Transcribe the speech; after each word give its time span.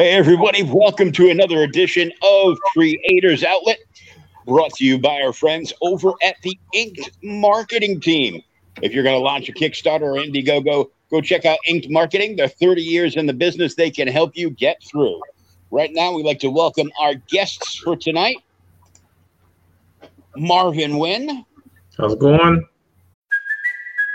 Hey, 0.00 0.12
everybody, 0.12 0.62
welcome 0.62 1.12
to 1.12 1.28
another 1.28 1.62
edition 1.62 2.10
of 2.22 2.58
Creators 2.72 3.44
Outlet, 3.44 3.80
brought 4.46 4.72
to 4.76 4.84
you 4.86 4.98
by 4.98 5.20
our 5.20 5.34
friends 5.34 5.74
over 5.82 6.12
at 6.22 6.36
the 6.40 6.58
Inked 6.72 7.10
Marketing 7.22 8.00
Team. 8.00 8.42
If 8.80 8.94
you're 8.94 9.02
going 9.02 9.16
to 9.16 9.22
launch 9.22 9.50
a 9.50 9.52
Kickstarter 9.52 10.00
or 10.00 10.14
Indiegogo, 10.14 10.88
go 11.10 11.20
check 11.20 11.44
out 11.44 11.58
Inked 11.68 11.90
Marketing. 11.90 12.34
They're 12.34 12.48
30 12.48 12.80
years 12.80 13.14
in 13.14 13.26
the 13.26 13.34
business, 13.34 13.74
they 13.74 13.90
can 13.90 14.08
help 14.08 14.34
you 14.38 14.48
get 14.48 14.82
through. 14.82 15.20
Right 15.70 15.90
now, 15.92 16.14
we'd 16.14 16.24
like 16.24 16.40
to 16.40 16.50
welcome 16.50 16.90
our 16.98 17.16
guests 17.28 17.76
for 17.76 17.94
tonight 17.94 18.38
Marvin 20.34 20.96
Wynn. 20.96 21.44
How's 21.98 22.14
it 22.14 22.20
going? 22.20 22.66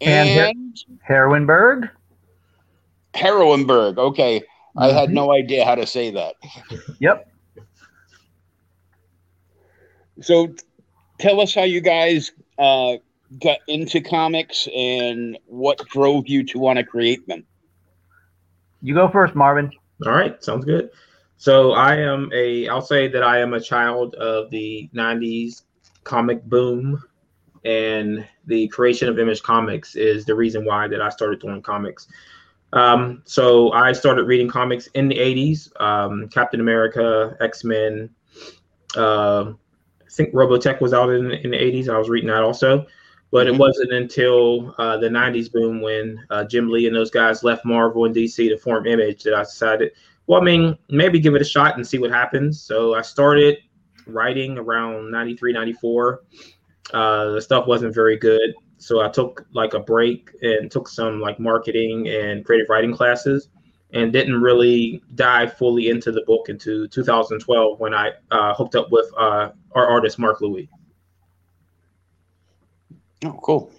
And, 0.00 0.76
Heroineburgh. 1.08 1.90
Heroineburgh. 3.14 3.98
Okay. 3.98 4.42
I 4.76 4.88
had 4.88 5.10
no 5.10 5.32
idea 5.32 5.64
how 5.64 5.76
to 5.76 5.86
say 5.86 6.10
that. 6.10 6.34
Yep. 6.98 7.30
So 10.20 10.54
tell 11.18 11.40
us 11.40 11.54
how 11.54 11.62
you 11.62 11.80
guys 11.80 12.32
uh, 12.58 12.94
got 13.40 13.58
into 13.68 14.00
comics 14.00 14.68
and 14.74 15.38
what 15.46 15.78
drove 15.88 16.26
you 16.26 16.44
to 16.44 16.58
want 16.58 16.78
to 16.78 16.84
create 16.84 17.26
them. 17.26 17.44
You 18.82 18.94
go 18.94 19.08
first, 19.08 19.34
Marvin. 19.34 19.70
All 20.04 20.12
right, 20.12 20.42
sounds 20.42 20.64
good. 20.64 20.90
So 21.36 21.72
I 21.72 21.96
am 21.96 22.30
a 22.32 22.68
I'll 22.68 22.82
say 22.82 23.08
that 23.08 23.22
I 23.22 23.38
am 23.40 23.54
a 23.54 23.60
child 23.60 24.14
of 24.16 24.50
the 24.50 24.88
90s 24.94 25.62
comic 26.04 26.42
boom 26.44 27.02
and 27.64 28.26
the 28.46 28.68
creation 28.68 29.08
of 29.08 29.18
Image 29.18 29.42
Comics 29.42 29.96
is 29.96 30.24
the 30.24 30.34
reason 30.34 30.64
why 30.64 30.88
that 30.88 31.00
I 31.00 31.08
started 31.08 31.40
doing 31.40 31.62
comics. 31.62 32.08
Um, 32.72 33.22
so 33.24 33.72
I 33.72 33.92
started 33.92 34.24
reading 34.24 34.48
comics 34.48 34.88
in 34.88 35.08
the 35.08 35.16
80s, 35.16 35.80
um, 35.80 36.28
Captain 36.28 36.60
America, 36.60 37.36
X-Men, 37.40 38.10
uh, 38.96 39.52
I 40.04 40.10
think 40.10 40.32
Robotech 40.32 40.80
was 40.80 40.92
out 40.92 41.10
in, 41.10 41.32
in 41.32 41.50
the 41.50 41.56
80s. 41.56 41.88
I 41.88 41.98
was 41.98 42.08
reading 42.08 42.30
that 42.30 42.42
also. 42.42 42.86
But 43.30 43.48
it 43.48 43.56
wasn't 43.56 43.92
until 43.92 44.76
uh, 44.78 44.96
the 44.96 45.08
90s 45.08 45.50
boom 45.50 45.80
when 45.80 46.24
uh, 46.30 46.44
Jim 46.44 46.70
Lee 46.70 46.86
and 46.86 46.94
those 46.94 47.10
guys 47.10 47.42
left 47.42 47.64
Marvel 47.64 48.04
and 48.04 48.14
DC 48.14 48.48
to 48.48 48.56
form 48.56 48.86
Image 48.86 49.24
that 49.24 49.34
I 49.34 49.42
decided, 49.42 49.90
well, 50.28 50.40
I 50.40 50.44
mean, 50.44 50.78
maybe 50.88 51.18
give 51.18 51.34
it 51.34 51.42
a 51.42 51.44
shot 51.44 51.74
and 51.74 51.84
see 51.84 51.98
what 51.98 52.12
happens. 52.12 52.62
So 52.62 52.94
I 52.94 53.02
started 53.02 53.58
writing 54.06 54.56
around 54.56 55.10
93, 55.10 55.52
94. 55.52 56.22
Uh, 56.92 57.30
the 57.30 57.40
stuff 57.40 57.66
wasn't 57.66 57.94
very 57.94 58.16
good. 58.16 58.54
So 58.78 59.00
I 59.00 59.08
took 59.08 59.46
like 59.52 59.74
a 59.74 59.80
break 59.80 60.30
and 60.42 60.70
took 60.70 60.88
some 60.88 61.20
like 61.20 61.40
marketing 61.40 62.08
and 62.08 62.44
creative 62.44 62.68
writing 62.68 62.94
classes 62.94 63.48
and 63.92 64.12
didn't 64.12 64.40
really 64.40 65.02
dive 65.14 65.56
fully 65.56 65.88
into 65.88 66.12
the 66.12 66.22
book 66.26 66.48
into 66.48 66.88
2012 66.88 67.80
when 67.80 67.94
I 67.94 68.10
uh, 68.30 68.54
hooked 68.54 68.74
up 68.74 68.90
with 68.90 69.06
uh, 69.16 69.50
our 69.72 69.86
artist, 69.86 70.18
Mark 70.18 70.40
Louis. 70.40 70.68
Oh, 73.24 73.38
cool. 73.42 73.72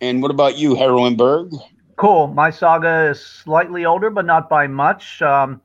And 0.00 0.20
what 0.20 0.32
about 0.32 0.58
you, 0.58 0.74
Heroineburgh? 0.74 1.52
Cool. 1.96 2.26
My 2.26 2.50
saga 2.50 3.10
is 3.10 3.24
slightly 3.24 3.84
older, 3.84 4.10
but 4.10 4.26
not 4.26 4.50
by 4.50 4.66
much. 4.66 5.22
Um, 5.22 5.62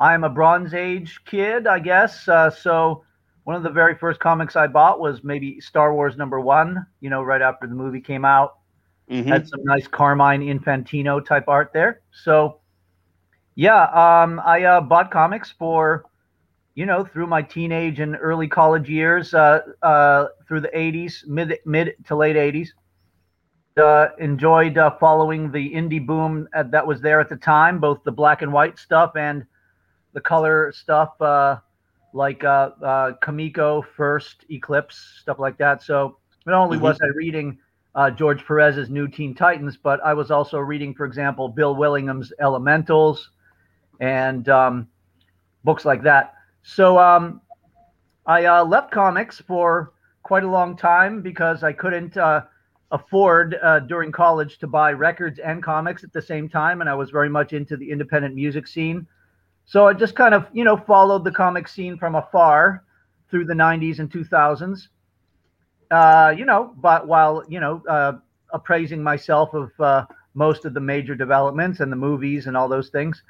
I'm 0.00 0.24
a 0.24 0.30
Bronze 0.30 0.72
Age 0.72 1.20
kid, 1.26 1.66
I 1.66 1.78
guess. 1.78 2.26
Uh, 2.26 2.48
so 2.48 3.04
one 3.44 3.56
of 3.56 3.62
the 3.62 3.70
very 3.70 3.94
first 3.94 4.20
comics 4.20 4.56
I 4.56 4.66
bought 4.66 5.00
was 5.00 5.22
maybe 5.24 5.60
Star 5.60 5.94
Wars 5.94 6.16
number 6.16 6.40
one, 6.40 6.86
you 7.00 7.10
know, 7.10 7.22
right 7.22 7.42
after 7.42 7.66
the 7.66 7.74
movie 7.74 8.00
came 8.00 8.24
out. 8.24 8.58
Mhm. 9.10 9.26
Had 9.28 9.46
some 9.48 9.60
nice 9.64 9.86
Carmine 9.86 10.40
Infantino 10.42 11.24
type 11.24 11.48
art 11.48 11.72
there. 11.72 12.00
So, 12.12 12.60
yeah, 13.54 13.84
um, 13.92 14.40
I 14.44 14.62
uh, 14.64 14.80
bought 14.80 15.10
comics 15.10 15.50
for, 15.50 16.04
you 16.74 16.86
know, 16.86 17.04
through 17.04 17.26
my 17.26 17.42
teenage 17.42 18.00
and 18.00 18.16
early 18.20 18.48
college 18.48 18.88
years, 18.88 19.34
uh, 19.34 19.60
uh, 19.82 20.26
through 20.46 20.60
the 20.60 20.78
80s, 20.78 21.24
mid, 21.26 21.58
mid 21.66 21.94
to 22.06 22.16
late 22.16 22.36
80s. 22.36 22.74
Uh, 23.76 24.08
enjoyed 24.18 24.78
uh, 24.78 24.90
following 24.98 25.50
the 25.50 25.74
indie 25.74 26.04
boom 26.04 26.48
uh, 26.54 26.62
that 26.62 26.86
was 26.86 27.00
there 27.00 27.20
at 27.20 27.28
the 27.28 27.36
time, 27.36 27.78
both 27.80 28.02
the 28.04 28.12
black 28.12 28.42
and 28.42 28.52
white 28.52 28.78
stuff 28.78 29.16
and 29.16 29.44
the 30.12 30.20
color 30.20 30.72
stuff. 30.72 31.20
Uh, 31.20 31.56
like 32.14 32.44
uh, 32.44 32.70
uh, 32.80 33.12
Comico, 33.22 33.84
First, 33.96 34.46
Eclipse, 34.48 35.18
stuff 35.20 35.38
like 35.38 35.58
that. 35.58 35.82
So 35.82 36.16
not 36.46 36.62
only 36.62 36.78
was 36.78 36.98
I 37.02 37.08
reading 37.08 37.58
uh, 37.96 38.10
George 38.10 38.44
Perez's 38.46 38.88
New 38.88 39.08
Teen 39.08 39.34
Titans, 39.34 39.76
but 39.76 40.00
I 40.04 40.14
was 40.14 40.30
also 40.30 40.58
reading, 40.58 40.94
for 40.94 41.06
example, 41.06 41.48
Bill 41.48 41.74
Willingham's 41.74 42.32
Elementals 42.40 43.30
and 44.00 44.48
um, 44.48 44.88
books 45.64 45.84
like 45.84 46.02
that. 46.04 46.34
So 46.62 46.98
um, 46.98 47.40
I 48.26 48.44
uh, 48.44 48.64
left 48.64 48.92
comics 48.92 49.40
for 49.40 49.92
quite 50.22 50.44
a 50.44 50.48
long 50.48 50.76
time 50.76 51.20
because 51.20 51.64
I 51.64 51.72
couldn't 51.72 52.16
uh, 52.16 52.42
afford 52.92 53.58
uh, 53.60 53.80
during 53.80 54.12
college 54.12 54.58
to 54.58 54.68
buy 54.68 54.92
records 54.92 55.40
and 55.40 55.62
comics 55.62 56.04
at 56.04 56.12
the 56.12 56.22
same 56.22 56.48
time, 56.48 56.80
and 56.80 56.88
I 56.88 56.94
was 56.94 57.10
very 57.10 57.28
much 57.28 57.52
into 57.52 57.76
the 57.76 57.90
independent 57.90 58.36
music 58.36 58.68
scene. 58.68 59.06
So 59.66 59.88
I 59.88 59.94
just 59.94 60.14
kind 60.14 60.34
of, 60.34 60.46
you 60.52 60.64
know, 60.64 60.76
followed 60.76 61.24
the 61.24 61.32
comic 61.32 61.68
scene 61.68 61.96
from 61.96 62.14
afar 62.14 62.84
through 63.30 63.46
the 63.46 63.54
90s 63.54 63.98
and 64.00 64.10
2000s. 64.10 64.88
Uh, 65.90 66.34
you 66.36 66.44
know, 66.44 66.74
but 66.78 67.06
while, 67.06 67.44
you 67.48 67.60
know, 67.60 67.82
uh, 67.88 68.12
appraising 68.52 69.02
myself 69.02 69.54
of 69.54 69.70
uh, 69.80 70.04
most 70.34 70.64
of 70.64 70.74
the 70.74 70.80
major 70.80 71.14
developments 71.14 71.80
and 71.80 71.90
the 71.90 71.96
movies 71.96 72.46
and 72.46 72.56
all 72.56 72.68
those 72.68 72.88
things. 72.90 73.22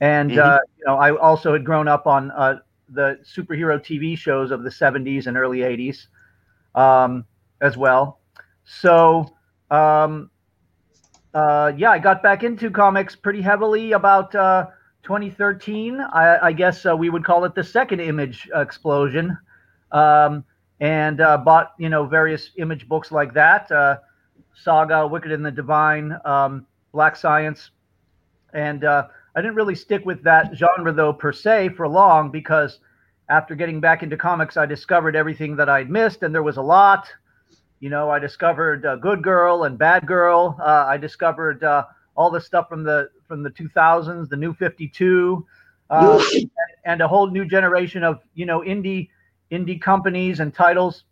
And, 0.00 0.36
uh, 0.38 0.58
you 0.78 0.84
know, 0.86 0.96
I 0.96 1.16
also 1.16 1.52
had 1.52 1.64
grown 1.64 1.88
up 1.88 2.06
on 2.06 2.30
uh, 2.32 2.56
the 2.88 3.18
superhero 3.24 3.82
TV 3.82 4.16
shows 4.16 4.50
of 4.50 4.62
the 4.62 4.70
70s 4.70 5.26
and 5.26 5.36
early 5.36 5.62
80s 5.62 6.08
um, 6.74 7.24
as 7.60 7.76
well. 7.76 8.20
So, 8.64 9.26
um, 9.70 10.30
uh, 11.34 11.72
yeah, 11.76 11.90
I 11.90 11.98
got 11.98 12.22
back 12.22 12.42
into 12.42 12.70
comics 12.70 13.14
pretty 13.14 13.40
heavily 13.42 13.92
about 13.92 14.34
uh, 14.34 14.66
2013. 15.02 16.00
I, 16.00 16.46
I 16.46 16.52
guess 16.52 16.86
uh, 16.86 16.96
we 16.96 17.10
would 17.10 17.24
call 17.24 17.44
it 17.44 17.54
the 17.54 17.64
second 17.64 18.00
image 18.00 18.48
explosion. 18.54 19.36
Um, 19.92 20.44
and 20.80 21.20
uh, 21.20 21.36
bought, 21.38 21.74
you 21.78 21.88
know, 21.88 22.06
various 22.06 22.50
image 22.56 22.88
books 22.88 23.12
like 23.12 23.34
that 23.34 23.70
uh, 23.70 23.98
Saga, 24.54 25.06
Wicked 25.06 25.30
and 25.30 25.44
the 25.44 25.50
Divine, 25.50 26.16
um, 26.24 26.66
Black 26.92 27.16
Science. 27.16 27.70
And 28.52 28.84
uh, 28.84 29.08
I 29.36 29.42
didn't 29.42 29.54
really 29.54 29.74
stick 29.74 30.04
with 30.04 30.22
that 30.24 30.54
genre, 30.54 30.92
though, 30.92 31.12
per 31.12 31.32
se, 31.32 31.70
for 31.70 31.86
long 31.86 32.30
because 32.30 32.80
after 33.28 33.54
getting 33.54 33.80
back 33.80 34.02
into 34.02 34.16
comics, 34.16 34.56
I 34.56 34.66
discovered 34.66 35.14
everything 35.14 35.54
that 35.56 35.68
I'd 35.68 35.88
missed, 35.88 36.22
and 36.22 36.34
there 36.34 36.42
was 36.42 36.56
a 36.56 36.62
lot. 36.62 37.08
You 37.78 37.88
know, 37.88 38.10
I 38.10 38.18
discovered 38.18 38.84
uh, 38.84 38.96
Good 38.96 39.22
Girl 39.22 39.64
and 39.64 39.78
Bad 39.78 40.06
Girl. 40.06 40.56
Uh, 40.60 40.84
I 40.88 40.96
discovered 40.96 41.62
uh, 41.62 41.84
all 42.16 42.30
the 42.30 42.40
stuff 42.40 42.68
from 42.68 42.82
the 42.82 43.08
from 43.30 43.44
the 43.44 43.50
2000s, 43.50 44.28
the 44.28 44.36
New 44.36 44.52
52, 44.52 45.46
uh, 45.88 46.24
and, 46.34 46.50
and 46.84 47.00
a 47.00 47.06
whole 47.06 47.28
new 47.28 47.44
generation 47.44 48.02
of 48.02 48.18
you 48.34 48.44
know 48.44 48.60
indie 48.62 49.08
indie 49.52 49.80
companies 49.80 50.40
and 50.40 50.52
titles, 50.52 51.04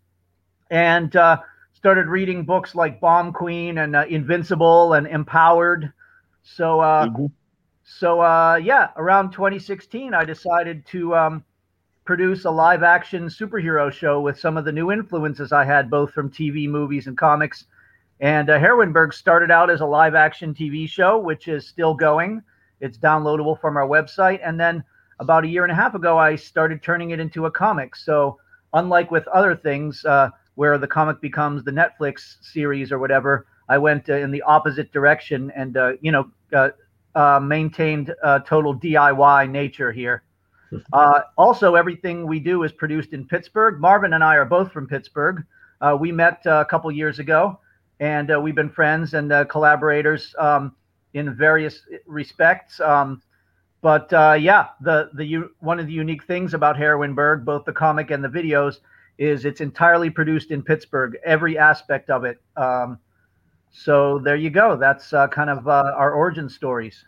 and 0.68 1.14
uh, 1.14 1.38
started 1.74 2.08
reading 2.08 2.44
books 2.44 2.74
like 2.74 3.00
Bomb 3.00 3.32
Queen 3.32 3.78
and 3.78 3.94
uh, 3.94 4.04
Invincible 4.08 4.94
and 4.94 5.06
Empowered. 5.06 5.92
So, 6.42 6.78
mm-hmm. 6.78 7.26
so 7.84 8.56
yeah, 8.56 8.88
around 8.96 9.30
2016, 9.30 10.12
I 10.12 10.24
decided 10.24 10.84
to. 10.86 11.14
Um, 11.14 11.44
produce 12.04 12.46
a 12.46 12.50
live 12.50 12.82
action 12.82 13.26
superhero 13.26 13.92
show 13.92 14.18
with 14.18 14.40
some 14.40 14.56
of 14.56 14.64
the 14.64 14.72
new 14.72 14.90
influences 14.90 15.52
I 15.52 15.66
had, 15.66 15.90
both 15.90 16.10
from 16.10 16.30
TV, 16.30 16.66
movies, 16.66 17.06
and 17.06 17.18
comics. 17.18 17.66
And 18.20 18.50
uh, 18.50 18.58
Heroineburgh 18.58 19.14
started 19.14 19.50
out 19.50 19.70
as 19.70 19.80
a 19.80 19.86
live 19.86 20.14
action 20.14 20.54
TV 20.54 20.88
show, 20.88 21.18
which 21.18 21.48
is 21.48 21.66
still 21.66 21.94
going. 21.94 22.42
It's 22.80 22.98
downloadable 22.98 23.60
from 23.60 23.76
our 23.76 23.86
website. 23.86 24.40
And 24.42 24.58
then 24.58 24.82
about 25.20 25.44
a 25.44 25.48
year 25.48 25.64
and 25.64 25.72
a 25.72 25.74
half 25.74 25.94
ago, 25.94 26.18
I 26.18 26.36
started 26.36 26.82
turning 26.82 27.10
it 27.10 27.20
into 27.20 27.46
a 27.46 27.50
comic. 27.50 27.94
So, 27.96 28.38
unlike 28.72 29.10
with 29.10 29.26
other 29.28 29.56
things 29.56 30.04
uh, 30.04 30.30
where 30.56 30.78
the 30.78 30.86
comic 30.86 31.20
becomes 31.20 31.64
the 31.64 31.70
Netflix 31.70 32.36
series 32.40 32.92
or 32.92 32.98
whatever, 32.98 33.46
I 33.68 33.78
went 33.78 34.08
uh, 34.08 34.14
in 34.14 34.30
the 34.30 34.42
opposite 34.42 34.92
direction 34.92 35.52
and, 35.54 35.76
uh, 35.76 35.92
you 36.00 36.12
know, 36.12 36.30
uh, 36.52 36.70
uh, 37.14 37.40
maintained 37.40 38.14
total 38.46 38.78
DIY 38.78 39.50
nature 39.50 39.92
here. 39.92 40.22
Uh, 40.92 41.20
also, 41.38 41.76
everything 41.76 42.26
we 42.26 42.38
do 42.38 42.62
is 42.62 42.72
produced 42.72 43.14
in 43.14 43.24
Pittsburgh. 43.26 43.80
Marvin 43.80 44.12
and 44.12 44.22
I 44.22 44.36
are 44.36 44.44
both 44.44 44.70
from 44.70 44.86
Pittsburgh. 44.86 45.42
Uh, 45.80 45.96
we 45.98 46.12
met 46.12 46.46
uh, 46.46 46.60
a 46.60 46.64
couple 46.64 46.90
years 46.90 47.18
ago, 47.18 47.58
and 48.00 48.32
uh, 48.32 48.40
we've 48.40 48.54
been 48.54 48.70
friends 48.70 49.14
and 49.14 49.32
uh, 49.32 49.44
collaborators 49.46 50.34
um, 50.38 50.74
in 51.14 51.34
various 51.34 51.82
respects. 52.06 52.80
Um, 52.80 53.22
but 53.80 54.12
uh, 54.12 54.36
yeah, 54.38 54.68
the 54.80 55.10
the 55.14 55.44
one 55.60 55.78
of 55.78 55.86
the 55.86 55.92
unique 55.92 56.24
things 56.24 56.54
about 56.54 56.76
Heroineburgh, 56.76 57.44
both 57.44 57.64
the 57.64 57.72
comic 57.72 58.10
and 58.10 58.22
the 58.22 58.28
videos, 58.28 58.76
is 59.18 59.44
it's 59.44 59.60
entirely 59.60 60.10
produced 60.10 60.50
in 60.50 60.62
Pittsburgh. 60.62 61.16
Every 61.24 61.56
aspect 61.58 62.10
of 62.10 62.24
it. 62.24 62.40
Um, 62.56 62.98
so 63.70 64.18
there 64.18 64.36
you 64.36 64.50
go. 64.50 64.76
That's 64.76 65.10
kind 65.10 65.50
of 65.50 65.68
our 65.68 66.12
origin 66.12 66.48
stories. 66.48 67.04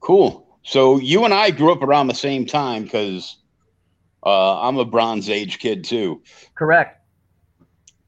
Cool. 0.00 0.58
So 0.62 0.98
you 0.98 1.24
and 1.24 1.34
I 1.34 1.50
grew 1.50 1.72
up 1.72 1.82
around 1.82 2.08
the 2.08 2.14
same 2.14 2.46
time 2.46 2.84
because 2.84 3.36
uh, 4.24 4.60
I'm 4.60 4.78
a 4.78 4.84
Bronze 4.84 5.28
Age 5.28 5.58
kid 5.58 5.84
too. 5.84 6.22
Correct. 6.54 7.00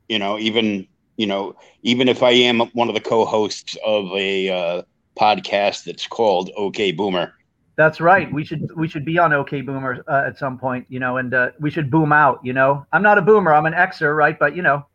You 0.09 0.19
know, 0.19 0.39
even 0.39 0.87
you 1.17 1.27
know, 1.27 1.57
even 1.83 2.09
if 2.09 2.23
I 2.23 2.31
am 2.31 2.61
one 2.73 2.89
of 2.89 2.95
the 2.95 3.01
co-hosts 3.01 3.77
of 3.85 4.07
a 4.15 4.49
uh, 4.51 4.83
podcast 5.19 5.85
that's 5.85 6.07
called 6.07 6.51
OK 6.57 6.93
Boomer. 6.93 7.33
That's 7.77 8.01
right. 8.01 8.33
We 8.33 8.45
should 8.45 8.71
we 8.75 8.89
should 8.89 9.05
be 9.05 9.19
on 9.19 9.33
OK 9.33 9.61
Boomer 9.61 10.03
uh, 10.09 10.25
at 10.27 10.39
some 10.39 10.59
point, 10.59 10.87
you 10.89 10.99
know, 10.99 11.19
and 11.19 11.33
uh, 11.35 11.51
we 11.61 11.71
should 11.71 11.91
boom 11.91 12.13
out. 12.13 12.41
You 12.43 12.53
know, 12.53 12.87
I'm 12.93 13.03
not 13.03 13.19
a 13.19 13.23
boomer. 13.23 13.53
I'm 13.53 13.67
an 13.67 13.75
Xer, 13.75 14.17
right? 14.17 14.39
But 14.39 14.57
you 14.57 14.63
know. 14.63 14.87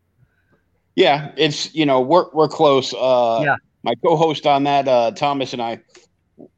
Yeah, 0.96 1.32
it's 1.38 1.74
you 1.74 1.86
know 1.86 2.02
we're 2.02 2.30
we're 2.34 2.48
close. 2.48 2.94
Uh, 2.94 3.42
yeah. 3.44 3.56
My 3.84 3.96
co-host 4.06 4.46
on 4.46 4.64
that, 4.66 4.88
uh, 4.88 5.12
Thomas 5.12 5.54
and 5.54 5.62
I, 5.62 5.80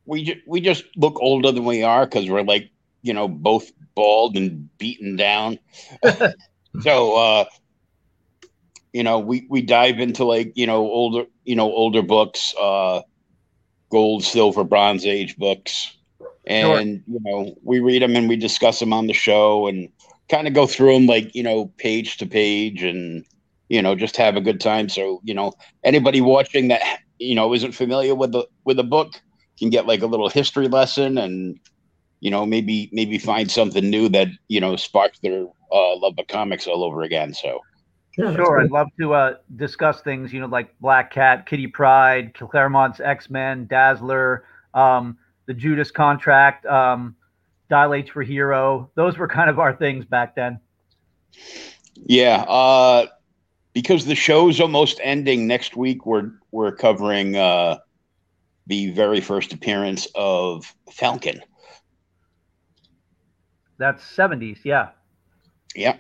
we 0.06 0.24
ju- 0.24 0.42
we 0.48 0.62
just 0.62 0.86
look 0.96 1.18
older 1.22 1.52
than 1.52 1.66
we 1.66 1.84
are 1.84 2.06
because 2.06 2.30
we're 2.30 2.44
like 2.44 2.70
you 3.02 3.14
know 3.14 3.28
both 3.28 3.72
bald 3.96 4.36
and 4.38 4.70
beaten 4.78 5.16
down. 5.16 5.60
so 6.82 7.16
uh, 7.16 7.46
you 8.94 9.04
know 9.04 9.20
we 9.20 9.46
we 9.50 9.62
dive 9.62 10.00
into 10.00 10.24
like 10.24 10.54
you 10.56 10.68
know 10.68 10.82
older 10.82 11.26
you 11.44 11.56
know 11.56 11.72
older 11.72 12.02
books, 12.02 12.54
uh, 12.62 13.02
gold, 13.90 14.24
silver, 14.24 14.64
bronze 14.64 15.06
age 15.06 15.36
books, 15.38 15.98
and 16.46 17.04
sure. 17.06 17.16
you 17.16 17.20
know 17.24 17.56
we 17.64 17.80
read 17.80 18.02
them 18.02 18.16
and 18.16 18.30
we 18.30 18.38
discuss 18.38 18.80
them 18.80 18.94
on 18.94 19.08
the 19.08 19.14
show 19.14 19.68
and 19.68 19.90
kind 20.30 20.48
of 20.48 20.54
go 20.54 20.66
through 20.66 20.94
them 20.94 21.08
like 21.08 21.34
you 21.36 21.44
know 21.44 21.66
page 21.78 22.18
to 22.18 22.26
page 22.26 22.84
and 22.84 23.26
you 23.68 23.82
know 23.82 23.96
just 23.96 24.16
have 24.16 24.38
a 24.38 24.42
good 24.42 24.62
time. 24.62 24.88
So 24.88 25.20
you 25.24 25.34
know 25.34 25.54
anybody 25.84 26.22
watching 26.22 26.68
that 26.70 27.00
you 27.20 27.36
know 27.36 27.54
isn't 27.54 27.74
familiar 27.74 28.14
with 28.16 28.32
the 28.32 28.48
with 28.64 28.78
the 28.78 28.84
book 28.84 29.14
can 29.58 29.70
get 29.70 29.88
like 29.88 30.02
a 30.02 30.08
little 30.08 30.30
history 30.30 30.68
lesson 30.68 31.18
and 31.18 31.60
you 32.20 32.30
know 32.30 32.46
maybe 32.46 32.90
maybe 32.92 33.18
find 33.18 33.50
something 33.50 33.90
new 33.90 34.08
that 34.10 34.28
you 34.48 34.60
know 34.60 34.76
sparks 34.76 35.20
their 35.20 35.46
uh, 35.72 35.96
love 35.98 36.14
of 36.18 36.28
comics 36.28 36.68
all 36.68 36.84
over 36.84 37.02
again 37.02 37.34
so 37.34 37.60
yeah, 38.18 38.34
sure 38.36 38.60
i'd 38.60 38.72
love 38.72 38.88
to 39.00 39.14
uh, 39.14 39.36
discuss 39.56 40.02
things 40.02 40.32
you 40.34 40.40
know 40.40 40.48
like 40.48 40.78
black 40.80 41.12
cat 41.12 41.46
kitty 41.46 41.68
pryde 41.68 42.34
claremont's 42.34 43.00
x-men 43.00 43.66
dazzler 43.68 44.46
um, 44.74 45.18
the 45.46 45.54
judas 45.54 45.92
contract 45.92 46.66
um, 46.66 47.16
dial 47.70 47.94
h 47.94 48.12
for 48.12 48.24
hero 48.24 48.90
those 48.96 49.18
were 49.18 49.28
kind 49.28 49.50
of 49.50 49.60
our 49.60 49.76
things 49.76 50.06
back 50.06 50.36
then 50.36 50.60
yeah 51.96 52.44
uh, 52.48 53.06
because 53.74 54.06
the 54.06 54.16
show's 54.16 54.60
almost 54.60 55.00
ending 55.04 55.48
next 55.48 55.76
week 55.76 56.06
we're 56.06 56.32
we're 56.52 56.76
covering 56.76 57.36
uh, 57.36 57.78
the 58.68 58.92
very 58.92 59.20
first 59.20 59.54
appearance 59.54 60.08
of 60.16 60.74
Falcon. 60.92 61.42
That's 63.78 64.04
70s, 64.04 64.60
yeah. 64.64 64.90
Yeah. 65.76 65.98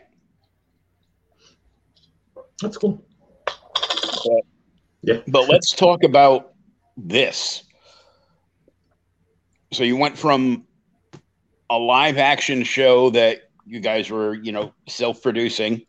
That's 2.61 2.77
cool. 2.77 3.03
But, 3.45 4.43
yeah. 5.01 5.19
But 5.27 5.49
let's 5.49 5.71
talk 5.71 6.03
about 6.03 6.53
this. 6.95 7.63
So 9.71 9.83
you 9.83 9.97
went 9.97 10.17
from 10.17 10.65
a 11.69 11.77
live 11.77 12.17
action 12.17 12.63
show 12.63 13.09
that 13.11 13.49
you 13.65 13.79
guys 13.79 14.09
were, 14.09 14.35
you 14.35 14.51
know, 14.51 14.73
self 14.87 15.21
producing. 15.21 15.85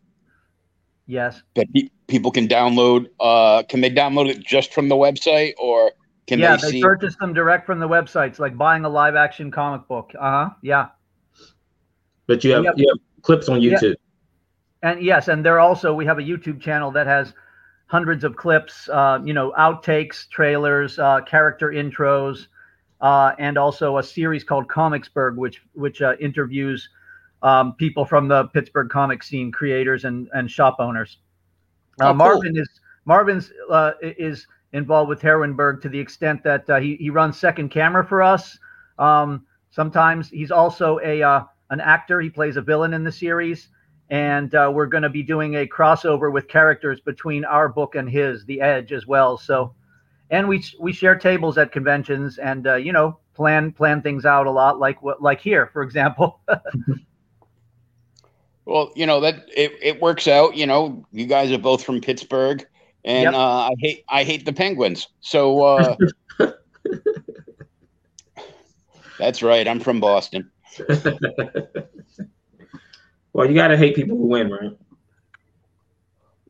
Yes. 1.06 1.42
That 1.54 1.66
pe- 1.75 1.90
people 2.06 2.30
can 2.30 2.49
download. 2.49 3.09
Uh, 3.21 3.62
can 3.68 3.80
they 3.80 3.90
download 3.90 4.28
it 4.28 4.40
just 4.40 4.73
from 4.73 4.88
the 4.88 4.94
website 4.94 5.52
or 5.59 5.92
can 6.26 6.38
yeah, 6.38 6.56
they, 6.56 6.73
they 6.73 6.80
purchase 6.80 7.14
them 7.16 7.35
direct 7.35 7.66
from 7.66 7.80
the 7.80 7.88
websites, 7.88 8.38
like 8.38 8.56
buying 8.56 8.87
a 8.87 8.88
live 8.88 9.14
action 9.14 9.50
comic 9.50 9.87
book. 9.87 10.12
Uh 10.18 10.30
huh. 10.47 10.50
Yeah. 10.62 10.88
But 12.26 12.42
you 12.42 12.52
have, 12.52 12.64
you 12.76 12.88
have 12.88 13.23
clips 13.23 13.50
on 13.50 13.61
YouTube. 13.61 13.97
And 14.84 15.02
yes, 15.02 15.28
and 15.28 15.44
there 15.44 15.58
also 15.60 15.94
we 15.94 16.04
have 16.04 16.18
a 16.18 16.22
YouTube 16.22 16.60
channel 16.60 16.90
that 16.90 17.06
has 17.06 17.32
hundreds 17.86 18.22
of 18.22 18.36
clips, 18.36 18.86
uh, 18.90 19.18
you 19.24 19.32
know, 19.32 19.52
outtakes, 19.58 20.28
trailers, 20.28 20.98
uh, 20.98 21.22
character 21.22 21.70
intros, 21.70 22.48
uh, 23.00 23.32
and 23.38 23.56
also 23.56 23.96
a 23.96 24.02
series 24.02 24.44
called 24.44 24.68
Comicsburg, 24.68 25.36
which 25.36 25.62
which 25.72 26.02
uh, 26.02 26.16
interviews 26.20 26.86
um, 27.42 27.72
people 27.72 28.04
from 28.04 28.28
the 28.28 28.44
Pittsburgh 28.48 28.90
comic 28.90 29.22
scene, 29.22 29.50
creators 29.50 30.04
and 30.04 30.28
and 30.34 30.50
shop 30.50 30.76
owners. 30.78 31.16
Uh, 31.98 32.04
oh, 32.04 32.08
cool. 32.08 32.14
Marvin 32.14 32.56
is 32.58 32.68
Marvin's 33.06 33.52
uh, 33.70 33.92
is 34.02 34.46
involved 34.74 35.08
with 35.08 35.22
Heroineburgh 35.22 35.80
to 35.80 35.88
the 35.88 35.98
extent 35.98 36.42
that 36.42 36.68
uh, 36.68 36.78
he, 36.78 36.96
he 36.96 37.08
runs 37.08 37.38
second 37.38 37.70
camera 37.70 38.04
for 38.04 38.22
us. 38.22 38.58
Um, 38.98 39.46
sometimes 39.70 40.28
he's 40.28 40.50
also 40.50 41.00
a 41.02 41.22
uh, 41.22 41.44
an 41.70 41.80
actor. 41.80 42.20
He 42.20 42.28
plays 42.28 42.58
a 42.58 42.62
villain 42.62 42.92
in 42.92 43.02
the 43.02 43.12
series, 43.12 43.68
and 44.11 44.54
uh, 44.54 44.70
we're 44.73 44.87
going 44.87 45.02
to 45.02 45.08
be 45.08 45.23
doing 45.23 45.56
a 45.56 45.66
crossover 45.66 46.32
with 46.32 46.49
characters 46.49 47.00
between 47.00 47.44
our 47.44 47.68
book 47.68 47.94
and 47.94 48.08
his, 48.08 48.44
The 48.44 48.61
Edge, 48.61 48.92
as 48.92 49.06
well. 49.06 49.38
So, 49.38 49.75
and 50.30 50.49
we 50.49 50.64
we 50.78 50.92
share 50.92 51.16
tables 51.16 51.58
at 51.58 51.73
conventions, 51.73 52.38
and 52.38 52.66
uh, 52.66 52.76
you 52.76 52.92
know 52.92 53.18
plan 53.34 53.73
plan 53.73 54.02
things 54.02 54.25
out 54.25 54.46
a 54.46 54.50
lot, 54.50 54.78
like 54.78 55.02
what 55.02 55.23
like 55.23 55.40
here, 55.40 55.68
for 55.73 55.82
example. 55.82 56.40
well, 58.64 58.92
you 58.94 59.06
know 59.06 59.20
that 59.20 59.46
it, 59.56 59.73
it 59.82 60.00
works 60.00 60.28
out. 60.28 60.56
You 60.56 60.66
know, 60.66 61.04
you 61.12 61.26
guys 61.26 61.52
are 61.52 61.58
both 61.58 61.84
from 61.84 62.00
Pittsburgh 62.00 62.66
and 63.04 63.25
yep. 63.25 63.34
uh, 63.34 63.68
I 63.68 63.75
hate 63.78 64.04
I 64.08 64.25
hate 64.25 64.44
the 64.44 64.52
Penguins. 64.52 65.08
So 65.20 65.62
uh, 65.62 65.96
that's 69.18 69.42
right. 69.42 69.68
I'm 69.68 69.80
from 69.80 70.00
Boston. 70.00 70.50
well, 73.34 73.46
you 73.46 73.54
gotta 73.54 73.76
hate 73.76 73.94
people 73.94 74.16
who 74.16 74.26
win, 74.28 74.50
right? 74.50 74.72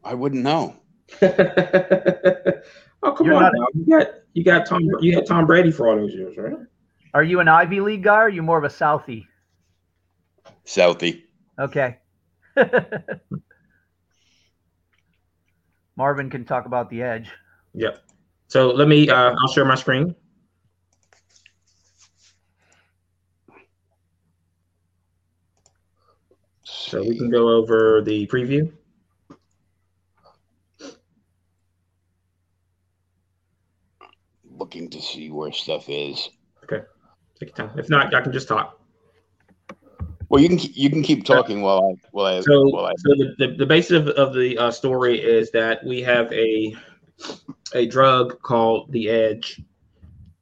I 0.04 0.14
wouldn't 0.14 0.42
know. 0.44 0.76
Oh 3.06 3.12
come 3.12 3.26
You're 3.26 3.34
on! 3.36 3.52
not- 3.54 3.74
You 3.74 3.84
got 3.98 4.08
you 4.32 4.42
got 4.44 4.64
Tom 4.66 4.80
you 5.00 5.14
had 5.14 5.26
Tom 5.26 5.44
Brady 5.46 5.70
for 5.70 5.86
all 5.88 5.96
those 5.96 6.14
years, 6.14 6.38
right? 6.38 6.54
Are 7.12 7.22
you 7.22 7.40
an 7.40 7.48
Ivy 7.48 7.80
League 7.80 8.02
guy? 8.02 8.16
Or 8.16 8.20
are 8.22 8.28
you 8.30 8.40
more 8.42 8.56
of 8.56 8.64
a 8.64 8.68
Southie? 8.68 9.26
Southie. 10.64 11.24
Okay. 11.58 11.98
Marvin 15.96 16.30
can 16.30 16.44
talk 16.46 16.64
about 16.66 16.88
the 16.90 17.02
edge. 17.02 17.30
Yep. 17.74 18.02
So 18.48 18.68
let 18.70 18.88
me. 18.88 19.08
Uh, 19.10 19.34
I'll 19.38 19.52
share 19.52 19.66
my 19.66 19.74
screen. 19.74 20.14
So 26.86 27.02
we 27.02 27.16
can 27.16 27.30
go 27.30 27.48
over 27.48 28.02
the 28.02 28.26
preview. 28.26 28.72
looking 34.56 34.88
to 34.88 35.00
see 35.00 35.30
where 35.30 35.52
stuff 35.52 35.88
is. 35.88 36.30
Okay. 36.64 36.84
Take 37.38 37.56
your 37.56 37.68
time. 37.68 37.78
If 37.78 37.90
not, 37.90 38.14
I 38.14 38.20
can 38.20 38.32
just 38.32 38.48
talk. 38.48 38.80
Well, 40.28 40.40
you 40.40 40.48
can 40.48 40.58
you 40.58 40.90
can 40.90 41.02
keep 41.02 41.24
talking 41.24 41.60
while 41.60 41.90
I 41.90 42.08
while 42.12 42.26
I 42.26 42.40
So, 42.40 42.68
while 42.68 42.86
I 42.86 42.92
so 42.96 43.10
the, 43.14 43.34
the, 43.38 43.54
the 43.58 43.66
basis 43.66 43.92
of, 43.92 44.08
of 44.08 44.34
the 44.34 44.56
uh, 44.56 44.70
story 44.70 45.20
is 45.20 45.50
that 45.50 45.84
we 45.84 46.00
have 46.02 46.32
a 46.32 46.74
a 47.74 47.86
drug 47.86 48.40
called 48.42 48.90
the 48.90 49.10
Edge 49.10 49.60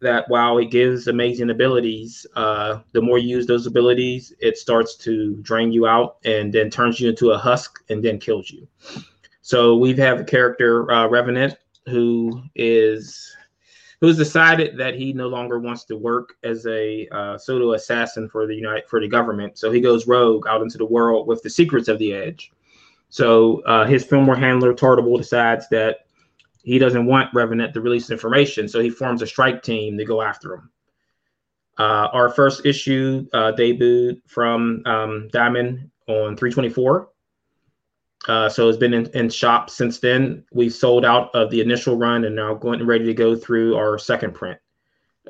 that 0.02 0.28
while 0.28 0.58
it 0.58 0.70
gives 0.70 1.06
amazing 1.06 1.50
abilities, 1.50 2.26
uh, 2.34 2.80
the 2.92 3.00
more 3.00 3.18
you 3.18 3.36
use 3.36 3.46
those 3.46 3.66
abilities, 3.66 4.34
it 4.40 4.58
starts 4.58 4.96
to 4.96 5.36
drain 5.36 5.72
you 5.72 5.86
out 5.86 6.16
and 6.24 6.52
then 6.52 6.68
turns 6.68 7.00
you 7.00 7.08
into 7.08 7.30
a 7.30 7.38
husk 7.38 7.82
and 7.88 8.04
then 8.04 8.18
kills 8.18 8.50
you. 8.50 8.66
So 9.40 9.76
we 9.76 9.94
have 9.94 10.20
a 10.20 10.24
character 10.24 10.90
uh, 10.90 11.06
Revenant 11.08 11.56
who 11.86 12.42
is 12.54 13.34
who's 14.00 14.16
decided 14.16 14.76
that 14.76 14.94
he 14.94 15.12
no 15.12 15.28
longer 15.28 15.60
wants 15.60 15.84
to 15.84 15.96
work 15.96 16.34
as 16.42 16.66
a 16.66 17.08
uh, 17.12 17.38
pseudo 17.38 17.72
assassin 17.72 18.28
for 18.28 18.46
the 18.46 18.54
United 18.54 18.88
for 18.88 19.00
the 19.00 19.08
government. 19.08 19.56
So 19.56 19.70
he 19.70 19.80
goes 19.80 20.08
rogue 20.08 20.46
out 20.48 20.62
into 20.62 20.78
the 20.78 20.86
world 20.86 21.28
with 21.28 21.42
the 21.42 21.50
secrets 21.50 21.88
of 21.88 21.98
the 21.98 22.12
Edge. 22.12 22.52
So 23.08 23.62
uh, 23.62 23.84
his 23.86 24.04
firmware 24.04 24.38
handler 24.38 24.74
Tartable 24.74 25.18
decides 25.18 25.68
that 25.68 26.06
he 26.62 26.78
doesn't 26.78 27.06
want 27.06 27.34
Revenant 27.34 27.74
to 27.74 27.80
release 27.80 28.10
information, 28.10 28.68
so 28.68 28.80
he 28.80 28.90
forms 28.90 29.22
a 29.22 29.26
strike 29.26 29.62
team 29.62 29.98
to 29.98 30.04
go 30.04 30.22
after 30.22 30.54
him. 30.54 30.70
Uh, 31.78 32.08
our 32.12 32.28
first 32.28 32.64
issue 32.66 33.26
uh, 33.32 33.52
debuted 33.52 34.20
from 34.28 34.82
um, 34.86 35.28
Diamond 35.32 35.90
on 36.06 36.36
324. 36.36 37.08
Uh, 38.28 38.48
so 38.48 38.68
it's 38.68 38.78
been 38.78 38.94
in, 38.94 39.06
in 39.14 39.28
shop 39.28 39.68
since 39.68 39.98
then. 39.98 40.44
We've 40.52 40.72
sold 40.72 41.04
out 41.04 41.34
of 41.34 41.50
the 41.50 41.60
initial 41.60 41.96
run 41.96 42.24
and 42.24 42.36
now 42.36 42.54
going 42.54 42.86
ready 42.86 43.04
to 43.06 43.14
go 43.14 43.34
through 43.34 43.76
our 43.76 43.98
second 43.98 44.34
print. 44.34 44.58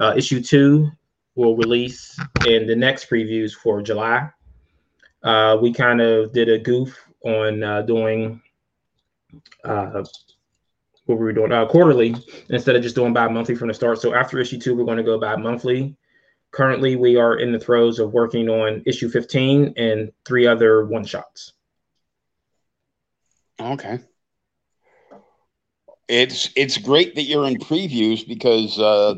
Uh, 0.00 0.14
issue 0.16 0.42
two 0.42 0.90
will 1.34 1.56
release 1.56 2.18
in 2.46 2.66
the 2.66 2.76
next 2.76 3.08
previews 3.08 3.54
for 3.54 3.80
July. 3.80 4.28
Uh, 5.22 5.56
we 5.60 5.72
kind 5.72 6.00
of 6.00 6.32
did 6.32 6.48
a 6.50 6.58
goof 6.58 6.98
on 7.24 7.62
uh, 7.62 7.82
doing 7.82 8.42
what 11.06 11.18
were 11.18 11.26
we 11.26 11.32
doing 11.32 11.52
uh, 11.52 11.66
quarterly 11.66 12.14
instead 12.48 12.76
of 12.76 12.82
just 12.82 12.94
doing 12.94 13.12
bi-monthly 13.12 13.54
from 13.54 13.68
the 13.68 13.74
start. 13.74 14.00
So 14.00 14.14
after 14.14 14.38
issue 14.38 14.58
two, 14.58 14.76
we're 14.76 14.84
going 14.84 14.98
to 14.98 15.02
go 15.02 15.18
bi-monthly. 15.18 15.96
Currently, 16.52 16.96
we 16.96 17.16
are 17.16 17.38
in 17.38 17.50
the 17.50 17.58
throes 17.58 17.98
of 17.98 18.12
working 18.12 18.48
on 18.48 18.82
issue 18.86 19.08
15 19.08 19.74
and 19.76 20.12
three 20.24 20.46
other 20.46 20.84
one 20.84 21.04
shots. 21.04 21.54
Okay. 23.58 24.00
It's 26.08 26.50
it's 26.56 26.76
great 26.76 27.14
that 27.14 27.22
you're 27.22 27.46
in 27.46 27.56
previews 27.56 28.26
because 28.26 28.78
uh, 28.78 29.14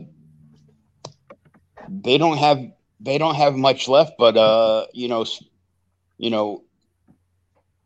they 1.89 2.19
don't 2.19 2.37
have 2.39 2.61
they 3.01 3.19
don't 3.19 3.35
have 3.35 3.57
much 3.57 3.89
left, 3.89 4.13
but 4.17 4.37
uh, 4.37 4.87
you 4.93 5.09
know, 5.09 5.25
you 6.19 6.31
know, 6.31 6.63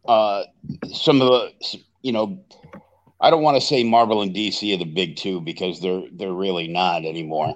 uh, 0.07 0.43
some 0.93 1.23
of 1.23 1.28
the 1.28 1.81
you 2.02 2.12
know, 2.12 2.45
I 3.20 3.30
don't 3.30 3.42
want 3.42 3.56
to 3.56 3.60
say 3.60 3.82
Marvel 3.82 4.22
and 4.22 4.34
DC 4.34 4.75
are 4.75 4.78
the 4.78 4.84
big 4.84 5.16
two 5.16 5.40
because 5.40 5.80
they're 5.80 6.04
they're 6.12 6.32
really 6.32 6.68
not 6.68 7.04
anymore. 7.04 7.54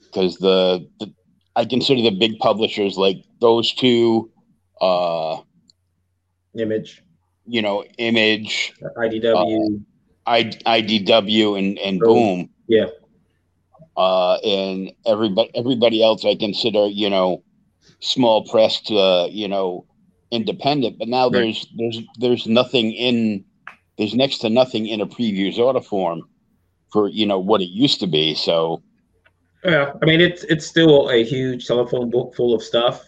Because 0.00 0.36
the, 0.36 0.88
the 1.00 1.12
I 1.56 1.64
consider 1.64 2.02
the 2.02 2.10
big 2.10 2.38
publishers 2.38 2.96
like 2.96 3.24
those 3.40 3.74
two, 3.74 4.30
uh, 4.80 5.38
Image, 6.58 7.02
you 7.46 7.60
know, 7.60 7.84
Image, 7.98 8.74
IDW. 8.96 9.84
I, 10.26 10.44
IDW 10.44 11.58
and, 11.58 11.78
and 11.78 12.00
Boom. 12.00 12.14
Boom. 12.14 12.50
Yeah. 12.68 12.86
Uh, 13.96 14.34
and 14.44 14.92
everybody, 15.06 15.50
everybody 15.54 16.02
else 16.02 16.24
I 16.24 16.34
consider, 16.34 16.86
you 16.86 17.08
know, 17.08 17.42
small 18.00 18.46
press 18.46 18.80
to, 18.82 18.96
uh, 18.98 19.26
you 19.30 19.48
know, 19.48 19.86
independent, 20.30 20.98
but 20.98 21.08
now 21.08 21.24
Right. 21.24 21.32
there's, 21.32 21.66
there's, 21.76 22.00
there's 22.18 22.46
nothing 22.46 22.92
in, 22.92 23.44
there's 23.98 24.14
next 24.14 24.38
to 24.38 24.50
nothing 24.50 24.86
in 24.86 25.00
a 25.00 25.06
previews 25.06 25.58
order 25.58 25.80
form 25.80 26.22
for, 26.92 27.08
you 27.08 27.26
know, 27.26 27.38
what 27.38 27.60
it 27.60 27.70
used 27.70 28.00
to 28.00 28.06
be. 28.06 28.34
So, 28.34 28.82
Yeah, 29.64 29.92
I 30.00 30.04
mean 30.06 30.20
it's 30.20 30.44
it's 30.44 30.66
still 30.66 31.10
a 31.10 31.24
huge 31.24 31.66
telephone 31.66 32.10
book 32.10 32.34
full 32.34 32.54
of 32.54 32.62
stuff. 32.62 33.04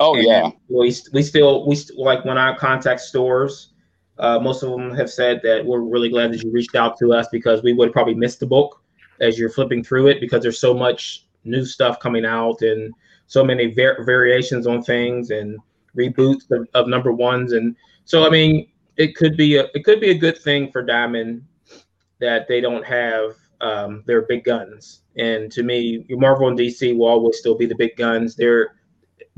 oh 0.00 0.14
And 0.14 0.24
yeah. 0.24 0.50
we 0.68 0.94
we 1.12 1.22
still 1.22 1.66
we 1.66 1.76
st- 1.76 1.98
like 1.98 2.24
when 2.24 2.38
I 2.38 2.54
contact 2.56 3.00
stores, 3.00 3.72
uh, 4.18 4.38
most 4.38 4.62
of 4.62 4.70
them 4.70 4.94
have 4.94 5.10
said 5.10 5.40
that 5.44 5.64
we're 5.64 5.80
really 5.80 6.08
glad 6.08 6.32
that 6.32 6.42
you 6.42 6.50
reached 6.50 6.74
out 6.74 6.98
to 6.98 7.12
us 7.12 7.28
because 7.30 7.62
we 7.62 7.72
would 7.72 7.92
probably 7.92 8.14
miss 8.14 8.36
the 8.36 8.46
book 8.46 8.82
as 9.20 9.38
you're 9.38 9.50
flipping 9.50 9.84
through 9.84 10.08
it 10.08 10.20
because 10.20 10.42
there's 10.42 10.58
so 10.58 10.74
much 10.74 11.26
new 11.44 11.64
stuff 11.64 11.98
coming 12.00 12.24
out 12.24 12.62
and 12.62 12.92
so 13.26 13.44
many 13.44 13.66
var- 13.72 14.02
variations 14.04 14.66
on 14.66 14.82
things 14.82 15.30
and 15.30 15.58
reboots 15.96 16.50
of, 16.50 16.66
of 16.74 16.88
number 16.88 17.12
ones 17.12 17.52
and 17.52 17.76
so 18.04 18.26
I 18.26 18.30
mean 18.30 18.68
it 18.96 19.16
could 19.16 19.36
be 19.36 19.56
a 19.56 19.68
it 19.74 19.84
could 19.84 20.00
be 20.00 20.10
a 20.10 20.18
good 20.18 20.38
thing 20.38 20.70
for 20.70 20.82
Diamond 20.82 21.44
that 22.20 22.46
they 22.48 22.60
don't 22.60 22.84
have 22.84 23.36
um, 23.60 24.02
their 24.06 24.22
big 24.22 24.44
guns. 24.44 25.02
And 25.16 25.50
to 25.52 25.62
me, 25.62 26.06
Marvel 26.10 26.48
and 26.48 26.58
DC 26.58 26.96
will 26.96 27.06
always 27.06 27.38
still 27.38 27.54
be 27.56 27.66
the 27.66 27.74
big 27.74 27.96
guns. 27.96 28.34
They're 28.36 28.76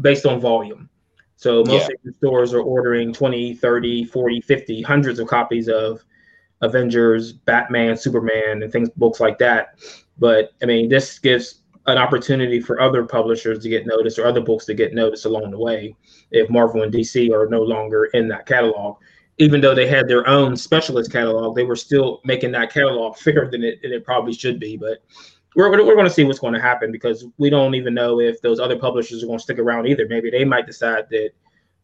based 0.01 0.27
on 0.27 0.41
volume. 0.41 0.89
So 1.37 1.63
most 1.65 1.89
Yeah. 1.89 1.95
of 1.95 2.03
the 2.05 2.13
stores 2.13 2.55
are 2.55 2.61
ordering 2.61 3.13
20, 3.13 3.55
30, 3.55 4.05
40, 4.05 4.41
50, 4.41 4.83
hundreds 4.83 5.19
of 5.19 5.29
copies 5.29 5.69
of 5.69 6.05
Avengers, 6.63 7.33
Batman, 7.33 7.97
Superman, 7.97 8.63
and 8.63 8.73
things, 8.73 8.89
books 8.91 9.21
like 9.21 9.39
that. 9.39 9.79
But 10.19 10.53
I 10.63 10.67
mean, 10.67 10.89
this 10.89 11.19
gives 11.19 11.63
an 11.87 11.99
opportunity 11.99 12.61
for 12.61 12.81
other 12.81 13.05
publishers 13.05 13.59
to 13.59 13.69
get 13.69 13.87
noticed 13.87 14.19
or 14.19 14.27
other 14.27 14.41
books 14.41 14.65
to 14.67 14.75
get 14.75 14.95
noticed 14.95 15.27
along 15.27 15.51
the 15.51 15.59
way 15.59 15.95
if 16.31 16.49
Marvel 16.49 16.83
and 16.83 16.93
DC 16.93 17.31
are 17.31 17.47
no 17.49 17.63
longer 17.63 18.07
in 18.15 18.29
that 18.29 18.47
catalog. 18.47 18.97
Even 19.39 19.61
though 19.61 19.75
they 19.75 19.87
had 19.87 20.07
their 20.07 20.27
own 20.29 20.57
specialist 20.57 21.11
catalog, 21.11 21.57
they 21.57 21.65
were 21.65 21.77
still 21.77 22.21
making 22.25 22.53
that 22.53 22.73
catalog 22.73 23.17
bigger 23.25 23.49
than 23.51 23.65
it, 23.65 23.79
it 23.83 24.05
probably 24.05 24.33
should 24.33 24.61
be. 24.61 24.77
But 24.77 25.03
we're, 25.57 25.71
we're, 25.71 25.95
going 25.95 26.07
to 26.07 26.13
see 26.13 26.25
what's 26.25 26.39
going 26.39 26.55
to 26.55 26.61
happen 26.61 26.91
because 26.91 27.25
we 27.39 27.51
don't 27.51 27.75
even 27.75 27.95
know 27.95 28.21
if 28.21 28.41
those 28.43 28.61
other 28.61 28.79
publishers 28.79 29.23
are 29.23 29.27
going 29.27 29.39
to 29.39 29.43
stick 29.43 29.59
around 29.59 29.87
either. 29.87 30.07
Maybe 30.09 30.31
they 30.31 30.45
might 30.45 30.67
decide 30.67 31.05
that 31.11 31.31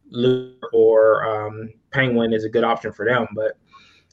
Luke 0.09 0.61
or 0.73 1.25
um, 1.25 1.69
Penguin 1.91 2.33
is 2.33 2.43
a 2.43 2.49
good 2.49 2.63
option 2.63 2.91
for 2.91 3.05
them. 3.05 3.27
But 3.33 3.57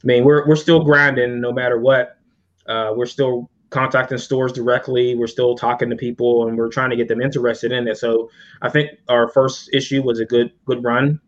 I 0.03 0.07
mean, 0.07 0.25
we're, 0.25 0.47
we're 0.47 0.57
still 0.57 0.85
grinding 0.85 1.41
no 1.41 1.53
matter 1.53 1.79
what. 1.79 2.19
Uh, 2.67 2.93
we're 2.95 3.07
still 3.07 3.51
contacting 3.71 4.19
stores 4.19 4.53
directly. 4.53 5.15
We're 5.15 5.27
still 5.27 5.55
talking 5.55 5.91
to 5.91 5.97
people 5.97 6.49
and 6.49 6.57
we're 6.57 6.71
trying 6.71 6.91
to 6.91 6.97
get 6.97 7.09
them 7.09 7.21
interested 7.21 7.73
in 7.73 7.87
it. 7.89 7.99
So 7.99 8.31
I 8.63 8.69
think 8.69 8.91
our 9.09 9.29
first 9.29 9.71
issue 9.73 10.03
was 10.03 10.21
a 10.21 10.25
good 10.25 10.53
good 10.65 10.83
run. 10.83 11.21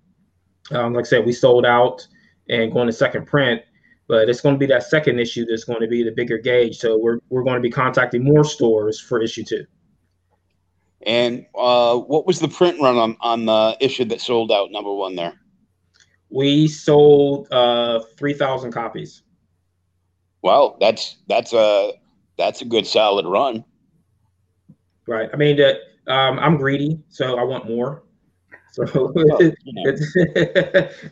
Um, 0.72 0.94
like 0.94 1.06
I 1.06 1.08
said, 1.08 1.26
we 1.26 1.32
sold 1.32 1.66
out 1.66 2.06
and 2.48 2.72
going 2.72 2.86
to 2.86 2.92
second 2.92 3.26
print, 3.26 3.62
but 4.08 4.28
it's 4.28 4.40
going 4.40 4.54
to 4.54 4.58
be 4.58 4.66
that 4.66 4.84
second 4.84 5.18
issue 5.18 5.44
that's 5.46 5.64
going 5.64 5.80
to 5.80 5.88
be 5.88 6.02
the 6.02 6.12
bigger 6.12 6.38
gauge. 6.38 6.78
So 6.78 6.98
we're 6.98 7.18
we're 7.28 7.42
going 7.42 7.56
to 7.56 7.60
be 7.60 7.70
contacting 7.70 8.24
more 8.24 8.44
stores 8.44 9.00
for 9.00 9.20
issue 9.22 9.44
two. 9.44 9.64
And 11.06 11.46
uh, 11.54 11.96
what 11.96 12.26
was 12.26 12.40
the 12.40 12.48
print 12.48 12.78
run 12.80 12.96
on, 12.96 13.16
on 13.20 13.46
the 13.46 13.76
issue 13.80 14.04
that 14.06 14.20
sold 14.20 14.52
out 14.52 14.70
number 14.70 14.92
one 14.92 15.16
there? 15.16 15.32
We 16.28 16.68
sold 16.68 17.48
uh, 17.50 18.00
three 18.18 18.34
thousand 18.34 18.72
copies. 18.72 19.22
Well, 20.42 20.76
that's, 20.80 21.16
that's 21.26 21.52
a, 21.52 21.92
that's 22.36 22.62
a 22.62 22.64
good 22.64 22.86
solid 22.86 23.26
run. 23.26 23.64
Right. 25.06 25.28
I 25.32 25.36
mean, 25.36 25.56
that 25.56 25.76
um, 26.06 26.38
I'm 26.38 26.56
greedy, 26.56 26.98
so 27.08 27.38
I 27.38 27.44
want 27.44 27.68
more. 27.68 28.04
So 28.72 28.84
Well, 29.14 29.36
you 29.42 29.52
know. 29.66 29.82
it's 29.84 30.12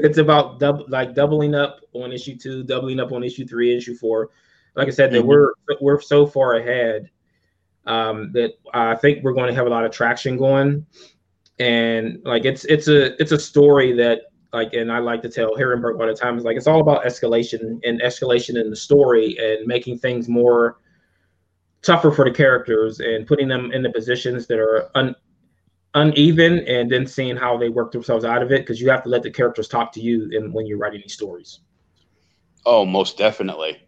it's 0.00 0.18
about 0.18 0.58
double 0.60 0.86
like 0.88 1.14
doubling 1.14 1.54
up 1.54 1.80
on 1.92 2.12
issue 2.12 2.36
two, 2.36 2.62
doubling 2.64 3.00
up 3.00 3.12
on 3.12 3.22
issue 3.24 3.46
three, 3.46 3.76
issue 3.76 3.94
four. 3.94 4.30
Like 4.76 4.88
I 4.88 4.90
said, 4.90 5.12
that 5.12 5.22
Mhm. 5.22 5.26
we're 5.26 5.52
we're 5.80 6.00
so 6.00 6.26
far 6.26 6.54
ahead 6.54 7.10
um, 7.86 8.30
that 8.32 8.52
I 8.74 8.94
think 8.94 9.24
we're 9.24 9.32
going 9.32 9.48
to 9.48 9.54
have 9.54 9.66
a 9.66 9.70
lot 9.70 9.84
of 9.84 9.90
traction 9.90 10.36
going, 10.36 10.86
and 11.58 12.20
like 12.24 12.44
it's 12.44 12.64
it's 12.66 12.86
a 12.88 13.20
it's 13.20 13.32
a 13.32 13.38
story 13.38 13.92
that 13.94 14.22
like, 14.52 14.72
and 14.74 14.90
I 14.92 14.98
like 14.98 15.20
to 15.22 15.28
tell 15.28 15.54
Heroineburgh 15.56 16.00
all 16.00 16.06
the 16.06 16.14
time 16.14 16.38
is 16.38 16.44
like 16.44 16.56
it's 16.56 16.66
all 16.66 16.80
about 16.80 17.04
escalation 17.04 17.80
and 17.84 18.00
escalation 18.00 18.60
in 18.60 18.70
the 18.70 18.76
story 18.76 19.36
and 19.38 19.66
making 19.66 19.98
things 19.98 20.28
more 20.28 20.78
tougher 21.82 22.10
for 22.10 22.24
the 22.24 22.30
characters 22.30 23.00
and 23.00 23.26
putting 23.26 23.48
them 23.48 23.72
in 23.72 23.82
the 23.82 23.90
positions 23.90 24.46
that 24.46 24.58
are 24.58 24.90
un, 24.96 25.14
uneven 25.94 26.60
and 26.60 26.90
then 26.90 27.06
seeing 27.06 27.36
how 27.36 27.56
they 27.56 27.68
work 27.68 27.92
themselves 27.92 28.24
out 28.24 28.42
of 28.42 28.52
it 28.52 28.60
because 28.60 28.80
you 28.80 28.90
have 28.90 29.02
to 29.02 29.08
let 29.08 29.22
the 29.22 29.30
characters 29.30 29.68
talk 29.68 29.92
to 29.92 30.00
you 30.00 30.28
in, 30.32 30.52
when 30.52 30.66
you're 30.66 30.78
writing 30.78 31.00
these 31.02 31.14
stories. 31.14 31.60
Oh, 32.66 32.84
most 32.84 33.16
definitely. 33.16 33.82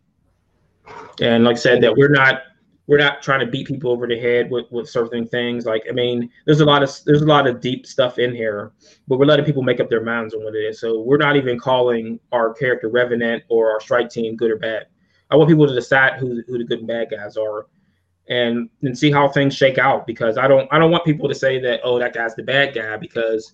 And 1.20 1.44
like 1.44 1.56
I 1.56 1.60
said, 1.60 1.82
that 1.82 1.94
we're 1.96 2.08
not 2.08 2.42
we're 2.86 2.98
not 2.98 3.22
trying 3.22 3.38
to 3.38 3.46
beat 3.46 3.68
people 3.68 3.92
over 3.92 4.08
the 4.08 4.18
head 4.18 4.50
with, 4.50 4.66
with 4.72 4.88
certain 4.88 5.24
things. 5.24 5.64
Like, 5.64 5.84
I 5.88 5.92
mean, 5.92 6.28
there's 6.44 6.58
a 6.58 6.64
lot 6.64 6.82
of 6.82 6.90
there's 7.06 7.22
a 7.22 7.26
lot 7.26 7.46
of 7.46 7.60
deep 7.60 7.86
stuff 7.86 8.18
in 8.18 8.34
here, 8.34 8.72
but 9.06 9.18
we're 9.18 9.26
letting 9.26 9.44
people 9.44 9.62
make 9.62 9.78
up 9.78 9.88
their 9.88 10.02
minds 10.02 10.34
on 10.34 10.42
what 10.42 10.56
it 10.56 10.64
is. 10.64 10.80
So 10.80 11.00
we're 11.00 11.16
not 11.16 11.36
even 11.36 11.56
calling 11.56 12.18
our 12.32 12.52
character 12.52 12.88
Revenant 12.88 13.44
or 13.48 13.70
our 13.70 13.80
strike 13.80 14.10
team 14.10 14.34
good 14.34 14.50
or 14.50 14.56
bad. 14.56 14.86
I 15.30 15.36
want 15.36 15.48
people 15.48 15.68
to 15.68 15.74
decide 15.74 16.18
who 16.18 16.42
who 16.48 16.58
the 16.58 16.64
good 16.64 16.80
and 16.80 16.88
bad 16.88 17.10
guys 17.12 17.36
are, 17.36 17.66
and 18.30 18.70
and 18.82 18.96
see 18.96 19.10
how 19.10 19.28
things 19.28 19.54
shake 19.54 19.76
out. 19.76 20.06
Because 20.06 20.38
I 20.38 20.48
don't 20.48 20.66
I 20.72 20.78
don't 20.78 20.90
want 20.90 21.04
people 21.04 21.28
to 21.28 21.34
say 21.34 21.60
that 21.60 21.80
oh 21.84 21.98
that 21.98 22.14
guy's 22.14 22.34
the 22.34 22.42
bad 22.42 22.74
guy 22.74 22.96
because 22.96 23.52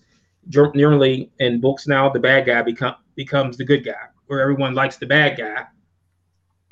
generally 0.49 1.29
in 1.39 1.59
books 1.59 1.87
now 1.87 2.09
the 2.09 2.19
bad 2.19 2.45
guy 2.45 2.61
become 2.61 2.95
becomes 3.15 3.57
the 3.57 3.65
good 3.65 3.83
guy 3.83 4.05
where 4.27 4.39
everyone 4.39 4.73
likes 4.73 4.95
the 4.95 5.05
bad 5.05 5.37
guy 5.37 5.65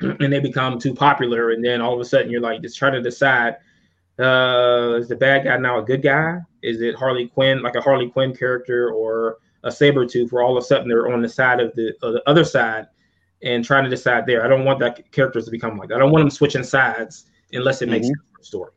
and 0.00 0.32
they 0.32 0.40
become 0.40 0.78
too 0.78 0.94
popular, 0.94 1.50
and 1.50 1.64
then 1.64 1.82
all 1.82 1.94
of 1.94 2.00
a 2.00 2.04
sudden 2.04 2.30
you're 2.30 2.40
like 2.40 2.62
just 2.62 2.78
trying 2.78 2.92
to 2.94 3.02
decide 3.02 3.56
uh, 4.18 4.96
is 4.98 5.08
the 5.08 5.16
bad 5.16 5.44
guy 5.44 5.56
now 5.58 5.78
a 5.78 5.82
good 5.82 6.02
guy? 6.02 6.38
Is 6.62 6.80
it 6.80 6.94
Harley 6.94 7.28
Quinn, 7.28 7.62
like 7.62 7.74
a 7.74 7.80
Harley 7.80 8.08
Quinn 8.08 8.34
character, 8.34 8.90
or 8.90 9.38
a 9.64 9.68
Sabretooth 9.68 10.32
where 10.32 10.42
all 10.42 10.56
of 10.56 10.62
a 10.62 10.66
sudden 10.66 10.88
they're 10.88 11.12
on 11.12 11.20
the 11.20 11.28
side 11.28 11.60
of 11.60 11.74
the, 11.74 11.94
of 12.02 12.14
the 12.14 12.22
other 12.26 12.44
side 12.44 12.86
and 13.42 13.64
trying 13.64 13.84
to 13.84 13.90
decide 13.90 14.24
there? 14.26 14.44
I 14.44 14.48
don't 14.48 14.64
want 14.64 14.78
that 14.80 15.10
characters 15.12 15.44
to 15.44 15.50
become 15.50 15.76
like 15.76 15.90
that. 15.90 15.96
I 15.96 15.98
don't 15.98 16.12
want 16.12 16.22
them 16.22 16.30
switching 16.30 16.62
sides 16.62 17.26
unless 17.52 17.82
it 17.82 17.88
makes 17.88 18.06
mm-hmm. 18.06 18.38
the 18.38 18.44
story. 18.44 18.72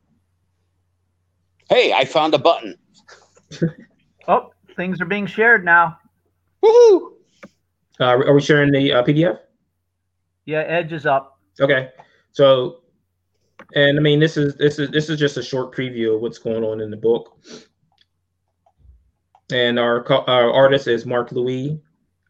Hey, 1.70 1.94
I 1.94 2.06
found 2.06 2.34
a 2.34 2.38
button. 2.38 2.76
oh, 4.28 4.52
things 4.76 5.02
are 5.02 5.06
being 5.06 5.28
shared 5.28 5.64
now. 5.64 5.98
Woohoo! 6.64 7.14
Uh, 8.00 8.06
are 8.06 8.34
we 8.34 8.42
sharing 8.42 8.72
the 8.72 8.94
uh, 8.94 9.04
PDF? 9.04 9.40
Yeah, 10.46 10.62
Edge 10.62 10.94
is 10.94 11.06
up. 11.06 11.40
Okay, 11.60 11.90
so, 12.32 12.82
and 13.76 13.98
I 13.98 14.02
mean, 14.02 14.20
this 14.20 14.38
is 14.38 14.56
this 14.56 14.80
is 14.80 14.90
this 14.90 15.10
is 15.10 15.20
just 15.20 15.38
a 15.38 15.44
short 15.44 15.76
preview 15.76 16.16
of 16.16 16.22
what's 16.22 16.38
going 16.38 16.64
on 16.64 16.82
in 16.82 16.90
the 16.90 16.98
book. 16.98 17.38
And 19.52 19.78
our 19.78 20.10
our 20.30 20.52
artist 20.52 20.88
is 20.88 21.06
Mark 21.06 21.32
Louis. 21.32 21.82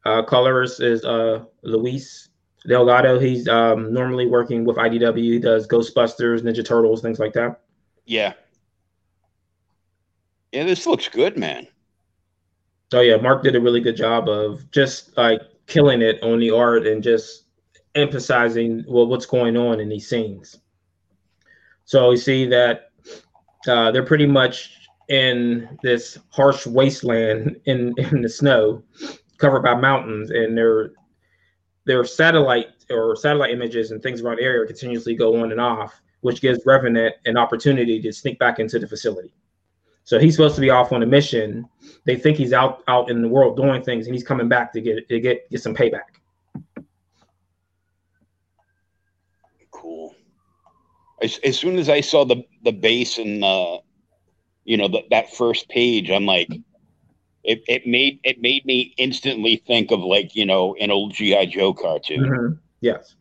Uh, 0.06 0.24
colorist 0.24 0.82
is 0.82 1.04
uh, 1.06 1.44
Luis 1.62 2.29
Delgado. 2.70 3.20
He's 3.20 3.48
um, 3.48 3.92
normally 3.92 4.28
working 4.28 4.64
with 4.64 4.78
IDW. 4.78 5.18
He 5.18 5.40
does 5.40 5.68
Ghostbusters, 5.68 6.42
Ninja 6.42 6.64
Turtles, 6.64 7.02
things 7.02 7.20
like 7.20 7.34
that. 7.34 7.62
Yeah. 8.06 8.34
Yeah, 10.52 10.64
this 10.64 10.86
looks 10.86 11.10
good, 11.10 11.38
man. 11.38 11.68
Oh 12.94 13.02
yeah, 13.02 13.18
Mark 13.18 13.44
did 13.44 13.56
a 13.56 13.62
really 13.62 13.82
good 13.82 13.96
job 13.96 14.30
of 14.30 14.70
just 14.72 15.16
like 15.18 15.42
killing 15.68 16.02
it 16.02 16.22
on 16.24 16.40
the 16.40 16.50
art 16.50 16.88
and 16.88 17.04
just 17.04 17.44
emphasizing 17.96 18.84
well 18.88 19.06
what's 19.08 19.26
going 19.26 19.58
on 19.58 19.80
in 19.80 19.90
these 19.90 20.10
scenes. 20.10 20.58
So 21.86 22.10
we 22.10 22.18
see 22.18 22.46
that 22.48 22.92
uh, 23.68 23.92
they're 23.92 24.06
pretty 24.06 24.26
much 24.26 24.76
in 25.10 25.78
this 25.84 26.18
harsh 26.30 26.66
wasteland 26.66 27.60
in 27.66 27.94
in 27.98 28.22
the 28.22 28.30
snow, 28.30 28.84
covered 29.38 29.62
by 29.62 29.76
mountains, 29.76 30.32
and 30.32 30.58
their 30.58 30.92
their 31.90 32.06
satellite 32.06 32.68
or 32.92 33.16
satellite 33.16 33.50
images 33.50 33.90
and 33.90 34.04
things 34.04 34.22
around 34.22 34.38
the 34.38 34.44
area 34.44 34.64
continuously 34.68 35.16
go 35.16 35.42
on 35.42 35.52
and 35.52 35.60
off, 35.60 36.00
which 36.22 36.40
gives 36.40 36.64
Revenant 36.64 37.16
an 37.26 37.36
opportunity 37.36 38.00
to 38.00 38.14
sneak 38.14 38.38
back 38.38 38.60
into 38.60 38.78
the 38.78 38.88
facility. 38.88 39.34
So 40.04 40.20
he's 40.20 40.36
supposed 40.36 40.54
to 40.54 40.62
be 40.62 40.70
off 40.70 40.92
on 40.92 41.02
a 41.02 41.08
mission. 41.08 41.68
They 42.06 42.16
think 42.16 42.38
he's 42.38 42.54
out 42.54 42.84
out 42.88 43.10
in 43.10 43.24
the 43.24 43.28
world 43.28 43.58
doing 43.58 43.82
things, 43.82 44.06
and 44.06 44.14
he's 44.14 44.24
coming 44.24 44.48
back 44.48 44.72
to 44.74 44.82
get 44.82 45.10
to 45.10 45.20
get 45.20 45.50
get 45.50 45.64
some 45.64 45.74
payback. 45.74 46.10
Cool. 49.72 50.16
As, 51.24 51.40
as 51.44 51.58
soon 51.58 51.80
as 51.80 51.90
I 51.90 52.02
saw 52.02 52.24
the 52.24 52.44
the 52.64 52.72
base 52.72 53.18
and 53.18 53.44
uh, 53.44 53.80
you 54.64 54.78
know 54.78 54.88
the, 54.88 55.02
that 55.10 55.34
first 55.34 55.68
page, 55.70 56.12
I'm 56.12 56.28
like, 56.28 56.50
it, 57.44 57.64
it 57.68 57.88
made 57.88 58.20
it 58.24 58.42
made 58.42 58.66
me 58.66 58.94
instantly 58.98 59.64
think 59.68 59.92
of 59.92 60.02
like 60.02 60.36
you 60.36 60.46
know 60.46 60.76
an 60.80 60.92
old 60.92 61.14
GI 61.14 61.48
Joe 61.48 61.74
cartoon. 61.74 62.22
Mm-hmm. 62.22 62.54
Yes. 62.82 63.16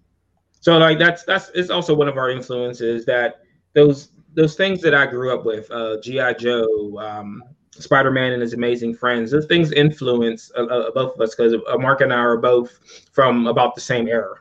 So 0.61 0.77
like 0.79 0.99
that's 0.99 1.25
that's 1.25 1.51
it's 1.55 1.71
also 1.71 1.95
one 1.95 2.09
of 2.09 2.17
our 2.17 2.31
influences 2.31 3.05
that 3.07 3.41
those 3.75 4.11
those 4.35 4.55
things 4.55 4.81
that 4.83 4.95
I 4.95 5.07
grew 5.07 5.35
up 5.35 5.45
with, 5.45 5.71
uh, 5.71 6.01
GI 6.01 6.35
Joe, 6.39 6.99
um, 6.99 7.43
Spider 7.73 8.11
Man 8.11 8.33
and 8.33 8.43
his 8.43 8.55
amazing 8.55 8.95
friends. 8.95 9.31
Those 9.31 9.47
things 9.47 9.73
influence 9.73 10.51
uh, 10.57 10.67
uh, 10.67 10.91
both 10.93 11.15
of 11.15 11.21
us 11.21 11.35
because 11.35 11.55
uh, 11.55 11.79
Mark 11.79 12.01
and 12.01 12.13
I 12.13 12.19
are 12.19 12.37
both 12.37 12.79
from 13.13 13.47
about 13.47 13.75
the 13.75 13.81
same 13.81 14.09
era. 14.09 14.37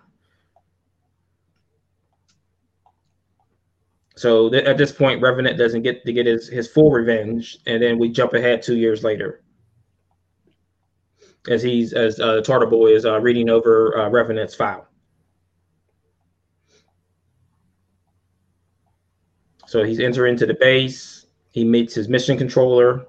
So 4.15 4.49
th- 4.49 4.65
at 4.65 4.77
this 4.77 4.91
point, 4.91 5.21
Revenant 5.21 5.57
doesn't 5.57 5.83
get 5.83 6.03
to 6.05 6.13
get 6.13 6.25
his, 6.25 6.47
his 6.47 6.67
full 6.67 6.91
revenge, 6.91 7.59
and 7.67 7.81
then 7.81 7.99
we 7.99 8.09
jump 8.09 8.33
ahead 8.33 8.63
two 8.63 8.75
years 8.75 9.03
later, 9.03 9.43
as 11.49 11.63
he's 11.63 11.93
as 11.93 12.19
uh, 12.19 12.41
Tartar 12.41 12.67
Boy 12.67 12.93
is 12.93 13.05
uh, 13.05 13.19
reading 13.19 13.49
over 13.49 13.97
uh, 13.97 14.09
Revenant's 14.09 14.55
file. 14.55 14.87
So 19.67 19.83
he's 19.83 19.99
entering 19.99 20.33
into 20.33 20.45
the 20.45 20.53
base. 20.53 21.25
He 21.51 21.65
meets 21.65 21.93
his 21.93 22.07
mission 22.07 22.37
controller, 22.37 23.05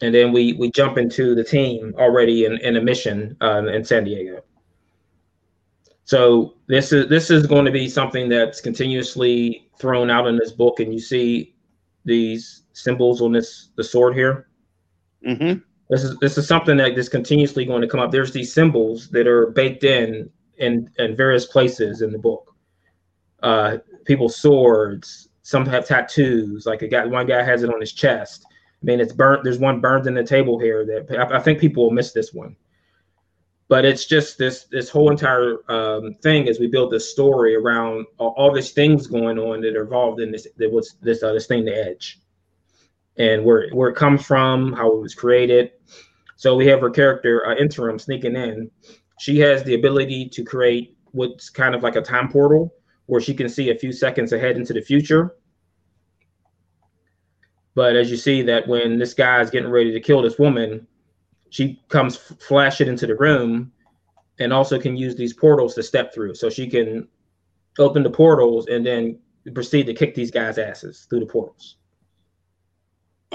and 0.00 0.14
then 0.14 0.32
we 0.32 0.54
we 0.54 0.70
jump 0.70 0.98
into 0.98 1.34
the 1.34 1.44
team 1.44 1.94
already 1.98 2.44
in, 2.44 2.58
in 2.58 2.76
a 2.76 2.80
mission 2.80 3.36
uh, 3.40 3.66
in 3.66 3.84
San 3.84 4.04
Diego. 4.04 4.42
So 6.04 6.54
this 6.66 6.92
is 6.92 7.08
this 7.08 7.30
is 7.30 7.46
going 7.46 7.64
to 7.64 7.70
be 7.70 7.88
something 7.88 8.28
that's 8.28 8.60
continuously 8.60 9.70
thrown 9.78 10.10
out 10.10 10.26
in 10.26 10.36
this 10.36 10.52
book, 10.52 10.80
and 10.80 10.92
you 10.92 11.00
see 11.00 11.54
these 12.04 12.62
symbols 12.72 13.22
on 13.22 13.32
this 13.32 13.70
the 13.76 13.84
sword 13.84 14.14
here. 14.14 14.48
Mm-hmm. 15.26 15.60
This 15.90 16.04
is 16.04 16.16
this 16.18 16.38
is 16.38 16.46
something 16.46 16.76
that 16.78 16.98
is 16.98 17.08
continuously 17.08 17.64
going 17.64 17.82
to 17.82 17.88
come 17.88 18.00
up. 18.00 18.10
There's 18.10 18.32
these 18.32 18.52
symbols 18.52 19.08
that 19.10 19.26
are 19.26 19.48
baked 19.48 19.84
in 19.84 20.30
in 20.58 20.90
in 20.98 21.16
various 21.16 21.46
places 21.46 22.02
in 22.02 22.12
the 22.12 22.18
book. 22.18 22.54
Uh, 23.42 23.78
people's 24.04 24.36
swords. 24.36 25.28
Some 25.42 25.66
have 25.66 25.86
tattoos. 25.86 26.64
Like 26.64 26.82
a 26.82 26.88
guy, 26.88 27.04
one 27.04 27.26
guy 27.26 27.42
has 27.42 27.62
it 27.62 27.72
on 27.72 27.80
his 27.80 27.92
chest. 27.92 28.46
I 28.48 28.84
mean, 28.84 29.00
it's 29.00 29.12
burnt. 29.12 29.44
There's 29.44 29.58
one 29.58 29.80
burned 29.80 30.06
in 30.06 30.14
the 30.14 30.24
table 30.24 30.58
here 30.58 30.86
that 30.86 31.18
I, 31.18 31.36
I 31.36 31.40
think 31.40 31.58
people 31.60 31.84
will 31.84 31.90
miss 31.90 32.12
this 32.12 32.32
one 32.32 32.56
but 33.68 33.84
it's 33.84 34.04
just 34.04 34.38
this 34.38 34.64
this 34.64 34.88
whole 34.88 35.10
entire 35.10 35.58
um, 35.70 36.14
thing 36.22 36.48
as 36.48 36.58
we 36.58 36.66
build 36.66 36.92
this 36.92 37.10
story 37.10 37.56
around 37.56 38.06
all, 38.18 38.34
all 38.36 38.52
these 38.52 38.72
things 38.72 39.06
going 39.06 39.38
on 39.38 39.60
that 39.62 39.76
are 39.76 39.84
involved 39.84 40.20
in 40.20 40.30
this 40.30 40.46
that 40.56 40.70
was 40.70 40.96
this 41.00 41.22
uh, 41.22 41.32
this 41.32 41.46
thing 41.46 41.64
the 41.64 41.76
edge 41.76 42.20
and 43.18 43.44
where 43.44 43.68
where 43.70 43.90
it 43.90 43.96
comes 43.96 44.24
from 44.24 44.72
how 44.72 44.90
it 44.92 45.00
was 45.00 45.14
created 45.14 45.72
so 46.36 46.56
we 46.56 46.66
have 46.66 46.80
her 46.80 46.90
character 46.90 47.46
uh, 47.46 47.54
interim 47.56 47.98
sneaking 47.98 48.36
in 48.36 48.70
she 49.18 49.38
has 49.38 49.62
the 49.64 49.74
ability 49.74 50.28
to 50.28 50.42
create 50.42 50.96
what's 51.12 51.48
kind 51.48 51.74
of 51.74 51.82
like 51.82 51.96
a 51.96 52.02
time 52.02 52.28
portal 52.28 52.74
where 53.06 53.20
she 53.20 53.34
can 53.34 53.48
see 53.48 53.70
a 53.70 53.78
few 53.78 53.92
seconds 53.92 54.32
ahead 54.32 54.56
into 54.56 54.72
the 54.72 54.80
future 54.80 55.36
but 57.74 57.96
as 57.96 58.10
you 58.10 58.16
see 58.16 58.42
that 58.42 58.66
when 58.66 58.98
this 58.98 59.14
guy 59.14 59.40
is 59.40 59.50
getting 59.50 59.70
ready 59.70 59.92
to 59.92 60.00
kill 60.00 60.22
this 60.22 60.38
woman 60.38 60.86
she 61.50 61.80
comes 61.88 62.16
flashing 62.16 62.88
into 62.88 63.06
the 63.06 63.14
room 63.14 63.70
and 64.40 64.52
also 64.52 64.78
can 64.78 64.96
use 64.96 65.14
these 65.14 65.32
portals 65.32 65.74
to 65.74 65.82
step 65.82 66.12
through. 66.12 66.34
So 66.34 66.50
she 66.50 66.68
can 66.68 67.06
open 67.78 68.02
the 68.02 68.10
portals 68.10 68.66
and 68.66 68.84
then 68.84 69.20
proceed 69.54 69.86
to 69.86 69.94
kick 69.94 70.14
these 70.14 70.30
guys' 70.30 70.58
asses 70.58 71.06
through 71.08 71.20
the 71.20 71.26
portals. 71.26 71.76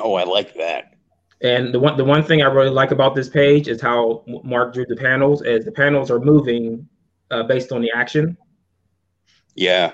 Oh, 0.01 0.15
I 0.15 0.23
like 0.23 0.53
that. 0.55 0.95
And 1.41 1.73
the 1.73 1.79
one 1.79 1.95
the 1.95 2.03
one 2.03 2.23
thing 2.23 2.41
I 2.41 2.45
really 2.45 2.69
like 2.69 2.91
about 2.91 3.15
this 3.15 3.29
page 3.29 3.67
is 3.67 3.81
how 3.81 4.23
Mark 4.43 4.73
drew 4.73 4.85
the 4.85 4.95
panels, 4.95 5.41
as 5.41 5.63
the 5.63 5.71
panels 5.71 6.11
are 6.11 6.19
moving 6.19 6.87
uh, 7.31 7.43
based 7.43 7.71
on 7.71 7.81
the 7.81 7.91
action. 7.95 8.37
Yeah, 9.55 9.93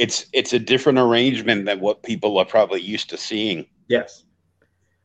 it's 0.00 0.26
it's 0.32 0.54
a 0.54 0.58
different 0.58 0.98
arrangement 0.98 1.66
than 1.66 1.78
what 1.78 2.02
people 2.02 2.38
are 2.38 2.44
probably 2.46 2.80
used 2.80 3.10
to 3.10 3.18
seeing. 3.18 3.66
Yes. 3.88 4.24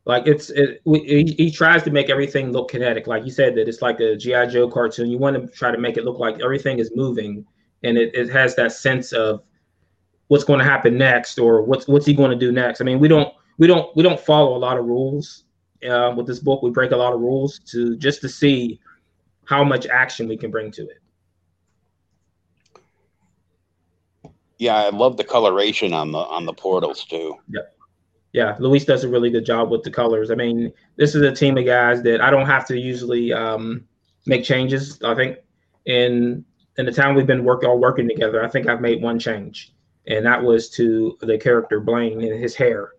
Like 0.05 0.25
it's 0.25 0.49
it, 0.51 0.81
he, 0.85 1.35
he 1.37 1.51
tries 1.51 1.83
to 1.83 1.91
make 1.91 2.09
everything 2.09 2.53
look 2.53 2.69
kinetic. 2.69 3.05
Like 3.05 3.25
you 3.25 3.31
said 3.31 3.55
that 3.55 3.67
it's 3.67 3.81
like 3.81 3.99
a 3.99 4.15
GI 4.15 4.47
Joe 4.47 4.69
cartoon. 4.69 5.09
You 5.09 5.17
want 5.17 5.35
to 5.35 5.51
try 5.51 5.71
to 5.71 5.77
make 5.77 5.97
it 5.97 6.05
look 6.05 6.17
like 6.17 6.39
everything 6.41 6.79
is 6.79 6.91
moving, 6.95 7.45
and 7.83 7.97
it, 7.97 8.15
it 8.15 8.29
has 8.29 8.55
that 8.55 8.71
sense 8.71 9.11
of 9.11 9.43
what's 10.27 10.43
going 10.43 10.59
to 10.59 10.65
happen 10.65 10.97
next 10.97 11.39
or 11.39 11.61
what's 11.61 11.87
what's 11.87 12.05
he 12.05 12.13
going 12.13 12.31
to 12.31 12.37
do 12.37 12.51
next. 12.51 12.81
I 12.81 12.83
mean, 12.83 12.99
we 12.99 13.07
don't 13.07 13.33
we 13.57 13.67
don't 13.67 13.95
we 13.95 14.03
don't 14.03 14.19
follow 14.19 14.55
a 14.55 14.59
lot 14.59 14.77
of 14.77 14.85
rules 14.85 15.45
uh, 15.89 16.13
with 16.15 16.27
this 16.27 16.39
book. 16.39 16.61
We 16.61 16.71
break 16.71 16.91
a 16.91 16.97
lot 16.97 17.13
of 17.13 17.19
rules 17.19 17.59
to 17.71 17.95
just 17.97 18.21
to 18.21 18.29
see 18.29 18.79
how 19.45 19.63
much 19.63 19.85
action 19.87 20.27
we 20.27 20.37
can 20.37 20.51
bring 20.51 20.71
to 20.71 20.83
it. 20.83 20.99
Yeah, 24.57 24.75
I 24.75 24.89
love 24.89 25.17
the 25.17 25.23
coloration 25.23 25.93
on 25.93 26.11
the 26.11 26.19
on 26.19 26.45
the 26.45 26.53
portals 26.53 27.03
too. 27.03 27.35
Yeah, 27.49 27.61
yeah. 28.33 28.55
Luis 28.59 28.85
does 28.85 29.03
a 29.03 29.09
really 29.09 29.29
good 29.29 29.45
job 29.45 29.69
with 29.69 29.83
the 29.83 29.91
colors. 29.91 30.31
I 30.31 30.35
mean, 30.35 30.71
this 30.95 31.13
is 31.13 31.21
a 31.21 31.31
team 31.31 31.57
of 31.57 31.65
guys 31.65 32.01
that 32.03 32.21
I 32.21 32.29
don't 32.29 32.45
have 32.45 32.65
to 32.67 32.79
usually 32.79 33.33
um, 33.33 33.85
make 34.25 34.43
changes. 34.43 35.01
I 35.03 35.13
think 35.13 35.39
in 35.85 36.45
in 36.77 36.85
the 36.85 36.91
time 36.91 37.15
we've 37.15 37.27
been 37.27 37.43
working 37.43 37.69
all 37.69 37.79
working 37.79 38.07
together, 38.07 38.43
I 38.43 38.49
think 38.49 38.67
I've 38.67 38.81
made 38.81 39.01
one 39.01 39.19
change, 39.19 39.73
and 40.07 40.25
that 40.25 40.41
was 40.41 40.69
to 40.71 41.17
the 41.21 41.37
character 41.37 41.79
Blaine 41.79 42.21
and 42.21 42.39
his 42.39 42.55
hair. 42.55 42.91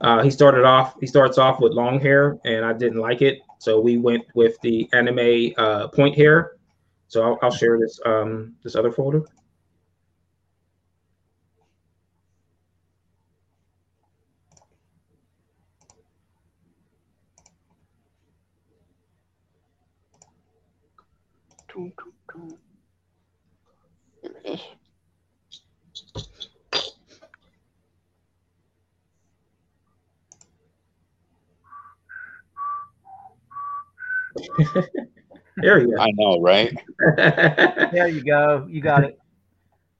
Uh, 0.00 0.22
he 0.22 0.30
started 0.30 0.64
off 0.64 0.94
he 1.00 1.06
starts 1.06 1.38
off 1.38 1.60
with 1.60 1.72
long 1.72 2.00
hair, 2.00 2.38
and 2.44 2.64
I 2.64 2.72
didn't 2.72 3.00
like 3.00 3.22
it, 3.22 3.40
so 3.58 3.80
we 3.80 3.96
went 3.96 4.24
with 4.34 4.60
the 4.62 4.88
anime 4.92 5.52
uh, 5.56 5.88
point 5.88 6.14
hair. 6.14 6.52
So 7.08 7.22
I'll, 7.22 7.38
I'll 7.42 7.50
share 7.50 7.78
this 7.78 7.98
um, 8.04 8.54
this 8.62 8.76
other 8.76 8.92
folder. 8.92 9.22
Here 24.22 24.32
it 24.44 24.50
is. 24.54 24.75
There 35.58 35.80
you 35.80 35.96
go. 35.96 36.02
I 36.02 36.10
know, 36.14 36.40
right? 36.42 36.76
There 37.16 38.08
you 38.08 38.22
go. 38.22 38.66
You 38.68 38.82
got 38.82 39.04
it. 39.04 39.18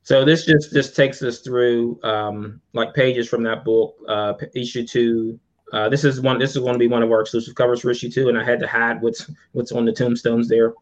So 0.02 0.24
this 0.24 0.44
just 0.44 0.72
just 0.72 0.94
takes 0.94 1.22
us 1.22 1.40
through 1.40 1.98
um, 2.04 2.60
like 2.74 2.94
pages 2.94 3.28
from 3.28 3.42
that 3.44 3.64
book, 3.64 3.96
uh, 4.06 4.34
issue 4.54 4.86
two. 4.86 5.40
Uh, 5.72 5.88
this 5.88 6.04
is 6.04 6.20
one. 6.20 6.38
This 6.38 6.50
is 6.50 6.58
going 6.58 6.74
to 6.74 6.78
be 6.78 6.86
one 6.86 7.02
of 7.02 7.10
our 7.10 7.22
exclusive 7.22 7.54
covers 7.54 7.80
for 7.80 7.90
issue 7.90 8.10
two, 8.10 8.28
and 8.28 8.38
I 8.38 8.44
had 8.44 8.60
to 8.60 8.66
hide 8.66 9.02
what's 9.02 9.28
what's 9.52 9.72
on 9.72 9.84
the 9.84 9.92
tombstones 9.92 10.48
there. 10.48 10.74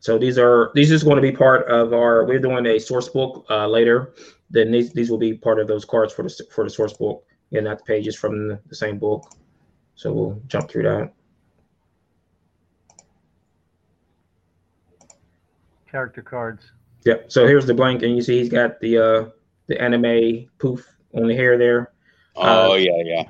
So 0.00 0.18
these 0.18 0.36
are 0.36 0.70
these 0.74 0.90
is 0.90 1.02
going 1.02 1.16
to 1.16 1.22
be 1.22 1.32
part 1.32 1.66
of 1.68 1.92
our. 1.92 2.26
We're 2.26 2.40
doing 2.40 2.66
a 2.66 2.78
source 2.78 3.08
book 3.08 3.46
uh, 3.48 3.68
later. 3.68 4.14
Then 4.50 4.70
these 4.70 4.92
these 4.92 5.10
will 5.10 5.18
be 5.18 5.34
part 5.34 5.60
of 5.60 5.68
those 5.68 5.84
cards 5.84 6.12
for 6.12 6.24
the 6.24 6.46
for 6.50 6.64
the 6.64 6.70
source 6.70 6.92
book, 6.92 7.24
and 7.52 7.64
not 7.64 7.78
the 7.78 7.84
pages 7.84 8.16
from 8.16 8.48
the, 8.48 8.60
the 8.66 8.74
same 8.74 8.98
book. 8.98 9.24
So 9.98 10.12
we'll 10.12 10.40
jump 10.46 10.70
through 10.70 10.84
that. 10.84 11.12
Character 15.90 16.22
cards. 16.22 16.70
Yep. 17.04 17.32
So 17.32 17.48
here's 17.48 17.66
the 17.66 17.74
blank, 17.74 18.04
and 18.04 18.14
you 18.14 18.22
see 18.22 18.38
he's 18.38 18.48
got 18.48 18.78
the 18.78 18.96
uh 18.96 19.24
the 19.66 19.80
anime 19.82 20.48
poof 20.58 20.86
on 21.14 21.26
the 21.26 21.34
hair 21.34 21.58
there. 21.58 21.90
Oh 22.36 22.72
Uh, 22.72 22.74
yeah, 22.76 23.24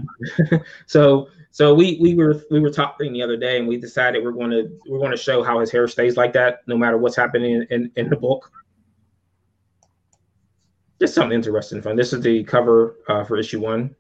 yeah. 0.50 0.58
So 0.86 1.28
so 1.52 1.72
we 1.72 1.96
we 2.02 2.14
were 2.14 2.42
we 2.50 2.60
were 2.60 2.70
talking 2.70 3.14
the 3.14 3.22
other 3.22 3.38
day, 3.38 3.58
and 3.58 3.66
we 3.66 3.78
decided 3.78 4.22
we're 4.22 4.32
going 4.32 4.50
to 4.50 4.68
we're 4.90 4.98
going 4.98 5.10
to 5.10 5.16
show 5.16 5.42
how 5.42 5.60
his 5.60 5.70
hair 5.70 5.88
stays 5.88 6.18
like 6.18 6.34
that, 6.34 6.60
no 6.66 6.76
matter 6.76 6.98
what's 6.98 7.16
happening 7.16 7.52
in, 7.54 7.66
in, 7.70 7.92
in 7.96 8.10
the 8.10 8.16
book. 8.16 8.52
Just 11.00 11.14
something 11.14 11.34
interesting, 11.34 11.76
and 11.78 11.84
fun. 11.84 11.96
This 11.96 12.12
is 12.12 12.20
the 12.20 12.44
cover 12.44 12.96
uh, 13.08 13.24
for 13.24 13.38
issue 13.38 13.60
one. 13.60 13.96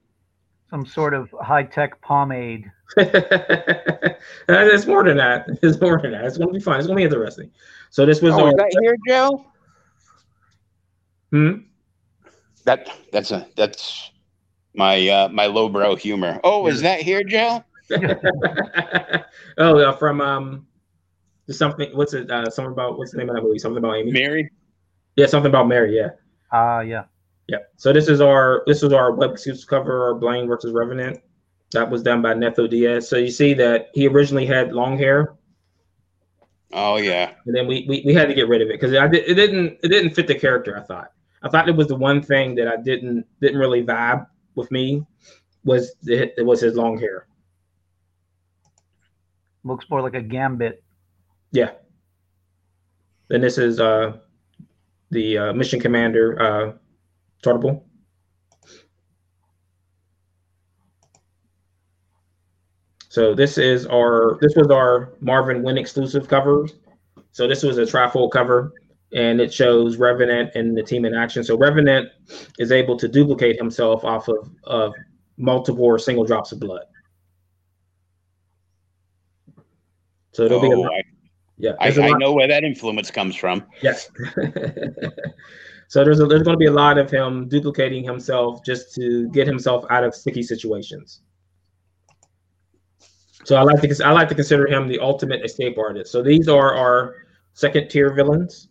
Some 0.70 0.84
sort 0.84 1.14
of 1.14 1.30
high 1.40 1.62
tech 1.62 2.00
pomade. 2.02 2.70
it's 2.96 4.86
more 4.86 5.04
than 5.04 5.16
that. 5.16 5.46
It's 5.62 5.80
more 5.80 6.00
than 6.00 6.12
that. 6.12 6.24
It's 6.24 6.36
going 6.36 6.48
to 6.48 6.54
be 6.54 6.60
fun. 6.60 6.78
It's 6.78 6.86
going 6.86 6.96
to 6.98 7.08
be 7.08 7.14
interesting. 7.14 7.50
So 7.90 8.04
this 8.04 8.20
was 8.20 8.34
Oh, 8.34 8.44
our 8.44 8.48
is 8.48 8.54
that 8.56 8.76
here, 8.80 8.96
Joe? 9.06 9.46
Hmm? 11.30 11.52
That 12.64 12.90
that's 13.12 13.30
a 13.30 13.46
that's 13.56 14.10
my 14.74 15.08
uh 15.08 15.28
my 15.28 15.46
lowbrow 15.46 15.96
humor. 15.96 16.40
Oh, 16.44 16.66
is 16.66 16.82
that 16.82 17.00
here, 17.00 17.22
Joe? 17.22 17.64
oh, 19.58 19.78
uh, 19.78 19.92
from 19.92 20.20
um, 20.20 20.66
something. 21.48 21.96
What's 21.96 22.12
it? 22.12 22.30
Uh, 22.30 22.50
something 22.50 22.72
about 22.72 22.98
what's 22.98 23.12
the 23.12 23.18
name 23.18 23.30
of 23.30 23.36
that 23.36 23.42
movie? 23.42 23.58
Something 23.58 23.78
about 23.78 23.96
Amy. 23.96 24.12
Mary? 24.12 24.50
Yeah, 25.16 25.26
something 25.26 25.48
about 25.50 25.68
Mary. 25.68 25.96
Yeah, 25.96 26.10
Ah, 26.52 26.80
yeah. 26.80 27.04
Yeah. 27.48 27.58
So 27.76 27.92
this 27.92 28.08
is 28.08 28.20
our 28.20 28.62
this 28.66 28.82
is 28.82 28.92
our 28.92 29.12
web 29.12 29.32
exclusive 29.32 29.66
cover, 29.68 30.04
our 30.08 30.14
Blaine 30.14 30.46
versus 30.46 30.72
Revenant. 30.72 31.20
That 31.72 31.90
was 31.90 32.02
done 32.02 32.22
by 32.22 32.34
Neto 32.34 32.66
Diaz. 32.66 33.08
So 33.08 33.16
you 33.16 33.30
see 33.30 33.52
that 33.54 33.88
he 33.92 34.06
originally 34.08 34.46
had 34.46 34.72
long 34.72 34.96
hair, 34.96 35.34
Oh 36.72 36.96
yeah. 36.96 37.32
and 37.46 37.54
then 37.54 37.66
we 37.66 37.84
we, 37.88 38.02
we 38.06 38.14
had 38.14 38.28
to 38.28 38.34
get 38.34 38.48
rid 38.48 38.62
of 38.62 38.68
it 38.68 38.80
because 38.80 38.92
it, 38.92 39.14
it 39.14 39.34
didn't 39.34 39.78
it 39.82 39.88
didn't 39.88 40.14
fit 40.14 40.26
the 40.26 40.34
character. 40.34 40.78
I 40.78 40.82
thought 40.82 41.12
I 41.42 41.48
thought 41.48 41.68
it 41.68 41.76
was 41.76 41.88
the 41.88 41.96
one 41.96 42.22
thing 42.22 42.54
that 42.56 42.68
I 42.68 42.76
didn't 42.76 43.26
didn't 43.40 43.58
really 43.58 43.82
vibe 43.84 44.26
with 44.54 44.70
me 44.70 45.06
was 45.64 45.94
the, 46.02 46.32
it 46.38 46.44
was 46.44 46.60
his 46.60 46.74
long 46.76 46.98
hair. 46.98 47.26
Looks 49.64 49.88
more 49.90 50.00
like 50.00 50.14
a 50.14 50.22
gambit. 50.22 50.82
Yeah. 51.52 51.72
Then 53.28 53.40
this 53.40 53.58
is 53.58 53.80
uh 53.80 54.18
the 55.10 55.38
uh, 55.38 55.52
mission 55.52 55.80
commander 55.80 56.40
uh 56.40 56.72
Tartable. 57.42 57.82
So 63.08 63.34
this 63.34 63.58
is 63.58 63.86
our 63.86 64.38
this 64.40 64.54
was 64.54 64.70
our 64.70 65.14
Marvin 65.20 65.62
Wynn 65.62 65.78
exclusive 65.78 66.28
cover. 66.28 66.68
So 67.32 67.48
this 67.48 67.62
was 67.62 67.78
a 67.78 67.82
trifold 67.82 68.30
cover 68.32 68.72
and 69.12 69.40
it 69.40 69.52
shows 69.52 69.96
Revenant 69.96 70.54
and 70.54 70.76
the 70.76 70.82
team 70.82 71.04
in 71.04 71.14
action. 71.14 71.42
So 71.42 71.56
Revenant 71.56 72.10
is 72.58 72.72
able 72.72 72.96
to 72.98 73.08
duplicate 73.08 73.56
himself 73.56 74.04
off 74.04 74.28
of, 74.28 74.50
of 74.64 74.92
multiple 75.36 75.84
or 75.84 75.98
single 75.98 76.24
drops 76.24 76.52
of 76.52 76.60
blood. 76.60 76.84
So 80.32 80.44
it'll 80.44 80.60
be 80.60 80.70
a, 80.70 80.76
Oh, 80.76 80.84
I, 80.84 81.02
yeah. 81.56 81.72
I, 81.80 81.90
there's 81.90 81.98
a 81.98 82.14
I 82.14 82.18
know 82.18 82.32
where 82.32 82.46
that 82.48 82.64
influence 82.64 83.10
comes 83.10 83.34
from. 83.34 83.64
Yes. 83.82 84.10
so 85.88 86.04
there's 86.04 86.20
a, 86.20 86.26
there's 86.26 86.42
going 86.42 86.54
to 86.54 86.58
be 86.58 86.66
a 86.66 86.72
lot 86.72 86.98
of 86.98 87.10
him 87.10 87.48
duplicating 87.48 88.04
himself 88.04 88.62
just 88.62 88.94
to 88.94 89.28
get 89.30 89.46
himself 89.46 89.86
out 89.90 90.04
of 90.04 90.14
sticky 90.14 90.42
situations. 90.42 91.22
So 93.44 93.56
I 93.56 93.62
like 93.62 93.80
to 93.80 94.04
I 94.04 94.12
like 94.12 94.28
to 94.28 94.34
consider 94.34 94.66
him 94.66 94.86
the 94.86 94.98
ultimate 94.98 95.42
escape 95.42 95.78
artist. 95.78 96.12
So 96.12 96.22
these 96.22 96.46
are 96.46 96.74
our 96.74 97.14
second 97.54 97.88
tier 97.88 98.12
villains, 98.12 98.68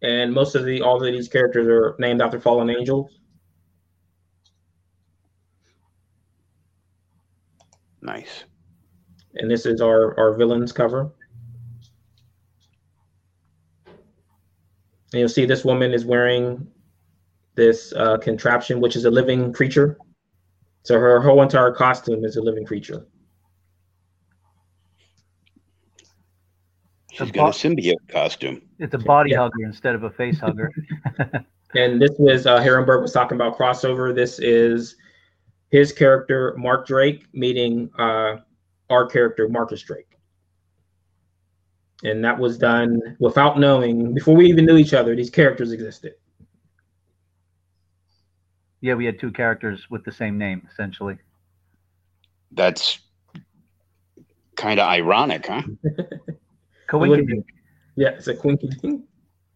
and 0.00 0.32
most 0.32 0.54
of 0.54 0.64
the 0.64 0.80
all 0.80 0.96
of 0.96 1.02
these 1.12 1.28
characters 1.28 1.68
are 1.68 1.94
named 1.98 2.22
after 2.22 2.40
fallen 2.40 2.70
angels. 2.70 3.18
Nice. 8.00 8.44
And 9.34 9.50
this 9.50 9.66
is 9.66 9.82
our 9.82 10.18
our 10.18 10.34
villains 10.34 10.72
cover. 10.72 11.12
And 15.12 15.20
you'll 15.20 15.28
see 15.28 15.44
this 15.44 15.64
woman 15.64 15.92
is 15.92 16.04
wearing 16.04 16.66
this 17.54 17.92
uh, 17.92 18.16
contraption, 18.18 18.80
which 18.80 18.96
is 18.96 19.04
a 19.04 19.10
living 19.10 19.52
creature. 19.52 19.98
So 20.84 20.98
her 20.98 21.20
whole 21.20 21.42
entire 21.42 21.72
costume 21.72 22.24
is 22.24 22.36
a 22.36 22.42
living 22.42 22.64
creature. 22.64 23.06
She's 27.12 27.28
The 27.28 27.32
got 27.32 27.48
a 27.48 27.68
symbiote 27.68 28.08
costume. 28.08 28.62
It's 28.78 28.94
a 28.94 28.98
body 28.98 29.30
Yeah. 29.32 29.40
hugger 29.40 29.64
instead 29.64 29.94
of 29.94 30.02
a 30.04 30.10
face 30.10 30.38
hugger. 30.38 30.70
And 31.74 32.00
this 32.00 32.10
was 32.18 32.46
uh, 32.46 32.60
Heroineburgh 32.60 33.00
was 33.00 33.12
talking 33.12 33.36
about 33.36 33.56
crossover. 33.56 34.14
This 34.14 34.38
is 34.38 34.96
his 35.70 35.90
character 35.90 36.54
Mark 36.58 36.86
Drake 36.86 37.24
meeting 37.32 37.90
uh, 37.98 38.36
our 38.90 39.06
character 39.06 39.48
Marcus 39.48 39.80
Drake, 39.82 40.11
and 42.02 42.24
that 42.24 42.38
was 42.38 42.58
done 42.58 43.00
without 43.20 43.58
knowing 43.58 44.14
before 44.14 44.34
we 44.34 44.46
even 44.46 44.66
knew 44.66 44.76
each 44.76 44.94
other. 44.94 45.14
These 45.14 45.30
characters 45.30 45.72
existed. 45.72 46.14
yeah, 48.80 48.94
we 48.94 49.04
had 49.06 49.18
two 49.18 49.30
characters 49.30 49.88
with 49.90 50.04
the 50.04 50.12
same 50.12 50.36
name, 50.36 50.66
essentially. 50.70 51.16
That's 52.50 52.98
kind 54.56 54.80
of 54.80 54.86
ironic, 54.88 55.46
huh? 55.46 55.62
Coinkydink. 56.88 57.44
Yeah, 57.96 58.10
it's 58.10 58.26
a 58.26 58.34
quinky. 58.34 58.68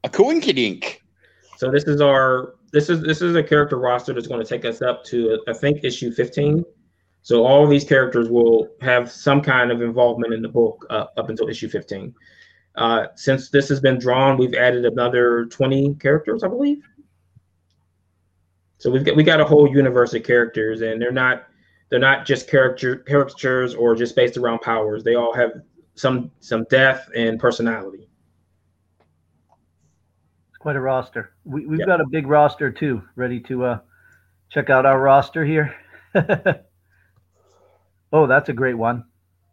A 0.04 0.08
coinkydink. 0.08 0.98
So 1.56 1.70
this 1.70 1.84
is 1.84 2.00
our 2.00 2.54
this 2.72 2.88
is 2.88 3.02
this 3.02 3.22
is 3.22 3.34
a 3.34 3.42
character 3.42 3.78
roster 3.78 4.12
that's 4.12 4.26
going 4.26 4.42
to 4.42 4.48
take 4.48 4.64
us 4.64 4.82
up 4.82 5.04
to 5.06 5.42
I 5.48 5.52
think 5.52 5.84
issue 5.84 6.12
15. 6.12 6.64
So 7.22 7.44
all 7.44 7.64
of 7.64 7.70
these 7.70 7.84
characters 7.84 8.28
will 8.28 8.68
have 8.80 9.10
some 9.10 9.40
kind 9.42 9.72
of 9.72 9.82
involvement 9.82 10.32
in 10.32 10.42
the 10.42 10.48
book 10.48 10.86
uh, 10.90 11.06
up 11.16 11.28
until 11.28 11.48
issue 11.48 11.68
15. 11.68 12.14
Uh, 12.76 13.06
since 13.14 13.48
this 13.48 13.68
has 13.68 13.80
been 13.80 13.98
drawn, 13.98 14.36
we've 14.36 14.54
added 14.54 14.84
another 14.84 15.46
20 15.46 15.94
characters, 15.94 16.42
I 16.42 16.48
believe. 16.48 16.86
So 18.78 18.90
we've 18.90 19.04
got 19.04 19.16
we 19.16 19.22
got 19.22 19.40
a 19.40 19.44
whole 19.44 19.66
universe 19.68 20.12
of 20.12 20.22
characters, 20.22 20.82
and 20.82 21.00
they're 21.00 21.10
not 21.10 21.46
they're 21.88 21.98
not 21.98 22.26
just 22.26 22.48
character 22.48 22.96
characters 22.96 23.74
or 23.74 23.94
just 23.94 24.14
based 24.14 24.36
around 24.36 24.60
powers. 24.60 25.02
They 25.02 25.14
all 25.14 25.32
have 25.34 25.52
some 25.94 26.30
some 26.40 26.64
depth 26.64 27.08
and 27.16 27.40
personality. 27.40 28.06
It's 30.50 30.58
quite 30.58 30.76
a 30.76 30.80
roster. 30.80 31.32
We, 31.44 31.66
we've 31.66 31.86
got 31.86 32.02
a 32.02 32.06
big 32.06 32.26
roster 32.26 32.70
too, 32.70 33.02
ready 33.14 33.40
to 33.40 33.64
uh, 33.64 33.78
check 34.50 34.68
out 34.68 34.84
our 34.84 35.00
roster 35.00 35.42
here. 35.44 35.74
oh, 38.12 38.26
that's 38.26 38.50
a 38.50 38.52
great 38.52 38.74
one. 38.76 39.04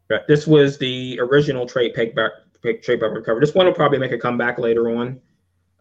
Right. 0.09 0.27
This 0.27 0.45
was 0.45 0.77
the 0.77 1.17
original 1.21 1.65
trade 1.65 1.93
paperback 1.93 2.31
trade 2.63 2.81
paperback 2.81 3.25
cover. 3.25 3.39
This 3.39 3.53
one 3.53 3.65
will 3.65 3.73
probably 3.73 3.99
make 3.99 4.11
a 4.11 4.17
comeback 4.17 4.57
later 4.57 4.89
on. 4.95 5.19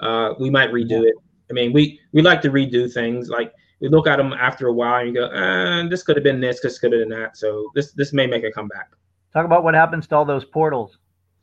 Uh, 0.01 0.35
we 0.39 0.51
might 0.51 0.71
redo 0.71 1.05
it. 1.05 1.15
I 1.51 1.53
mean, 1.53 1.73
we 1.73 2.01
we 2.13 2.23
like 2.23 2.43
to 2.43 2.51
redo 2.51 2.93
things. 2.93 3.29
Like 3.29 3.53
we 3.81 3.89
look 3.89 4.07
at 4.07 4.17
them 4.17 4.33
after 4.33 4.69
a 4.69 4.73
while 4.73 5.01
and 5.01 5.09
you 5.09 5.15
go, 5.15 5.27
uh, 5.27 5.89
this 5.89 6.03
could 6.03 6.17
have 6.17 6.25
been 6.25 6.41
this, 6.41 6.61
this 6.61 6.79
could 6.79 6.93
have 6.93 7.01
been 7.01 7.21
that. 7.21 7.37
So 7.37 7.71
this 7.75 7.93
this 7.93 8.13
may 8.13 8.27
make 8.27 8.45
a 8.45 8.51
comeback. 8.51 8.91
Talk 9.33 9.45
about 9.45 9.65
what 9.65 9.75
happens 9.75 10.07
to 10.09 10.17
all 10.17 10.25
those 10.25 10.45
portals. 10.45 10.99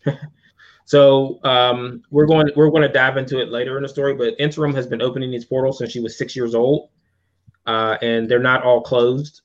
so 0.85 1.39
um, 1.43 2.01
we're 2.11 2.27
going 2.27 2.49
we're 2.55 2.69
going 2.69 2.83
to 2.83 2.89
dive 2.91 3.17
into 3.17 3.39
it 3.39 3.49
later 3.49 3.77
in 3.77 3.83
the 3.83 3.89
story. 3.89 4.13
But 4.13 4.35
Interim 4.39 4.73
has 4.75 4.87
been 4.87 5.01
opening 5.01 5.31
these 5.31 5.45
portals 5.45 5.79
since 5.79 5.91
she 5.91 5.99
was 5.99 6.17
six 6.17 6.35
years 6.35 6.53
old, 6.53 6.89
uh, 7.65 7.97
and 8.01 8.29
they're 8.29 8.39
not 8.39 8.63
all 8.63 8.81
closed. 8.81 9.41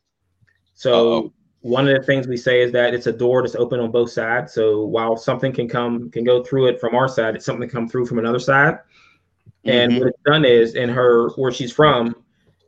So 0.75 1.13
Uh-oh. 1.13 1.33
One 1.65 1.89
of 1.89 1.97
the 1.97 2.03
things 2.03 2.29
we 2.29 2.37
say 2.37 2.61
is 2.61 2.71
that 2.73 2.93
it's 2.93 3.07
a 3.07 3.13
door 3.13 3.41
that's 3.41 3.55
open 3.55 3.81
on 3.81 3.91
both 3.91 4.11
sides. 4.11 4.53
So 4.53 4.85
while 4.85 5.17
something 5.17 5.51
can 5.51 5.67
come 5.67 6.11
can 6.11 6.23
go 6.23 6.45
through 6.45 6.67
it 6.67 6.79
from 6.79 6.95
our 6.95 7.09
side, 7.09 7.35
it's 7.35 7.47
something 7.47 7.67
to 7.67 7.75
come 7.75 7.89
through 7.89 8.05
from 8.05 8.19
another 8.19 8.39
side. 8.39 8.81
And 9.65 9.93
mm-hmm. 9.93 10.01
what 10.01 10.09
it's 10.09 10.23
done 10.27 10.45
is 10.45 10.75
in 10.75 10.91
her 10.91 11.31
where 11.37 11.51
she's 11.51 11.73
from, 11.73 12.17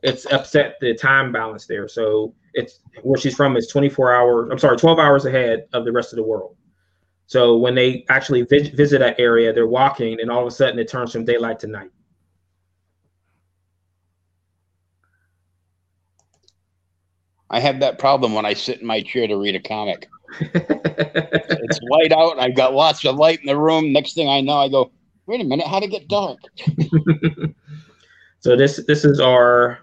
it's 0.01 0.25
upset 0.33 0.77
the 0.81 0.95
time 0.95 1.31
balance 1.31 1.67
there. 1.67 1.87
So 1.87 2.33
it's 2.55 2.79
where 3.03 3.19
she's 3.19 3.35
from 3.35 3.55
is 3.55 3.67
24 3.67 4.15
hours. 4.15 4.49
I'm 4.51 4.57
sorry, 4.57 4.77
12 4.77 4.97
hours 4.97 5.25
ahead 5.25 5.67
of 5.73 5.85
the 5.85 5.91
rest 5.91 6.11
of 6.11 6.17
the 6.17 6.23
world. 6.23 6.55
So 7.27 7.55
when 7.55 7.75
they 7.75 8.03
actually 8.09 8.41
vi- 8.49 8.71
visit 8.71 8.97
that 8.97 9.19
area, 9.19 9.53
they're 9.53 9.67
walking, 9.67 10.19
and 10.21 10.31
all 10.31 10.41
of 10.41 10.47
a 10.47 10.51
sudden 10.51 10.79
it 10.79 10.89
turns 10.89 11.11
from 11.11 11.23
daylight 11.23 11.59
to 11.59 11.67
night. 11.67 11.91
I 17.49 17.59
have 17.59 17.79
that 17.79 17.97
problem 17.97 18.33
when 18.33 18.45
I 18.45 18.53
sit 18.53 18.81
in 18.81 18.87
my 18.87 19.01
chair 19.01 19.27
to 19.27 19.37
read 19.37 19.55
a 19.55 19.59
comic. 19.59 20.09
it's 20.39 21.79
light 21.89 22.11
out. 22.11 22.39
I've 22.39 22.55
got 22.55 22.73
lots 22.73 23.05
of 23.05 23.15
light 23.15 23.39
in 23.39 23.45
the 23.45 23.57
room. 23.57 23.93
Next 23.93 24.13
thing 24.13 24.27
I 24.27 24.41
know, 24.41 24.57
I 24.57 24.67
go, 24.67 24.91
wait 25.25 25.41
a 25.41 25.43
minute, 25.43 25.67
how'd 25.67 25.83
it 25.83 25.91
get 25.91 26.07
dark? 26.07 26.39
so 28.39 28.55
this 28.55 28.83
this 28.87 29.05
is 29.05 29.19
our 29.19 29.79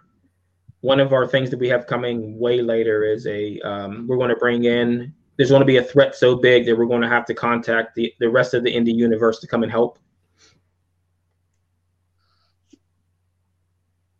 one 0.80 1.00
of 1.00 1.14
our 1.14 1.26
things 1.26 1.50
that 1.50 1.58
we 1.58 1.68
have 1.68 1.86
coming 1.86 2.38
way 2.38 2.60
later 2.60 3.04
is 3.04 3.26
a 3.26 3.58
um, 3.60 4.06
we're 4.06 4.18
going 4.18 4.28
to 4.28 4.36
bring 4.36 4.64
in 4.64 5.14
there's 5.36 5.50
going 5.50 5.60
to 5.60 5.66
be 5.66 5.78
a 5.78 5.82
threat 5.82 6.14
so 6.14 6.36
big 6.36 6.66
that 6.66 6.76
we're 6.76 6.86
going 6.86 7.02
to 7.02 7.08
have 7.08 7.24
to 7.24 7.34
contact 7.34 7.94
the, 7.94 8.12
the 8.20 8.28
rest 8.28 8.54
of 8.54 8.62
the 8.62 8.70
indie 8.70 8.94
universe 8.94 9.40
to 9.40 9.46
come 9.46 9.62
and 9.62 9.72
help 9.72 9.98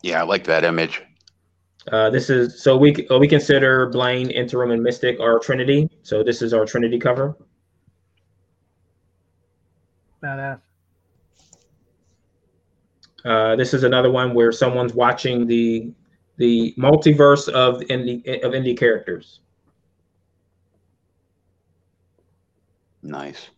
yeah 0.02 0.20
i 0.20 0.24
like 0.24 0.44
that 0.44 0.64
image 0.64 1.02
uh, 1.92 2.10
this 2.10 2.30
is 2.30 2.62
so 2.62 2.76
we 2.76 3.06
uh, 3.08 3.18
we 3.18 3.28
consider 3.28 3.86
blaine 3.90 4.30
interim 4.30 4.70
and 4.70 4.82
mystic 4.82 5.20
our 5.20 5.38
trinity 5.38 5.88
so 6.02 6.22
this 6.22 6.42
is 6.42 6.52
our 6.52 6.64
trinity 6.64 6.98
cover 6.98 7.36
badass 10.22 10.60
uh, 13.24 13.56
this 13.56 13.72
is 13.72 13.84
another 13.84 14.10
one 14.10 14.34
where 14.34 14.52
someone's 14.52 14.92
watching 14.92 15.46
the 15.46 15.92
the 16.36 16.74
multiverse 16.76 17.48
of 17.48 17.80
indie 17.82 18.42
of 18.44 18.52
indie 18.52 18.76
characters. 18.76 19.40
Nice. 23.02 23.50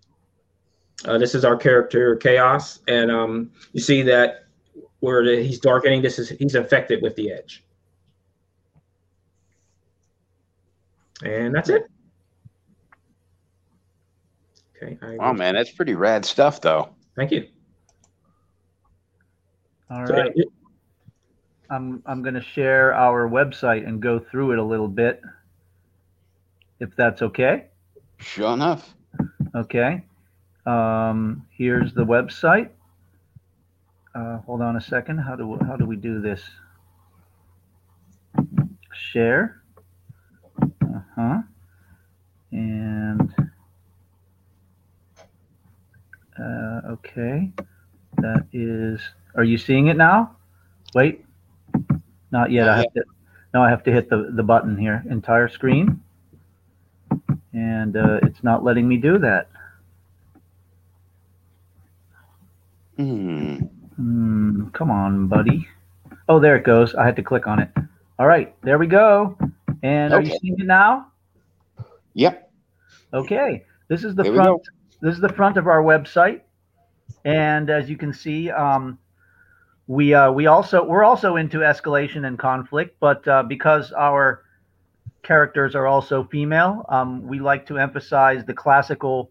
Uh, 1.04 1.18
this 1.18 1.34
is 1.34 1.44
our 1.44 1.56
character 1.56 2.16
Chaos, 2.16 2.80
and 2.88 3.10
um, 3.10 3.50
you 3.72 3.80
see 3.80 4.02
that 4.02 4.46
where 5.00 5.24
the, 5.24 5.42
he's 5.42 5.60
darkening. 5.60 6.02
This 6.02 6.18
is 6.18 6.28
he's 6.28 6.54
infected 6.54 7.02
with 7.02 7.16
the 7.16 7.32
edge, 7.32 7.64
and 11.22 11.54
that's 11.54 11.68
it. 11.68 11.84
Okay. 14.82 14.98
I 15.02 15.16
oh 15.20 15.32
man, 15.32 15.54
that's 15.54 15.70
pretty 15.70 15.94
rad 15.94 16.24
stuff, 16.24 16.60
though. 16.60 16.90
Thank 17.16 17.30
you. 17.32 17.48
All 19.90 20.04
right. 20.04 20.32
So, 20.36 20.42
I'm 21.70 22.02
I'm 22.06 22.22
going 22.22 22.34
to 22.34 22.42
share 22.42 22.94
our 22.94 23.28
website 23.28 23.86
and 23.86 24.00
go 24.00 24.18
through 24.18 24.52
it 24.52 24.58
a 24.58 24.62
little 24.62 24.88
bit, 24.88 25.22
if 26.80 26.94
that's 26.96 27.22
okay. 27.22 27.66
Sure 28.18 28.52
enough. 28.52 28.94
Okay. 29.54 30.04
Um, 30.66 31.46
here's 31.50 31.94
the 31.94 32.04
website. 32.04 32.70
Uh, 34.14 34.38
hold 34.38 34.62
on 34.62 34.76
a 34.76 34.80
second. 34.80 35.18
How 35.18 35.36
do 35.36 35.58
how 35.66 35.76
do 35.76 35.86
we 35.86 35.96
do 35.96 36.20
this? 36.20 36.42
Share. 38.92 39.62
Uh 41.16 41.28
huh. 41.28 41.42
And 42.52 43.34
uh, 46.38 46.80
okay, 46.92 47.50
that 48.18 48.46
is. 48.52 49.00
Are 49.34 49.44
you 49.44 49.58
seeing 49.58 49.88
it 49.88 49.96
now? 49.96 50.36
Wait. 50.94 51.24
Not 52.30 52.50
yet. 52.50 52.68
I 52.68 52.76
have 52.78 52.92
to. 52.94 53.04
Now 53.54 53.62
I 53.62 53.70
have 53.70 53.82
to 53.84 53.92
hit 53.92 54.10
the 54.10 54.30
the 54.32 54.42
button 54.42 54.76
here. 54.76 55.02
Entire 55.10 55.48
screen, 55.48 56.02
and 57.52 57.96
uh, 57.96 58.20
it's 58.22 58.42
not 58.42 58.64
letting 58.64 58.86
me 58.86 58.96
do 58.96 59.18
that. 59.18 59.48
Hmm. 62.96 63.56
Hmm. 63.96 64.68
Come 64.70 64.90
on, 64.90 65.28
buddy. 65.28 65.68
Oh, 66.28 66.40
there 66.40 66.56
it 66.56 66.64
goes. 66.64 66.94
I 66.94 67.04
had 67.04 67.16
to 67.16 67.22
click 67.22 67.46
on 67.46 67.60
it. 67.60 67.70
All 68.18 68.26
right, 68.26 68.54
there 68.62 68.78
we 68.78 68.86
go. 68.86 69.38
And 69.82 70.12
okay. 70.12 70.22
are 70.22 70.26
you 70.26 70.38
seeing 70.40 70.56
it 70.58 70.66
now? 70.66 71.12
Yep. 72.14 72.50
Okay. 73.12 73.64
This 73.88 74.04
is 74.04 74.14
the 74.14 74.22
there 74.24 74.34
front. 74.34 74.62
This 75.00 75.14
is 75.14 75.20
the 75.20 75.32
front 75.32 75.56
of 75.56 75.66
our 75.66 75.82
website, 75.82 76.40
and 77.24 77.70
as 77.70 77.88
you 77.88 77.96
can 77.96 78.12
see, 78.12 78.50
um, 78.50 78.98
we 79.86 80.14
uh, 80.14 80.32
we 80.32 80.46
also 80.46 80.82
we're 80.82 81.04
also 81.04 81.36
into 81.36 81.58
escalation 81.58 82.26
and 82.26 82.38
conflict, 82.38 82.96
but 82.98 83.26
uh, 83.28 83.42
because 83.42 83.92
our 83.92 84.42
characters 85.22 85.74
are 85.74 85.86
also 85.86 86.24
female, 86.24 86.84
um, 86.88 87.26
we 87.26 87.40
like 87.40 87.66
to 87.66 87.78
emphasize 87.78 88.44
the 88.44 88.54
classical, 88.54 89.30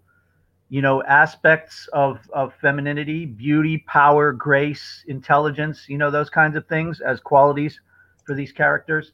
you 0.69 0.81
know, 0.81 1.03
aspects 1.03 1.89
of 1.93 2.19
of 2.33 2.53
femininity, 2.61 3.25
beauty, 3.25 3.83
power, 3.87 4.31
grace, 4.31 5.03
intelligence, 5.07 5.85
you 5.87 5.97
know, 5.97 6.11
those 6.11 6.29
kinds 6.29 6.55
of 6.55 6.65
things 6.67 7.01
as 7.01 7.19
qualities 7.19 7.79
for 8.25 8.35
these 8.35 8.51
characters. 8.51 9.11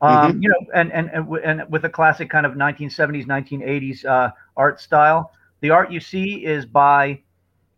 Um, 0.00 0.32
mm-hmm. 0.32 0.42
You 0.42 0.48
know, 0.50 0.66
and, 0.74 0.92
and 0.92 1.10
and 1.10 1.28
and 1.44 1.70
with 1.70 1.84
a 1.84 1.88
classic 1.88 2.28
kind 2.28 2.44
of 2.44 2.52
1970s, 2.52 3.26
1980s 3.26 4.04
uh, 4.04 4.30
art 4.56 4.80
style. 4.80 5.32
The 5.60 5.70
art 5.70 5.90
you 5.90 6.00
see 6.00 6.44
is 6.44 6.66
by 6.66 7.20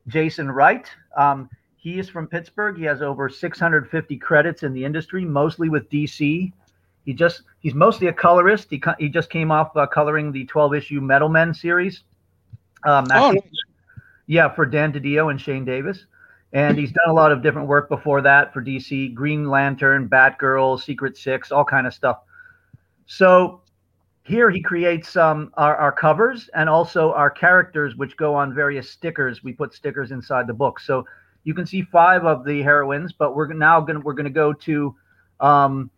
Jason 0.09 0.51
Wright. 0.51 0.89
Um, 1.17 1.49
he 1.77 1.99
is 1.99 2.09
from 2.09 2.27
Pittsburgh. 2.27 2.77
He 2.77 2.85
has 2.85 3.03
over 3.03 3.29
650 3.29 4.17
credits 4.19 4.63
in 4.65 4.73
the 4.73 4.85
industry, 4.85 5.25
mostly 5.25 5.69
with 5.69 5.89
DC. 5.91 6.53
He 7.05 7.15
just 7.15 7.43
he's 7.61 7.75
mostly 7.75 8.09
a 8.09 8.13
colorist. 8.13 8.67
He 8.69 8.83
he 8.99 9.09
just 9.09 9.31
came 9.31 9.53
off 9.53 9.77
uh, 9.77 9.87
coloring 9.87 10.33
the 10.33 10.45
12 10.47 10.75
issue 10.75 11.01
Metal 11.01 11.29
Men 11.29 11.55
series. 11.55 12.03
Um, 12.85 13.07
oh, 13.13 13.35
yeah, 14.27 14.49
for 14.49 14.67
Dan 14.67 14.93
DiDio 14.93 15.31
and 15.31 15.41
Shane 15.41 15.65
Davis. 15.65 16.05
And 16.53 16.79
he's 16.79 16.93
done 16.93 17.11
a 17.11 17.13
lot 17.13 17.31
of 17.31 17.43
different 17.43 17.69
work 17.69 17.89
before 17.89 18.23
that 18.23 18.55
for 18.55 18.63
DC, 18.63 19.15
Green 19.15 19.49
Lantern, 19.49 20.09
Batgirl, 20.09 20.81
Secret 20.81 21.17
Six, 21.17 21.53
all 21.53 21.65
kind 21.65 21.87
of 21.87 21.93
stuff. 21.93 22.21
So 23.07 23.61
here 24.23 24.51
he 24.51 24.63
creates 24.63 25.17
um, 25.17 25.51
our, 25.55 25.77
our 25.77 25.93
covers 25.93 26.49
and 26.55 26.69
also 26.69 27.13
our 27.13 27.31
characters, 27.31 27.97
which 27.97 28.17
go 28.17 28.35
on 28.35 28.55
various 28.55 28.91
stickers. 28.91 29.43
We 29.43 29.53
put 29.53 29.75
stickers 29.75 30.11
inside 30.11 30.47
the 30.47 30.55
book. 30.55 30.81
So 30.81 31.07
you 31.45 31.55
can 31.55 31.67
see 31.67 31.83
five 31.83 32.25
of 32.25 32.45
the 32.45 32.63
heroines, 32.63 33.13
but 33.13 33.35
we're 33.35 33.53
now 33.53 33.81
to 33.81 33.99
we're 34.01 34.15
to 34.15 34.31
go 34.31 34.53
to 34.53 34.95
um, 35.41 35.91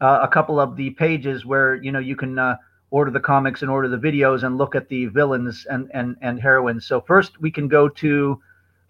uh, 0.00 0.20
a 0.22 0.28
couple 0.28 0.60
of 0.60 0.76
the 0.76 0.90
pages 0.90 1.46
where 1.46 1.76
you 1.76 1.92
know 1.92 1.98
you 1.98 2.16
can 2.16 2.38
uh, 2.38 2.56
order 2.90 3.10
the 3.10 3.20
comics 3.20 3.62
and 3.62 3.70
order 3.70 3.88
the 3.88 3.96
videos 3.96 4.42
and 4.42 4.58
look 4.58 4.74
at 4.74 4.88
the 4.88 5.06
villains 5.06 5.66
and 5.70 5.90
and 5.94 6.16
and 6.20 6.40
heroines. 6.40 6.86
So 6.86 7.00
first 7.00 7.40
we 7.40 7.50
can 7.50 7.68
go 7.68 7.88
to 7.88 8.38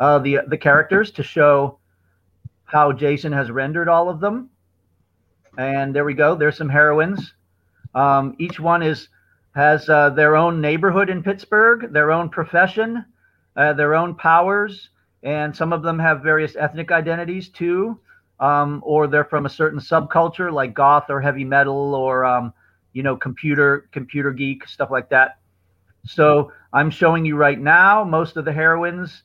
uh, 0.02 0.18
the 0.20 0.40
the 0.48 0.58
characters 0.58 1.12
to 1.12 1.22
show 1.24 1.78
how 2.64 2.92
Jason 2.92 3.32
has 3.32 3.50
rendered 3.50 3.88
all 3.88 4.08
of 4.10 4.20
them. 4.20 4.50
And 5.58 5.94
there 5.94 6.04
we 6.04 6.14
go. 6.14 6.34
There's 6.36 6.58
some 6.58 6.70
heroines. 6.70 7.34
Um, 7.94 8.36
each 8.38 8.60
one 8.60 8.82
is 8.82 9.08
has 9.54 9.88
uh, 9.88 10.10
their 10.10 10.36
own 10.36 10.60
neighborhood 10.60 11.10
in 11.10 11.22
Pittsburgh, 11.22 11.92
their 11.92 12.12
own 12.12 12.30
profession, 12.30 13.04
uh, 13.56 13.74
their 13.74 13.94
own 13.94 14.14
powers, 14.16 14.90
and 15.22 15.56
some 15.56 15.72
of 15.74 15.82
them 15.82 15.98
have 16.00 16.22
various 16.22 16.56
ethnic 16.56 16.90
identities 16.92 17.50
too. 17.50 18.00
um, 18.40 18.82
or 18.84 19.06
they're 19.06 19.24
from 19.24 19.46
a 19.46 19.50
certain 19.50 19.80
subculture 19.80 20.52
like 20.52 20.74
goth 20.74 21.06
or 21.10 21.20
heavy 21.20 21.44
metal 21.44 21.94
or 21.94 22.24
um, 22.24 22.52
you 22.92 23.02
know 23.02 23.16
computer 23.16 23.88
computer 23.92 24.32
geek 24.32 24.66
stuff 24.68 24.90
like 24.90 25.10
that. 25.10 25.38
So 26.06 26.52
I'm 26.72 26.90
showing 26.90 27.24
you 27.26 27.36
right 27.36 27.60
now 27.60 28.04
most 28.04 28.36
of 28.36 28.44
the 28.44 28.52
heroines. 28.52 29.22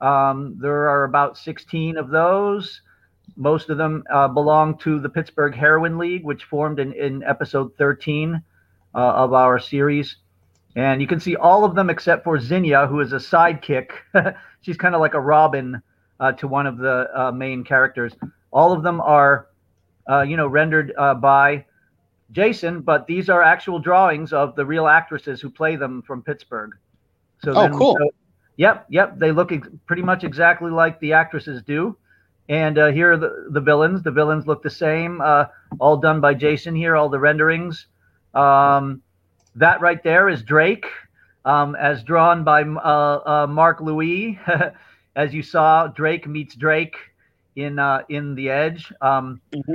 Um, 0.00 0.56
there 0.60 0.88
are 0.88 1.04
about 1.04 1.38
16 1.38 1.96
of 1.96 2.10
those. 2.10 2.82
Most 3.36 3.70
of 3.70 3.78
them 3.78 4.04
uh, 4.12 4.28
belong 4.28 4.78
to 4.78 5.00
the 5.00 5.08
Pittsburgh 5.08 5.54
Heroine 5.54 5.98
League, 5.98 6.24
which 6.24 6.44
formed 6.44 6.78
in, 6.78 6.92
in 6.92 7.22
episode 7.22 7.76
13 7.76 8.42
uh, 8.94 8.98
of 8.98 9.32
our 9.32 9.58
series. 9.58 10.16
And 10.76 11.00
you 11.00 11.06
can 11.06 11.20
see 11.20 11.36
all 11.36 11.64
of 11.64 11.74
them 11.74 11.88
except 11.90 12.24
for 12.24 12.38
Zinnia, 12.38 12.86
who 12.86 13.00
is 13.00 13.12
a 13.12 13.16
sidekick. 13.16 13.90
She's 14.60 14.76
kind 14.76 14.94
of 14.94 15.00
like 15.00 15.14
a 15.14 15.20
Robin 15.20 15.80
uh, 16.20 16.32
to 16.32 16.48
one 16.48 16.66
of 16.66 16.78
the 16.78 17.08
uh, 17.14 17.32
main 17.32 17.64
characters. 17.64 18.14
All 18.50 18.72
of 18.72 18.82
them 18.82 19.00
are, 19.00 19.48
uh, 20.08 20.22
you 20.22 20.36
know, 20.36 20.46
rendered 20.46 20.92
uh, 20.98 21.14
by 21.14 21.64
Jason, 22.32 22.80
but 22.80 23.06
these 23.06 23.28
are 23.28 23.42
actual 23.42 23.78
drawings 23.78 24.32
of 24.32 24.54
the 24.54 24.66
real 24.66 24.86
actresses 24.86 25.40
who 25.40 25.50
play 25.50 25.76
them 25.76 26.02
from 26.02 26.22
Pittsburgh. 26.22 26.72
So 27.42 27.52
oh, 27.54 27.68
cool. 27.70 27.96
Yep, 28.56 28.86
yep. 28.88 29.18
They 29.18 29.32
look 29.32 29.52
ex- 29.52 29.68
pretty 29.86 30.02
much 30.02 30.24
exactly 30.24 30.70
like 30.70 31.00
the 31.00 31.12
actresses 31.12 31.62
do. 31.62 31.96
And 32.48 32.78
uh, 32.78 32.92
here 32.92 33.12
are 33.12 33.16
the, 33.16 33.48
the 33.50 33.60
villains. 33.60 34.02
The 34.02 34.10
villains 34.10 34.46
look 34.46 34.62
the 34.62 34.70
same, 34.70 35.20
uh, 35.20 35.46
all 35.80 35.96
done 35.96 36.20
by 36.20 36.34
Jason 36.34 36.74
here, 36.76 36.94
all 36.94 37.08
the 37.08 37.18
renderings. 37.18 37.86
Um, 38.34 39.02
that 39.56 39.80
right 39.80 40.02
there 40.02 40.28
is 40.28 40.42
Drake, 40.42 40.86
um, 41.44 41.74
as 41.74 42.02
drawn 42.02 42.44
by 42.44 42.62
uh, 42.62 43.20
uh 43.26 43.46
Mark 43.48 43.80
Louis. 43.80 44.38
as 45.16 45.34
you 45.34 45.42
saw, 45.42 45.88
Drake 45.88 46.28
meets 46.28 46.54
Drake 46.54 46.96
in 47.56 47.78
uh, 47.78 48.02
in 48.08 48.34
The 48.34 48.50
Edge. 48.50 48.92
Um, 49.00 49.40
mm-hmm. 49.52 49.74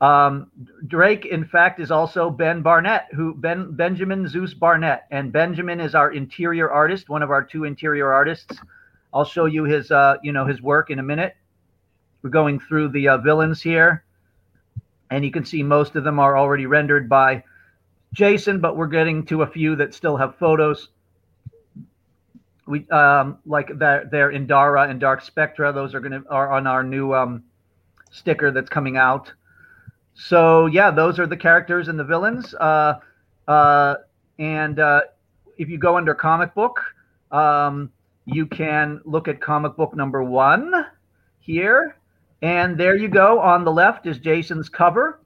Um, 0.00 0.50
Drake, 0.86 1.26
in 1.26 1.44
fact, 1.44 1.80
is 1.80 1.90
also 1.90 2.30
Ben 2.30 2.62
Barnett, 2.62 3.08
who 3.12 3.34
Ben 3.34 3.72
Benjamin 3.72 4.28
Zeus 4.28 4.54
Barnett, 4.54 5.06
and 5.10 5.32
Benjamin 5.32 5.80
is 5.80 5.94
our 5.94 6.12
interior 6.12 6.70
artist, 6.70 7.08
one 7.08 7.22
of 7.22 7.30
our 7.30 7.42
two 7.42 7.64
interior 7.64 8.12
artists. 8.12 8.56
I'll 9.12 9.24
show 9.24 9.46
you 9.46 9.64
his, 9.64 9.90
uh, 9.90 10.16
you 10.22 10.32
know, 10.32 10.46
his 10.46 10.62
work 10.62 10.90
in 10.90 10.98
a 10.98 11.02
minute. 11.02 11.34
We're 12.22 12.30
going 12.30 12.60
through 12.60 12.90
the 12.90 13.08
uh, 13.08 13.18
villains 13.18 13.60
here, 13.60 14.04
and 15.10 15.24
you 15.24 15.32
can 15.32 15.44
see 15.44 15.62
most 15.62 15.96
of 15.96 16.04
them 16.04 16.20
are 16.20 16.36
already 16.36 16.66
rendered 16.66 17.08
by 17.08 17.42
Jason, 18.12 18.60
but 18.60 18.76
we're 18.76 18.86
getting 18.86 19.24
to 19.26 19.42
a 19.42 19.46
few 19.46 19.76
that 19.76 19.94
still 19.94 20.16
have 20.16 20.36
photos. 20.36 20.88
We 22.66 22.88
um, 22.90 23.38
like 23.46 23.78
that 23.78 24.10
they're 24.10 24.30
Indara 24.30 24.90
and 24.90 25.00
Dark 25.00 25.22
Spectra. 25.22 25.72
Those 25.72 25.94
are 25.94 26.00
gonna 26.00 26.22
are 26.28 26.52
on 26.52 26.66
our 26.66 26.84
new 26.84 27.14
um, 27.14 27.44
sticker 28.10 28.50
that's 28.50 28.68
coming 28.68 28.96
out. 28.96 29.32
So 30.18 30.66
yeah, 30.66 30.90
those 30.90 31.20
are 31.20 31.28
the 31.28 31.36
characters 31.36 31.86
and 31.86 31.96
the 31.96 32.04
villains. 32.04 32.52
Uh, 32.52 32.98
uh, 33.46 33.94
and 34.38 34.78
uh, 34.80 35.02
if 35.56 35.68
you 35.68 35.78
go 35.78 35.96
under 35.96 36.12
comic 36.12 36.54
book, 36.54 36.80
um, 37.30 37.90
you 38.26 38.44
can 38.44 39.00
look 39.04 39.28
at 39.28 39.40
comic 39.40 39.76
book 39.76 39.94
number 39.94 40.22
one 40.24 40.72
here. 41.38 41.96
And 42.42 42.76
there 42.76 42.96
you 42.96 43.08
go. 43.08 43.38
On 43.38 43.64
the 43.64 43.70
left 43.70 44.06
is 44.06 44.18
Jason's 44.18 44.68
cover. 44.68 45.20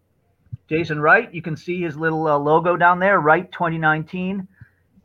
Jason 0.68 1.00
Wright. 1.00 1.32
You 1.32 1.40
can 1.40 1.56
see 1.56 1.80
his 1.80 1.96
little 1.96 2.26
uh, 2.28 2.36
logo 2.36 2.76
down 2.76 3.00
there, 3.00 3.18
Wright 3.18 3.50
2019. 3.50 4.46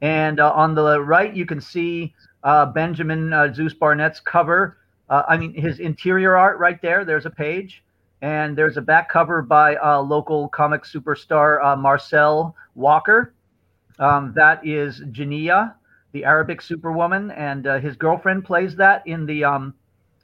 And 0.01 0.39
uh, 0.39 0.51
on 0.51 0.75
the 0.75 1.01
right, 1.01 1.33
you 1.33 1.45
can 1.45 1.61
see 1.61 2.13
uh, 2.43 2.65
Benjamin 2.65 3.53
Zeus 3.53 3.73
Barnett's 3.73 4.19
cover. 4.19 4.77
I 5.09 5.37
mean, 5.37 5.53
his 5.53 5.79
interior 5.79 6.35
art 6.35 6.59
right 6.59 6.81
there. 6.81 7.05
There's 7.05 7.25
a 7.25 7.29
page 7.29 7.83
and 8.21 8.57
there's 8.57 8.77
a 8.77 8.81
back 8.81 9.09
cover 9.09 9.41
by 9.41 9.75
uh, 9.75 10.01
local 10.01 10.49
comic 10.49 10.83
superstar 10.83 11.63
uh, 11.63 11.75
Marcel 11.75 12.55
Walker. 12.75 13.33
Um, 13.99 14.33
that 14.35 14.65
is 14.65 15.01
Jania, 15.11 15.73
the 16.11 16.25
Arabic 16.25 16.61
superwoman, 16.61 17.31
and 17.31 17.67
uh, 17.67 17.79
his 17.79 17.95
girlfriend 17.95 18.45
plays 18.45 18.75
that 18.75 19.05
in 19.05 19.25
the 19.25 19.43
um, 19.43 19.73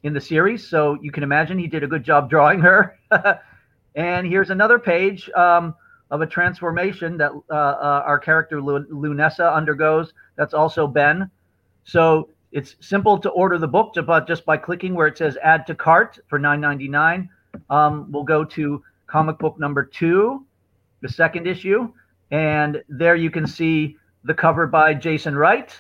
in 0.04 0.14
the 0.14 0.22
series. 0.22 0.68
So 0.68 0.98
you 1.02 1.12
can 1.12 1.24
imagine 1.24 1.58
he 1.58 1.68
did 1.68 1.84
a 1.84 1.88
good 1.88 2.04
job 2.04 2.30
drawing 2.30 2.60
her. 2.60 2.98
and 3.96 4.28
here's 4.28 4.50
another 4.50 4.80
page 4.80 5.30
um, 5.32 5.76
of 6.12 6.22
a 6.22 6.28
transformation 6.28 7.18
that 7.18 7.32
uh, 7.50 7.54
uh, 7.54 8.04
our 8.06 8.20
character 8.20 8.62
Lunessa 8.62 9.56
undergoes. 9.56 10.14
That's 10.36 10.54
also 10.54 10.88
Ben. 10.88 11.30
So 11.84 12.30
it's 12.52 12.76
simple 12.82 13.18
to 13.20 13.30
order 13.32 13.58
the 13.58 13.68
book 13.68 13.96
but 14.06 14.28
just 14.28 14.46
by 14.46 14.58
clicking 14.58 14.94
where 14.94 15.08
it 15.08 15.18
says 15.18 15.38
add 15.44 15.66
to 15.68 15.76
cart 15.76 16.20
for 16.28 16.40
9.99 16.40 17.28
um, 17.70 18.12
we'll 18.12 18.24
go 18.24 18.44
to 18.44 18.84
comic 19.08 19.38
book 19.38 19.60
number 19.60 19.84
two, 19.84 20.46
the 21.02 21.10
second 21.10 21.48
issue, 21.48 21.92
and 22.32 22.84
there 22.90 23.16
you 23.16 23.30
can 23.30 23.46
see 23.46 23.98
the 24.24 24.34
cover 24.34 24.68
by 24.68 24.94
Jason 24.94 25.36
Wright 25.36 25.78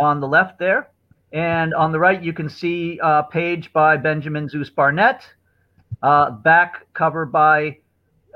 on 0.00 0.20
the 0.20 0.26
left 0.26 0.58
there. 0.58 0.88
And 1.32 1.72
on 1.74 1.92
the 1.92 1.98
right, 1.98 2.22
you 2.22 2.32
can 2.32 2.48
see 2.48 2.98
a 3.02 3.22
page 3.22 3.72
by 3.72 3.96
Benjamin 3.96 4.48
Zeus 4.48 4.70
Barnett, 4.70 5.26
uh, 6.02 6.30
back 6.30 6.86
cover 6.94 7.24
by, 7.24 7.78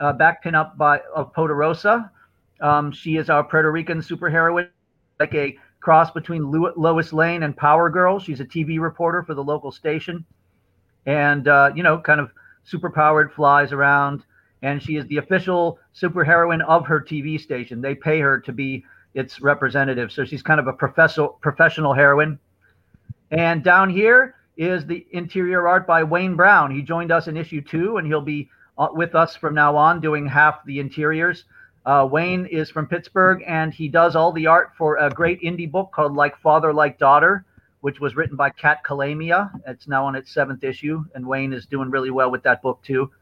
uh, 0.01 0.13
back 0.13 0.43
pinup 0.43 0.77
by 0.77 1.01
of 1.15 1.33
Poderosa. 1.33 2.11
Um, 2.61 2.93
she 2.93 3.17
is 3.17 3.29
our 3.29 3.45
Puerto 3.45 3.71
Rican 3.71 4.01
superheroine, 4.01 4.69
like 5.21 5.35
a 5.35 5.59
cross 5.81 6.11
between 6.11 6.51
Lois 6.51 7.13
Lane 7.13 7.43
and 7.43 7.57
Power 7.57 7.91
Girl. 7.91 8.19
She's 8.19 8.41
a 8.41 8.45
TV 8.47 8.81
reporter 8.81 9.23
for 9.23 9.35
the 9.35 9.45
local 9.45 9.71
station 9.71 10.25
and 11.07 11.49
uh, 11.49 11.71
you 11.75 11.83
know, 11.83 11.99
kind 11.99 12.21
of 12.21 12.31
superpowered, 12.71 13.33
flies 13.33 13.73
around, 13.73 14.25
and 14.63 14.83
she 14.83 14.97
is 14.97 15.07
the 15.07 15.19
official 15.19 15.79
superheroine 15.95 16.63
of 16.63 16.87
her 16.87 17.01
TV 17.01 17.41
station. 17.41 17.81
They 17.81 17.95
pay 17.95 18.21
her 18.21 18.41
to 18.41 18.53
be 18.53 18.85
its 19.15 19.41
representative, 19.41 20.13
so 20.13 20.25
she's 20.25 20.43
kind 20.43 20.61
of 20.61 20.67
a 20.67 20.73
professional 20.73 21.29
professional 21.41 21.95
heroine. 21.95 22.39
And 23.31 23.63
down 23.65 23.91
here 23.91 24.35
is 24.57 24.87
the 24.87 25.07
interior 25.13 25.67
art 25.67 25.87
by 25.87 26.03
Wayne 26.03 26.37
Brown. 26.37 26.71
He 26.71 26.83
joined 26.83 27.13
us 27.13 27.29
in 27.29 27.37
issue 27.37 27.63
two, 27.63 27.97
and 27.97 28.07
he'll 28.07 28.21
be 28.21 28.51
uh, 28.79 28.89
with 28.93 29.15
us 29.15 29.37
from 29.37 29.55
now 29.55 29.77
on, 29.77 30.01
doing 30.01 30.27
half 30.27 30.65
the 30.65 30.81
interiors. 30.81 31.45
Uh, 31.85 32.07
Wayne 32.11 32.47
is 32.47 32.69
from 32.69 32.87
Pittsburgh, 32.87 33.45
and 33.47 33.73
he 33.73 33.89
does 33.89 34.17
all 34.17 34.33
the 34.33 34.49
art 34.49 34.73
for 34.77 34.97
a 34.97 35.09
great 35.09 35.41
indie 35.41 35.71
book 35.71 35.93
called 35.95 36.15
Like 36.15 36.37
Father, 36.39 36.73
Like 36.73 36.99
Daughter 36.99 37.45
which 37.87 38.01
was 38.01 38.17
written 38.17 38.35
by 38.35 38.51
Kat 38.51 38.83
Kalamia. 38.85 39.49
It's 39.65 39.87
now 39.87 40.05
on 40.07 40.17
its 40.17 40.35
seventh 40.35 40.65
issue, 40.65 41.05
and 41.15 41.25
Wayne 41.25 41.53
is 41.53 41.67
doing 41.67 41.89
really 41.89 42.11
well 42.11 42.33
with 42.33 42.43
that 42.43 42.61
book 42.61 42.83
too. 42.83 43.13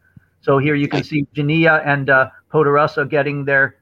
So 0.41 0.57
here 0.57 0.75
you 0.75 0.89
can 0.89 1.05
see 1.05 1.27
Jania 1.35 1.83
and 1.85 2.09
uh, 2.09 2.31
Poderosa 2.51 3.07
getting 3.07 3.45
their 3.45 3.77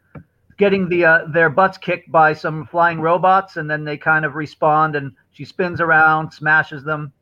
getting 0.59 0.88
the 0.88 1.05
uh, 1.05 1.27
their 1.27 1.51
butts 1.51 1.79
kicked 1.79 2.11
by 2.11 2.33
some 2.33 2.66
flying 2.66 3.01
robots, 3.01 3.59
and 3.59 3.71
then 3.71 3.85
they 3.85 3.97
kind 3.97 4.25
of 4.25 4.35
respond, 4.35 4.97
and 4.97 5.12
she 5.31 5.45
spins 5.45 5.81
around, 5.81 6.33
smashes 6.33 6.83
them. 6.83 7.12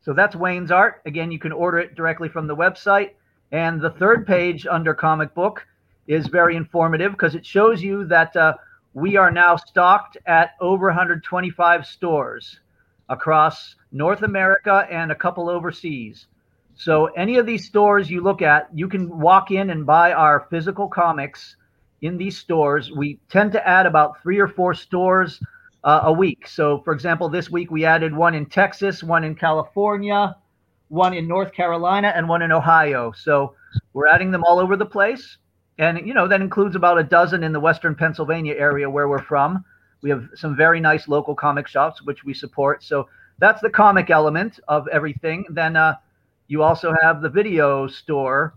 So 0.00 0.12
that's 0.12 0.34
Wayne's 0.34 0.72
art. 0.72 1.02
Again, 1.06 1.30
you 1.30 1.38
can 1.38 1.52
order 1.52 1.78
it 1.78 1.94
directly 1.94 2.28
from 2.28 2.48
the 2.48 2.56
website. 2.56 3.10
And 3.52 3.80
the 3.80 3.90
third 3.90 4.26
page 4.26 4.66
under 4.66 4.92
comic 4.92 5.32
book 5.36 5.64
is 6.08 6.26
very 6.26 6.56
informative 6.56 7.12
because 7.12 7.36
it 7.36 7.46
shows 7.46 7.80
you 7.80 8.04
that 8.06 8.34
uh, 8.34 8.54
we 8.92 9.14
are 9.14 9.30
now 9.30 9.54
stocked 9.54 10.16
at 10.26 10.56
over 10.60 10.88
125 10.88 11.86
stores 11.86 12.58
across 13.12 13.76
North 13.92 14.22
America 14.22 14.86
and 14.90 15.12
a 15.12 15.14
couple 15.14 15.48
overseas. 15.48 16.26
So 16.74 17.06
any 17.06 17.36
of 17.36 17.46
these 17.46 17.66
stores 17.66 18.10
you 18.10 18.22
look 18.22 18.42
at, 18.42 18.68
you 18.74 18.88
can 18.88 19.20
walk 19.20 19.50
in 19.50 19.70
and 19.70 19.84
buy 19.86 20.12
our 20.12 20.46
physical 20.50 20.88
comics 20.88 21.56
in 22.00 22.16
these 22.16 22.38
stores. 22.38 22.90
We 22.90 23.20
tend 23.28 23.52
to 23.52 23.68
add 23.68 23.86
about 23.86 24.22
three 24.22 24.38
or 24.38 24.48
four 24.48 24.74
stores 24.74 25.40
uh, 25.84 26.00
a 26.04 26.12
week. 26.12 26.48
So, 26.48 26.80
for 26.80 26.92
example, 26.92 27.28
this 27.28 27.50
week 27.50 27.70
we 27.70 27.84
added 27.84 28.14
one 28.14 28.34
in 28.34 28.46
Texas, 28.46 29.02
one 29.02 29.24
in 29.24 29.34
California, 29.34 30.34
one 30.88 31.14
in 31.14 31.28
North 31.28 31.52
Carolina, 31.52 32.12
and 32.16 32.28
one 32.28 32.42
in 32.42 32.52
Ohio. 32.52 33.12
So 33.12 33.54
we're 33.92 34.08
adding 34.08 34.30
them 34.30 34.44
all 34.44 34.58
over 34.58 34.76
the 34.76 34.86
place. 34.86 35.38
And, 35.78 36.06
you 36.06 36.14
know, 36.14 36.28
that 36.28 36.40
includes 36.40 36.76
about 36.76 36.98
a 36.98 37.02
dozen 37.02 37.44
in 37.44 37.52
the 37.52 37.60
Western 37.60 37.94
Pennsylvania 37.94 38.54
area 38.54 38.88
where 38.88 39.08
we're 39.08 39.22
from. 39.22 39.64
We 40.02 40.10
have 40.10 40.28
some 40.34 40.56
very 40.56 40.80
nice 40.80 41.08
local 41.08 41.34
comic 41.34 41.66
shops 41.66 42.02
which 42.02 42.24
we 42.24 42.34
support. 42.34 42.82
So 42.82 43.08
that's 43.38 43.60
the 43.60 43.70
comic 43.70 44.10
element 44.10 44.60
of 44.68 44.86
everything. 44.88 45.44
Then 45.48 45.76
uh, 45.76 45.96
you 46.48 46.62
also 46.62 46.94
have 47.02 47.22
the 47.22 47.28
video 47.28 47.86
store, 47.86 48.54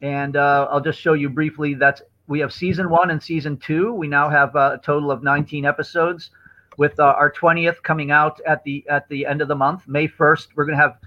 and 0.00 0.36
uh, 0.36 0.68
I'll 0.70 0.80
just 0.80 1.00
show 1.00 1.12
you 1.12 1.28
briefly. 1.28 1.74
That's 1.74 2.02
we 2.28 2.40
have 2.40 2.52
season 2.52 2.88
one 2.88 3.10
and 3.10 3.22
season 3.22 3.56
two. 3.56 3.92
We 3.92 4.08
now 4.08 4.28
have 4.28 4.56
uh, 4.56 4.78
a 4.80 4.84
total 4.84 5.10
of 5.10 5.22
19 5.22 5.64
episodes, 5.64 6.30
with 6.76 6.98
uh, 6.98 7.04
our 7.04 7.32
20th 7.32 7.82
coming 7.82 8.10
out 8.10 8.40
at 8.46 8.62
the 8.64 8.84
at 8.88 9.08
the 9.08 9.26
end 9.26 9.42
of 9.42 9.48
the 9.48 9.54
month, 9.54 9.86
May 9.88 10.08
1st. 10.08 10.48
We're 10.54 10.64
going 10.64 10.76
to 10.76 10.82
have 10.82 10.98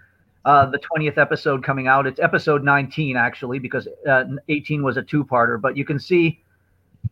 uh, 0.45 0.65
the 0.67 0.79
20th 0.79 1.17
episode 1.17 1.63
coming 1.63 1.87
out. 1.87 2.07
It's 2.07 2.19
episode 2.19 2.63
19 2.63 3.17
actually, 3.17 3.59
because 3.59 3.87
uh, 4.07 4.25
18 4.47 4.83
was 4.83 4.97
a 4.97 5.03
two-parter. 5.03 5.59
But 5.59 5.77
you 5.77 5.85
can 5.85 5.99
see 5.99 6.41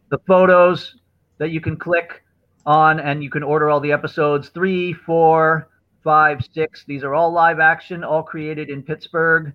the 0.10 0.18
photos 0.20 0.96
that 1.38 1.52
you 1.52 1.62
can 1.62 1.78
click 1.78 2.24
on, 2.68 3.00
and 3.00 3.24
you 3.24 3.30
can 3.30 3.42
order 3.42 3.70
all 3.70 3.80
the 3.80 3.94
episodes 3.94 4.50
three, 4.50 4.94
four, 4.94 5.70
five, 6.04 6.48
six. 6.54 6.84
These 6.86 7.04
are 7.04 7.16
all 7.16 7.32
live 7.32 7.60
action, 7.60 8.04
all 8.04 8.22
created 8.22 8.70
in 8.70 8.84
Pittsburgh. 8.84 9.54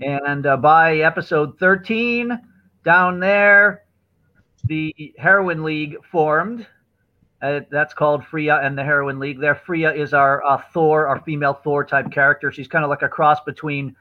And 0.00 0.46
uh, 0.46 0.56
by 0.56 0.98
episode 0.98 1.58
13, 1.58 2.40
down 2.82 3.20
there, 3.20 3.84
the 4.64 5.14
Heroine 5.18 5.62
League 5.62 5.96
formed. 6.10 6.66
Uh, 7.42 7.60
that's 7.70 7.94
called 7.94 8.24
Freya 8.24 8.60
and 8.62 8.76
the 8.76 8.84
Heroine 8.84 9.18
League. 9.18 9.38
There, 9.38 9.54
Freya 9.54 9.92
is 9.92 10.12
our 10.12 10.44
uh, 10.44 10.62
Thor, 10.72 11.06
our 11.06 11.20
female 11.20 11.54
Thor 11.54 11.84
type 11.84 12.10
character. 12.10 12.50
She's 12.52 12.68
kind 12.68 12.84
of 12.84 12.90
like 12.90 13.02
a 13.02 13.08
cross 13.08 13.40
between 13.46 13.96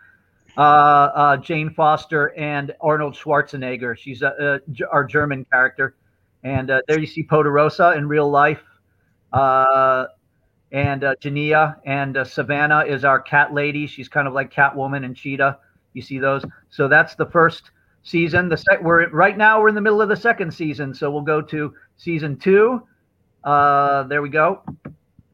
uh, 0.57 0.61
uh, 0.61 1.37
Jane 1.37 1.69
Foster 1.69 2.33
and 2.37 2.73
Arnold 2.81 3.15
Schwarzenegger. 3.15 3.97
She's 3.97 4.21
a, 4.21 4.61
a, 4.79 4.85
our 4.91 5.05
German 5.05 5.45
character. 5.45 5.95
And 6.43 6.71
uh, 6.71 6.81
there 6.87 6.99
you 6.99 7.07
see 7.07 7.23
Poderosa 7.23 7.97
in 7.97 8.07
real 8.07 8.29
life. 8.29 8.61
Uh, 9.33 10.05
and 10.71 11.03
uh, 11.03 11.15
Jania 11.21 11.77
and 11.85 12.17
uh, 12.17 12.23
Savannah 12.23 12.85
is 12.85 13.03
our 13.03 13.19
cat 13.19 13.53
lady. 13.53 13.87
She's 13.87 14.07
kind 14.07 14.27
of 14.27 14.33
like 14.33 14.53
Catwoman 14.53 15.03
and 15.03 15.15
Cheetah. 15.15 15.57
You 15.93 16.01
see 16.01 16.19
those. 16.19 16.45
So 16.69 16.87
that's 16.87 17.15
the 17.15 17.25
first 17.25 17.71
season. 18.03 18.49
The 18.49 18.57
sec- 18.57 18.81
we're 18.81 19.09
right 19.09 19.37
now 19.37 19.59
we're 19.59 19.69
in 19.69 19.75
the 19.75 19.81
middle 19.81 20.01
of 20.01 20.09
the 20.09 20.15
second 20.15 20.53
season, 20.53 20.93
so 20.93 21.09
we'll 21.09 21.21
go 21.21 21.41
to 21.41 21.73
season 21.97 22.37
two. 22.37 22.83
Uh, 23.43 24.03
there 24.03 24.21
we 24.21 24.29
go, 24.29 24.61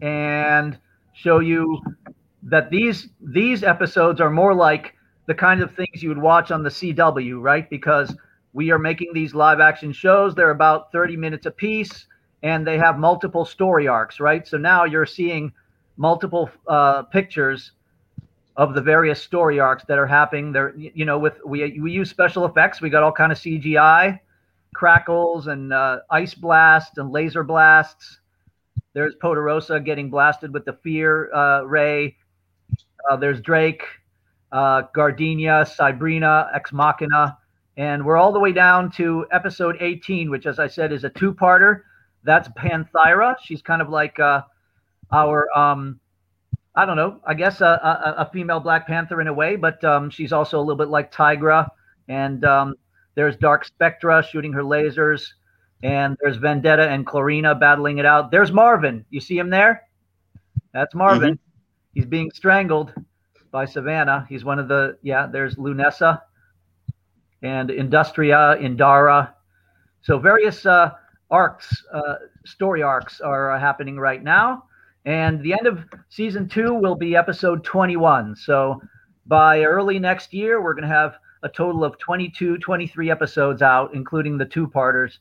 and 0.01 0.77
show 1.13 1.39
you 1.39 1.81
that 2.43 2.69
these 2.69 3.09
these 3.21 3.63
episodes 3.63 4.21
are 4.21 4.29
more 4.29 4.53
like 4.53 4.93
the 5.25 5.33
kind 5.33 5.61
of 5.61 5.73
things 5.75 6.01
you 6.03 6.09
would 6.09 6.17
watch 6.17 6.51
on 6.51 6.63
the 6.63 6.69
CW, 6.69 7.41
right? 7.41 7.69
Because 7.69 8.15
we 8.55 8.71
are 8.71 8.79
making 8.79 9.11
these 9.13 9.35
live 9.35 9.59
action 9.59 9.91
shows. 9.91 10.33
They're 10.33 10.51
about 10.51 10.89
30 10.93 11.17
minutes 11.17 11.45
a 11.45 11.51
piece 11.51 12.07
and 12.41 12.65
they 12.65 12.77
have 12.77 12.97
multiple 12.97 13.43
story 13.43 13.85
arcs, 13.85 14.21
right? 14.21 14.47
So 14.47 14.57
now 14.57 14.85
you're 14.85 15.05
seeing 15.05 15.51
multiple 15.97 16.49
uh, 16.65 17.03
pictures 17.03 17.73
of 18.55 18.73
the 18.73 18.81
various 18.81 19.21
story 19.21 19.59
arcs 19.59 19.83
that 19.89 19.99
are 19.99 20.07
happening. 20.07 20.53
There, 20.53 20.73
you 20.77 21.03
know, 21.03 21.19
with 21.19 21.33
we 21.45 21.77
we 21.81 21.91
use 21.91 22.09
special 22.09 22.45
effects. 22.45 22.79
We 22.79 22.89
got 22.89 23.03
all 23.03 23.11
kind 23.11 23.33
of 23.33 23.37
CGI, 23.37 24.21
crackles 24.73 25.47
and 25.47 25.73
uh, 25.73 25.99
ice 26.09 26.33
blasts 26.33 26.97
and 26.97 27.11
laser 27.11 27.43
blasts. 27.43 28.19
There's 28.93 29.15
Poderosa 29.15 29.83
getting 29.83 30.09
blasted 30.09 30.53
with 30.53 30.63
the 30.63 30.77
fear 30.81 31.33
uh, 31.33 31.63
ray. 31.63 32.15
Uh, 33.11 33.17
there's 33.17 33.41
Drake, 33.41 33.83
uh, 34.53 34.83
Gardenia, 34.93 35.65
Cybrina, 35.67 36.55
Ex 36.55 36.71
Machina, 36.71 37.37
and 37.77 38.05
we're 38.05 38.17
all 38.17 38.31
the 38.31 38.39
way 38.39 38.51
down 38.51 38.91
to 38.93 39.25
episode 39.31 39.77
18, 39.79 40.29
which, 40.29 40.45
as 40.45 40.59
I 40.59 40.67
said, 40.67 40.93
is 40.93 41.03
a 41.03 41.09
two-parter 41.09 41.81
that's 42.25 42.49
Panthyra. 42.49 43.35
She's 43.41 43.61
kind 43.61 43.81
of 43.81 43.89
like 43.89 44.19
uh, 44.19 44.41
our, 45.11 45.47
um, 45.57 45.99
I 46.75 46.85
don't 46.85 46.97
know, 46.97 47.21
I 47.25 47.35
guess 47.35 47.61
a, 47.61 47.65
a, 47.65 48.15
a, 48.23 48.29
female 48.33 48.59
Black 48.59 48.87
Panther 48.87 49.21
in 49.21 49.27
a 49.27 49.33
way, 49.33 49.55
but 49.55 49.81
um, 49.83 50.09
she's 50.09 50.33
also 50.33 50.57
a 50.57 50.61
little 50.61 50.75
bit 50.75 50.89
like 50.89 51.13
Tigra. 51.13 51.67
And 52.07 52.43
um, 52.43 52.75
there's 53.13 53.37
Dark 53.37 53.63
Spectra 53.65 54.23
shooting 54.23 54.51
her 54.53 54.63
lasers. 54.63 55.27
And 55.83 56.17
there's 56.21 56.37
Vendetta 56.37 56.89
and 56.89 57.05
Clarina 57.05 57.53
battling 57.59 57.99
it 57.99 58.05
out. 58.05 58.31
There's 58.31 58.51
Marvin. 58.51 59.05
You 59.11 59.19
see 59.19 59.37
him 59.37 59.49
there? 59.49 59.83
That's 60.73 60.95
Marvin. 60.95 61.35
Mm-hmm. 61.35 61.93
He's 61.93 62.05
being 62.05 62.31
strangled 62.31 62.93
by 63.51 63.65
Savannah. 63.65 64.25
He's 64.27 64.43
one 64.43 64.57
of 64.57 64.67
the, 64.67 64.97
yeah, 65.03 65.27
there's 65.27 65.55
Lunessa 65.55 66.21
and 67.45 67.69
Industria, 67.69 68.57
Indara. 68.59 69.31
So 70.01 70.17
various 70.17 70.65
uh, 70.65 70.91
arcs, 71.29 71.83
uh, 71.93 72.15
story 72.43 72.81
arcs 72.81 73.21
are 73.21 73.51
uh, 73.51 73.59
happening 73.59 73.97
right 73.97 74.23
now. 74.23 74.63
And 75.05 75.39
the 75.41 75.53
end 75.53 75.67
of 75.67 75.85
season 76.09 76.49
two 76.49 76.73
will 76.73 76.95
be 76.95 77.15
episode 77.15 77.63
21. 77.63 78.35
So 78.35 78.81
by 79.27 79.63
early 79.63 79.99
next 79.99 80.33
year, 80.33 80.59
we're 80.61 80.73
going 80.73 80.89
to 80.89 80.95
have 80.95 81.17
a 81.43 81.49
total 81.49 81.83
of 81.83 81.99
22, 81.99 82.57
23 82.57 83.11
episodes 83.11 83.61
out, 83.61 83.93
including 83.93 84.39
the 84.39 84.45
two 84.45 84.67
parters 84.67 85.19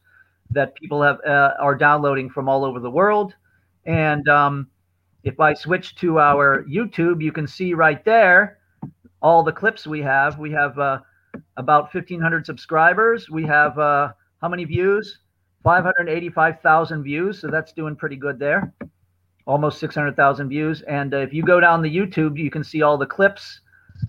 that 0.51 0.75
people 0.75 1.03
have 1.03 1.21
uh, 1.27 1.53
are 1.61 1.75
downloading 1.75 2.31
from 2.31 2.49
all 2.49 2.65
over 2.65 2.81
the 2.81 2.91
world. 2.91 3.35
And 3.85 4.27
um, 4.31 4.69
if 5.25 5.39
I 5.41 5.53
switch 5.53 5.95
to 5.97 6.19
our 6.19 6.65
YouTube, 6.65 7.23
you 7.23 7.33
can 7.33 7.47
see 7.47 7.75
right 7.75 8.03
there 8.07 8.59
all 9.21 9.43
the 9.43 9.53
clips 9.53 9.87
we 9.87 10.01
have. 10.01 10.39
We 10.39 10.53
have 10.53 10.79
uh, 10.79 11.01
about 11.57 11.95
1,500 11.95 12.47
subscribers. 12.47 13.31
We 13.31 13.45
have 13.47 13.79
uh, 13.79 14.13
how 14.41 14.49
many 14.49 14.65
views? 14.65 15.19
585,000 15.63 17.03
views, 17.03 17.41
so 17.41 17.49
that's 17.49 17.73
doing 17.73 17.97
pretty 17.97 18.17
good 18.17 18.39
there. 18.39 18.73
Almost 19.47 19.79
600,000 19.79 20.49
views. 20.49 20.83
And 20.83 21.15
uh, 21.15 21.19
if 21.19 21.33
you 21.33 21.43
go 21.43 21.61
down 21.61 21.83
the 21.83 21.95
YouTube, 21.95 22.39
you 22.39 22.51
can 22.51 22.63
see 22.63 22.83
all 22.83 22.99
the 22.99 23.07
clips. 23.07 23.61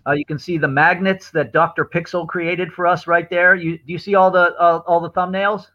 Uh, 0.07 0.11
you 0.11 0.25
can 0.25 0.37
see 0.39 0.57
the 0.57 0.67
magnets 0.67 1.31
that 1.31 1.53
Dr. 1.53 1.85
Pixel 1.85 2.27
created 2.27 2.71
for 2.71 2.87
us 2.87 3.07
right 3.07 3.29
there. 3.29 3.55
You 3.55 3.77
do 3.77 3.93
you 3.93 3.97
see 3.97 4.15
all 4.15 4.31
the 4.31 4.55
uh, 4.55 4.81
all 4.87 4.99
the 4.99 5.11
thumbnails? 5.11 5.67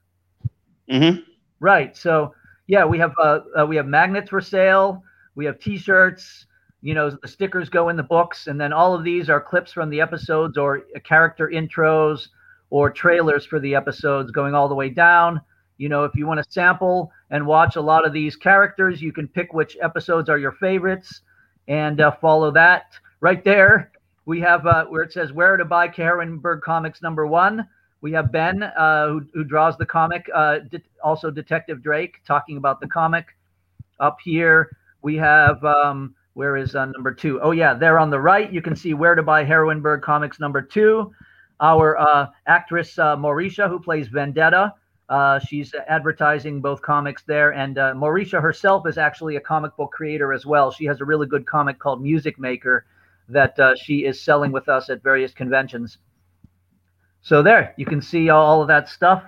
Mm-hmm. 0.91 1.21
Right. 1.61 1.97
So 1.97 2.35
yeah, 2.67 2.85
we 2.85 2.99
have 2.99 3.15
uh, 3.19 3.41
uh, 3.59 3.67
we 3.67 3.77
have 3.77 3.87
magnets 3.87 4.31
for 4.31 4.41
sale. 4.41 5.03
We 5.35 5.45
have 5.45 5.59
T-shirts. 5.59 6.47
You 6.83 6.95
know, 6.95 7.11
the 7.11 7.29
stickers 7.29 7.69
go 7.69 7.91
in 7.91 7.97
the 7.97 8.03
books, 8.03 8.47
and 8.47 8.61
then 8.61 8.73
all 8.73 8.95
of 8.95 9.05
these 9.05 9.29
are 9.29 9.41
clips 9.41 9.73
from 9.73 9.91
the 9.91 10.01
episodes 10.01 10.57
or 10.57 10.81
character 11.05 11.51
intros 11.53 12.29
or 12.71 12.91
trailers 12.91 13.45
for 13.45 13.61
the 13.61 13.75
episodes 13.75 14.31
going 14.31 14.55
all 14.55 14.69
the 14.69 14.75
way 14.75 14.89
down. 14.89 15.41
You 15.77 15.89
know, 15.89 16.05
if 16.05 16.15
you 16.15 16.27
want 16.27 16.43
to 16.43 16.51
sample 16.51 17.13
and 17.31 17.47
watch 17.47 17.77
a 17.77 17.81
lot 17.81 18.07
of 18.07 18.13
these 18.13 18.37
characters, 18.37 19.03
you 19.03 19.13
can 19.13 19.29
pick 19.29 19.53
which 19.53 19.77
episodes 19.81 20.29
are 20.29 20.39
your 20.39 20.53
favorites 20.53 21.23
and 21.69 22.01
uh, 22.01 22.13
follow 22.13 22.51
that. 22.53 22.93
Right 23.21 23.45
there, 23.45 23.93
we 24.25 24.41
have 24.41 24.67
uh, 24.67 24.87
where 24.87 25.03
it 25.03 25.13
says 25.13 25.33
where 25.33 25.57
to 25.57 25.65
buy 25.65 25.89
Heroineburgh 25.89 26.63
Comics 26.63 27.03
number 27.03 27.27
one. 27.27 27.67
We 28.01 28.13
have 28.13 28.33
Ben, 28.33 28.63
uh, 28.63 29.09
who, 29.09 29.27
who, 29.35 29.45
draws 29.45 29.77
the 29.77 29.85
comic, 29.85 30.27
uh, 30.35 30.61
de- 30.71 30.83
also 31.03 31.31
Detective 31.31 31.83
Drake, 31.83 32.17
talking 32.27 32.57
about 32.57 32.81
the 32.81 32.89
comic. 32.89 33.27
Up 33.99 34.17
here, 34.25 34.71
we 35.03 35.17
have 35.17 35.63
um, 35.65 36.15
where 36.35 36.57
is 36.57 36.75
uh, 36.75 36.87
number 36.87 37.13
two? 37.13 37.41
Oh, 37.41 37.51
yeah, 37.51 37.75
there 37.75 37.99
on 37.99 38.11
the 38.11 38.21
right, 38.21 38.53
you 38.53 38.63
can 38.63 38.77
see 38.77 38.95
where 38.95 39.15
to 39.15 39.23
buy 39.23 39.45
Heroineburgh 39.45 40.03
Comics 40.03 40.41
number 40.41 40.63
two. 40.63 41.13
Our 41.61 41.99
uh, 41.99 42.29
actress, 42.47 42.97
Mauricia, 42.97 43.69
who 43.69 43.79
plays 43.79 44.09
Vendetta, 44.09 44.73
uh, 45.11 45.41
she's 45.41 45.75
advertising 45.89 46.61
both 46.61 46.81
comics 46.83 47.25
there, 47.25 47.53
and 47.53 47.79
uh, 47.79 47.93
Mauricia 47.95 48.41
herself 48.41 48.87
is 48.87 48.97
actually 48.97 49.35
a 49.35 49.41
comic 49.41 49.77
book 49.77 49.91
creator 49.91 50.33
as 50.33 50.47
well. 50.47 50.71
She 50.71 50.85
has 50.85 51.01
a 51.01 51.05
really 51.05 51.27
good 51.27 51.45
comic 51.47 51.81
called 51.81 52.01
Music 52.01 52.39
Maker 52.39 52.87
that 53.29 53.59
uh, 53.59 53.75
she 53.75 54.05
is 54.05 54.21
selling 54.21 54.53
with 54.53 54.69
us 54.69 54.89
at 54.89 55.03
various 55.03 55.33
conventions. 55.33 55.99
So 57.23 57.43
there, 57.43 57.75
you 57.77 57.87
can 57.87 58.01
see 58.01 58.31
all 58.31 58.63
of 58.63 58.69
that 58.69 58.89
stuff, 58.89 59.25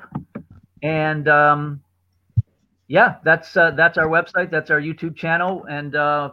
and 0.85 1.29
um, 1.29 1.83
yeah, 2.87 3.17
that's 3.25 3.57
uh, 3.57 3.73
that's 3.73 3.99
our 3.99 4.07
website, 4.07 4.53
that's 4.53 4.71
our 4.71 4.81
YouTube 4.81 5.17
channel, 5.17 5.65
and 5.69 5.97
uh, 5.97 6.31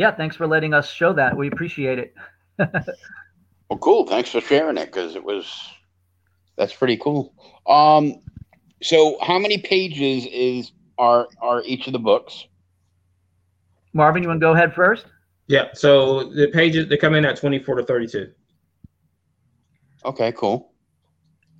yeah, 0.00 0.10
thanks 0.10 0.34
for 0.34 0.46
letting 0.46 0.72
us 0.72 0.90
show 0.90 1.12
that. 1.12 1.36
We 1.36 1.48
appreciate 1.48 1.98
it. 1.98 2.14
well, 2.58 3.78
cool. 3.80 4.06
Thanks 4.06 4.30
for 4.30 4.40
sharing 4.40 4.78
it 4.78 4.86
because 4.86 5.14
it 5.14 5.22
was 5.22 5.46
that's 6.56 6.72
pretty 6.72 6.96
cool. 6.96 7.34
Um, 7.66 8.14
so, 8.82 9.18
how 9.20 9.38
many 9.38 9.58
pages 9.58 10.24
is 10.32 10.72
are 10.96 11.28
are 11.42 11.62
each 11.66 11.86
of 11.86 11.92
the 11.92 11.98
books? 11.98 12.46
Marvin, 13.92 14.22
you 14.22 14.30
want 14.30 14.40
to 14.40 14.46
go 14.46 14.54
ahead 14.54 14.72
first? 14.72 15.04
Yeah. 15.48 15.68
So 15.74 16.32
the 16.32 16.46
pages 16.46 16.88
they 16.88 16.96
come 16.96 17.14
in 17.14 17.26
at 17.26 17.36
twenty 17.36 17.58
four 17.58 17.74
to 17.74 17.84
thirty 17.84 18.06
two. 18.06 18.32
Okay. 20.06 20.32
Cool. 20.32 20.72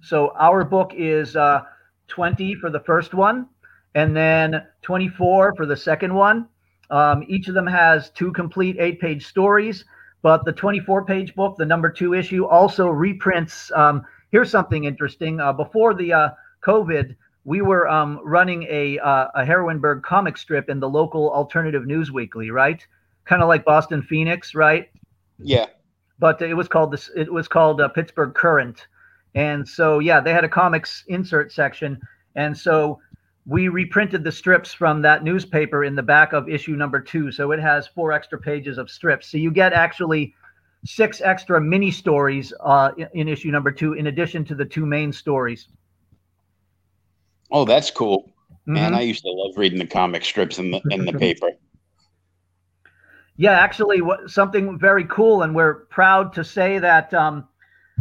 So 0.00 0.32
our 0.38 0.64
book 0.64 0.92
is 0.96 1.36
uh, 1.36 1.60
twenty 2.08 2.54
for 2.54 2.70
the 2.70 2.80
first 2.80 3.12
one, 3.12 3.48
and 3.94 4.16
then 4.16 4.62
twenty 4.80 5.10
four 5.10 5.54
for 5.56 5.66
the 5.66 5.76
second 5.76 6.14
one. 6.14 6.48
Um, 6.90 7.24
each 7.28 7.48
of 7.48 7.54
them 7.54 7.66
has 7.66 8.10
two 8.10 8.32
complete 8.32 8.76
eight 8.78 9.00
page 9.00 9.26
stories, 9.26 9.84
but 10.22 10.44
the 10.44 10.52
24 10.52 11.04
page 11.04 11.34
book, 11.34 11.56
the 11.56 11.64
number 11.64 11.90
two 11.90 12.14
issue, 12.14 12.44
also 12.44 12.88
reprints. 12.88 13.70
Um, 13.72 14.04
here's 14.30 14.50
something 14.50 14.84
interesting. 14.84 15.40
Uh, 15.40 15.52
before 15.52 15.94
the 15.94 16.12
uh, 16.12 16.28
COVID, 16.62 17.14
we 17.44 17.62
were 17.62 17.88
um, 17.88 18.20
running 18.24 18.64
a 18.64 18.98
uh, 18.98 19.28
a 19.34 19.44
Heroineburgh 19.44 20.02
comic 20.02 20.36
strip 20.36 20.68
in 20.68 20.80
the 20.80 20.88
local 20.88 21.30
alternative 21.30 21.86
news 21.86 22.12
weekly, 22.12 22.50
right? 22.50 22.84
Kind 23.24 23.42
of 23.42 23.48
like 23.48 23.64
Boston 23.64 24.02
Phoenix, 24.02 24.54
right? 24.54 24.90
Yeah. 25.38 25.66
But 26.18 26.42
it 26.42 26.54
was 26.54 26.68
called 26.68 26.92
this. 26.92 27.10
It 27.16 27.32
was 27.32 27.48
called 27.48 27.80
uh, 27.80 27.88
Pittsburgh 27.88 28.34
Current, 28.34 28.86
and 29.34 29.66
so 29.66 30.00
yeah, 30.00 30.20
they 30.20 30.32
had 30.32 30.44
a 30.44 30.48
comics 30.48 31.04
insert 31.08 31.50
section, 31.50 31.98
and 32.34 32.56
so 32.56 33.00
we 33.46 33.68
reprinted 33.68 34.22
the 34.22 34.32
strips 34.32 34.72
from 34.72 35.02
that 35.02 35.24
newspaper 35.24 35.84
in 35.84 35.94
the 35.94 36.02
back 36.02 36.32
of 36.32 36.48
issue 36.48 36.76
number 36.76 37.00
two. 37.00 37.32
So 37.32 37.52
it 37.52 37.60
has 37.60 37.86
four 37.86 38.12
extra 38.12 38.38
pages 38.38 38.78
of 38.78 38.90
strips. 38.90 39.28
So 39.28 39.38
you 39.38 39.50
get 39.50 39.72
actually 39.72 40.34
six 40.84 41.20
extra 41.20 41.60
mini 41.60 41.90
stories 41.90 42.52
uh, 42.60 42.92
in, 43.14 43.28
issue 43.28 43.50
number 43.50 43.70
two, 43.70 43.94
in 43.94 44.06
addition 44.08 44.44
to 44.46 44.54
the 44.54 44.64
two 44.64 44.86
main 44.86 45.12
stories. 45.12 45.68
Oh, 47.50 47.64
that's 47.64 47.90
cool. 47.90 48.32
Mm-hmm. 48.50 48.74
Man, 48.74 48.94
I 48.94 49.00
used 49.00 49.22
to 49.22 49.30
love 49.30 49.56
reading 49.56 49.78
the 49.78 49.86
comic 49.86 50.24
strips 50.24 50.58
in 50.58 50.70
the 50.70 50.80
in 50.90 51.04
the 51.04 51.12
paper. 51.12 51.50
Yeah, 53.36 53.52
actually, 53.52 54.02
what, 54.02 54.30
something 54.30 54.78
very 54.78 55.04
cool, 55.06 55.42
and 55.42 55.54
we're 55.54 55.86
proud 55.86 56.34
to 56.34 56.44
say 56.44 56.78
that 56.78 57.12
um, 57.14 57.48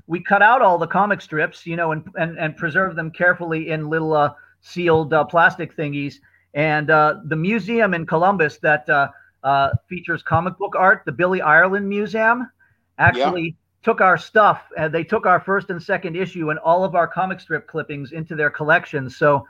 we 0.06 0.22
cut 0.22 0.42
out 0.42 0.62
all 0.62 0.78
the 0.78 0.86
comic 0.86 1.22
strips, 1.22 1.66
you 1.66 1.78
know, 1.78 1.94
and 1.94 2.04
and, 2.16 2.38
and 2.38 2.58
preserve 2.58 2.96
them 2.96 3.10
carefully 3.10 3.70
in 3.70 3.90
little 3.90 4.14
uh, 4.14 4.34
sealed 4.62 5.14
uh, 5.14 5.24
plastic 5.24 5.76
thingies. 5.76 6.16
And 6.53 6.89
uh, 6.89 7.16
the 7.26 7.36
museum 7.36 7.93
in 7.93 8.05
Columbus 8.05 8.57
that 8.57 8.89
uh, 8.89 9.10
uh, 9.43 9.70
features 9.88 10.24
comic 10.24 10.57
book 10.57 10.76
art, 10.78 11.03
the 11.05 11.12
Billy 11.12 11.41
Ireland 11.41 11.88
Museum, 11.88 12.49
actually 12.97 13.43
yeah. 13.43 13.84
took 13.84 14.01
our 14.01 14.18
stuff 14.18 14.64
and 14.78 14.93
they 14.93 15.03
took 15.03 15.26
our 15.26 15.39
first 15.39 15.70
and 15.70 15.82
second 15.82 16.16
issue 16.16 16.49
and 16.49 16.60
all 16.60 16.84
of 16.84 16.95
our 16.95 17.07
comic 17.07 17.39
strip 17.39 17.68
clippings 17.68 18.12
into 18.12 18.36
their 18.36 18.49
collection. 18.49 19.10
So 19.10 19.47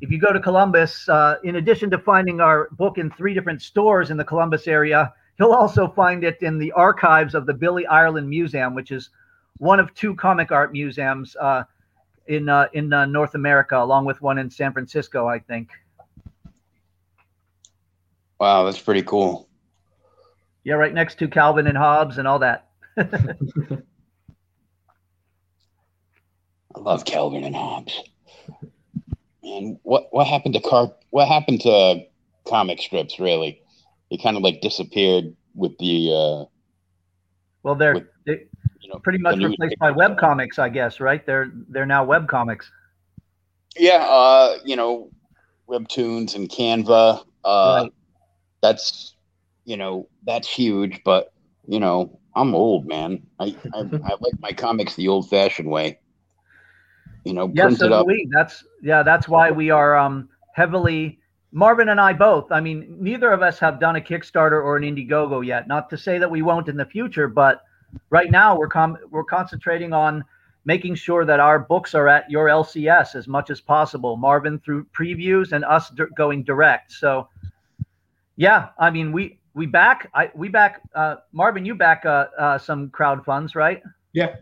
if 0.00 0.10
you 0.10 0.18
go 0.18 0.32
to 0.32 0.40
Columbus, 0.40 1.08
uh, 1.08 1.36
in 1.44 1.56
addition 1.56 1.90
to 1.90 1.98
finding 1.98 2.40
our 2.40 2.68
book 2.72 2.98
in 2.98 3.10
three 3.10 3.34
different 3.34 3.62
stores 3.62 4.10
in 4.10 4.16
the 4.16 4.24
Columbus 4.24 4.66
area, 4.66 5.12
you'll 5.38 5.52
also 5.52 5.88
find 5.88 6.24
it 6.24 6.42
in 6.42 6.58
the 6.58 6.72
archives 6.72 7.34
of 7.34 7.46
the 7.46 7.54
Billy 7.54 7.86
Ireland 7.86 8.28
Museum, 8.28 8.74
which 8.74 8.90
is 8.90 9.10
one 9.58 9.78
of 9.78 9.92
two 9.94 10.14
comic 10.14 10.52
art 10.52 10.72
museums 10.72 11.36
uh, 11.40 11.62
in 12.30 12.48
uh, 12.48 12.68
in 12.72 12.92
uh, 12.92 13.04
North 13.06 13.34
America, 13.34 13.76
along 13.76 14.04
with 14.04 14.22
one 14.22 14.38
in 14.38 14.48
San 14.48 14.72
Francisco, 14.72 15.26
I 15.26 15.40
think. 15.40 15.70
Wow, 18.38 18.64
that's 18.64 18.80
pretty 18.80 19.02
cool. 19.02 19.48
Yeah, 20.62 20.74
right 20.74 20.94
next 20.94 21.18
to 21.18 21.28
Calvin 21.28 21.66
and 21.66 21.76
Hobbes 21.76 22.18
and 22.18 22.28
all 22.28 22.38
that. 22.38 22.68
I 22.96 23.08
love 26.76 27.04
Calvin 27.04 27.42
and 27.42 27.54
Hobbes. 27.54 28.00
And 29.42 29.78
what 29.82 30.06
what 30.12 30.28
happened 30.28 30.54
to 30.54 30.60
car? 30.60 30.92
What 31.10 31.26
happened 31.26 31.62
to 31.62 32.04
comic 32.46 32.80
strips? 32.80 33.18
Really, 33.18 33.60
it 34.10 34.22
kind 34.22 34.36
of 34.36 34.44
like 34.44 34.60
disappeared 34.60 35.34
with 35.56 35.76
the. 35.78 36.12
Uh, 36.12 36.44
well, 37.64 37.74
they're 37.74 37.94
with, 37.94 38.06
you 38.80 38.88
know, 38.88 38.98
pretty 38.98 39.18
much 39.18 39.38
replaced 39.38 39.78
by 39.78 39.90
web 39.90 40.18
comics, 40.18 40.58
I 40.58 40.68
guess. 40.68 41.00
Right? 41.00 41.24
They're 41.24 41.52
they're 41.68 41.86
now 41.86 42.04
web 42.04 42.28
comics. 42.28 42.70
Yeah, 43.76 44.04
uh, 44.08 44.58
you 44.64 44.76
know, 44.76 45.10
webtoons 45.68 46.34
and 46.34 46.48
Canva. 46.48 47.24
Uh, 47.44 47.80
right 47.82 47.92
that's 48.62 49.14
you 49.64 49.76
know 49.76 50.08
that's 50.24 50.48
huge 50.48 51.00
but 51.04 51.32
you 51.66 51.80
know 51.80 52.18
i'm 52.34 52.54
old 52.54 52.86
man 52.86 53.22
i 53.38 53.56
i, 53.74 53.78
I 54.04 54.16
like 54.20 54.38
my 54.40 54.52
comics 54.52 54.94
the 54.94 55.08
old 55.08 55.28
fashioned 55.28 55.68
way 55.68 55.98
you 57.24 57.32
know 57.32 57.50
yeah 57.54 57.70
so 57.70 57.88
do 57.88 58.04
we 58.06 58.28
that's 58.32 58.64
yeah 58.82 59.02
that's 59.02 59.28
why 59.28 59.50
we 59.50 59.70
are 59.70 59.96
um 59.96 60.28
heavily 60.54 61.18
marvin 61.52 61.88
and 61.88 62.00
i 62.00 62.12
both 62.12 62.50
i 62.52 62.60
mean 62.60 62.96
neither 63.00 63.32
of 63.32 63.42
us 63.42 63.58
have 63.58 63.80
done 63.80 63.96
a 63.96 64.00
kickstarter 64.00 64.62
or 64.62 64.76
an 64.76 64.82
indiegogo 64.82 65.44
yet 65.44 65.68
not 65.68 65.90
to 65.90 65.98
say 65.98 66.18
that 66.18 66.30
we 66.30 66.42
won't 66.42 66.68
in 66.68 66.76
the 66.76 66.84
future 66.84 67.28
but 67.28 67.62
right 68.10 68.30
now 68.30 68.56
we're 68.56 68.68
com- 68.68 68.98
we're 69.10 69.24
concentrating 69.24 69.92
on 69.92 70.24
making 70.64 70.94
sure 70.94 71.24
that 71.24 71.40
our 71.40 71.58
books 71.58 71.94
are 71.94 72.08
at 72.08 72.30
your 72.30 72.46
lcs 72.46 73.14
as 73.14 73.26
much 73.26 73.50
as 73.50 73.60
possible 73.60 74.16
marvin 74.16 74.58
through 74.58 74.84
previews 74.86 75.52
and 75.52 75.64
us 75.64 75.90
d- 75.90 76.04
going 76.16 76.42
direct 76.42 76.92
so 76.92 77.28
yeah, 78.40 78.68
I 78.78 78.88
mean 78.88 79.12
we 79.12 79.38
we 79.52 79.66
back 79.66 80.10
I 80.14 80.30
we 80.34 80.48
back 80.48 80.80
uh, 80.94 81.16
Marvin. 81.30 81.66
You 81.66 81.74
back 81.74 82.06
uh, 82.06 82.28
uh, 82.38 82.56
some 82.56 82.88
crowd 82.88 83.22
funds, 83.22 83.54
right? 83.54 83.82
Yeah. 84.14 84.36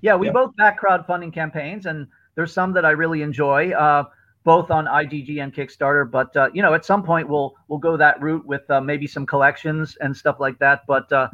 Yeah, 0.00 0.14
we 0.16 0.28
yeah. 0.28 0.32
both 0.32 0.56
back 0.56 0.80
crowdfunding 0.80 1.34
campaigns, 1.34 1.84
and 1.84 2.06
there's 2.34 2.50
some 2.50 2.72
that 2.72 2.86
I 2.86 2.92
really 2.92 3.20
enjoy, 3.20 3.72
uh, 3.72 4.04
both 4.42 4.70
on 4.70 4.86
IGG 4.86 5.42
and 5.42 5.54
Kickstarter. 5.54 6.10
But 6.10 6.34
uh, 6.34 6.48
you 6.54 6.62
know, 6.62 6.72
at 6.72 6.86
some 6.86 7.02
point 7.02 7.28
we'll 7.28 7.54
we'll 7.68 7.78
go 7.78 7.94
that 7.98 8.22
route 8.22 8.46
with 8.46 8.68
uh, 8.70 8.80
maybe 8.80 9.06
some 9.06 9.26
collections 9.26 9.98
and 10.00 10.16
stuff 10.16 10.40
like 10.40 10.58
that. 10.60 10.86
But 10.88 11.12
uh, 11.12 11.28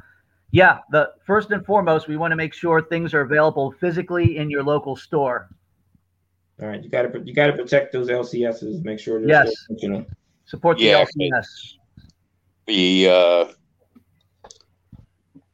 yeah, 0.51 0.79
the 0.91 1.11
first 1.25 1.51
and 1.51 1.65
foremost, 1.65 2.09
we 2.09 2.17
want 2.17 2.33
to 2.33 2.37
make 2.37 2.55
sure 2.55 2.81
things 2.81 3.15
are 3.15 3.21
available 3.21 3.73
physically 3.73 4.37
in 4.39 4.51
your 4.51 4.63
local 4.63 4.97
store. 4.97 5.49
All 6.61 6.69
right, 6.69 6.83
you 6.83 6.91
got 6.91 7.03
to 7.03 7.21
you 7.25 7.35
got 7.35 7.49
to 7.49 7.53
protect 7.53 7.93
those 7.93 8.09
LCSs. 8.09 8.85
Make 8.85 8.99
sure 8.99 9.21
they're 9.21 9.29
yes. 9.29 9.53
Still, 9.77 10.05
Support 10.47 10.79
the 10.79 10.85
yeah, 10.85 11.05
LCS 11.05 11.79
the 12.69 13.09
uh, 13.09 13.47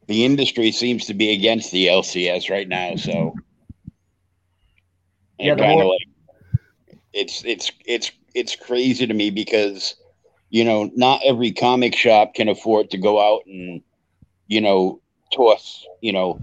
the 0.09 0.25
industry 0.27 0.71
seems 0.73 1.07
to 1.07 1.15
be 1.15 1.33
against 1.33 1.71
the 1.71 1.87
LCS 1.87 2.51
right 2.51 2.69
now. 2.69 2.97
So 2.97 3.35
yeah, 5.39 5.55
kind 5.55 5.81
of 5.81 5.87
like 5.87 6.99
it's 7.15 7.43
it's 7.45 7.73
it's 7.87 8.13
it's 8.35 8.57
crazy 8.57 9.07
to 9.07 9.15
me 9.15 9.31
because 9.31 9.95
you 10.51 10.65
know 10.65 10.91
not 10.95 11.21
every 11.25 11.53
comic 11.53 11.95
shop 11.97 12.35
can 12.35 12.49
afford 12.49 12.91
to 12.91 12.99
go 12.99 13.21
out 13.21 13.47
and 13.47 13.81
you 14.47 14.61
know 14.61 15.01
toss 15.33 15.87
you 16.01 16.13
know 16.13 16.41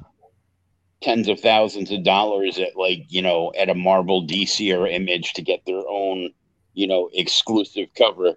tens 1.01 1.27
of 1.27 1.39
thousands 1.39 1.91
of 1.91 2.03
dollars 2.03 2.59
at 2.59 2.75
like 2.75 3.05
you 3.09 3.21
know 3.21 3.51
at 3.57 3.69
a 3.69 3.75
Marvel 3.75 4.25
DC 4.25 4.75
or 4.77 4.87
Image 4.87 5.33
to 5.33 5.41
get 5.41 5.65
their 5.65 5.83
own 5.87 6.31
you 6.73 6.87
know 6.87 7.09
exclusive 7.13 7.87
cover 7.97 8.35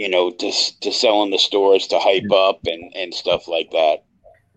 you 0.00 0.08
know, 0.08 0.30
to 0.30 0.52
to 0.80 0.92
sell 0.92 1.22
in 1.22 1.30
the 1.30 1.38
stores 1.38 1.86
to 1.88 1.98
hype 1.98 2.30
up 2.32 2.60
and 2.66 2.90
and 2.96 3.12
stuff 3.12 3.46
like 3.48 3.70
that. 3.70 4.04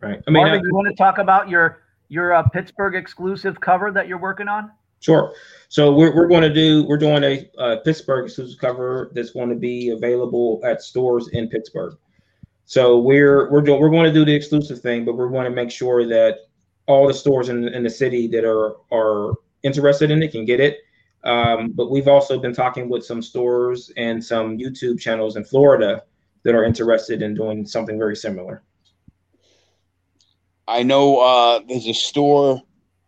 Right. 0.02 0.22
I 0.26 0.32
mean, 0.32 0.44
Marvin, 0.44 0.60
uh, 0.60 0.64
you 0.64 0.74
want 0.74 0.88
to 0.88 0.96
talk 0.96 1.18
about 1.18 1.50
your 1.50 1.84
your 2.08 2.34
uh, 2.34 2.44
Pittsburgh 2.44 2.96
exclusive 2.96 3.60
cover 3.60 3.92
that 3.92 4.08
you're 4.08 4.20
working 4.20 4.48
on? 4.48 4.72
Sure. 5.00 5.34
So 5.68 5.92
we're, 5.92 6.16
we're 6.16 6.30
going 6.30 6.44
to 6.44 6.54
do 6.54 6.86
we're 6.86 6.98
doing 6.98 7.24
a 7.24 7.50
uh, 7.58 7.78
Pittsburgh 7.84 8.26
exclusive 8.26 8.58
cover 8.60 9.12
that's 9.14 9.32
going 9.32 9.50
to 9.50 9.56
be 9.56 9.90
available 9.90 10.62
at 10.64 10.82
stores 10.82 11.28
in 11.30 11.50
Pittsburgh. 11.50 11.98
So 12.66 13.00
we're 13.00 13.52
we're 13.52 13.62
doing 13.62 13.80
we're 13.80 13.90
going 13.90 14.06
to 14.06 14.14
do 14.14 14.26
the 14.26 14.34
exclusive 14.34 14.80
thing, 14.82 15.06
but 15.06 15.16
we're 15.16 15.30
going 15.30 15.46
to 15.46 15.52
make 15.52 15.72
sure 15.72 16.08
that 16.08 16.38
all 16.88 17.08
the 17.08 17.14
stores 17.14 17.50
in, 17.50 17.68
in 17.68 17.84
the 17.84 17.90
city 17.90 18.28
that 18.28 18.46
are 18.46 18.78
are 18.92 19.36
interested 19.64 20.12
in 20.12 20.24
it 20.24 20.32
can 20.32 20.46
get 20.46 20.60
it. 20.60 20.80
Um, 21.24 21.72
but 21.72 21.90
we've 21.90 22.08
also 22.08 22.38
been 22.38 22.54
talking 22.54 22.90
with 22.90 23.06
some 23.06 23.22
stores 23.22 23.92
and 23.96 24.24
some 24.24 24.58
YouTube 24.58 25.00
channels 25.00 25.38
in 25.38 25.46
Florida 25.46 26.04
that 26.44 26.54
are 26.54 26.66
interested 26.66 27.22
in 27.22 27.34
doing 27.34 27.66
something 27.66 27.98
very 27.98 28.16
similar. 28.16 28.62
I 30.68 30.84
know 30.84 31.20
uh, 31.20 31.62
there's 31.68 31.88
a 31.88 31.94
store 31.94 32.62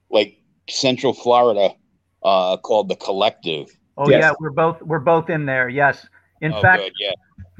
like 0.09 0.37
Central 0.69 1.13
Florida 1.13 1.75
uh, 2.23 2.57
called 2.57 2.89
the 2.89 2.95
Collective. 2.95 3.77
Oh 3.97 4.09
yes. 4.09 4.21
yeah, 4.21 4.33
we're 4.39 4.49
both 4.49 4.81
we're 4.81 4.99
both 4.99 5.29
in 5.29 5.45
there. 5.45 5.69
Yes, 5.69 6.05
in 6.41 6.53
oh, 6.53 6.61
fact, 6.61 6.83
good, 6.83 6.93
yeah. 6.99 7.11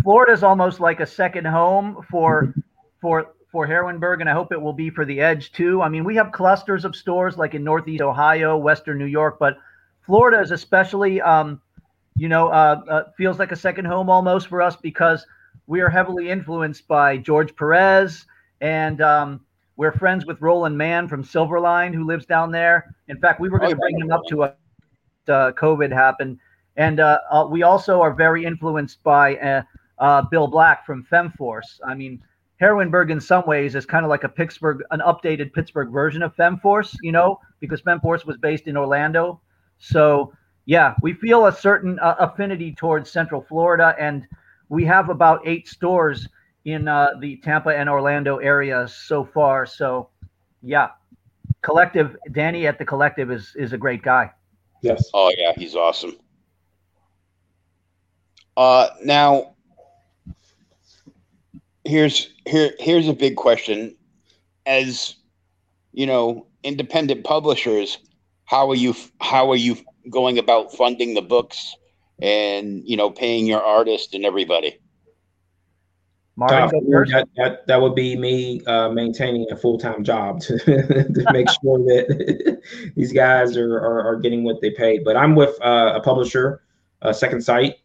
Florida's 0.05 0.43
almost 0.43 0.79
like 0.79 0.99
a 0.99 1.05
second 1.05 1.45
home 1.45 2.05
for 2.11 2.53
for 3.01 3.33
for 3.51 3.67
Heroineburgh, 3.67 4.19
and 4.19 4.29
I 4.29 4.33
hope 4.33 4.51
it 4.51 4.61
will 4.61 4.71
be 4.71 4.91
for 4.91 5.03
the 5.03 5.19
Edge 5.19 5.51
too. 5.51 5.81
I 5.81 5.89
mean, 5.89 6.03
we 6.03 6.15
have 6.15 6.31
clusters 6.31 6.85
of 6.85 6.95
stores 6.95 7.37
like 7.37 7.55
in 7.55 7.63
Northeast 7.63 8.03
Ohio, 8.03 8.55
Western 8.55 8.99
New 8.99 9.05
York, 9.05 9.37
but 9.39 9.57
Florida 10.05 10.39
is 10.39 10.51
especially, 10.51 11.21
um, 11.21 11.59
you 12.15 12.29
know, 12.29 12.49
uh, 12.49 12.83
uh, 12.87 13.03
feels 13.17 13.39
like 13.39 13.51
a 13.51 13.55
second 13.55 13.85
home 13.85 14.07
almost 14.07 14.45
for 14.45 14.61
us 14.61 14.75
because 14.75 15.25
we 15.65 15.81
are 15.81 15.89
heavily 15.89 16.29
influenced 16.29 16.87
by 16.87 17.17
George 17.17 17.55
Perez, 17.55 18.27
and 18.61 19.01
um, 19.01 19.41
we're 19.75 19.91
friends 19.91 20.27
with 20.27 20.39
Roland 20.39 20.77
Mann 20.77 21.07
from 21.07 21.23
Silverline, 21.23 21.95
who 21.95 22.05
lives 22.05 22.27
down 22.27 22.51
there. 22.51 22.95
In 23.07 23.17
fact, 23.17 23.39
we 23.39 23.49
were 23.49 23.57
going 23.57 23.71
to 23.71 23.75
bring 23.75 23.99
him 23.99 24.11
up 24.11 24.21
to 24.29 24.43
a 24.43 24.53
uh, 25.29 25.51
COVID 25.53 25.91
happened, 25.91 26.37
and 26.77 26.99
uh, 26.99 27.17
uh, 27.31 27.47
we 27.49 27.63
also 27.63 28.01
are 28.01 28.13
very 28.13 28.45
influenced 28.45 29.01
by 29.01 29.63
uh, 29.99 30.23
Bill 30.29 30.47
Black 30.47 30.85
from 30.85 31.05
FemForce. 31.11 31.79
I 31.85 31.93
mean, 31.93 32.21
Heroineburgh 32.61 33.11
in 33.11 33.19
some 33.19 33.45
ways 33.45 33.75
is 33.75 33.85
kind 33.85 34.05
of 34.05 34.09
like 34.09 34.23
a 34.23 34.29
Pittsburgh, 34.29 34.83
an 34.91 35.01
updated 35.01 35.53
Pittsburgh 35.53 35.91
version 35.91 36.23
of 36.23 36.35
FemForce, 36.35 36.95
you 37.01 37.11
know, 37.11 37.39
because 37.59 37.81
FemForce 37.81 38.25
was 38.25 38.37
based 38.37 38.67
in 38.67 38.77
Orlando 38.77 39.41
so, 39.77 40.33
yeah, 40.65 40.95
we 41.01 41.13
feel 41.13 41.47
a 41.47 41.53
certain 41.53 41.99
uh, 41.99 42.15
affinity 42.19 42.73
towards 42.73 43.11
Central 43.11 43.45
Florida, 43.47 43.95
and 43.99 44.27
we 44.69 44.85
have 44.85 45.09
about 45.09 45.45
eight 45.45 45.67
stores 45.67 46.27
in 46.65 46.87
uh, 46.87 47.09
the 47.19 47.37
Tampa 47.37 47.69
and 47.69 47.89
Orlando 47.89 48.37
areas 48.37 48.95
so 48.95 49.23
far. 49.23 49.65
So, 49.65 50.09
yeah, 50.61 50.89
collective 51.61 52.15
Danny 52.31 52.67
at 52.67 52.79
the 52.79 52.85
collective 52.85 53.31
is 53.31 53.53
is 53.55 53.73
a 53.73 53.77
great 53.77 54.01
guy. 54.01 54.31
Yes. 54.81 55.09
Oh 55.13 55.31
yeah, 55.37 55.53
he's 55.55 55.75
awesome. 55.75 56.17
Uh, 58.57 58.89
now 59.03 59.54
here's 61.85 62.29
here 62.45 62.73
here's 62.79 63.07
a 63.07 63.13
big 63.13 63.35
question. 63.35 63.95
As 64.65 65.15
you 65.93 66.05
know, 66.05 66.47
independent 66.63 67.23
publishers 67.23 67.97
how 68.45 68.69
are 68.69 68.75
you 68.75 68.95
how 69.19 69.51
are 69.51 69.55
you 69.55 69.75
going 70.09 70.37
about 70.37 70.71
funding 70.73 71.15
the 71.15 71.21
books 71.21 71.75
and 72.19 72.83
you 72.85 72.95
know 72.95 73.09
paying 73.09 73.45
your 73.45 73.61
artist 73.61 74.13
and 74.13 74.25
everybody? 74.25 74.79
Marvin, 76.37 76.65
uh, 76.65 76.99
that, 77.13 77.29
that, 77.37 77.67
that 77.67 77.81
would 77.81 77.95
be 77.95 78.17
me 78.17 78.61
uh, 78.65 78.89
maintaining 78.89 79.47
a 79.51 79.55
full-time 79.55 80.03
job 80.03 80.41
to, 80.41 80.57
to 80.65 81.25
make 81.31 81.47
sure 81.49 81.77
that 81.77 82.61
these 82.97 83.13
guys 83.13 83.55
are, 83.55 83.77
are, 83.77 84.05
are, 84.05 84.15
getting 84.17 84.43
what 84.43 84.59
they 84.59 84.69
paid 84.69 85.05
but 85.05 85.15
i'm 85.15 85.33
with 85.33 85.55
uh, 85.63 85.93
a 85.95 86.01
publisher 86.01 86.61
a 87.03 87.13
second 87.13 87.41
sight 87.41 87.75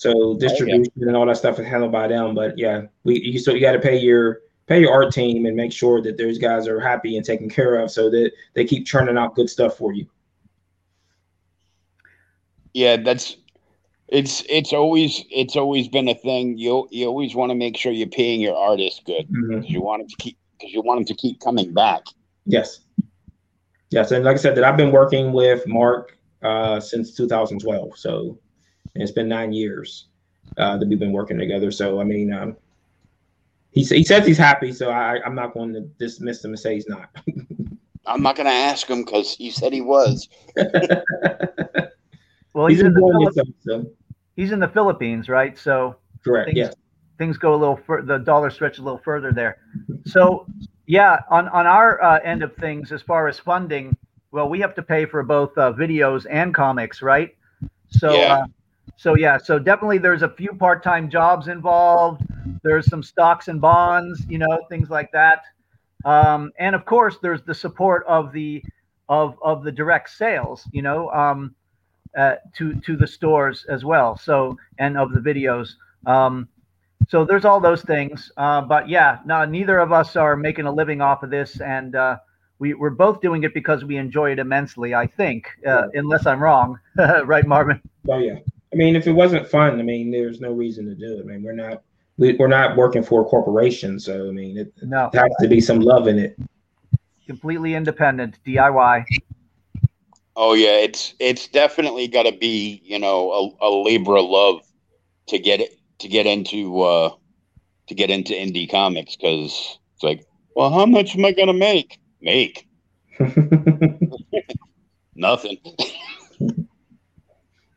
so 0.00 0.34
distribution 0.38 0.86
oh, 0.86 0.92
yeah. 0.96 1.08
and 1.08 1.16
all 1.16 1.26
that 1.26 1.36
stuff 1.36 1.58
is 1.58 1.66
handled 1.66 1.92
by 1.92 2.08
them 2.08 2.34
but 2.34 2.56
yeah 2.56 2.82
we 3.04 3.20
you 3.20 3.38
still 3.38 3.54
you 3.54 3.60
got 3.60 3.72
to 3.72 3.78
pay 3.78 3.98
your 3.98 4.40
pay 4.70 4.80
your 4.80 4.92
art 4.92 5.12
team 5.12 5.46
and 5.46 5.56
make 5.56 5.72
sure 5.72 6.00
that 6.00 6.16
those 6.16 6.38
guys 6.38 6.68
are 6.68 6.78
happy 6.78 7.16
and 7.16 7.26
taken 7.26 7.50
care 7.50 7.74
of, 7.74 7.90
so 7.90 8.08
that 8.08 8.30
they 8.54 8.64
keep 8.64 8.86
churning 8.86 9.18
out 9.18 9.34
good 9.34 9.50
stuff 9.50 9.76
for 9.76 9.92
you. 9.92 10.06
Yeah, 12.72 12.96
that's 12.96 13.36
it's 14.06 14.44
it's 14.48 14.72
always 14.72 15.24
it's 15.28 15.56
always 15.56 15.88
been 15.88 16.06
a 16.08 16.14
thing. 16.14 16.56
You 16.56 16.86
you 16.92 17.08
always 17.08 17.34
want 17.34 17.50
to 17.50 17.56
make 17.56 17.76
sure 17.76 17.90
you're 17.90 18.06
paying 18.06 18.40
your 18.40 18.56
artist 18.56 19.04
good 19.04 19.28
Mhm. 19.28 19.68
you 19.68 19.82
want 19.82 20.02
them 20.02 20.08
to 20.08 20.16
keep 20.16 20.38
because 20.56 20.72
you 20.72 20.82
want 20.82 20.98
them 20.98 21.06
to 21.06 21.14
keep 21.20 21.40
coming 21.40 21.74
back. 21.74 22.02
Yes. 22.46 22.80
Yes, 23.90 24.12
and 24.12 24.24
like 24.24 24.36
I 24.36 24.38
said, 24.38 24.56
that 24.56 24.62
I've 24.62 24.76
been 24.76 24.92
working 24.92 25.32
with 25.32 25.66
Mark 25.66 26.16
uh, 26.42 26.78
since 26.78 27.12
2012, 27.16 27.98
so 27.98 28.38
it's 28.94 29.12
been 29.12 29.28
nine 29.28 29.52
years 29.52 30.06
uh, 30.58 30.76
that 30.76 30.88
we've 30.88 30.98
been 30.98 31.12
working 31.12 31.38
together. 31.38 31.70
So 31.70 32.00
I 32.00 32.04
mean, 32.04 32.32
um, 32.32 32.56
he 33.72 33.82
he 33.84 34.04
says 34.04 34.26
he's 34.26 34.38
happy, 34.38 34.72
so 34.72 34.90
I 34.90 35.20
I'm 35.24 35.34
not 35.34 35.54
going 35.54 35.72
to 35.74 35.80
dismiss 35.98 36.44
him 36.44 36.50
and 36.52 36.58
say 36.58 36.74
he's 36.74 36.88
not. 36.88 37.08
I'm 38.06 38.22
not 38.22 38.34
going 38.34 38.46
to 38.46 38.52
ask 38.52 38.88
him 38.88 39.04
because 39.04 39.34
he 39.36 39.50
said 39.50 39.72
he 39.72 39.80
was. 39.82 40.28
Well, 42.52 42.66
he's 42.66 42.78
he's, 42.78 42.86
in 42.86 42.94
the 42.94 43.00
enjoying 43.00 43.54
So 43.60 43.92
he's 44.36 44.52
in 44.52 44.60
the 44.60 44.68
Philippines, 44.68 45.28
right? 45.28 45.56
So 45.56 45.96
correct. 46.24 46.46
Things- 46.46 46.56
Yes. 46.56 46.74
things 47.18 47.36
go 47.38 47.54
a 47.54 47.56
little 47.56 47.76
fur- 47.76 48.02
the 48.02 48.18
dollar 48.18 48.50
stretch 48.50 48.78
a 48.78 48.82
little 48.82 48.98
further 49.04 49.32
there. 49.32 49.58
So 50.04 50.46
yeah, 50.86 51.20
on 51.30 51.48
on 51.48 51.66
our 51.66 52.02
uh, 52.02 52.18
end 52.24 52.42
of 52.42 52.56
things, 52.56 52.90
as 52.92 53.02
far 53.02 53.28
as 53.28 53.38
funding, 53.38 53.96
well, 54.32 54.48
we 54.48 54.58
have 54.60 54.74
to 54.74 54.82
pay 54.82 55.04
for 55.06 55.22
both 55.22 55.56
uh, 55.56 55.72
videos 55.72 56.26
and 56.28 56.52
comics, 56.54 57.02
right? 57.02 57.36
So 57.90 58.14
Yeah. 58.14 58.44
So 59.00 59.16
yeah, 59.16 59.38
so 59.38 59.58
definitely 59.58 59.96
there's 59.96 60.20
a 60.20 60.28
few 60.28 60.52
part 60.52 60.82
time 60.82 61.08
jobs 61.08 61.48
involved. 61.48 62.22
There's 62.62 62.86
some 62.86 63.02
stocks 63.02 63.48
and 63.48 63.58
bonds, 63.58 64.26
you 64.28 64.36
know, 64.36 64.66
things 64.68 64.90
like 64.90 65.10
that. 65.12 65.44
Um, 66.04 66.52
and 66.58 66.74
of 66.74 66.84
course, 66.84 67.16
there's 67.22 67.40
the 67.42 67.54
support 67.54 68.04
of 68.06 68.30
the 68.30 68.62
of 69.08 69.38
of 69.40 69.64
the 69.64 69.72
direct 69.72 70.10
sales, 70.10 70.68
you 70.72 70.82
know, 70.82 71.08
um, 71.12 71.54
uh, 72.14 72.34
to 72.58 72.74
to 72.74 72.94
the 72.94 73.06
stores 73.06 73.64
as 73.70 73.86
well. 73.86 74.18
So 74.18 74.58
and 74.78 74.98
of 74.98 75.14
the 75.14 75.20
videos. 75.20 75.76
Um, 76.04 76.46
so 77.08 77.24
there's 77.24 77.46
all 77.46 77.58
those 77.58 77.80
things. 77.80 78.30
Uh, 78.36 78.60
but 78.60 78.86
yeah, 78.86 79.20
no, 79.24 79.46
neither 79.46 79.78
of 79.78 79.92
us 79.92 80.14
are 80.14 80.36
making 80.36 80.66
a 80.66 80.72
living 80.72 81.00
off 81.00 81.22
of 81.22 81.30
this, 81.30 81.58
and 81.62 81.96
uh, 81.96 82.18
we 82.58 82.74
we're 82.74 82.90
both 82.90 83.22
doing 83.22 83.44
it 83.44 83.54
because 83.54 83.82
we 83.82 83.96
enjoy 83.96 84.32
it 84.32 84.38
immensely. 84.38 84.94
I 84.94 85.06
think, 85.06 85.48
uh, 85.66 85.84
unless 85.94 86.26
I'm 86.26 86.42
wrong, 86.42 86.78
right, 87.24 87.46
Marvin? 87.46 87.80
Oh 88.06 88.18
yeah. 88.18 88.40
I 88.72 88.76
mean, 88.76 88.94
if 88.96 89.06
it 89.06 89.12
wasn't 89.12 89.48
fun, 89.48 89.78
I 89.80 89.82
mean, 89.82 90.10
there's 90.10 90.40
no 90.40 90.52
reason 90.52 90.86
to 90.86 90.94
do 90.94 91.18
it. 91.18 91.22
I 91.22 91.24
mean, 91.24 91.42
we're 91.42 91.52
not 91.52 91.82
we, 92.18 92.34
we're 92.34 92.48
not 92.48 92.76
working 92.76 93.02
for 93.02 93.22
a 93.22 93.24
corporation, 93.24 93.98
so 93.98 94.28
I 94.28 94.32
mean, 94.32 94.58
it, 94.58 94.72
No, 94.82 95.10
it 95.12 95.18
has 95.18 95.32
to 95.40 95.48
be 95.48 95.60
some 95.60 95.80
love 95.80 96.06
in 96.06 96.18
it. 96.18 96.38
completely 97.26 97.74
independent 97.74 98.38
DIY. 98.46 99.04
Oh 100.36 100.54
yeah, 100.54 100.76
it's 100.76 101.14
it's 101.18 101.48
definitely 101.48 102.06
got 102.08 102.24
to 102.24 102.32
be 102.32 102.80
you 102.84 102.98
know 102.98 103.56
a, 103.60 103.66
a 103.66 103.70
labor 103.70 104.16
of 104.16 104.26
love 104.26 104.60
to 105.28 105.38
get 105.38 105.60
it 105.60 105.76
to 105.98 106.08
get 106.08 106.26
into 106.26 106.80
uh 106.80 107.10
to 107.88 107.94
get 107.94 108.10
into 108.10 108.32
indie 108.34 108.70
comics 108.70 109.16
because 109.16 109.78
it's 109.94 110.02
like, 110.02 110.24
well, 110.54 110.70
how 110.70 110.86
much 110.86 111.16
am 111.16 111.24
I 111.24 111.32
gonna 111.32 111.52
make? 111.52 111.98
Make 112.20 112.68
nothing. 115.14 115.58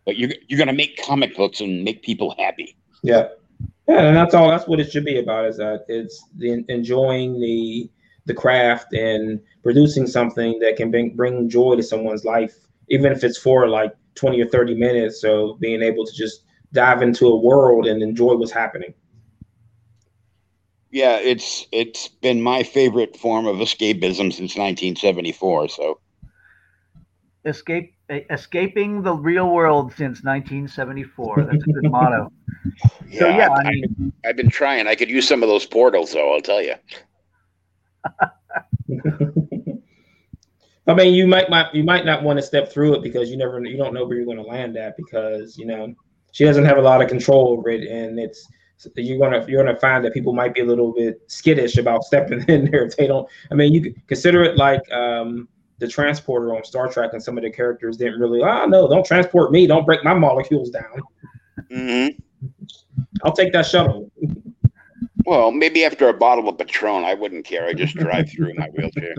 but 0.05 0.17
you're 0.17 0.31
you're 0.47 0.59
gonna 0.59 0.73
make 0.73 1.01
comic 1.01 1.35
books 1.35 1.61
and 1.61 1.83
make 1.83 2.03
people 2.03 2.35
happy. 2.37 2.75
Yeah, 3.03 3.29
yeah, 3.87 4.01
and 4.07 4.15
that's 4.15 4.33
all. 4.33 4.49
That's 4.49 4.67
what 4.67 4.79
it 4.79 4.91
should 4.91 5.05
be 5.05 5.19
about. 5.19 5.45
Is 5.45 5.57
that 5.57 5.85
it's 5.87 6.23
the 6.37 6.63
enjoying 6.69 7.39
the 7.39 7.89
the 8.25 8.33
craft 8.33 8.93
and 8.93 9.41
producing 9.63 10.07
something 10.07 10.59
that 10.59 10.77
can 10.77 10.91
bring 10.91 11.15
bring 11.15 11.49
joy 11.49 11.75
to 11.75 11.83
someone's 11.83 12.25
life, 12.25 12.55
even 12.89 13.11
if 13.11 13.23
it's 13.23 13.37
for 13.37 13.67
like 13.67 13.93
twenty 14.15 14.41
or 14.41 14.47
thirty 14.47 14.75
minutes. 14.75 15.21
So 15.21 15.57
being 15.59 15.81
able 15.81 16.05
to 16.05 16.13
just 16.13 16.43
dive 16.71 17.01
into 17.01 17.27
a 17.27 17.35
world 17.35 17.85
and 17.85 18.01
enjoy 18.01 18.35
what's 18.35 18.51
happening. 18.51 18.93
Yeah, 20.91 21.17
it's 21.17 21.65
it's 21.71 22.07
been 22.07 22.41
my 22.41 22.63
favorite 22.63 23.17
form 23.17 23.47
of 23.47 23.57
escapism 23.57 24.31
since 24.31 24.55
1974. 24.55 25.69
So 25.69 25.99
Escape, 27.45 27.93
escaping 28.09 29.01
the 29.01 29.13
real 29.13 29.49
world 29.49 29.91
since 29.91 30.23
1974. 30.23 31.43
That's 31.43 31.63
a 31.63 31.71
good 31.71 31.91
motto. 31.91 32.31
So 33.17 33.27
yeah, 33.27 33.49
I've, 33.51 33.65
I 33.65 33.69
mean, 33.69 34.13
I've 34.25 34.37
been 34.37 34.49
trying. 34.49 34.87
I 34.87 34.95
could 34.95 35.09
use 35.09 35.27
some 35.27 35.43
of 35.43 35.49
those 35.49 35.65
portals, 35.65 36.13
though. 36.13 36.33
I'll 36.33 36.41
tell 36.41 36.61
you. 36.61 36.75
I 40.87 40.93
mean, 40.93 41.13
you 41.13 41.27
might, 41.27 41.49
might 41.49 41.75
you 41.75 41.83
might 41.83 42.05
not 42.05 42.23
want 42.23 42.39
to 42.39 42.43
step 42.43 42.71
through 42.71 42.95
it 42.95 43.03
because 43.03 43.29
you 43.29 43.37
never 43.37 43.63
you 43.63 43.77
don't 43.77 43.93
know 43.93 44.05
where 44.05 44.15
you're 44.15 44.25
going 44.25 44.37
to 44.37 44.43
land 44.43 44.77
at 44.77 44.95
because 44.97 45.57
you 45.57 45.65
know 45.65 45.93
she 46.31 46.45
doesn't 46.45 46.65
have 46.65 46.77
a 46.77 46.81
lot 46.81 47.01
of 47.01 47.09
control 47.09 47.49
over 47.49 47.69
it, 47.69 47.87
and 47.87 48.17
it's 48.17 48.47
you're 48.95 49.19
gonna 49.19 49.45
you're 49.47 49.63
gonna 49.63 49.79
find 49.79 50.03
that 50.03 50.13
people 50.13 50.33
might 50.33 50.53
be 50.53 50.61
a 50.61 50.65
little 50.65 50.93
bit 50.93 51.21
skittish 51.27 51.77
about 51.77 52.03
stepping 52.03 52.43
in 52.47 52.69
there 52.71 52.85
if 52.85 52.97
they 52.97 53.07
don't. 53.07 53.27
I 53.51 53.55
mean, 53.55 53.73
you 53.73 53.81
could 53.81 54.07
consider 54.07 54.43
it 54.43 54.57
like 54.57 54.81
um, 54.91 55.47
the 55.83 55.89
transporter 55.89 56.55
on 56.55 56.63
Star 56.63 56.87
Trek, 56.87 57.11
and 57.13 57.21
some 57.21 57.37
of 57.37 57.43
the 57.43 57.51
characters 57.51 57.97
didn't 57.97 58.19
really. 58.19 58.41
Oh 58.41 58.65
no, 58.65 58.87
don't 58.87 59.05
transport 59.05 59.51
me! 59.51 59.67
Don't 59.67 59.85
break 59.85 60.03
my 60.03 60.13
molecules 60.13 60.69
down. 60.71 61.01
hmm 61.69 62.07
I'll 63.23 63.31
take 63.33 63.53
that 63.53 63.65
shuttle. 63.65 64.09
Well, 65.25 65.51
maybe 65.51 65.85
after 65.85 66.09
a 66.09 66.13
bottle 66.13 66.49
of 66.49 66.57
Patron, 66.57 67.03
I 67.05 67.13
wouldn't 67.13 67.45
care. 67.45 67.65
I 67.65 67.73
just 67.73 67.95
drive 67.95 68.29
through 68.29 68.53
my 68.55 68.67
wheelchair. 68.75 69.15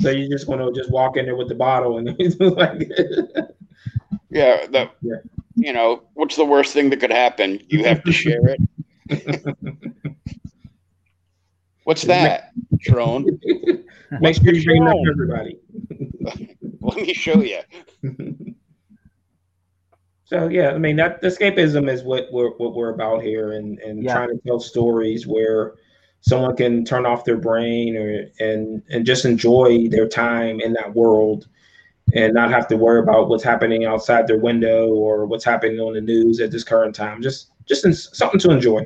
So 0.00 0.10
you're 0.10 0.28
just 0.30 0.46
gonna 0.46 0.70
just 0.72 0.90
walk 0.90 1.16
in 1.16 1.24
there 1.24 1.36
with 1.36 1.48
the 1.48 1.54
bottle 1.54 1.98
and 1.98 2.08
like. 2.40 2.88
Yeah, 4.30 4.66
the 4.66 4.90
Yeah. 5.02 5.16
you 5.56 5.72
know 5.72 6.04
what's 6.14 6.36
the 6.36 6.44
worst 6.44 6.72
thing 6.74 6.90
that 6.90 7.00
could 7.00 7.10
happen? 7.12 7.60
You 7.68 7.84
have 7.84 8.02
to 8.04 8.12
share 8.12 8.40
it. 8.48 8.60
What's 11.86 12.02
that, 12.02 12.50
Patron? 12.80 13.38
Make 14.20 14.34
sure 14.42 14.52
you 14.52 14.64
bring 14.64 14.82
enough 14.82 14.96
for 15.04 15.12
everybody. 15.12 15.56
Let 16.80 16.96
me 16.96 17.14
show 17.14 17.42
you. 17.42 17.60
So 20.28 20.48
yeah, 20.48 20.70
I 20.70 20.78
mean 20.78 20.96
that 20.96 21.22
escapism 21.22 21.88
is 21.88 22.02
what 22.02 22.26
we're 22.32 22.50
what 22.56 22.74
we're 22.74 22.92
about 22.92 23.22
here, 23.22 23.52
and 23.52 23.78
and 23.78 24.02
Yeah. 24.02 24.12
trying 24.12 24.30
to 24.30 24.42
tell 24.44 24.58
stories 24.58 25.24
where 25.24 25.74
someone 26.20 26.56
can 26.56 26.84
turn 26.84 27.06
off 27.06 27.24
their 27.24 27.36
brain 27.36 27.96
or 27.96 28.26
and 28.40 28.82
and 28.90 29.06
just 29.06 29.24
enjoy 29.24 29.86
their 29.86 30.08
time 30.08 30.60
in 30.60 30.72
that 30.72 30.92
world, 30.96 31.46
and 32.12 32.34
not 32.34 32.50
have 32.50 32.66
to 32.70 32.76
worry 32.76 32.98
about 32.98 33.28
what's 33.28 33.44
happening 33.44 33.84
outside 33.84 34.26
their 34.26 34.40
window 34.40 34.88
or 34.88 35.26
what's 35.26 35.44
happening 35.44 35.78
on 35.78 35.92
the 35.92 36.00
news 36.00 36.40
at 36.40 36.50
this 36.50 36.64
current 36.64 36.92
time. 36.92 37.22
Just 37.22 37.52
just 37.64 37.84
in, 37.84 37.94
something 37.94 38.40
to 38.40 38.50
enjoy. 38.50 38.84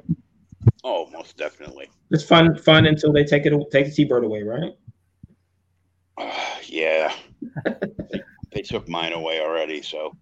Oh, 0.84 1.08
most 1.10 1.38
definitely. 1.38 1.88
It's 2.10 2.24
fun 2.24 2.56
fun 2.56 2.86
until 2.86 3.12
they 3.12 3.24
take 3.24 3.46
it 3.46 3.52
take 3.70 3.86
the 3.86 3.92
T-bird 3.92 4.24
away, 4.24 4.42
right? 4.42 4.72
Uh, 6.16 6.56
yeah, 6.66 7.14
they 8.52 8.62
took 8.62 8.88
mine 8.88 9.12
away 9.12 9.40
already. 9.40 9.82
So, 9.82 10.16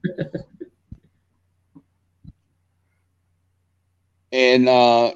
and 4.33 4.69
uh, 4.69 5.13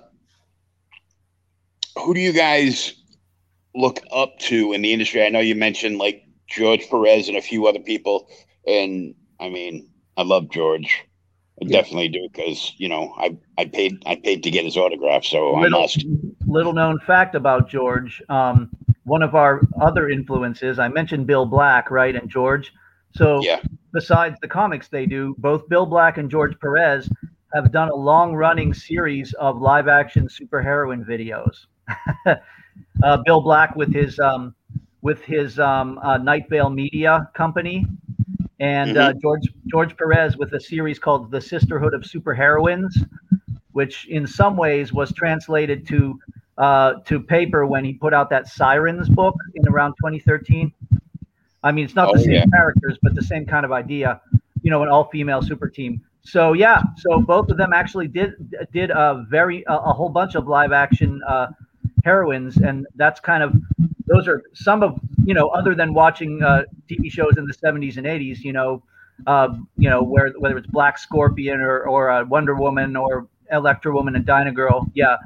who 1.98 2.14
do 2.14 2.20
you 2.20 2.32
guys 2.32 2.94
look 3.74 4.00
up 4.10 4.38
to 4.40 4.72
in 4.72 4.82
the 4.82 4.92
industry? 4.92 5.24
I 5.24 5.28
know 5.28 5.40
you 5.40 5.54
mentioned 5.54 5.98
like 5.98 6.24
George 6.48 6.88
Perez 6.88 7.28
and 7.28 7.36
a 7.36 7.42
few 7.42 7.66
other 7.66 7.80
people, 7.80 8.28
and 8.66 9.14
I 9.40 9.50
mean, 9.50 9.88
I 10.16 10.22
love 10.22 10.50
George. 10.50 11.04
I 11.62 11.70
Yeah. 11.70 11.80
definitely 11.80 12.08
do 12.08 12.28
because 12.32 12.74
you 12.78 12.88
know 12.88 13.14
I 13.18 13.36
I 13.58 13.64
paid 13.66 14.02
I 14.06 14.16
paid 14.16 14.42
to 14.44 14.50
get 14.50 14.64
his 14.64 14.76
autograph, 14.76 15.24
so 15.24 15.54
I 15.56 15.62
Little- 15.62 15.80
must. 15.82 16.04
little 16.46 16.72
known 16.72 16.98
fact 17.00 17.34
about 17.34 17.68
George. 17.68 18.22
Um, 18.28 18.70
one 19.04 19.22
of 19.22 19.34
our 19.34 19.60
other 19.80 20.08
influences, 20.10 20.78
I 20.78 20.88
mentioned 20.88 21.26
Bill 21.26 21.46
Black, 21.46 21.90
right, 21.90 22.14
and 22.14 22.28
George. 22.28 22.72
So 23.14 23.42
Yeah. 23.42 23.60
besides 23.92 24.36
the 24.40 24.48
comics 24.48 24.88
they 24.88 25.06
do, 25.06 25.34
both 25.38 25.68
Bill 25.68 25.86
Black 25.86 26.18
and 26.18 26.30
George 26.30 26.58
Perez 26.60 27.10
have 27.54 27.70
done 27.72 27.90
a 27.90 27.94
long-running 27.94 28.72
series 28.72 29.32
of 29.34 29.60
live-action 29.60 30.28
superheroine 30.28 31.04
videos. 31.04 31.66
uh, 33.02 33.18
Bill 33.24 33.40
Black 33.40 33.76
with 33.76 33.92
his 33.92 34.18
um, 34.18 34.54
with 35.02 35.22
his 35.24 35.58
um, 35.58 35.98
uh, 36.02 36.16
Night 36.18 36.48
Vale 36.48 36.70
Media 36.70 37.28
company, 37.34 37.84
and 38.62 38.96
uh, 38.96 39.12
George 39.14 39.42
George 39.66 39.96
Perez 39.96 40.36
with 40.36 40.52
a 40.54 40.60
series 40.60 40.98
called 40.98 41.30
The 41.32 41.40
Sisterhood 41.40 41.94
of 41.94 42.02
Superheroines, 42.02 42.92
which 43.72 44.06
in 44.06 44.24
some 44.26 44.56
ways 44.56 44.92
was 44.92 45.12
translated 45.12 45.84
to 45.88 46.18
uh, 46.58 46.94
to 47.06 47.18
paper 47.20 47.66
when 47.66 47.84
he 47.84 47.92
put 47.94 48.14
out 48.14 48.30
that 48.30 48.46
Sirens 48.46 49.08
book 49.08 49.34
in 49.56 49.66
around 49.68 49.94
2013. 49.94 50.72
I 51.64 51.72
mean, 51.72 51.84
it's 51.84 51.96
not 51.96 52.10
Oh, 52.10 52.14
the 52.14 52.20
same 52.22 52.32
yeah. 52.34 52.44
characters, 52.54 52.98
but 53.02 53.14
the 53.14 53.22
same 53.22 53.46
kind 53.46 53.64
of 53.64 53.72
idea. 53.72 54.20
You 54.62 54.70
know, 54.70 54.82
an 54.84 54.88
all-female 54.88 55.42
super 55.42 55.68
team. 55.68 56.00
So 56.22 56.52
yeah, 56.52 56.82
so 56.98 57.20
both 57.20 57.48
of 57.50 57.56
them 57.56 57.72
actually 57.72 58.06
did 58.06 58.34
did 58.72 58.90
a 58.92 59.26
very 59.28 59.64
a, 59.66 59.74
a 59.74 59.92
whole 59.92 60.08
bunch 60.08 60.36
of 60.36 60.46
live 60.46 60.70
action 60.70 61.20
uh, 61.26 61.48
heroines, 62.04 62.58
and 62.58 62.86
that's 62.94 63.18
kind 63.18 63.42
of 63.42 63.54
those 64.06 64.28
are 64.28 64.42
some 64.54 64.82
of 64.82 64.98
you 65.24 65.34
know 65.34 65.48
other 65.48 65.74
than 65.74 65.94
watching 65.94 66.42
uh, 66.42 66.62
TV 66.90 67.10
shows 67.10 67.36
in 67.36 67.46
the 67.46 67.54
70s 67.54 67.96
and 67.96 68.06
80s, 68.06 68.40
you 68.40 68.52
know, 68.52 68.82
uh, 69.26 69.48
you 69.76 69.88
know 69.88 70.02
where 70.02 70.32
whether 70.38 70.56
it's 70.58 70.66
Black 70.66 70.98
Scorpion 70.98 71.60
or 71.60 71.86
or 71.86 72.10
uh, 72.10 72.24
Wonder 72.24 72.54
Woman 72.54 72.96
or 72.96 73.28
Electra 73.50 73.92
Woman 73.92 74.16
and 74.16 74.24
Dyna 74.24 74.52
Girl, 74.52 74.86
yeah. 74.94 75.16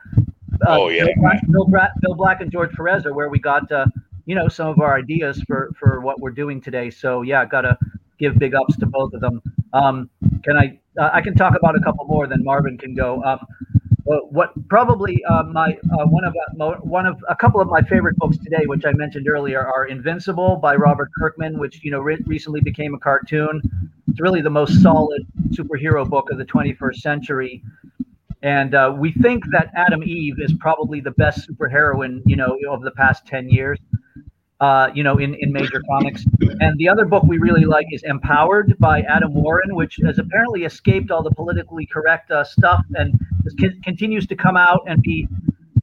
Uh, 0.66 0.80
Oh, 0.80 0.88
yeah. 0.88 1.04
Bill 1.50 1.66
Black, 1.66 1.90
Bill, 2.00 2.14
Black 2.14 2.40
and 2.40 2.50
George 2.50 2.72
Perez 2.72 3.04
are 3.04 3.12
where 3.12 3.28
we 3.28 3.38
got 3.38 3.70
uh, 3.70 3.86
you 4.24 4.34
know 4.34 4.48
some 4.48 4.68
of 4.68 4.80
our 4.80 4.96
ideas 4.96 5.42
for 5.46 5.70
for 5.78 6.00
what 6.00 6.20
we're 6.20 6.30
doing 6.30 6.60
today. 6.60 6.90
So 6.90 7.22
yeah, 7.22 7.44
gotta 7.44 7.78
give 8.18 8.38
big 8.38 8.54
ups 8.54 8.76
to 8.78 8.86
both 8.86 9.12
of 9.12 9.20
them. 9.20 9.42
Um, 9.72 10.10
can 10.44 10.56
I? 10.56 10.78
Uh, 10.98 11.10
I 11.12 11.20
can 11.20 11.34
talk 11.34 11.54
about 11.56 11.76
a 11.76 11.80
couple 11.80 12.06
more, 12.06 12.26
then 12.26 12.42
Marvin 12.42 12.78
can 12.78 12.94
go. 12.94 13.22
Um, 13.22 13.46
uh, 14.11 14.18
what 14.30 14.52
probably 14.68 15.22
uh, 15.24 15.42
my 15.44 15.76
uh, 15.92 16.07
one 16.07 16.24
of 16.24 16.34
uh, 16.61 16.74
one 16.82 17.07
of 17.07 17.22
a 17.28 17.34
couple 17.34 17.61
of 17.61 17.68
my 17.68 17.82
favorite 17.82 18.16
books 18.16 18.36
today, 18.38 18.64
which 18.66 18.84
I 18.84 18.92
mentioned 18.92 19.28
earlier, 19.28 19.66
are 19.66 19.86
Invincible 19.86 20.57
by 20.57 20.76
Robert 20.76 21.11
Kirkman, 21.18 21.59
which 21.59 21.82
you 21.82 21.90
know 21.90 22.00
re- 22.00 22.22
recently 22.26 22.61
became 22.61 22.94
a 22.94 22.98
cartoon. 22.98 23.61
It's 24.09 24.20
really 24.20 24.42
the 24.42 24.50
most 24.50 24.80
solid 24.80 25.26
superhero 25.50 26.09
book 26.09 26.30
of 26.30 26.38
the 26.38 26.44
21st 26.44 26.96
century. 26.96 27.62
And 28.42 28.74
uh, 28.74 28.94
we 28.96 29.12
think 29.12 29.44
that 29.50 29.72
Atom 29.74 30.04
Eve 30.04 30.36
is 30.38 30.54
probably 30.61 31.00
the 31.00 31.11
best 31.12 31.48
superheroine, 31.48 32.22
you 32.26 32.36
know, 32.36 32.57
of 32.68 32.82
the 32.82 32.92
past 32.92 33.26
10 33.26 33.48
years, 33.48 33.78
uh, 34.61 34.90
you 34.94 35.02
know, 35.02 35.18
in, 35.18 35.34
in 35.40 35.52
major 35.52 35.82
comics. 35.90 36.24
And 36.61 36.78
the 36.78 36.88
other 36.88 37.07
book 37.07 37.24
we 37.24 37.38
really 37.38 37.64
like 37.64 37.86
is 37.90 38.04
Empowered 38.04 38.78
by 38.78 39.00
Adam 39.00 39.34
Warren, 39.34 39.74
which 39.74 39.98
has 40.04 40.18
apparently 40.18 40.64
escaped 40.64 41.11
all 41.11 41.22
the 41.22 41.30
politically 41.30 41.86
correct 41.86 42.30
stuff 42.44 42.84
and 42.94 43.18
continues 43.84 44.26
to 44.26 44.36
come 44.36 44.57
out 44.57 44.82
and 44.86 45.03
be 45.03 45.28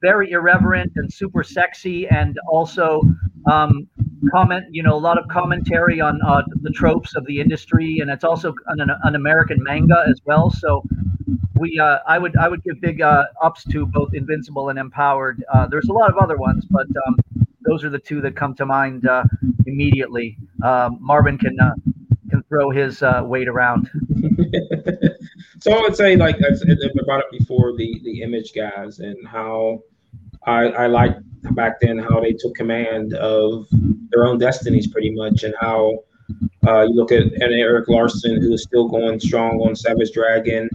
very 0.00 0.32
irreverent 0.32 0.92
and 0.96 1.12
super 1.12 1.42
sexy 1.42 2.06
and 2.08 2.38
also 2.48 3.00
um, 3.50 3.88
comment, 4.30 4.64
you 4.70 4.82
know, 4.82 4.94
a 4.94 4.98
lot 4.98 5.18
of 5.18 5.26
commentary 5.28 6.00
on 6.00 6.20
uh, 6.22 6.42
the 6.62 6.70
tropes 6.70 7.14
of 7.14 7.24
the 7.26 7.40
industry. 7.40 7.98
And 8.00 8.10
it's 8.10 8.24
also 8.24 8.54
an, 8.66 8.80
an 9.04 9.14
American 9.14 9.62
manga 9.62 10.04
as 10.08 10.20
well. 10.24 10.50
So 10.50 10.82
we 11.56 11.78
uh, 11.78 11.98
I 12.06 12.18
would 12.18 12.36
I 12.36 12.48
would 12.48 12.62
give 12.64 12.80
big 12.80 13.00
uh, 13.00 13.24
ups 13.42 13.64
to 13.72 13.86
both 13.86 14.12
Invincible 14.14 14.68
and 14.70 14.78
Empowered. 14.78 15.44
Uh, 15.52 15.66
there's 15.66 15.88
a 15.88 15.92
lot 15.92 16.10
of 16.10 16.16
other 16.18 16.36
ones, 16.36 16.66
but 16.68 16.86
um, 17.06 17.16
those 17.66 17.84
are 17.84 17.90
the 17.90 17.98
two 17.98 18.20
that 18.20 18.36
come 18.36 18.54
to 18.56 18.66
mind 18.66 19.06
uh, 19.06 19.24
immediately. 19.66 20.36
Um, 20.62 20.98
Marvin 21.00 21.38
can 21.38 21.58
uh, 21.60 21.74
can 22.30 22.42
throw 22.44 22.70
his 22.70 23.02
uh, 23.02 23.22
weight 23.24 23.48
around. 23.48 23.90
so 25.60 25.72
I 25.72 25.80
would 25.80 25.96
say, 25.96 26.16
like 26.16 26.36
I 26.36 26.50
brought 27.04 27.20
up 27.20 27.30
before, 27.30 27.76
the 27.76 28.00
the 28.04 28.22
image 28.22 28.52
guys 28.54 28.98
and 29.00 29.16
how 29.26 29.82
I, 30.46 30.64
I 30.68 30.86
liked 30.86 31.20
back 31.54 31.80
then 31.80 31.98
how 31.98 32.20
they 32.20 32.32
took 32.32 32.54
command 32.54 33.14
of 33.14 33.66
their 34.10 34.26
own 34.26 34.38
destinies, 34.38 34.86
pretty 34.86 35.10
much, 35.10 35.44
and 35.44 35.54
how 35.60 35.98
uh, 36.66 36.82
you 36.82 36.94
look 36.94 37.12
at, 37.12 37.32
at 37.42 37.52
Erik 37.52 37.88
Larsen, 37.88 38.40
who 38.40 38.52
is 38.52 38.62
still 38.62 38.88
going 38.88 39.20
strong 39.20 39.60
on 39.60 39.76
Savage 39.76 40.12
Dragon, 40.12 40.68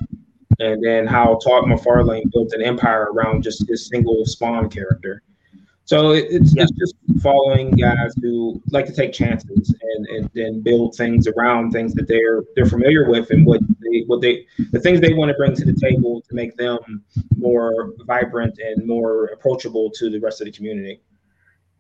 and 0.60 0.84
then 0.84 1.08
how 1.08 1.40
Todd 1.44 1.66
McFarlane 1.66 2.32
built 2.32 2.54
an 2.54 2.62
empire 2.62 3.10
around 3.14 3.44
just 3.44 3.68
his 3.68 3.88
single 3.88 4.26
Spawn 4.26 4.70
character. 4.70 5.24
So 5.90 6.12
it, 6.12 6.28
it's, 6.30 6.54
it's 6.56 6.72
just 6.74 6.94
following 7.20 7.72
guys 7.72 8.14
who 8.22 8.62
like 8.70 8.86
to 8.86 8.94
take 8.94 9.12
chances 9.12 9.74
and, 9.82 10.06
and 10.06 10.30
then 10.36 10.62
build 10.62 10.94
things 10.94 11.26
around 11.26 11.72
things 11.72 11.96
that 11.96 12.08
they're 12.08 12.44
they're 12.56 12.68
familiar 12.68 13.10
with 13.10 13.32
and 13.32 13.44
what 13.44 13.60
they 13.82 14.04
what 14.06 14.22
they 14.22 14.46
the 14.70 14.80
things 14.80 15.02
they 15.02 15.14
want 15.14 15.30
to 15.30 15.34
bring 15.34 15.56
to 15.56 15.66
the 15.66 15.74
table 15.74 16.22
to 16.30 16.36
make 16.36 16.56
them 16.58 17.04
more 17.38 17.96
vibrant 18.06 18.60
and 18.60 18.86
more 18.86 19.32
approachable 19.34 19.90
to 19.96 20.12
the 20.12 20.20
rest 20.20 20.42
of 20.42 20.46
the 20.46 20.52
community. 20.52 21.02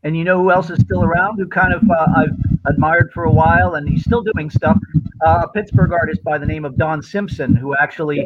And 0.01 0.17
you 0.17 0.23
know 0.23 0.41
who 0.41 0.49
else 0.49 0.71
is 0.71 0.79
still 0.79 1.03
around? 1.03 1.37
Who 1.37 1.47
kind 1.47 1.71
of 1.71 1.83
uh, 1.87 2.07
I've 2.17 2.35
admired 2.65 3.11
for 3.13 3.25
a 3.25 3.31
while, 3.31 3.75
and 3.75 3.87
he's 3.87 4.03
still 4.03 4.23
doing 4.23 4.49
stuff. 4.49 4.79
Uh, 5.23 5.43
a 5.43 5.49
Pittsburgh 5.49 5.93
artist 5.93 6.23
by 6.23 6.39
the 6.39 6.47
name 6.47 6.65
of 6.65 6.77
Don 6.77 7.03
Simpson, 7.03 7.55
who 7.55 7.75
actually 7.75 8.25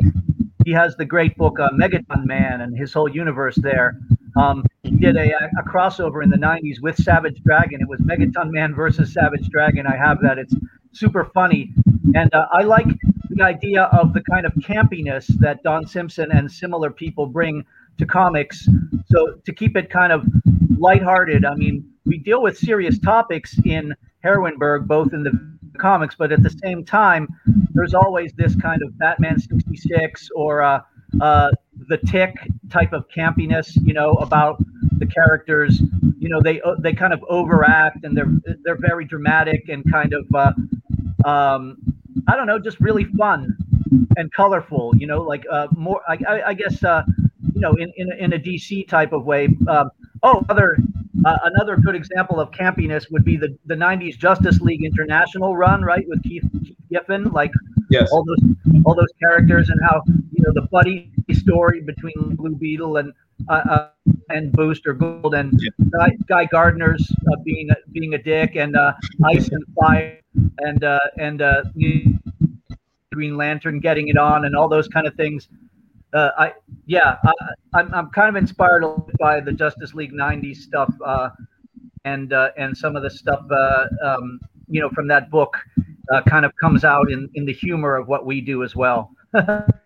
he 0.64 0.72
has 0.72 0.96
the 0.96 1.04
great 1.04 1.36
book 1.36 1.60
uh, 1.60 1.72
Megaton 1.72 2.24
Man 2.24 2.62
and 2.62 2.78
his 2.78 2.94
whole 2.94 3.10
universe 3.10 3.58
there. 3.58 4.00
Um, 4.38 4.64
he 4.84 4.92
did 4.92 5.16
a, 5.16 5.34
a 5.58 5.64
crossover 5.64 6.24
in 6.24 6.30
the 6.30 6.38
90s 6.38 6.82
with 6.82 6.98
Savage 6.98 7.42
Dragon. 7.44 7.82
It 7.82 7.88
was 7.88 8.02
Megaton 8.02 8.52
Man 8.52 8.76
versus 8.76 9.14
Savage 9.14 9.48
Dragon. 9.50 9.88
I 9.88 9.96
have 9.96 10.22
that. 10.22 10.38
It's 10.38 10.54
super 10.92 11.26
funny. 11.34 11.72
And 12.16 12.34
uh, 12.34 12.48
I 12.52 12.64
like 12.64 12.88
the 13.30 13.42
idea 13.42 13.84
of 13.84 14.14
the 14.14 14.22
kind 14.22 14.46
of 14.46 14.52
campiness 14.56 15.28
that 15.40 15.64
Don 15.64 15.88
Simpson 15.88 16.32
and 16.34 16.52
similar 16.52 16.92
people 16.92 17.26
bring 17.26 17.66
to 17.98 18.06
comics. 18.06 18.68
So 19.06 19.36
to 19.46 19.54
keep 19.54 19.78
it 19.78 19.90
kind 19.90 20.12
of 20.12 20.28
lighthearted, 20.78 21.46
I 21.46 21.56
mean, 21.56 21.90
we 22.06 22.18
deal 22.18 22.42
with 22.42 22.58
serious 22.58 23.00
topics 23.00 23.58
in 23.64 23.96
Heroineburgh, 24.24 24.86
both 24.86 25.14
in 25.14 25.24
the 25.24 25.32
comics, 25.80 26.16
but 26.16 26.34
at 26.34 26.44
the 26.44 26.50
same 26.62 26.84
time, 26.84 27.28
there's 27.74 27.94
always 27.94 28.34
this 28.34 28.54
kind 28.56 28.84
of 28.84 28.98
Batman 28.98 29.40
66 29.40 30.30
or 30.36 30.62
uh, 30.62 30.82
uh, 31.22 31.52
the 31.88 31.98
Tick 31.98 32.36
type 32.70 32.94
of 32.94 33.06
campiness, 33.16 33.76
you 33.84 33.94
know, 33.94 34.14
about 34.14 34.64
the 35.00 35.06
characters. 35.06 35.82
You 36.20 36.30
know, 36.30 36.42
they 36.42 36.62
they 36.80 36.94
kind 36.94 37.14
of 37.14 37.24
overact 37.30 38.04
and 38.04 38.16
they're 38.16 38.32
they're 38.64 38.78
very 38.80 39.06
dramatic 39.06 39.70
and 39.70 39.84
kind 39.92 40.14
of 40.14 40.26
uh, 40.34 41.30
um, 41.30 41.78
I 42.28 42.36
don't 42.36 42.48
know, 42.48 42.60
just 42.60 42.80
really 42.80 43.06
fun 43.06 43.56
and 44.18 44.32
colorful. 44.34 44.94
You 44.98 45.08
know, 45.08 45.22
like 45.22 45.44
uh, 45.52 45.68
more. 45.76 46.02
I, 46.08 46.18
I, 46.28 46.48
I 46.50 46.54
guess 46.54 46.84
uh, 46.84 47.04
you 47.54 47.62
know, 47.62 47.74
in 47.74 47.92
in 47.98 48.12
a, 48.12 48.16
in 48.16 48.34
a 48.34 48.40
DC 48.40 48.88
type 48.88 49.14
of 49.14 49.26
way. 49.26 49.50
Um, 49.68 49.90
oh, 50.24 50.46
other 50.50 50.78
uh, 51.26 51.38
another 51.44 51.78
good 51.78 51.96
example 51.96 52.40
of 52.40 52.52
campiness 52.52 53.12
would 53.12 53.24
be 53.24 53.38
the 53.38 53.58
the 53.66 53.76
'90s 53.76 54.18
Justice 54.18 54.62
League 54.62 54.84
International 54.84 55.56
run, 55.56 55.82
right, 55.84 56.08
with 56.08 56.24
Keith, 56.24 56.44
Keith 56.64 56.78
Giffen, 56.90 57.32
like 57.32 57.52
Yes. 57.90 58.10
all 58.12 58.24
those 58.24 58.40
all 58.86 58.96
those 58.96 59.12
characters 59.22 59.70
and 59.70 59.80
how 59.84 60.02
you 60.08 60.44
know 60.44 60.52
the 60.54 60.68
buddy 60.72 61.12
story 61.32 61.82
between 61.82 62.36
Blue 62.36 62.56
Beetle 62.56 62.98
and 62.98 63.14
uh, 63.50 63.54
uh, 63.54 63.90
and 64.30 64.52
Booster 64.52 64.94
Gold 64.94 65.34
and 65.34 65.60
Guy, 65.90 66.18
Guy 66.28 66.46
Gardner's 66.46 67.10
uh, 67.32 67.36
being 67.44 67.70
a, 67.70 67.76
being 67.92 68.14
a 68.14 68.18
dick 68.18 68.56
and 68.56 68.76
uh, 68.76 68.94
Ice 69.26 69.50
and 69.50 69.64
Fire 69.80 70.20
and 70.60 70.84
uh, 70.84 71.00
and 71.20 71.42
uh, 71.42 71.64
Green 73.14 73.38
Lantern 73.38 73.80
getting 73.80 74.08
it 74.08 74.18
on 74.18 74.46
and 74.46 74.56
all 74.56 74.68
those 74.68 74.88
kind 74.88 75.08
of 75.08 75.16
things. 75.16 75.48
Uh, 76.14 76.30
I 76.38 76.54
yeah, 76.86 77.18
I, 77.24 77.34
I'm 77.74 77.94
I'm 77.94 78.10
kind 78.10 78.30
of 78.30 78.36
inspired 78.36 78.84
by 79.20 79.40
the 79.40 79.52
Justice 79.52 79.94
League 79.94 80.14
'90s 80.14 80.58
stuff 80.58 80.94
uh, 81.04 81.30
and 82.06 82.34
uh, 82.34 82.50
and 82.58 82.78
some 82.78 82.96
of 82.96 83.04
the 83.04 83.10
stuff 83.10 83.44
uh, 83.52 83.88
um, 84.04 84.40
you 84.68 84.82
know 84.82 84.90
from 84.90 85.08
that 85.08 85.30
book 85.30 85.58
uh, 86.12 86.22
kind 86.24 86.46
of 86.46 86.52
comes 86.58 86.84
out 86.84 87.12
in 87.12 87.30
in 87.36 87.46
the 87.46 87.54
humor 87.54 87.96
of 87.96 88.08
what 88.08 88.26
we 88.26 88.42
do 88.42 88.64
as 88.64 88.76
well. 88.76 89.12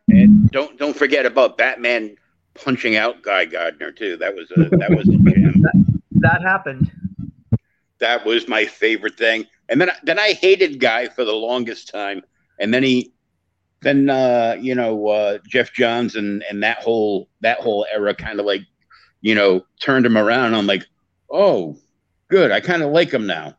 And 0.10 0.50
don't 0.52 0.78
don't 0.80 0.96
forget 0.96 1.26
about 1.26 1.58
Batman 1.58 2.16
punching 2.54 2.96
out 2.96 3.22
Guy 3.22 3.46
Gardner 3.46 3.92
too. 3.92 4.18
That 4.18 4.34
was 4.36 4.50
a 4.52 4.70
that 4.78 4.90
was 4.90 5.08
a 5.10 5.18
jam. 5.32 6.02
that 6.12 6.42
happened. 6.42 6.90
that 8.00 8.26
was 8.26 8.48
my 8.48 8.66
favorite 8.66 9.18
thing. 9.18 9.46
And 9.70 9.80
then 9.82 9.92
then 10.04 10.18
I 10.18 10.34
hated 10.34 10.80
Guy 10.80 11.08
for 11.10 11.26
the 11.26 11.34
longest 11.34 11.90
time. 11.90 12.24
And 12.60 12.74
then 12.74 12.84
he 12.84 13.14
then 13.82 14.10
uh, 14.10 14.56
you 14.60 14.74
know, 14.76 15.08
uh, 15.08 15.38
Geoff 15.48 15.72
Johns 15.74 16.16
and 16.16 16.44
and 16.50 16.64
that 16.64 16.80
whole 16.80 17.28
that 17.42 17.60
whole 17.60 17.86
era 17.92 18.16
kind 18.16 18.40
of 18.40 18.46
like, 18.46 18.62
you 19.22 19.36
know, 19.36 19.66
turned 19.80 20.06
him 20.06 20.18
around. 20.18 20.56
I'm 20.56 20.68
like, 20.68 20.86
"Oh, 21.30 21.78
good. 22.30 22.52
I 22.52 22.60
kind 22.60 22.84
of 22.84 22.92
like 22.92 23.12
him 23.12 23.26
now. 23.26 23.56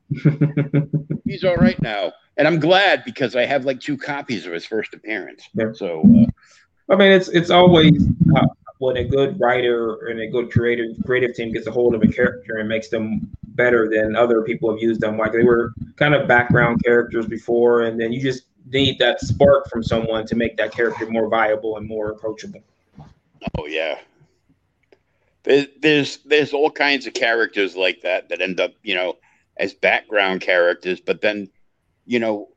He's 1.24 1.44
all 1.44 1.56
right 1.56 1.80
now." 1.80 2.12
And 2.36 2.46
I'm 2.46 2.60
glad 2.60 3.04
because 3.04 3.34
I 3.34 3.44
have 3.44 3.64
like 3.64 3.80
two 3.80 3.96
copies 3.96 4.46
of 4.46 4.52
his 4.52 4.64
first 4.64 4.94
appearance. 4.94 5.48
Yeah. 5.54 5.72
So, 5.72 6.02
uh, 6.02 6.92
I 6.92 6.96
mean, 6.96 7.12
it's 7.12 7.28
it's 7.28 7.50
always 7.50 8.06
uh, 8.36 8.46
when 8.78 8.96
a 8.96 9.04
good 9.04 9.38
writer 9.40 10.06
and 10.06 10.20
a 10.20 10.28
good 10.28 10.50
creative 10.50 10.96
creative 11.04 11.34
team 11.34 11.52
gets 11.52 11.66
a 11.66 11.70
hold 11.70 11.94
of 11.94 12.02
a 12.02 12.08
character 12.08 12.58
and 12.58 12.68
makes 12.68 12.88
them 12.88 13.28
better 13.48 13.90
than 13.90 14.14
other 14.14 14.42
people 14.42 14.70
have 14.70 14.80
used 14.80 15.00
them. 15.00 15.18
Like 15.18 15.32
they 15.32 15.42
were 15.42 15.72
kind 15.96 16.14
of 16.14 16.28
background 16.28 16.82
characters 16.84 17.26
before, 17.26 17.82
and 17.82 18.00
then 18.00 18.12
you 18.12 18.22
just 18.22 18.44
need 18.70 18.98
that 18.98 19.20
spark 19.20 19.68
from 19.68 19.82
someone 19.82 20.26
to 20.26 20.36
make 20.36 20.56
that 20.58 20.72
character 20.72 21.06
more 21.10 21.28
viable 21.28 21.76
and 21.76 21.88
more 21.88 22.10
approachable. 22.10 22.62
Oh 23.58 23.66
yeah. 23.66 23.98
There's 25.48 25.66
there's 25.80 26.18
there's 26.26 26.52
all 26.52 26.70
kinds 26.70 27.06
of 27.06 27.14
characters 27.14 27.74
like 27.74 28.02
that 28.02 28.28
that 28.28 28.42
end 28.42 28.60
up, 28.60 28.74
you 28.82 28.94
know, 28.94 29.16
as 29.56 29.72
background 29.72 30.42
characters, 30.42 31.00
but 31.00 31.22
then, 31.22 31.48
you 32.04 32.18
know, 32.18 32.50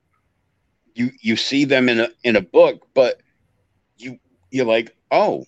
you 0.94 1.12
you 1.22 1.38
see 1.38 1.64
them 1.64 1.88
in 1.88 2.02
a 2.02 2.10
in 2.26 2.36
a 2.36 2.42
book, 2.42 2.86
but 2.94 3.22
you 3.96 4.20
you're 4.52 4.66
like, 4.66 4.94
oh, 5.10 5.46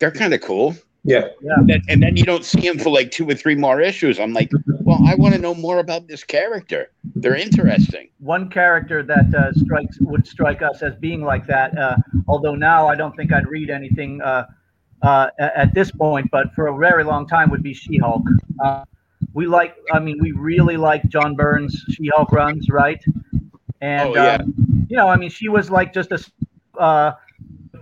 they're 0.00 0.10
kind 0.10 0.34
of 0.34 0.40
cool. 0.40 0.74
Yeah, 1.04 1.28
And 1.40 1.70
then, 1.70 1.82
and 1.88 2.02
then 2.02 2.16
you 2.16 2.24
don't 2.24 2.44
see 2.44 2.62
them 2.62 2.80
for 2.80 2.90
like 2.90 3.12
two 3.12 3.30
or 3.30 3.34
three 3.34 3.54
more 3.54 3.80
issues. 3.80 4.18
I'm 4.18 4.32
like, 4.32 4.50
well, 4.80 4.98
I 5.06 5.14
want 5.14 5.36
to 5.36 5.40
know 5.40 5.54
more 5.54 5.78
about 5.78 6.08
this 6.08 6.24
character. 6.24 6.90
They're 7.14 7.36
interesting. 7.36 8.08
One 8.18 8.50
character 8.50 9.04
that 9.04 9.32
uh, 9.32 9.52
strikes 9.52 10.00
would 10.00 10.26
strike 10.26 10.62
us 10.62 10.82
as 10.82 10.96
being 10.96 11.22
like 11.22 11.46
that. 11.46 11.78
Uh, 11.78 11.98
although 12.26 12.56
now 12.56 12.88
I 12.88 12.96
don't 12.96 13.14
think 13.14 13.32
I'd 13.32 13.46
read 13.46 13.70
anything 13.70 14.20
uh, 14.20 14.46
uh, 15.06 15.30
at 15.56 15.74
this 15.74 15.92
point, 15.92 16.30
but 16.32 16.54
for 16.54 16.68
a 16.68 16.78
very 16.78 17.04
long 17.04 17.26
time 17.28 17.50
would 17.50 17.62
be 17.62 17.74
She-Hulk. 17.74 18.26
Uh, 18.64 18.84
we 19.34 19.46
like, 19.46 19.74
I 19.92 20.00
mean, 20.00 20.18
we 20.20 20.32
really 20.32 20.76
like 20.76 21.02
John 21.08 21.36
Byrne's 21.36 21.76
She-Hulk 21.90 22.32
runs, 22.32 22.68
right? 22.70 23.00
And 23.80 24.16
Oh, 24.16 24.16
yeah. 24.16 24.38
um, 24.38 24.54
you 24.88 24.96
know, 24.96 25.08
I 25.08 25.16
mean, 25.16 25.30
she 25.30 25.48
was 25.48 25.70
like 25.70 25.92
just 25.94 26.12
a 26.12 26.18
uh, 26.80 27.12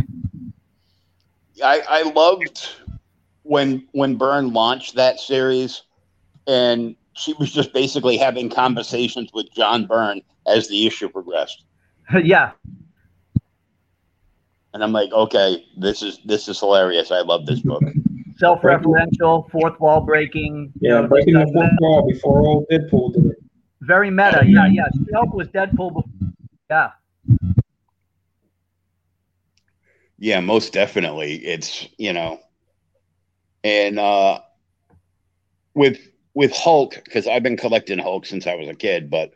I, 1.64 1.80
I 1.88 2.02
loved 2.12 2.68
when 3.42 3.86
when 3.92 4.16
Byrne 4.16 4.52
launched 4.52 4.94
that 4.96 5.18
series, 5.20 5.82
and 6.46 6.94
she 7.14 7.32
was 7.34 7.50
just 7.52 7.72
basically 7.72 8.16
having 8.18 8.50
conversations 8.50 9.30
with 9.32 9.50
John 9.54 9.86
Byrne 9.86 10.20
as 10.46 10.68
the 10.68 10.86
issue 10.86 11.08
progressed. 11.08 11.64
yeah, 12.22 12.52
And 14.74 14.84
I'm 14.84 14.92
like, 14.92 15.10
okay, 15.12 15.64
this 15.76 16.02
is 16.02 16.18
this 16.24 16.48
is 16.48 16.60
hilarious. 16.60 17.10
I 17.10 17.20
love 17.22 17.46
this 17.46 17.60
book. 17.60 17.82
self-referential, 18.38 19.50
fourth 19.50 19.80
wall 19.80 20.00
breaking. 20.02 20.72
you 20.80 20.90
Yeah, 20.90 21.00
know, 21.00 21.08
breaking 21.08 21.34
the 21.34 21.40
just, 21.40 21.52
fourth 21.54 21.70
wall 21.80 22.06
before 22.08 22.40
old 22.46 22.66
Deadpool 22.70 23.14
did 23.14 23.26
it. 23.26 23.36
very 23.80 24.10
meta. 24.10 24.42
Yeah, 24.46 24.66
yeah. 24.66 24.84
She-Hulk 24.94 25.32
was 25.32 25.48
Deadpool. 25.48 25.94
Before. 25.94 26.04
Yeah. 26.70 26.90
Yeah, 30.18 30.40
most 30.40 30.72
definitely. 30.72 31.36
It's 31.46 31.86
you 31.98 32.12
know, 32.12 32.40
and 33.64 33.98
uh, 33.98 34.40
with 35.74 35.98
with 36.34 36.52
Hulk 36.52 37.00
because 37.04 37.26
I've 37.26 37.42
been 37.42 37.56
collecting 37.56 37.98
Hulk 37.98 38.26
since 38.26 38.46
I 38.46 38.54
was 38.54 38.68
a 38.68 38.74
kid, 38.74 39.10
but 39.10 39.32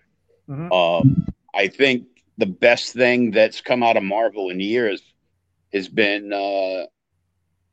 Mhm. 0.48 0.74
um, 0.74 1.16
I 1.54 1.68
think 1.68 2.04
the 2.38 2.46
best 2.46 2.92
thing 2.94 3.30
that's 3.32 3.60
come 3.60 3.82
out 3.82 3.96
of 3.96 4.02
Marvel 4.02 4.50
in 4.50 4.60
years 4.60 5.02
has 5.72 5.88
been 5.88 6.32
uh, 6.32 6.86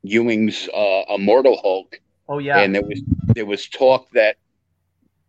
Ewing's 0.02 0.68
uh, 0.68 1.02
Immortal 1.14 1.58
Hulk, 1.60 2.00
Oh 2.28 2.38
yeah. 2.38 2.62
and 2.62 2.74
there 2.74 2.82
was 2.84 3.02
there 3.34 3.46
was 3.46 3.68
talk 3.68 4.10
that 4.12 4.36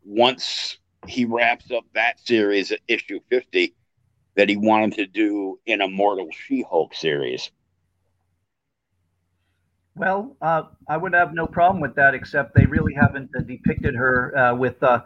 once 0.04 0.78
he 1.08 1.26
wraps 1.26 1.72
up 1.72 1.86
that 1.94 2.20
series 2.20 2.72
at 2.72 2.80
issue 2.88 3.20
fifty, 3.30 3.76
that 4.36 4.50
he 4.50 4.58
wanted 4.58 4.96
to 4.96 5.08
do 5.08 5.60
an 5.68 5.82
Immortal 5.82 6.30
She-Hulk 6.32 6.96
series. 6.96 7.52
Well, 9.96 10.38
uh, 10.42 10.64
I 10.88 10.98
would 10.98 11.14
have 11.14 11.34
no 11.34 11.46
problem 11.46 11.82
with 11.82 11.96
that, 11.96 12.14
except 12.14 12.56
they 12.56 12.66
really 12.66 12.94
haven't 12.94 13.30
uh, 13.38 13.42
depicted 13.42 13.96
her 13.96 14.38
uh, 14.38 14.56
with, 14.56 14.82
uh, 14.82 15.02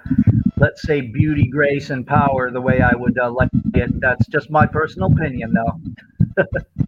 let's 0.59 0.85
say, 0.85 1.01
beauty, 1.01 1.47
grace, 1.49 1.89
and 1.89 2.05
power 2.05 2.51
the 2.51 2.61
way 2.61 2.81
I 2.81 2.95
would 2.95 3.17
uh, 3.17 3.31
like 3.31 3.49
it. 3.73 3.89
That's 3.99 4.27
just 4.27 4.51
my 4.51 4.65
personal 4.67 5.11
opinion, 5.11 5.53
though. 5.53 6.43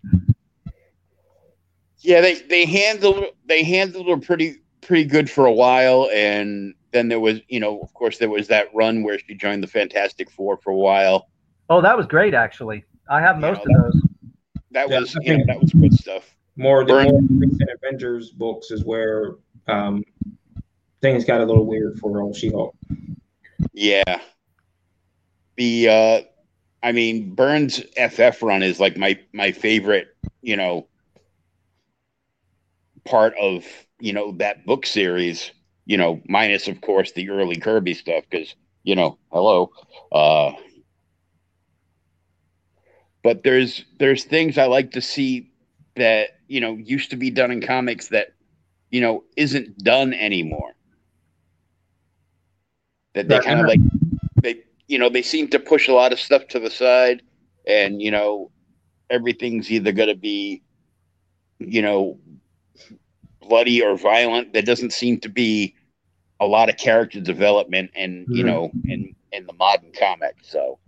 Yeah, 2.06 2.22
they 2.22 2.36
they 2.36 2.66
handled 2.66 3.26
they 3.48 3.64
handled 3.64 4.08
her 4.08 4.18
pretty 4.18 4.58
pretty 4.82 5.06
good 5.06 5.28
for 5.28 5.48
a 5.48 5.52
while, 5.52 6.08
and 6.14 6.76
then 6.92 7.08
there 7.08 7.20
was 7.20 7.40
you 7.48 7.60
know 7.60 7.80
of 7.82 7.92
course 7.96 8.20
there 8.20 8.30
was 8.30 8.48
that 8.50 8.68
run 8.76 9.02
where 9.02 9.18
she 9.18 9.34
joined 9.34 9.64
the 9.64 9.68
Fantastic 9.68 10.30
Four 10.30 10.58
for 10.58 10.70
a 10.70 10.76
while. 10.78 11.30
Oh, 11.68 11.82
that 11.82 11.98
was 11.98 12.06
great, 12.06 12.36
actually. 12.36 12.86
I 13.10 13.22
have 13.22 13.38
You 13.38 13.42
most 13.42 13.66
know, 13.66 13.76
of 13.76 13.92
those. 13.94 14.04
That 14.70 14.88
was 14.88 15.16
I 15.16 15.20
you 15.24 15.38
know 15.38 15.44
that 15.48 15.60
was 15.60 15.72
good 15.72 15.94
stuff. 15.94 16.35
More 16.58 16.86
the 16.86 17.04
more 17.04 17.22
recent 17.22 17.70
Avengers 17.70 18.32
books 18.32 18.72
is 18.72 18.86
where 18.86 19.36
um, 19.68 20.04
things 21.02 21.26
got 21.26 21.42
a 21.42 21.46
little 21.46 21.66
weird 21.66 22.00
for 22.00 22.22
old 22.22 22.36
She-Hulk. 22.36 22.76
Yeah, 23.74 24.20
the 25.58 25.90
uh, 25.90 26.22
I 26.82 26.92
mean 26.94 27.36
Byrne's 27.36 27.82
FF 27.98 28.42
run 28.42 28.64
is 28.64 28.80
like 28.80 28.98
my 28.98 29.20
my 29.34 29.52
favorite 29.52 30.08
you 30.42 30.56
know 30.56 30.88
part 33.04 33.34
of 33.40 33.66
you 34.00 34.14
know 34.14 34.34
that 34.34 34.66
book 34.66 34.86
series. 34.86 35.52
You 35.86 35.98
know, 35.98 36.22
minus 36.28 36.68
of 36.68 36.82
course 36.82 37.12
the 37.12 37.30
early 37.30 37.58
Kirby 37.58 37.94
stuff 37.94 38.24
because 38.30 38.56
you 38.84 38.96
know 38.96 39.18
hello. 39.32 39.72
Uh, 40.12 40.54
but 43.24 43.44
there's 43.44 43.84
there's 44.00 44.24
things 44.24 44.58
I 44.58 44.66
like 44.66 44.92
to 44.92 45.02
see 45.02 45.52
that 45.96 46.35
you 46.48 46.62
know 46.62 46.76
used 46.76 47.12
to 47.12 47.18
be 47.18 47.30
done 47.32 47.52
in 47.52 47.62
comics 47.62 48.10
that 48.10 48.28
you 48.92 49.02
know 49.02 49.24
isn't 49.38 49.78
done 49.84 50.14
anymore. 50.14 50.74
That 53.14 53.30
they 53.30 53.40
kind 53.40 53.60
of 53.60 53.68
like 53.68 53.82
they 54.42 54.64
you 54.88 55.00
know 55.00 55.10
they 55.10 55.22
seem 55.22 55.48
to 55.50 55.60
push 55.60 55.88
a 55.88 55.94
lot 55.94 56.14
of 56.14 56.20
stuff 56.20 56.48
to 56.50 56.60
the 56.60 56.70
side, 56.70 57.22
and 57.68 58.02
you 58.02 58.12
know 58.12 58.52
everything's 59.10 59.72
either 59.72 59.92
going 59.92 60.10
to 60.10 60.16
be 60.16 60.64
you 61.60 61.82
know 61.82 62.20
bloody 63.42 63.82
or 63.84 63.98
violent. 63.98 64.54
There 64.54 64.62
doesn't 64.62 64.94
seem 64.94 65.20
to 65.22 65.30
be 65.30 65.76
a 66.40 66.46
lot 66.48 66.70
of 66.70 66.78
character 66.78 67.22
development, 67.22 67.92
and 67.96 68.28
you 68.32 68.44
Mhm. 68.44 68.46
know 68.46 68.76
in 68.86 69.15
in 69.36 69.46
the 69.46 69.54
modern 69.54 69.92
comic. 69.98 70.36
So 70.42 70.80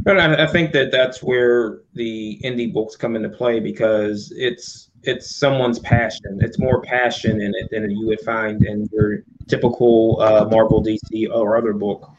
But 0.00 0.18
I, 0.18 0.44
I 0.44 0.46
think 0.46 0.72
that 0.72 0.90
that's 0.90 1.22
where 1.22 1.80
the 1.94 2.40
indie 2.44 2.72
books 2.72 2.96
come 2.96 3.16
into 3.16 3.28
play 3.28 3.60
because 3.60 4.32
it's 4.36 4.90
it's 5.02 5.36
someone's 5.36 5.78
passion. 5.78 6.40
It's 6.42 6.58
more 6.58 6.82
passion 6.82 7.40
in 7.40 7.54
it 7.54 7.70
than 7.70 7.90
you 7.90 8.06
would 8.06 8.20
find 8.20 8.64
in 8.64 8.88
your 8.92 9.22
typical 9.48 10.20
uh, 10.20 10.46
Marvel, 10.50 10.82
DC, 10.82 11.30
or 11.32 11.56
other 11.56 11.72
book. 11.72 12.10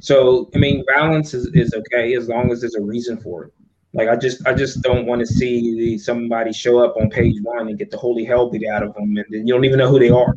So 0.00 0.50
I 0.54 0.58
mean, 0.58 0.84
balance 0.94 1.34
is, 1.34 1.46
is 1.54 1.74
okay 1.74 2.14
as 2.14 2.28
long 2.28 2.50
as 2.50 2.60
there's 2.60 2.76
a 2.76 2.82
reason 2.82 3.18
for 3.18 3.44
it. 3.44 3.52
Like 3.92 4.08
I 4.08 4.16
just 4.16 4.46
I 4.46 4.54
just 4.54 4.82
don't 4.82 5.06
want 5.06 5.20
to 5.20 5.26
see 5.26 5.76
the, 5.76 5.98
somebody 5.98 6.52
show 6.52 6.78
up 6.78 6.96
on 6.96 7.10
page 7.10 7.36
one 7.42 7.68
and 7.68 7.78
get 7.78 7.90
the 7.90 7.98
holy 7.98 8.24
hell 8.24 8.48
beat 8.48 8.66
out 8.66 8.82
of 8.82 8.94
them, 8.94 9.16
and 9.16 9.26
then 9.30 9.46
you 9.46 9.52
don't 9.52 9.64
even 9.64 9.78
know 9.78 9.88
who 9.88 9.98
they 9.98 10.10
are. 10.10 10.34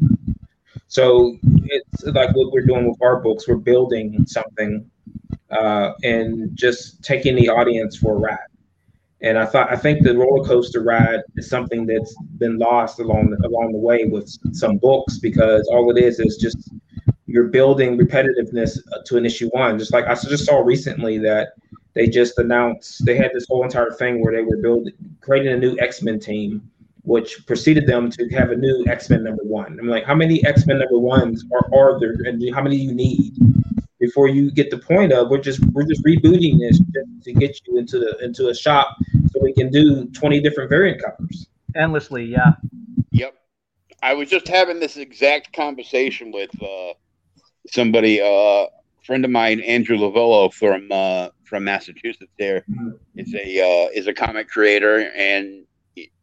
So 0.87 1.37
it's 1.43 2.03
like 2.03 2.35
what 2.35 2.51
we're 2.51 2.65
doing 2.65 2.89
with 2.89 3.01
our 3.01 3.19
books. 3.19 3.47
We're 3.47 3.57
building 3.57 4.25
something 4.27 4.89
uh, 5.53 5.93
and 6.03 6.55
just 6.55 7.03
taking 7.03 7.35
the 7.35 7.49
audience 7.49 7.95
for 7.95 8.15
a 8.15 8.19
ride. 8.19 8.37
And 9.21 9.37
I 9.37 9.45
thought 9.45 9.71
I 9.71 9.77
think 9.77 10.03
the 10.03 10.17
roller 10.17 10.45
coaster 10.45 10.83
ride 10.83 11.21
is 11.37 11.49
something 11.49 11.85
that's 11.85 12.13
been 12.37 12.57
lost 12.57 12.99
along 12.99 13.29
the, 13.29 13.47
along 13.47 13.71
the 13.71 13.79
way 13.79 14.03
with 14.05 14.29
some 14.53 14.77
books 14.77 15.17
because 15.17 15.65
all 15.71 15.89
it 15.95 15.97
is 15.97 16.19
is 16.19 16.35
just 16.37 16.69
you're 17.25 17.47
building 17.47 17.97
repetitiveness 17.97 18.77
to 19.05 19.17
an 19.17 19.25
issue 19.25 19.49
one. 19.53 19.79
Just 19.79 19.93
like 19.93 20.05
I 20.05 20.13
just 20.13 20.45
saw 20.45 20.59
recently 20.59 21.17
that 21.19 21.53
they 21.93 22.07
just 22.07 22.37
announced 22.37 23.05
they 23.05 23.15
had 23.15 23.31
this 23.33 23.45
whole 23.47 23.63
entire 23.63 23.91
thing 23.91 24.21
where 24.21 24.35
they 24.35 24.43
were 24.43 24.57
building 24.57 24.93
creating 25.21 25.53
a 25.53 25.57
new 25.57 25.77
X 25.79 26.01
Men 26.01 26.19
team, 26.19 26.69
which 27.03 27.45
preceded 27.47 27.87
them 27.87 28.09
to 28.11 28.27
have 28.29 28.51
a 28.51 28.57
new 28.57 28.85
X 28.87 29.09
Men 29.09 29.23
number 29.23 29.43
one. 29.43 29.79
I'm 29.79 29.87
like, 29.87 30.03
how 30.03 30.15
many 30.15 30.45
X 30.45 30.67
Men 30.67 30.79
number 30.79 30.99
ones 30.99 31.45
are, 31.53 31.73
are 31.73 31.99
there, 31.99 32.15
and 32.25 32.43
how 32.53 32.61
many 32.61 32.77
do 32.77 32.83
you 32.83 32.93
need? 32.93 33.35
Before 34.03 34.27
you 34.27 34.51
get 34.51 34.69
the 34.69 34.77
point 34.77 35.13
of 35.13 35.29
we're 35.29 35.37
just 35.49 35.61
we're 35.71 35.85
just 35.87 36.03
rebooting 36.03 36.59
this 36.59 36.77
to 37.23 37.31
get 37.31 37.57
you 37.65 37.77
into 37.77 37.99
the 37.99 38.17
into 38.21 38.49
a 38.49 38.53
shop 38.55 38.97
so 39.31 39.39
we 39.41 39.53
can 39.53 39.71
do 39.71 40.05
20 40.09 40.41
different 40.41 40.69
variant 40.69 41.01
covers. 41.01 41.47
Endlessly, 41.75 42.25
yeah. 42.25 42.53
Yep. 43.11 43.33
I 44.01 44.13
was 44.13 44.29
just 44.29 44.47
having 44.49 44.81
this 44.81 44.97
exact 44.97 45.53
conversation 45.53 46.31
with 46.33 46.51
uh, 46.61 46.93
somebody, 47.67 48.19
uh, 48.21 48.25
a 48.25 48.67
friend 49.05 49.23
of 49.23 49.31
mine, 49.31 49.61
Andrew 49.61 49.97
Lavillo 49.97 50.53
from 50.53 50.91
uh, 50.91 51.29
from 51.45 51.63
Massachusetts. 51.63 52.31
There 52.37 52.65
Mhm. 52.69 52.99
is 53.15 53.33
a 53.33 53.45
uh, 53.69 53.87
is 53.95 54.07
a 54.07 54.13
comic 54.13 54.49
creator 54.49 55.09
and 55.15 55.63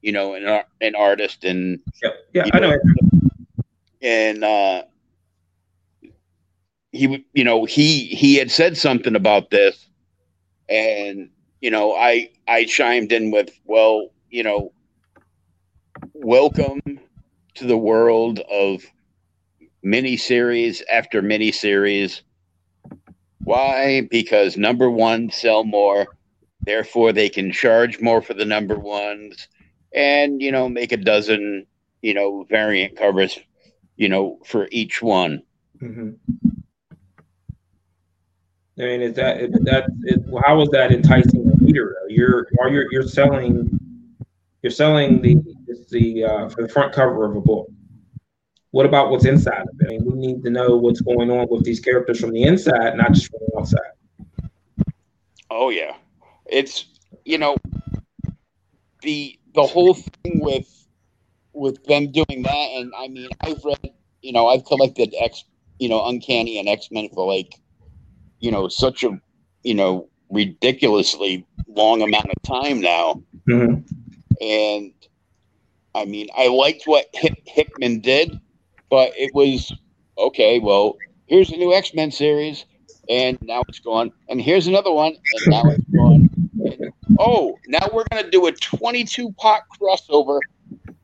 you 0.02 0.12
know 0.12 0.34
an 0.34 0.44
an 0.82 0.94
artist 0.94 1.44
and 1.44 1.80
Yep. 2.02 2.14
Yeah, 2.34 2.44
You 2.44 2.50
I 2.52 2.58
know. 2.60 2.78
and 4.02 4.44
uh, 4.44 4.82
he 6.92 7.24
you 7.34 7.44
know 7.44 7.64
he 7.64 8.06
he 8.06 8.36
had 8.36 8.50
said 8.50 8.76
something 8.76 9.16
about 9.16 9.50
this 9.50 9.88
and 10.68 11.30
you 11.60 11.70
know 11.70 11.94
I 11.94 12.30
I 12.48 12.64
chimed 12.64 13.12
in 13.12 13.30
with 13.30 13.50
well 13.66 14.08
you 14.30 14.42
know 14.42 14.72
welcome 16.14 16.80
to 17.54 17.66
the 17.66 17.76
world 17.78 18.40
of 18.50 18.82
mini 19.82 20.16
series 20.16 20.82
after 20.92 21.22
mini 21.22 21.52
series 21.52 22.22
Why? 23.44 24.02
Because 24.10 24.56
number 24.56 24.90
one 24.90 25.30
sell 25.30 25.64
more, 25.64 26.08
therefore 26.66 27.12
they 27.12 27.28
can 27.28 27.52
charge 27.52 28.00
more 28.00 28.22
for 28.22 28.34
the 28.34 28.44
number 28.44 28.78
ones, 28.78 29.48
and 29.94 30.40
you 30.42 30.52
know 30.52 30.68
make 30.68 30.92
a 30.92 30.96
dozen 30.96 31.66
you 32.02 32.14
know 32.14 32.44
variant 32.50 32.96
covers, 32.96 33.38
you 33.96 34.08
know 34.08 34.38
for 34.44 34.68
each 34.70 35.02
one. 35.02 35.42
Mhm. 35.82 36.16
I 38.80 38.84
mean, 38.84 39.02
is 39.02 39.14
that 39.14 39.40
is 39.40 39.50
that 39.64 39.84
is, 40.04 40.18
how 40.44 40.60
is 40.62 40.68
that 40.70 40.90
enticing 40.92 41.44
the 41.44 41.56
reader? 41.64 41.96
You're 42.08 42.48
are 42.60 42.68
you 42.70 42.88
you're 42.90 43.02
selling 43.02 43.78
You're 44.62 44.70
selling 44.70 45.22
the 45.22 45.42
the 45.90 46.24
uh, 46.24 46.48
the 46.48 46.68
front 46.68 46.92
cover 46.92 47.24
of 47.24 47.36
a 47.36 47.40
book. 47.40 47.70
What 48.72 48.86
about 48.86 49.10
what's 49.10 49.24
inside 49.24 49.62
of 49.62 49.80
it? 49.80 49.86
I 49.86 49.88
mean, 49.88 50.04
we 50.04 50.18
need 50.18 50.42
to 50.44 50.50
know 50.50 50.76
what's 50.76 51.00
going 51.00 51.30
on 51.30 51.48
with 51.50 51.64
these 51.64 51.80
characters 51.80 52.20
from 52.20 52.30
the 52.30 52.44
inside, 52.44 52.96
not 52.96 53.12
just 53.12 53.30
from 53.30 53.40
the 53.46 53.58
outside. 53.58 53.92
Oh 55.50 55.70
yeah, 55.70 55.96
it's 56.46 56.86
you 57.24 57.38
know 57.38 57.56
the 59.02 59.38
the 59.54 59.66
whole 59.66 59.94
thing 59.94 60.40
with 60.40 60.68
with 61.52 61.82
them 61.84 62.12
doing 62.12 62.42
that, 62.42 62.68
and 62.76 62.92
I 62.96 63.08
mean, 63.08 63.28
I've 63.40 63.64
read, 63.64 63.90
you 64.22 64.32
know, 64.32 64.46
I've 64.46 64.64
collected 64.64 65.12
X, 65.18 65.44
you 65.78 65.88
know, 65.88 66.06
Uncanny 66.06 66.58
and 66.58 66.68
X 66.68 66.88
Men 66.90 67.08
for 67.12 67.26
like, 67.26 67.54
you 68.40 68.50
know, 68.50 68.68
such 68.68 69.04
a, 69.04 69.10
you 69.62 69.74
know, 69.74 70.08
ridiculously 70.30 71.46
long 71.68 72.02
amount 72.02 72.26
of 72.26 72.42
time 72.42 72.80
now, 72.80 73.22
Mhm. 73.48 73.84
and 74.40 74.92
I 75.94 76.04
mean, 76.04 76.28
I 76.36 76.46
liked 76.48 76.82
what 76.86 77.06
Hick- 77.12 77.42
Hickman 77.46 78.00
did, 78.00 78.38
but 78.90 79.12
it 79.16 79.34
was 79.34 79.72
okay. 80.18 80.58
Well, 80.58 80.96
here's 81.26 81.50
a 81.50 81.56
new 81.56 81.72
X 81.74 81.94
Men 81.94 82.10
series, 82.10 82.64
and 83.08 83.38
now 83.42 83.62
it's 83.68 83.80
gone, 83.80 84.12
and 84.28 84.40
here's 84.40 84.66
another 84.66 84.92
one, 84.92 85.16
and 85.32 85.46
now 85.46 85.68
it's 85.70 85.84
gone. 85.94 86.30
And, 86.64 86.92
oh, 87.18 87.58
now 87.66 87.88
we're 87.92 88.04
gonna 88.10 88.30
do 88.30 88.46
a 88.46 88.52
22 88.52 89.32
pot 89.32 89.62
crossover 89.80 90.40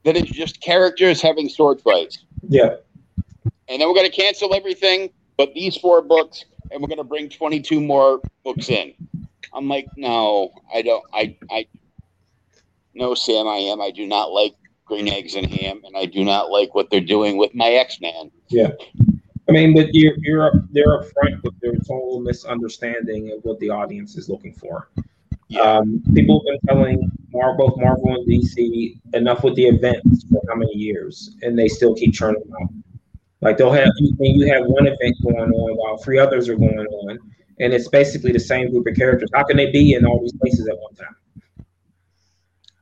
that 0.05 0.17
is 0.17 0.25
just 0.25 0.61
characters 0.61 1.21
having 1.21 1.49
sword 1.49 1.81
fights, 1.81 2.25
Yeah, 2.49 2.77
and 3.69 3.81
then 3.81 3.89
we're 3.89 3.95
gonna 3.95 4.09
cancel 4.11 4.55
everything 4.55 5.11
but 5.37 5.53
these 5.53 5.77
four 5.77 6.01
books, 6.01 6.45
and 6.71 6.81
we're 6.81 6.89
gonna 6.89 7.05
bring 7.05 7.29
22 7.29 7.81
more 7.81 8.21
books 8.45 8.69
in. 8.69 8.93
I'm 9.53 9.69
like, 9.69 9.89
no, 9.97 10.51
I 10.75 10.83
don't. 10.83 11.05
I 11.13 11.37
I 11.51 11.67
no, 12.95 13.15
Sam, 13.15 13.47
I 13.47 13.57
am. 13.57 13.81
I 13.81 13.91
do 13.91 14.07
not 14.07 14.33
like 14.33 14.55
green 14.85 15.09
eggs 15.09 15.35
and 15.35 15.47
ham, 15.47 15.83
and 15.85 15.97
I 15.97 16.07
do 16.07 16.25
not 16.25 16.51
like 16.51 16.75
what 16.75 16.91
they're 16.91 17.01
doing 17.01 17.37
with 17.37 17.55
my 17.55 17.71
X 17.71 18.01
Man. 18.01 18.31
Yeah. 18.49 18.71
I 19.49 19.53
mean, 19.53 19.75
but 19.75 19.95
you're 19.95 20.15
you're 20.19 20.47
up, 20.47 20.55
they're 20.73 20.99
upfront 20.99 21.43
with 21.43 21.59
their 21.61 21.75
total 21.77 22.21
misunderstanding 22.21 23.33
of 23.33 23.45
what 23.45 23.59
the 23.61 23.71
audience 23.71 24.17
is 24.17 24.29
looking 24.29 24.55
for. 24.55 24.89
Yeah, 25.49 25.61
Um, 25.61 26.03
people 26.15 26.41
have 26.41 26.61
been 26.61 26.69
telling 26.69 27.13
Mar- 27.33 27.57
both 27.57 27.75
Marvel 27.77 28.17
and 28.17 28.27
DC 28.27 28.99
enough 29.15 29.45
with 29.45 29.55
the 29.55 29.67
events 29.67 30.25
for 30.31 30.43
how 30.49 30.57
many 30.57 30.75
years, 30.75 31.37
and 31.43 31.57
they 31.57 31.69
still 31.69 31.95
keep 31.95 32.13
churning 32.13 32.43
them 32.43 32.53
out. 32.61 32.71
Like 33.47 33.59
they'll 33.59 33.73
have 33.73 33.89
you, 33.99 34.13
you 34.19 34.53
have 34.53 34.65
one 34.67 34.87
event 34.87 35.17
going 35.23 35.37
on 35.37 35.77
while 35.77 35.97
three 35.99 36.19
others 36.19 36.49
are 36.49 36.57
going 36.57 36.79
on, 36.79 37.19
and 37.61 37.73
it's 37.73 37.87
basically 37.87 38.33
the 38.33 38.41
same 38.41 38.73
group 38.73 38.89
of 38.89 38.97
characters. 38.97 39.31
How 39.33 39.45
can 39.45 39.57
they 39.57 39.71
be 39.71 39.95
in 39.95 40.05
all 40.05 40.21
these 40.21 40.33
places 40.33 40.67
at 40.67 40.77
one 40.77 40.95
time? 40.95 41.15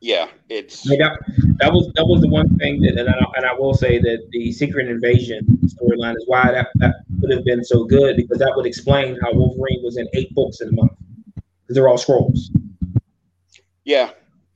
yeah, 0.05 0.29
it's 0.51 0.87
I 0.87 0.91
mean, 0.91 0.99
that, 1.01 1.19
that 1.61 1.73
was 1.73 1.91
that 1.95 2.07
was 2.07 2.21
the 2.21 2.29
one 2.29 2.57
thing 2.57 2.81
that, 2.83 2.99
and 2.99 3.09
I, 3.09 3.17
and 3.37 3.47
I 3.47 3.55
will 3.55 3.73
say 3.73 3.99
that 3.99 4.29
the 4.33 4.53
Secret 4.53 4.89
Invasion 4.89 5.47
storyline 5.65 6.15
is 6.17 6.25
why 6.27 6.51
that, 6.51 6.69
that 6.77 6.97
would 7.21 7.31
have 7.31 7.45
been 7.45 7.65
so 7.65 7.85
good 7.85 8.17
because 8.17 8.39
that 8.39 8.53
would 8.55 8.67
explain 8.67 9.19
how 9.23 9.33
Wolverine 9.33 9.83
was 9.83 9.97
in 9.97 10.07
eight 10.13 10.35
books 10.35 10.61
in 10.61 10.69
a 10.69 10.73
month 10.73 10.93
because 11.35 11.75
they're 11.75 11.89
all 11.89 11.99
Skrulls. 11.99 12.39
yeah. 13.85 14.11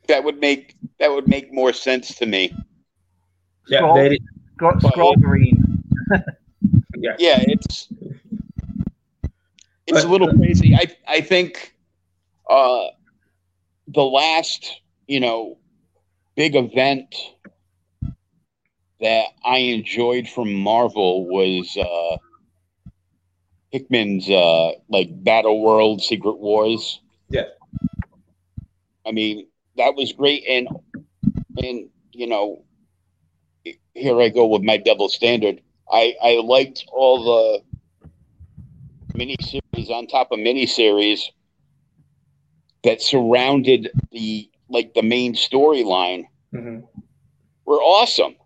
That 0.07 0.25
would 0.25 0.41
make 0.41 0.75
that 1.01 1.11
would 1.11 1.29
make 1.29 1.53
more 1.53 1.73
sense 1.75 2.15
to 2.17 2.27
me. 2.27 2.55
Yeah, 3.69 3.81
Skrull, 3.81 4.09
they 4.09 4.19
scroll, 4.55 4.81
scroll 4.81 5.17
green. 5.17 5.58
Yeah. 6.97 7.17
yeah, 7.19 7.39
it's 7.47 7.89
it's 9.87 10.03
But- 10.03 10.05
a 10.05 10.09
little 10.09 10.33
crazy. 10.33 10.75
I 10.75 10.85
I 11.07 11.21
think 11.21 11.75
uh 12.49 12.89
the 13.89 14.03
last, 14.05 14.81
you 15.07 15.21
know, 15.21 15.59
big 16.37 16.55
event 16.57 17.15
that 19.01 19.27
I 19.45 19.59
enjoyed 19.59 20.29
from 20.29 20.53
Marvel 20.53 21.27
was 21.27 21.77
uh 21.77 22.17
Hickman's 23.71 24.29
uh 24.29 24.73
like 24.89 25.09
Battle 25.25 25.61
World 25.63 26.03
Secret 26.03 26.39
Wars. 26.39 27.01
Yeah. 27.29 27.45
I 29.07 29.13
mean, 29.13 29.47
that 29.77 29.95
was 29.95 30.13
great 30.13 30.45
and 30.49 30.69
and 31.63 31.89
you 32.13 32.27
know 32.27 32.65
here 33.95 34.21
I 34.21 34.29
go 34.29 34.47
with 34.47 34.63
my 34.63 34.77
double 34.77 35.09
standard. 35.09 35.61
I 35.91 36.15
I 36.23 36.41
liked 36.45 36.85
all 36.93 37.25
the 37.25 37.63
miniseries 39.19 39.91
on 39.91 40.07
top 40.07 40.31
of 40.33 40.39
miniseries 40.39 41.23
that 42.85 43.01
surrounded 43.03 43.91
the 44.13 44.49
like 44.69 44.95
the 44.95 45.03
main 45.03 45.35
storyline 45.35 46.25
Mhm. 46.55 46.87
were 47.65 47.81
awesome. 47.83 48.37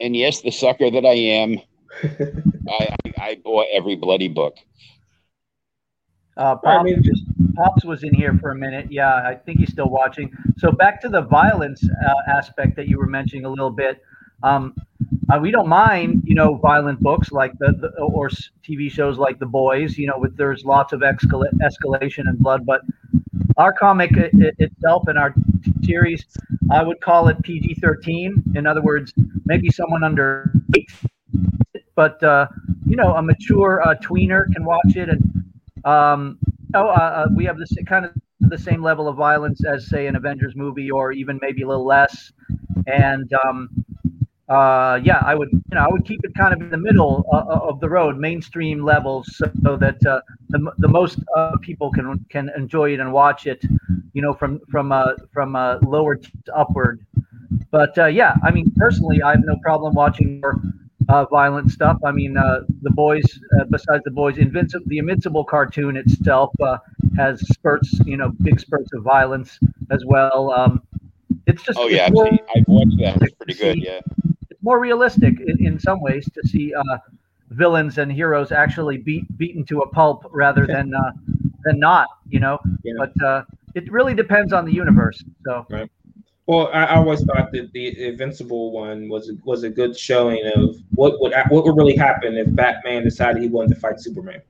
And 0.00 0.14
yes, 0.14 0.42
the 0.42 0.50
sucker 0.52 0.90
that 0.90 1.06
I 1.06 1.14
am, 1.14 1.58
I, 2.68 2.94
I, 3.04 3.12
I 3.18 3.34
bought 3.42 3.66
every 3.72 3.96
bloody 3.96 4.28
book. 4.28 4.56
Uh, 6.36 6.56
I 6.64 6.76
Pops, 6.76 6.84
mean- 6.84 7.25
Pops 7.56 7.84
was 7.84 8.02
in 8.04 8.14
here 8.14 8.36
for 8.40 8.50
a 8.50 8.54
minute. 8.54 8.86
Yeah, 8.90 9.14
I 9.14 9.34
think 9.34 9.60
he's 9.60 9.70
still 9.70 9.88
watching. 9.88 10.30
So 10.58 10.70
back 10.70 11.00
to 11.02 11.08
the 11.08 11.22
violence 11.22 11.82
uh, 12.06 12.30
aspect 12.30 12.76
that 12.76 12.88
you 12.88 12.98
were 12.98 13.06
mentioning 13.06 13.44
a 13.44 13.48
little 13.48 13.70
bit. 13.70 14.02
Um, 14.42 14.74
uh, 15.32 15.38
we 15.40 15.50
don't 15.50 15.68
mind, 15.68 16.22
you 16.24 16.34
know, 16.34 16.56
violent 16.56 17.00
books 17.00 17.32
like 17.32 17.52
the, 17.58 17.72
the 17.80 17.88
or 18.02 18.28
TV 18.28 18.90
shows 18.90 19.18
like 19.18 19.38
The 19.38 19.46
Boys. 19.46 19.96
You 19.96 20.08
know, 20.08 20.18
with 20.18 20.36
there's 20.36 20.64
lots 20.64 20.92
of 20.92 21.00
escala- 21.00 21.50
escalation 21.62 22.28
and 22.28 22.38
blood, 22.38 22.66
but 22.66 22.82
our 23.56 23.72
comic 23.72 24.12
i- 24.16 24.30
i- 24.42 24.52
itself 24.58 25.08
and 25.08 25.18
our 25.18 25.34
series, 25.82 26.24
I 26.70 26.82
would 26.82 27.00
call 27.00 27.28
it 27.28 27.42
PG-13. 27.42 28.56
In 28.56 28.66
other 28.66 28.82
words, 28.82 29.12
maybe 29.46 29.70
someone 29.70 30.04
under 30.04 30.52
eight, 30.76 30.90
but 31.94 32.22
uh, 32.22 32.46
you 32.86 32.96
know, 32.96 33.14
a 33.14 33.22
mature 33.22 33.82
uh, 33.86 33.94
tweener 33.96 34.52
can 34.52 34.64
watch 34.64 34.96
it 34.96 35.08
and 35.08 35.22
um, 35.84 36.38
no, 36.76 36.88
uh, 36.90 36.92
uh, 36.92 37.26
we 37.34 37.44
have 37.44 37.58
this 37.58 37.72
kind 37.86 38.04
of 38.04 38.12
the 38.40 38.58
same 38.58 38.82
level 38.82 39.08
of 39.08 39.16
violence 39.16 39.64
as, 39.64 39.88
say, 39.88 40.06
an 40.06 40.16
Avengers 40.16 40.54
movie, 40.56 40.90
or 40.90 41.12
even 41.12 41.38
maybe 41.40 41.62
a 41.62 41.68
little 41.68 41.86
less. 41.86 42.32
And 42.86 43.28
um, 43.44 43.68
uh, 44.48 45.00
yeah, 45.02 45.20
I 45.24 45.34
would, 45.34 45.48
you 45.52 45.74
know, 45.74 45.80
I 45.80 45.88
would 45.88 46.04
keep 46.04 46.20
it 46.22 46.32
kind 46.34 46.52
of 46.54 46.60
in 46.60 46.70
the 46.70 46.76
middle 46.88 47.24
uh, 47.32 47.70
of 47.70 47.80
the 47.80 47.88
road, 47.88 48.18
mainstream 48.18 48.84
levels, 48.84 49.26
so 49.38 49.76
that 49.76 50.04
uh, 50.06 50.20
the, 50.50 50.72
the 50.78 50.88
most 50.88 51.18
uh, 51.36 51.56
people 51.62 51.90
can 51.90 52.24
can 52.28 52.50
enjoy 52.56 52.92
it 52.94 53.00
and 53.00 53.12
watch 53.12 53.46
it, 53.46 53.64
you 54.12 54.22
know, 54.22 54.34
from 54.34 54.60
from 54.70 54.92
uh, 54.92 55.12
from 55.32 55.56
uh, 55.56 55.78
lower 55.82 56.20
upward. 56.54 57.00
But 57.70 57.96
uh, 57.98 58.06
yeah, 58.06 58.34
I 58.44 58.50
mean, 58.50 58.70
personally, 58.76 59.22
I 59.22 59.30
have 59.32 59.44
no 59.44 59.56
problem 59.62 59.94
watching 59.94 60.40
more 60.40 60.60
uh, 61.08 61.24
violent 61.26 61.70
stuff. 61.70 61.98
I 62.04 62.12
mean, 62.12 62.36
uh, 62.36 62.60
the 62.82 62.90
boys, 62.90 63.24
uh, 63.58 63.64
besides 63.64 64.02
the 64.04 64.10
boys, 64.10 64.38
Invincible, 64.38 64.84
the 64.88 64.98
Invincible 64.98 65.44
cartoon 65.44 65.96
itself 65.96 66.52
uh, 66.60 66.78
has 67.16 67.40
spurts, 67.48 67.98
you 68.04 68.16
know, 68.16 68.32
big 68.42 68.58
spurts 68.60 68.92
of 68.94 69.02
violence 69.02 69.58
as 69.90 70.04
well. 70.06 70.50
Um, 70.52 70.82
it's 71.46 71.62
just, 71.62 71.78
Oh 71.78 71.86
yeah, 71.88 72.06
I've, 72.06 72.12
more, 72.12 72.26
seen, 72.26 72.38
I've 72.54 72.68
watched 72.68 72.98
that. 72.98 73.22
It's 73.22 73.34
pretty 73.34 73.54
good. 73.54 73.74
See, 73.74 73.84
Yeah. 73.84 74.00
it's 74.50 74.62
more 74.62 74.78
realistic 74.80 75.40
in, 75.40 75.64
in 75.64 75.78
some 75.78 76.00
ways 76.00 76.28
to 76.34 76.48
see 76.48 76.74
uh, 76.74 76.98
villains 77.50 77.98
and 77.98 78.10
heroes 78.10 78.50
actually 78.50 78.98
beat 78.98 79.24
beaten 79.38 79.64
to 79.66 79.80
a 79.80 79.88
pulp 79.88 80.26
rather 80.32 80.66
than 80.66 80.92
uh, 80.94 81.12
than 81.64 81.78
not, 81.78 82.08
you 82.28 82.40
know. 82.40 82.58
Yeah. 82.82 82.94
But 82.98 83.22
uh, 83.24 83.42
it 83.74 83.90
really 83.92 84.14
depends 84.14 84.52
on 84.52 84.64
the 84.64 84.72
universe. 84.72 85.22
So 85.44 85.66
Well, 86.46 86.70
I, 86.72 86.84
I 86.84 86.94
always 86.96 87.24
thought 87.24 87.50
that 87.52 87.72
the 87.72 88.06
Invincible 88.06 88.70
one 88.70 89.08
was 89.08 89.32
was 89.44 89.64
a 89.64 89.70
good 89.70 89.96
showing 89.98 90.48
of 90.54 90.76
what 90.94 91.20
would 91.20 91.32
what 91.48 91.64
would 91.64 91.76
really 91.76 91.96
happen 91.96 92.36
if 92.36 92.54
Batman 92.54 93.02
decided 93.02 93.42
he 93.42 93.48
wanted 93.48 93.74
to 93.74 93.80
fight 93.80 93.98
Superman. 94.00 94.40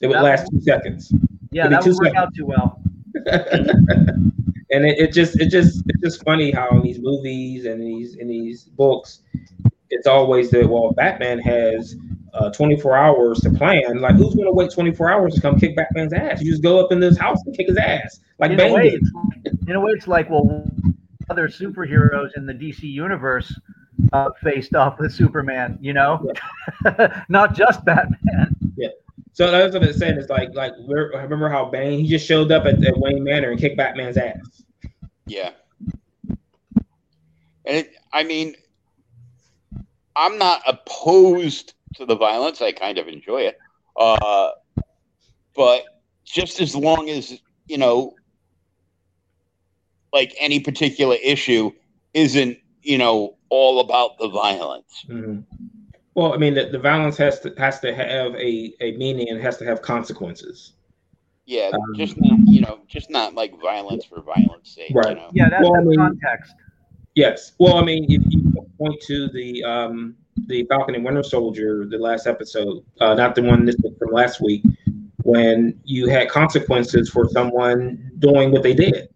It 0.00 0.06
would 0.06 0.16
That- 0.16 0.22
last 0.24 0.48
two 0.50 0.60
seconds, 0.60 1.12
yeah, 1.50 1.68
that 1.68 1.84
would 1.84 1.94
work 1.96 2.04
seconds. 2.04 2.16
out 2.16 2.34
too 2.34 2.46
well. 2.46 2.80
and 4.70 4.84
it, 4.84 4.98
it 4.98 5.12
just 5.12 5.40
it 5.40 5.48
just 5.48 5.82
it's 5.88 6.00
just 6.02 6.22
funny 6.24 6.50
how 6.52 6.68
in 6.70 6.82
these 6.82 7.00
movies 7.00 7.64
and 7.64 7.80
these 7.80 8.16
in 8.16 8.28
these 8.28 8.64
books, 8.64 9.22
it's 9.90 10.06
always 10.06 10.50
that 10.50 10.68
well 10.68 10.92
Batman 10.92 11.38
has 11.40 11.96
uh, 12.36 12.50
24 12.50 12.96
hours 12.96 13.40
to 13.40 13.50
plan. 13.50 14.00
Like 14.00 14.16
who's 14.16 14.34
going 14.34 14.46
to 14.46 14.52
wait 14.52 14.70
24 14.72 15.10
hours 15.10 15.34
to 15.34 15.40
come 15.40 15.58
kick 15.58 15.74
Batman's 15.74 16.12
ass? 16.12 16.40
You 16.40 16.50
just 16.50 16.62
go 16.62 16.78
up 16.78 16.92
in 16.92 17.00
this 17.00 17.18
house 17.18 17.42
and 17.46 17.56
kick 17.56 17.68
his 17.68 17.76
ass, 17.76 18.20
like 18.38 18.50
in 18.50 18.60
a 18.60 18.72
way, 18.72 18.88
it's, 18.88 19.10
in 19.66 19.74
a 19.74 19.80
way, 19.80 19.92
it's 19.92 20.06
like 20.06 20.28
well, 20.30 20.64
other 21.30 21.48
superheroes 21.48 22.30
in 22.36 22.46
the 22.46 22.52
DC 22.52 22.82
universe 22.82 23.58
uh, 24.12 24.28
faced 24.42 24.74
off 24.74 24.98
with 24.98 25.12
Superman. 25.12 25.78
You 25.80 25.94
know, 25.94 26.32
not 27.28 27.54
just 27.54 27.84
Batman. 27.84 28.54
Yeah. 28.76 28.88
So 29.32 29.50
that's 29.50 29.74
what 29.74 29.82
it's 29.82 29.98
saying. 29.98 30.18
It's 30.18 30.30
like 30.30 30.54
like 30.54 30.72
remember 30.88 31.48
how 31.48 31.66
Bane 31.66 32.00
he 32.00 32.08
just 32.08 32.26
showed 32.26 32.52
up 32.52 32.66
at, 32.66 32.84
at 32.84 32.96
Wayne 32.98 33.24
Manor 33.24 33.50
and 33.50 33.60
kicked 33.60 33.76
Batman's 33.76 34.16
ass. 34.16 34.62
Yeah. 35.26 35.50
And 37.66 37.78
it, 37.78 37.94
I 38.12 38.22
mean, 38.22 38.54
I'm 40.14 40.38
not 40.38 40.62
opposed 40.66 41.74
to 41.96 42.06
the 42.06 42.16
violence. 42.16 42.62
I 42.62 42.72
kind 42.72 42.98
of 42.98 43.08
enjoy 43.08 43.42
it. 43.42 43.58
Uh, 43.98 44.50
but 45.54 45.82
just 46.24 46.60
as 46.60 46.74
long 46.76 47.08
as 47.10 47.38
you 47.66 47.78
know, 47.78 48.14
like 50.12 50.34
any 50.38 50.60
particular 50.60 51.16
issue 51.22 51.70
isn't, 52.14 52.58
you 52.82 52.98
know, 52.98 53.36
all 53.48 53.80
about 53.80 54.18
the 54.18 54.28
violence. 54.28 55.04
Mhm. 55.08 55.44
Well, 56.14 56.32
I 56.32 56.38
mean, 56.38 56.54
the, 56.54 56.66
the 56.66 56.78
violence 56.78 57.16
has 57.18 57.40
to 57.40 57.54
has 57.58 57.80
to 57.80 57.94
have 57.94 58.34
a, 58.36 58.72
a 58.80 58.96
meaning 58.96 59.28
and 59.28 59.40
has 59.42 59.58
to 59.58 59.64
have 59.66 59.82
consequences. 59.82 60.72
Yeah, 61.44 61.70
Um, 61.72 61.80
just 61.94 62.16
not, 62.16 62.38
you 62.48 62.60
know, 62.60 62.80
just 62.88 63.08
not 63.10 63.34
like 63.34 63.60
violence 63.60 64.04
for 64.04 64.20
violence 64.20 64.74
sake. 64.74 64.90
You 64.90 64.96
Right. 65.00 65.16
know? 65.16 65.30
Yeah, 65.32 65.48
that's 65.48 65.62
Well, 65.62 65.76
I 65.76 65.80
mean- 65.84 65.96
context. 65.96 66.54
Yes. 67.14 67.52
Well, 67.58 67.76
I 67.78 67.84
mean, 67.84 68.04
if 68.10 68.22
you 68.28 68.42
point 68.78 69.00
to 69.06 69.28
the 69.28 69.62
um, 69.64 70.16
the 70.46 70.64
Falcon 70.68 70.94
and 70.94 71.04
Winter 71.04 71.22
Soldier, 71.22 71.86
the 71.88 71.98
last 71.98 72.26
episode, 72.26 72.84
uh, 73.00 73.14
not 73.14 73.34
the 73.34 73.42
one 73.42 73.64
this 73.64 73.76
from 73.98 74.12
last 74.12 74.40
week, 74.40 74.64
when 75.22 75.78
you 75.84 76.08
had 76.08 76.28
consequences 76.28 77.08
for 77.10 77.28
someone 77.30 78.10
doing 78.20 78.52
what 78.52 78.62
they 78.62 78.74
did. 78.74 79.08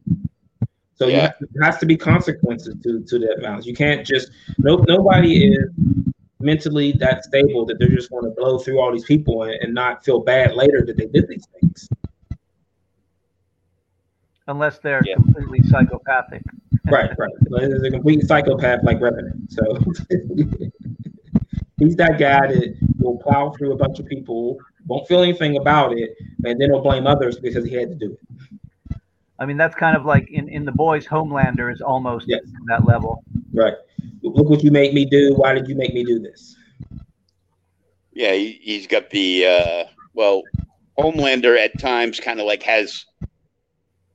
So 0.95 1.07
you 1.07 1.13
Yeah. 1.13 1.21
have 1.23 1.39
to, 1.39 1.47
there 1.53 1.65
has 1.65 1.79
to 1.79 1.87
be 1.87 1.97
consequences 1.97 2.75
to, 2.83 3.03
to 3.05 3.19
that 3.21 3.39
violence. 3.41 3.67
You 3.67 3.75
can't 3.75 4.07
just 4.07 4.31
no 4.59 4.77
nobody 4.89 5.47
is 5.55 5.71
mentally 6.41 6.93
that 6.93 7.23
stable 7.25 7.65
that 7.67 7.79
they're 7.79 7.95
just 7.95 8.11
going 8.11 8.25
to 8.25 8.31
blow 8.31 8.59
through 8.59 8.81
all 8.81 8.91
these 8.93 9.05
people 9.05 9.43
and, 9.45 9.53
and 9.63 9.75
not 9.75 10.05
feel 10.05 10.21
bad 10.21 10.55
later 10.55 10.85
that 10.87 10.97
they 10.97 11.07
did 11.07 11.29
these 11.29 11.47
things. 11.61 11.89
unless 14.49 14.79
they're 14.81 15.03
Yeah. 15.07 15.15
completely 15.15 15.63
psychopathic. 15.63 16.43
Right, 16.87 17.17
right. 17.17 17.31
There's 17.51 17.85
a 17.85 17.91
complete 17.91 18.27
psychopath 18.27 18.81
like 18.83 19.01
Revenant. 19.01 19.49
So 19.53 19.63
he's 21.81 21.97
that 21.97 22.19
guy 22.19 22.47
that 22.47 22.77
will 23.01 23.19
plow 23.19 23.51
through 23.51 23.73
a 23.73 23.77
bunch 23.77 23.99
of 23.99 24.07
people, 24.07 24.59
won't 24.87 25.09
feel 25.09 25.23
anything 25.23 25.57
about 25.57 25.93
it, 25.99 26.11
and 26.45 26.61
then 26.61 26.71
he'll 26.71 26.81
blame 26.83 27.07
others 27.09 27.39
because 27.41 27.65
he 27.65 27.75
had 27.75 27.89
to 27.89 27.95
do 27.97 28.13
it. 28.13 29.01
I 29.41 29.47
mean, 29.47 29.57
that's 29.57 29.75
kind 29.75 29.97
of 29.97 30.05
like 30.05 30.31
in, 30.31 30.49
in 30.49 30.65
the 30.65 30.73
boys, 30.73 31.07
Homelander 31.07 31.73
is 31.73 31.81
almost 31.81 32.29
Yes. 32.29 32.43
that 32.69 32.85
level. 32.85 33.25
Right. 33.53 33.75
Look 34.23 34.49
what 34.49 34.63
you 34.63 34.71
make 34.71 34.93
me 34.93 35.07
do. 35.07 35.35
Why 35.35 35.55
did 35.55 35.67
you 35.67 35.75
make 35.75 35.95
me 35.95 36.05
do 36.05 36.19
this? 36.21 36.57
Yeah, 38.13 38.33
he, 38.33 38.61
he's 38.63 38.87
got 38.87 39.09
the 39.11 39.47
uh, 39.47 39.85
well, 40.13 40.43
Homelander 40.99 41.59
at 41.59 41.79
times 41.79 42.21
kind 42.21 42.39
of 42.39 42.47
like 42.47 42.63
has 42.65 43.07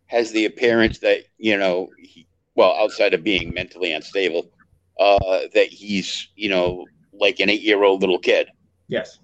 has 0.08 0.32
the 0.32 0.46
appearance 0.46 1.00
that 1.00 1.22
you 1.40 1.58
know, 1.58 1.90
he, 1.98 2.28
well, 2.54 2.76
outside 2.76 3.16
of 3.16 3.24
being 3.24 3.52
mentally 3.52 3.94
unstable, 3.94 4.52
uh, 5.00 5.40
that 5.56 5.68
he's 5.70 6.28
you 6.36 6.50
know 6.50 6.86
like 7.20 7.40
an 7.40 7.50
eight 7.50 7.62
year 7.62 7.84
old 7.84 8.02
little 8.02 8.20
kid. 8.20 8.48
Yes. 8.88 9.20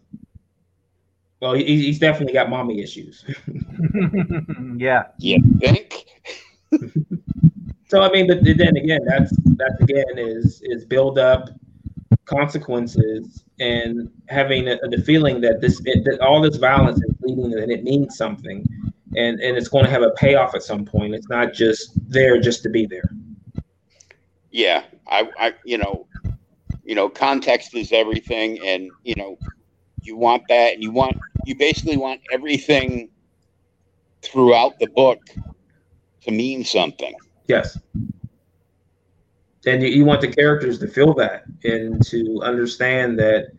Well, 1.41 1.53
he, 1.53 1.63
he's 1.63 1.99
definitely 1.99 2.33
got 2.33 2.49
mommy 2.49 2.81
issues. 2.81 3.25
yeah. 4.77 5.05
You 5.17 5.41
think? 5.59 6.05
So 7.91 8.01
I 8.01 8.09
mean, 8.09 8.25
but 8.25 8.41
then 8.41 8.77
again, 8.77 9.01
that's 9.05 9.33
that's 9.57 9.81
again 9.81 10.17
is 10.17 10.61
is 10.63 10.85
build 10.85 11.19
up 11.19 11.49
consequences 12.23 13.43
and 13.59 14.09
having 14.29 14.69
a, 14.69 14.77
the 14.89 15.03
feeling 15.05 15.41
that 15.41 15.59
this 15.59 15.77
that 15.81 16.19
all 16.21 16.39
this 16.39 16.55
violence 16.55 17.01
is 17.03 17.13
leading 17.19 17.53
and 17.59 17.69
it 17.69 17.83
means 17.83 18.15
something, 18.15 18.65
and 19.17 19.41
and 19.41 19.57
it's 19.57 19.67
going 19.67 19.83
to 19.83 19.91
have 19.91 20.03
a 20.03 20.11
payoff 20.11 20.55
at 20.55 20.63
some 20.63 20.85
point. 20.85 21.13
It's 21.13 21.27
not 21.27 21.51
just 21.51 21.91
there 22.09 22.39
just 22.39 22.63
to 22.63 22.69
be 22.69 22.85
there. 22.85 23.09
Yeah, 24.51 24.83
I, 25.07 25.29
I, 25.37 25.53
you 25.65 25.77
know, 25.77 26.07
you 26.91 26.95
know, 26.95 27.07
context 27.07 27.73
is 27.73 27.93
everything, 27.93 28.59
and 28.65 28.91
you 29.05 29.15
know, 29.15 29.37
you 30.01 30.17
want 30.17 30.43
that, 30.49 30.73
and 30.73 30.83
you 30.83 30.91
want, 30.91 31.17
you 31.45 31.55
basically 31.55 31.95
want 31.95 32.19
everything 32.33 33.07
throughout 34.21 34.77
the 34.77 34.87
book 34.87 35.21
to 36.23 36.31
mean 36.31 36.65
something. 36.65 37.13
Yes. 37.47 37.79
And 39.65 39.81
you, 39.81 39.87
you 39.87 40.03
want 40.03 40.19
the 40.19 40.27
characters 40.27 40.79
to 40.79 40.87
feel 40.89 41.13
that 41.13 41.45
and 41.63 42.05
to 42.07 42.41
understand 42.43 43.17
that 43.19 43.53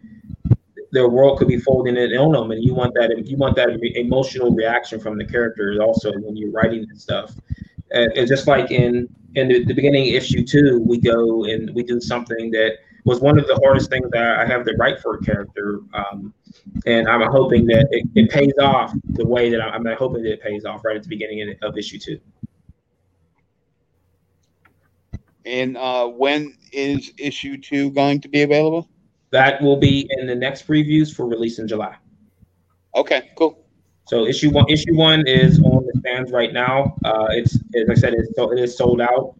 their 0.91 1.09
world 1.09 1.39
could 1.39 1.49
be 1.49 1.59
folding 1.59 1.97
in 1.97 2.12
on 2.14 2.33
them, 2.33 2.51
and 2.51 2.62
you 2.62 2.74
want 2.74 2.93
that 2.97 3.26
you 3.26 3.39
want 3.39 3.57
that 3.57 3.70
emotional 3.97 4.51
reaction 4.51 5.01
from 5.01 5.16
the 5.16 5.24
characters 5.24 5.78
also 5.78 6.12
when 6.18 6.37
you're 6.37 6.51
writing 6.51 6.87
this 6.87 7.03
stuff. 7.03 7.35
And, 7.93 8.12
it's 8.14 8.28
just 8.28 8.47
like 8.47 8.70
in 8.70 9.09
in 9.37 9.49
the, 9.49 9.64
the 9.64 9.72
beginning 9.72 10.09
issue 10.09 10.45
two, 10.45 10.85
we 10.87 11.01
go 11.01 11.45
and 11.45 11.74
we 11.74 11.83
do 11.83 11.99
something 11.99 12.51
that 12.51 12.76
was 13.05 13.20
one 13.20 13.38
of 13.38 13.46
the 13.46 13.59
hardest 13.64 13.90
things 13.90 14.09
that 14.12 14.38
I 14.38 14.46
have 14.46 14.64
to 14.66 14.74
write 14.78 15.00
for 15.00 15.16
a 15.16 15.20
character, 15.22 15.80
um, 15.92 16.32
and 16.86 17.09
I'm 17.09 17.22
hoping 17.30 17.66
that 17.66 17.88
it, 17.90 18.07
it 18.14 18.30
pays 18.30 18.53
off 18.61 18.92
the 19.11 19.26
way 19.26 19.50
that 19.50 19.61
I'm, 19.61 19.86
I'm 19.86 19.96
hoping 19.96 20.22
that 20.22 20.32
it 20.32 20.42
pays 20.42 20.64
off 20.64 20.84
right 20.84 20.96
at 20.96 21.03
the 21.03 21.09
beginning 21.09 21.55
of 21.62 21.76
issue 21.76 21.98
two. 21.98 22.20
And 25.44 25.76
uh, 25.76 26.07
when 26.07 26.57
is 26.72 27.12
issue 27.18 27.57
two 27.57 27.90
going 27.90 28.20
to 28.20 28.28
be 28.28 28.42
available? 28.42 28.88
That 29.30 29.61
will 29.61 29.78
be 29.78 30.09
in 30.18 30.26
the 30.26 30.34
next 30.34 30.68
previews 30.68 31.12
for 31.14 31.26
release 31.26 31.59
in 31.59 31.66
July. 31.66 31.96
Okay, 32.94 33.30
cool. 33.36 33.59
So 34.07 34.26
issue 34.26 34.50
one, 34.50 34.68
issue 34.68 34.94
one 34.94 35.26
is 35.26 35.59
on 35.61 35.86
the 35.86 35.98
stands 36.00 36.32
right 36.32 36.53
now. 36.53 36.98
Uh, 37.05 37.28
it's 37.30 37.57
as 37.74 37.88
I 37.88 37.94
said, 37.94 38.14
it's 38.14 38.34
so 38.36 38.53
it 38.53 38.59
is 38.59 38.76
sold 38.76 39.00
out. 39.00 39.34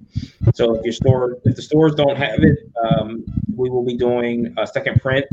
So 0.55 0.75
if 0.75 0.85
your 0.85 0.95
store, 0.95 1.39
if 1.45 1.57
the 1.57 1.63
stores 1.63 1.95
don't 1.95 2.17
have 2.17 2.43
it, 2.43 2.59
um, 2.83 3.25
we 3.57 3.71
will 3.71 3.85
be 3.85 3.97
doing 3.97 4.55
a 4.59 4.67
second 4.67 5.01
print 5.01 5.27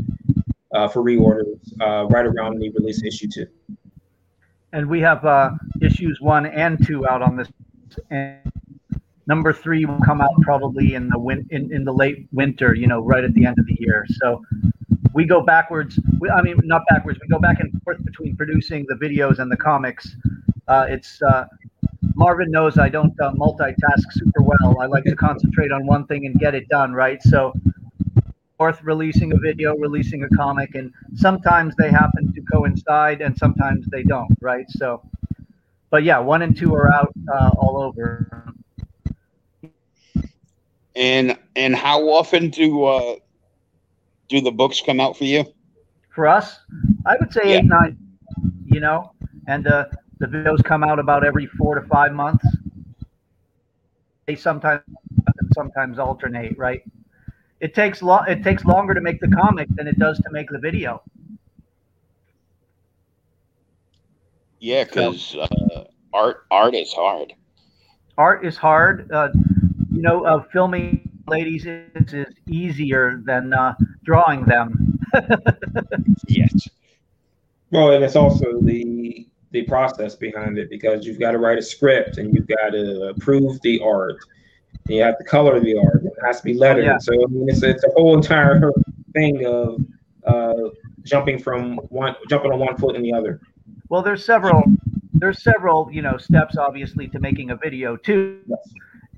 uh, 0.74 0.88
for 0.88 1.02
reorders 1.02 1.58
uh, 1.80 2.06
right 2.06 2.26
around 2.26 2.58
the 2.58 2.70
release 2.70 3.02
issue 3.02 3.28
two. 3.28 3.46
And 4.72 4.88
we 4.88 5.00
have 5.00 5.24
uh, 5.24 5.50
issues 5.80 6.20
one 6.20 6.46
and 6.46 6.84
two 6.86 7.06
out 7.08 7.22
on 7.22 7.36
this. 7.36 7.48
And 8.10 8.38
number 9.26 9.52
three 9.52 9.84
will 9.84 10.00
come 10.04 10.20
out 10.20 10.30
probably 10.42 10.94
in 10.94 11.08
the 11.08 11.18
win- 11.18 11.46
in, 11.50 11.72
in 11.72 11.84
the 11.84 11.92
late 11.92 12.28
winter, 12.32 12.74
you 12.74 12.86
know, 12.86 13.00
right 13.00 13.24
at 13.24 13.34
the 13.34 13.46
end 13.46 13.58
of 13.58 13.66
the 13.66 13.76
year. 13.80 14.06
So 14.20 14.42
we 15.12 15.24
go 15.24 15.42
backwards. 15.42 15.98
We, 16.20 16.30
I 16.30 16.40
mean, 16.42 16.60
not 16.64 16.82
backwards. 16.88 17.18
We 17.20 17.28
go 17.28 17.40
back 17.40 17.58
and 17.60 17.72
forth 17.82 18.04
between 18.04 18.36
producing 18.36 18.86
the 18.88 18.94
videos 18.94 19.40
and 19.40 19.50
the 19.50 19.56
comics. 19.56 20.16
Uh, 20.68 20.86
it's 20.88 21.20
uh, 21.22 21.46
Marvin 22.14 22.50
knows 22.50 22.78
I 22.78 22.88
don't 22.88 23.18
uh, 23.20 23.32
multitask 23.32 24.04
super 24.10 24.42
well. 24.42 24.80
I 24.80 24.86
like 24.86 25.04
to 25.04 25.16
concentrate 25.16 25.72
on 25.72 25.86
one 25.86 26.06
thing 26.06 26.26
and 26.26 26.34
get 26.38 26.54
it 26.54 26.68
done, 26.68 26.92
right? 26.92 27.20
So, 27.22 27.52
forth 28.60 28.92
releasing 28.92 29.40
a 29.42 29.48
video, 29.48 29.88
releasing 29.88 30.24
a 30.24 30.38
comic, 30.38 30.84
and 30.84 31.02
sometimes 31.14 31.76
they 31.76 31.90
happen 31.90 32.32
to 32.34 32.42
coincide 32.52 33.22
and 33.22 33.38
sometimes 33.38 33.88
they 33.92 34.04
don't, 34.04 34.32
right? 34.42 34.70
So, 34.70 35.02
but 35.90 36.04
yeah, 36.04 36.18
one 36.18 36.42
and 36.42 36.56
two 36.56 36.74
are 36.74 36.92
out 37.12 37.14
uh, 37.34 37.52
all 37.58 37.82
over. 37.82 38.34
And 40.96 41.38
and 41.56 41.74
how 41.74 42.08
often 42.10 42.50
do 42.50 42.84
uh, 42.84 43.16
do 44.28 44.40
the 44.40 44.52
books 44.52 44.80
come 44.82 45.00
out 45.00 45.16
for 45.16 45.24
you? 45.24 45.44
For 46.14 46.26
us, 46.28 46.58
I 47.06 47.16
would 47.18 47.32
say 47.32 47.42
Yeah. 47.42 47.60
eight, 47.60 47.66
nine, 47.68 47.96
you 48.64 48.80
know, 48.80 49.12
and 49.46 49.66
uh, 49.66 49.86
the 50.20 50.26
videos 50.26 50.62
come 50.64 50.84
out 50.84 50.98
about 50.98 51.24
every 51.24 51.46
four 51.46 51.74
to 51.76 51.82
five 51.82 52.12
months. 52.12 52.46
They 54.26 54.36
sometimes 54.36 54.84
sometimes 55.52 55.98
alternate, 55.98 56.56
right? 56.58 56.80
It 57.60 57.74
takes 57.74 58.02
long. 58.02 58.24
It 58.26 58.42
takes 58.42 58.64
longer 58.64 58.94
to 58.94 59.00
make 59.00 59.20
the 59.20 59.28
comic 59.28 59.68
than 59.74 59.86
it 59.86 59.98
does 59.98 60.18
to 60.18 60.30
make 60.30 60.48
the 60.50 60.58
video. 60.58 61.02
Yeah, 64.60 64.84
because 64.84 65.36
uh, 65.36 65.84
art 66.12 66.44
art 66.50 66.74
is 66.74 66.92
hard. 66.92 67.34
Art 68.18 68.44
is 68.44 68.56
hard. 68.56 69.10
Uh, 69.12 69.28
you 69.92 70.02
know, 70.02 70.24
uh, 70.24 70.42
filming 70.52 71.08
ladies 71.26 71.66
is, 71.66 72.12
is 72.12 72.34
easier 72.48 73.22
than 73.24 73.52
uh, 73.52 73.74
drawing 74.04 74.44
them. 74.44 74.98
Yes. 76.26 76.68
Well, 77.72 77.90
and 77.92 78.04
it's 78.04 78.14
also 78.14 78.60
the 78.60 79.26
the 79.50 79.62
process 79.62 80.14
behind 80.14 80.58
it 80.58 80.70
because 80.70 81.04
you've 81.04 81.18
got 81.18 81.32
to 81.32 81.38
write 81.38 81.58
a 81.58 81.62
script 81.62 82.18
and 82.18 82.32
you've 82.32 82.46
got 82.46 82.70
to 82.70 83.08
approve 83.08 83.60
the 83.62 83.80
art. 83.80 84.16
And 84.86 84.96
you 84.96 85.02
have 85.02 85.18
to 85.18 85.24
color 85.24 85.58
the 85.58 85.76
art. 85.76 86.04
Has 86.24 86.38
to 86.38 86.44
be 86.44 86.54
lettered. 86.54 86.84
Yeah. 86.84 86.98
So 86.98 87.12
I 87.12 87.26
mean, 87.28 87.48
it's 87.48 87.62
it's 87.62 87.84
a 87.84 87.90
whole 87.90 88.16
entire 88.16 88.70
thing 89.14 89.44
of 89.46 89.80
uh, 90.26 90.70
jumping 91.02 91.38
from 91.38 91.76
one 91.88 92.14
jumping 92.28 92.52
on 92.52 92.58
one 92.58 92.76
foot 92.76 92.96
and 92.96 93.04
the 93.04 93.12
other. 93.12 93.40
Well, 93.88 94.02
there's 94.02 94.24
several 94.24 94.62
there's 95.14 95.42
several 95.42 95.90
you 95.92 96.02
know 96.02 96.16
steps 96.16 96.56
obviously 96.56 97.08
to 97.08 97.18
making 97.18 97.50
a 97.50 97.56
video 97.56 97.96
too. 97.96 98.40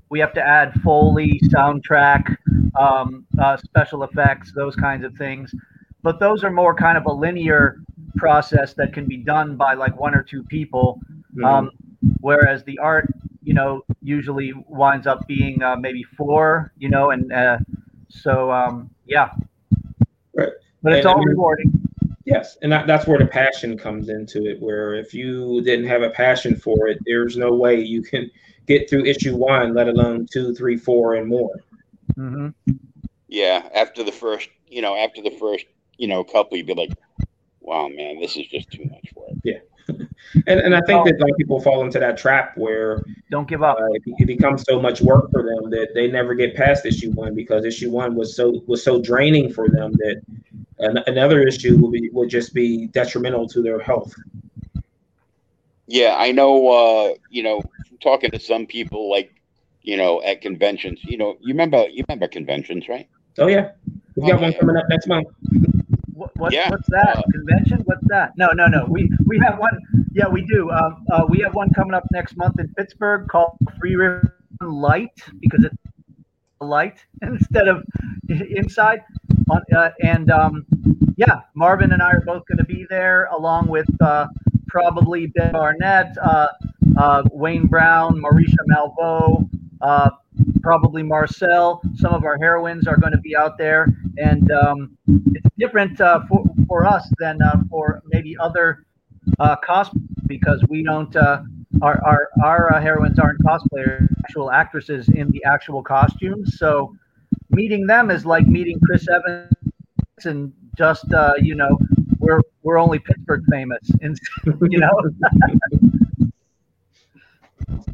We 0.09 0.19
have 0.19 0.33
to 0.33 0.41
add 0.41 0.79
foley, 0.81 1.39
soundtrack, 1.45 2.37
um, 2.79 3.25
uh, 3.41 3.57
special 3.57 4.03
effects, 4.03 4.51
those 4.53 4.75
kinds 4.75 5.03
of 5.03 5.15
things. 5.15 5.53
But 6.03 6.19
those 6.19 6.43
are 6.43 6.51
more 6.51 6.75
kind 6.75 6.97
of 6.97 7.05
a 7.05 7.11
linear 7.11 7.77
process 8.15 8.73
that 8.75 8.93
can 8.93 9.07
be 9.07 9.17
done 9.17 9.55
by 9.55 9.73
like 9.73 9.99
one 9.99 10.13
or 10.13 10.21
two 10.21 10.43
people. 10.43 10.99
Um, 11.43 11.71
whereas 12.19 12.63
the 12.65 12.77
art, 12.77 13.07
you 13.43 13.53
know, 13.53 13.83
usually 14.01 14.53
winds 14.67 15.05
up 15.07 15.27
being 15.27 15.61
uh, 15.61 15.75
maybe 15.75 16.03
four, 16.03 16.71
you 16.77 16.89
know, 16.89 17.11
and 17.11 17.31
uh, 17.33 17.57
so 18.09 18.51
um, 18.51 18.89
yeah. 19.05 19.29
Right. 20.35 20.49
But 20.81 20.93
it's 20.93 21.05
And 21.05 21.07
I 21.07 21.11
all 21.11 21.19
mean- 21.19 21.29
rewarding. 21.29 21.79
Yes, 22.25 22.57
and 22.61 22.71
that, 22.71 22.87
that's 22.87 23.05
where 23.05 23.19
the 23.19 23.25
passion 23.25 23.77
comes 23.77 24.07
into 24.07 24.45
it. 24.45 24.57
Where 24.61 24.93
if 24.93 25.13
you 25.13 25.61
didn't 25.61 25.87
have 25.87 26.03
a 26.03 26.09
passion 26.09 26.55
for 26.55 26.87
it, 26.87 26.97
there's 27.05 27.35
no 27.35 27.53
way 27.53 27.81
you 27.81 28.01
can 28.01 28.31
get 28.65 28.89
through 28.89 29.03
issue 29.03 29.35
one, 29.35 29.73
let 29.73 29.89
alone 29.89 30.25
two, 30.31 30.55
three, 30.55 30.77
four, 30.77 31.15
and 31.15 31.27
more. 31.27 31.61
Mm-hmm. 32.17 32.49
Yeah, 33.27 33.67
after 33.75 34.03
the 34.05 34.13
first, 34.13 34.47
you 34.69 34.81
know, 34.81 34.95
after 34.95 35.21
the 35.21 35.31
first, 35.31 35.65
you 35.97 36.07
know, 36.07 36.23
couple, 36.23 36.55
you'd 36.55 36.65
be 36.65 36.73
like, 36.73 36.91
"Wow, 37.59 37.89
man, 37.89 38.21
this 38.21 38.37
is 38.37 38.47
just 38.47 38.71
too 38.71 38.85
much 38.85 39.09
work." 39.15 39.33
And 40.47 40.59
and 40.59 40.75
I 40.75 40.81
think 40.81 41.05
that 41.05 41.19
like 41.19 41.35
people 41.37 41.59
fall 41.59 41.83
into 41.83 41.99
that 41.99 42.17
trap 42.17 42.57
where 42.57 42.97
Don't 43.29 43.47
give 43.47 43.63
up. 43.63 43.79
uh, 43.79 43.85
it, 43.93 44.01
it 44.19 44.25
becomes 44.27 44.63
so 44.67 44.79
much 44.81 45.01
work 45.01 45.29
for 45.31 45.43
them 45.43 45.69
that 45.71 45.89
they 45.93 46.07
never 46.09 46.33
get 46.35 46.55
past 46.55 46.85
issue 46.85 47.11
one 47.11 47.35
because 47.35 47.65
issue 47.65 47.91
one 47.91 48.15
was 48.15 48.35
so 48.35 48.61
was 48.67 48.83
so 48.83 49.01
draining 49.01 49.51
for 49.51 49.69
them 49.69 49.93
that 49.97 50.21
an, 50.79 50.97
another 51.07 51.41
issue 51.43 51.77
will 51.77 51.91
be 51.91 52.09
would 52.13 52.29
just 52.29 52.53
be 52.53 52.87
detrimental 52.87 53.47
to 53.49 53.61
their 53.61 53.79
health. 53.79 54.13
Yeah, 55.87 56.15
I 56.17 56.31
know. 56.31 56.67
Uh, 56.69 57.15
you 57.29 57.43
know, 57.43 57.69
talking 58.01 58.31
to 58.31 58.39
some 58.39 58.65
people, 58.67 59.09
like, 59.09 59.33
you 59.81 59.97
know, 59.97 60.21
at 60.23 60.41
conventions. 60.41 60.99
You 61.03 61.17
know, 61.17 61.37
you 61.41 61.53
remember 61.53 61.87
you 61.89 62.03
remember 62.07 62.27
conventions, 62.27 62.87
right? 62.87 63.09
Oh 63.39 63.47
yeah, 63.47 63.71
we 64.15 64.25
got 64.25 64.39
Oh, 64.39 64.41
one 64.41 64.53
yeah. 64.53 64.59
coming 64.59 64.77
up 64.77 64.85
next 64.89 65.07
month. 65.07 65.27
What, 66.13 66.35
what, 66.37 66.53
Yeah, 66.53 66.69
what's 66.69 66.87
that? 66.89 67.17
uh, 67.17 67.23
Convention? 67.31 67.81
What's 67.85 68.05
that? 68.07 68.33
No, 68.37 68.49
no, 68.53 68.67
no. 68.67 68.85
We 68.87 69.09
we 69.25 69.39
have 69.39 69.57
one. 69.59 69.79
Yeah, 70.11 70.27
we 70.27 70.41
do. 70.45 70.69
Um, 70.71 71.05
uh, 71.11 71.25
we 71.27 71.39
have 71.39 71.55
one 71.55 71.69
coming 71.71 71.93
up 71.93 72.03
next 72.11 72.37
month 72.37 72.59
in 72.59 72.71
Pittsburgh 72.75 73.27
called 73.27 73.57
Free 73.79 73.95
River 73.95 74.37
Light 74.61 75.11
because 75.39 75.63
it's 75.65 75.75
light 76.61 76.97
instead 77.21 77.67
of 77.67 77.83
inside. 78.29 79.01
On, 79.49 79.61
uh, 79.75 79.89
and 80.01 80.31
um, 80.31 80.65
yeah, 81.17 81.41
Marvin 81.55 81.91
and 81.93 82.01
I 82.01 82.11
are 82.11 82.21
both 82.25 82.43
going 82.47 82.59
to 82.59 82.63
be 82.63 82.85
there, 82.89 83.25
along 83.25 83.67
with 83.67 83.89
uh, 84.01 84.27
probably 84.67 85.27
Ben 85.27 85.51
Barnett, 85.51 86.15
uh, 86.21 86.47
uh, 86.97 87.23
Wayne 87.31 87.67
Brown, 87.67 88.21
Marisha 88.21 88.55
Malvo, 88.69 89.49
uh, 89.81 90.09
probably 90.63 91.03
Marcel. 91.03 91.81
Some 91.95 92.13
of 92.13 92.23
our 92.23 92.37
heroines 92.37 92.87
are 92.87 92.97
going 92.97 93.11
to 93.11 93.19
be 93.19 93.35
out 93.35 93.57
there, 93.57 93.93
and 94.17 94.49
um, 94.51 94.97
it's 95.07 95.47
different 95.59 95.99
uh, 96.01 96.21
for 96.27 96.43
for 96.67 96.85
us 96.85 97.11
than 97.19 97.41
uh, 97.41 97.61
for 97.69 98.01
maybe 98.07 98.35
other 98.39 98.85
uh, 99.39 99.57
cosplay 99.57 100.01
because 100.27 100.63
we 100.69 100.83
don't. 100.83 101.15
Uh, 101.15 101.43
our 101.81 102.01
our 102.05 102.29
our 102.43 102.73
uh, 102.73 102.81
heroines 102.81 103.19
aren't 103.19 103.39
cosplayers, 103.41 104.07
actual 104.23 104.51
actresses 104.51 105.09
in 105.09 105.29
the 105.31 105.43
actual 105.43 105.83
costumes. 105.83 106.57
So 106.57 106.95
meeting 107.49 107.85
them 107.85 108.09
is 108.09 108.25
like 108.25 108.47
meeting 108.47 108.79
Chris 108.85 109.07
Evans 109.09 109.53
and 110.23 110.53
just 110.77 111.11
uh, 111.13 111.33
you 111.39 111.55
know 111.55 111.77
we're 112.19 112.41
we're 112.61 112.77
only 112.77 112.99
Pittsburgh 112.99 113.43
famous, 113.51 113.91
and 114.01 114.17
you 114.45 114.79
know 114.79 114.89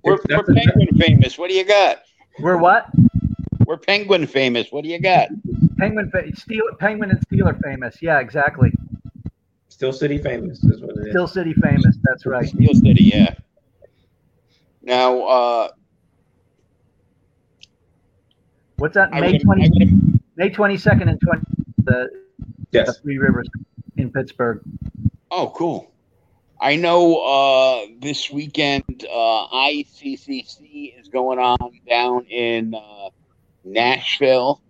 We're, 0.04 0.18
we're 0.30 0.44
penguin 0.44 0.98
famous. 0.98 1.38
What 1.38 1.50
do 1.50 1.56
you 1.56 1.66
got? 1.66 2.04
We're 2.42 2.58
what 2.58 2.88
We're 3.66 3.78
penguin 3.78 4.26
famous. 4.28 4.68
What 4.72 4.84
do 4.84 4.90
you 4.90 5.00
got? 5.00 5.30
Penguin 5.78 6.10
fa- 6.12 6.36
Steel 6.36 6.64
Penguin 6.80 7.12
and 7.12 7.20
Steeler 7.28 7.60
famous. 7.62 8.02
Yeah, 8.02 8.20
exactly. 8.20 8.72
Still 9.70 9.94
city 9.94 10.18
famous 10.18 10.64
is 10.64 10.82
what 10.82 10.98
it 10.98 11.08
is. 11.08 11.10
Still 11.12 11.28
City 11.28 11.54
famous. 11.54 11.98
That's 12.04 12.26
right. 12.26 12.48
Steel 12.48 12.74
City, 12.74 13.04
yeah. 13.14 13.36
Now, 14.82 15.22
uh, 15.22 15.70
What's 18.78 18.96
that? 18.96 19.10
I 19.14 19.20
May 19.22 19.34
would, 19.34 19.42
twenty 19.42 19.70
would, 19.70 20.20
May 20.36 20.50
twenty 20.50 20.78
second 20.78 21.10
and 21.10 21.20
twenty 21.22 21.42
the, 21.84 22.10
the 22.12 22.14
Yes. 22.72 23.00
Three 23.00 23.18
Rivers 23.18 23.48
in 23.98 24.12
Pittsburgh. 24.12 24.62
oh, 25.32 25.52
cool. 25.56 25.92
I 26.62 26.76
know 26.76 27.18
uh, 27.18 27.86
this 28.00 28.30
weekend 28.30 28.84
uh, 29.10 29.48
ICCC 29.48 31.00
is 31.00 31.08
going 31.08 31.40
on 31.40 31.58
down 31.90 32.26
in 32.26 32.74
uh, 32.76 33.10
Nashville, 33.64 34.62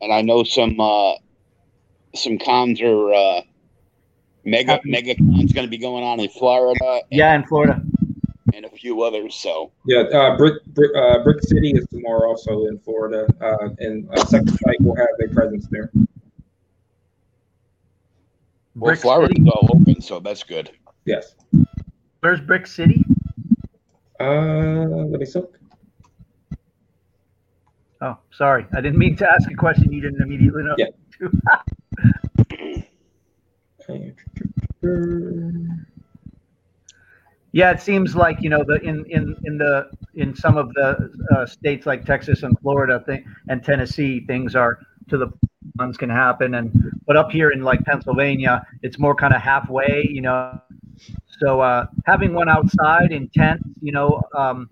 and 0.00 0.12
I 0.12 0.22
know 0.22 0.42
some 0.44 0.80
uh, 0.80 1.12
some 2.14 2.38
cons 2.38 2.80
are 2.80 3.12
uh, 3.12 3.40
mega 4.44 4.80
mega 4.84 5.14
cons 5.14 5.52
going 5.52 5.66
to 5.66 5.70
be 5.70 5.78
going 5.78 6.04
on 6.04 6.20
in 6.20 6.28
Florida. 6.30 6.80
and- 6.84 7.02
Yeah, 7.10 7.34
in 7.34 7.44
Florida. 7.44 7.82
and 8.54 8.64
a 8.64 8.70
few 8.70 9.02
others. 9.02 9.34
So 9.34 9.72
Yeah, 9.86 10.02
uh, 10.02 10.36
Brick, 10.38 10.64
Brick, 10.68 10.90
uh, 10.96 11.22
Brick 11.22 11.42
City 11.42 11.72
is 11.72 11.86
tomorrow, 11.88 12.28
also 12.30 12.66
in 12.66 12.78
Florida, 12.78 13.26
uh, 13.42 13.68
and 13.78 14.08
uh, 14.10 14.24
Second 14.24 14.58
Sight 14.58 14.80
will 14.80 14.96
have 14.96 15.08
a 15.22 15.34
presence 15.34 15.66
there. 15.70 15.90
Well, 18.74 18.90
Brick 18.90 19.00
Florida's 19.00 19.36
City. 19.36 19.50
all 19.50 19.68
open, 19.74 20.00
so 20.00 20.20
that's 20.20 20.42
good. 20.42 20.70
Yes. 21.04 21.34
Where's 22.20 22.40
Brick 22.40 22.66
City? 22.66 23.04
Uh, 24.20 24.86
let 24.86 25.20
me 25.20 25.26
look. 25.34 25.58
Oh, 28.00 28.18
sorry. 28.32 28.66
I 28.74 28.80
didn't 28.80 28.98
mean 28.98 29.16
to 29.16 29.28
ask 29.28 29.50
a 29.50 29.54
question 29.54 29.92
you 29.92 30.00
didn't 30.00 30.22
immediately 30.22 30.62
know. 30.62 30.74
Yeah. 30.78 30.88
Yeah, 37.54 37.70
it 37.70 37.80
seems 37.80 38.16
like 38.16 38.42
you 38.42 38.50
know 38.50 38.64
the 38.66 38.80
in 38.82 39.04
in 39.04 39.36
in 39.44 39.58
the 39.58 39.88
in 40.14 40.34
some 40.34 40.56
of 40.56 40.74
the 40.74 41.08
uh, 41.30 41.46
states 41.46 41.86
like 41.86 42.04
Texas 42.04 42.42
and 42.42 42.58
Florida 42.58 43.00
thing, 43.06 43.24
and 43.48 43.62
Tennessee, 43.62 44.26
things 44.26 44.56
are 44.56 44.80
to 45.08 45.16
the 45.16 45.28
ones 45.76 45.96
can 45.96 46.10
happen, 46.10 46.54
and 46.54 46.92
but 47.06 47.16
up 47.16 47.30
here 47.30 47.50
in 47.50 47.62
like 47.62 47.84
Pennsylvania, 47.84 48.66
it's 48.82 48.98
more 48.98 49.14
kind 49.14 49.34
of 49.34 49.40
halfway, 49.40 50.08
you 50.10 50.20
know. 50.20 50.60
So 51.40 51.60
uh, 51.60 51.86
having 52.06 52.32
one 52.32 52.48
outside 52.48 53.10
in 53.12 53.28
tent, 53.28 53.60
you 53.80 53.92
know, 53.92 54.22
um, 54.36 54.70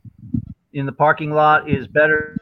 in 0.73 0.87
the 0.87 0.93
parking 0.93 1.33
lot 1.33 1.69
is 1.69 1.87
better 1.89 2.39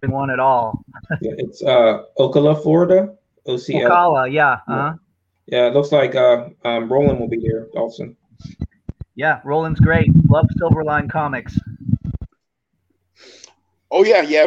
than 0.00 0.10
one 0.10 0.30
at 0.30 0.38
all. 0.38 0.84
Yeah, 1.20 1.32
it's 1.38 1.62
uh, 1.62 2.04
Ocala, 2.18 2.62
Florida. 2.62 3.14
OCL. 3.46 3.88
Ocala, 3.88 4.32
yeah, 4.32 4.52
uh-huh. 4.68 4.94
Yeah, 5.46 5.66
it 5.66 5.74
looks 5.74 5.92
like 5.92 6.14
uh, 6.14 6.48
um, 6.64 6.90
Roland 6.90 7.20
will 7.20 7.28
be 7.28 7.38
here 7.38 7.68
also. 7.76 8.14
yeah. 9.14 9.40
Roland's 9.44 9.80
great. 9.80 10.10
Love 10.30 10.46
Silverline 10.58 11.10
comics. 11.10 11.58
Oh 13.90 14.04
yeah, 14.04 14.22
yeah. 14.22 14.46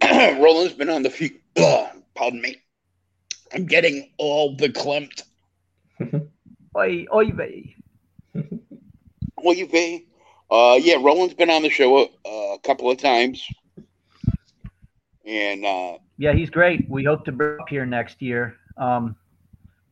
Roland's 0.40 0.72
been 0.72 0.88
on 0.88 1.02
the 1.02 1.10
few. 1.10 1.30
pardon 2.14 2.40
me. 2.40 2.56
I'm 3.52 3.66
getting 3.66 4.10
all 4.18 4.56
the 4.56 4.68
Klimt. 4.68 5.22
Oi, 6.76 7.06
oi, 7.12 7.32
vey. 7.32 7.76
You 9.42 9.66
pay? 9.66 10.04
Uh, 10.50 10.78
yeah, 10.80 10.96
Roland's 11.00 11.34
been 11.34 11.50
on 11.50 11.62
the 11.62 11.70
show 11.70 11.98
a, 11.98 12.08
a 12.28 12.58
couple 12.62 12.90
of 12.90 12.98
times, 12.98 13.44
and 15.26 15.64
uh, 15.64 15.98
Yeah, 16.18 16.32
he's 16.34 16.50
great. 16.50 16.88
We 16.90 17.04
hope 17.04 17.24
to 17.26 17.32
bring 17.32 17.56
up 17.60 17.68
here 17.68 17.86
next 17.86 18.22
year 18.22 18.56
um, 18.76 19.16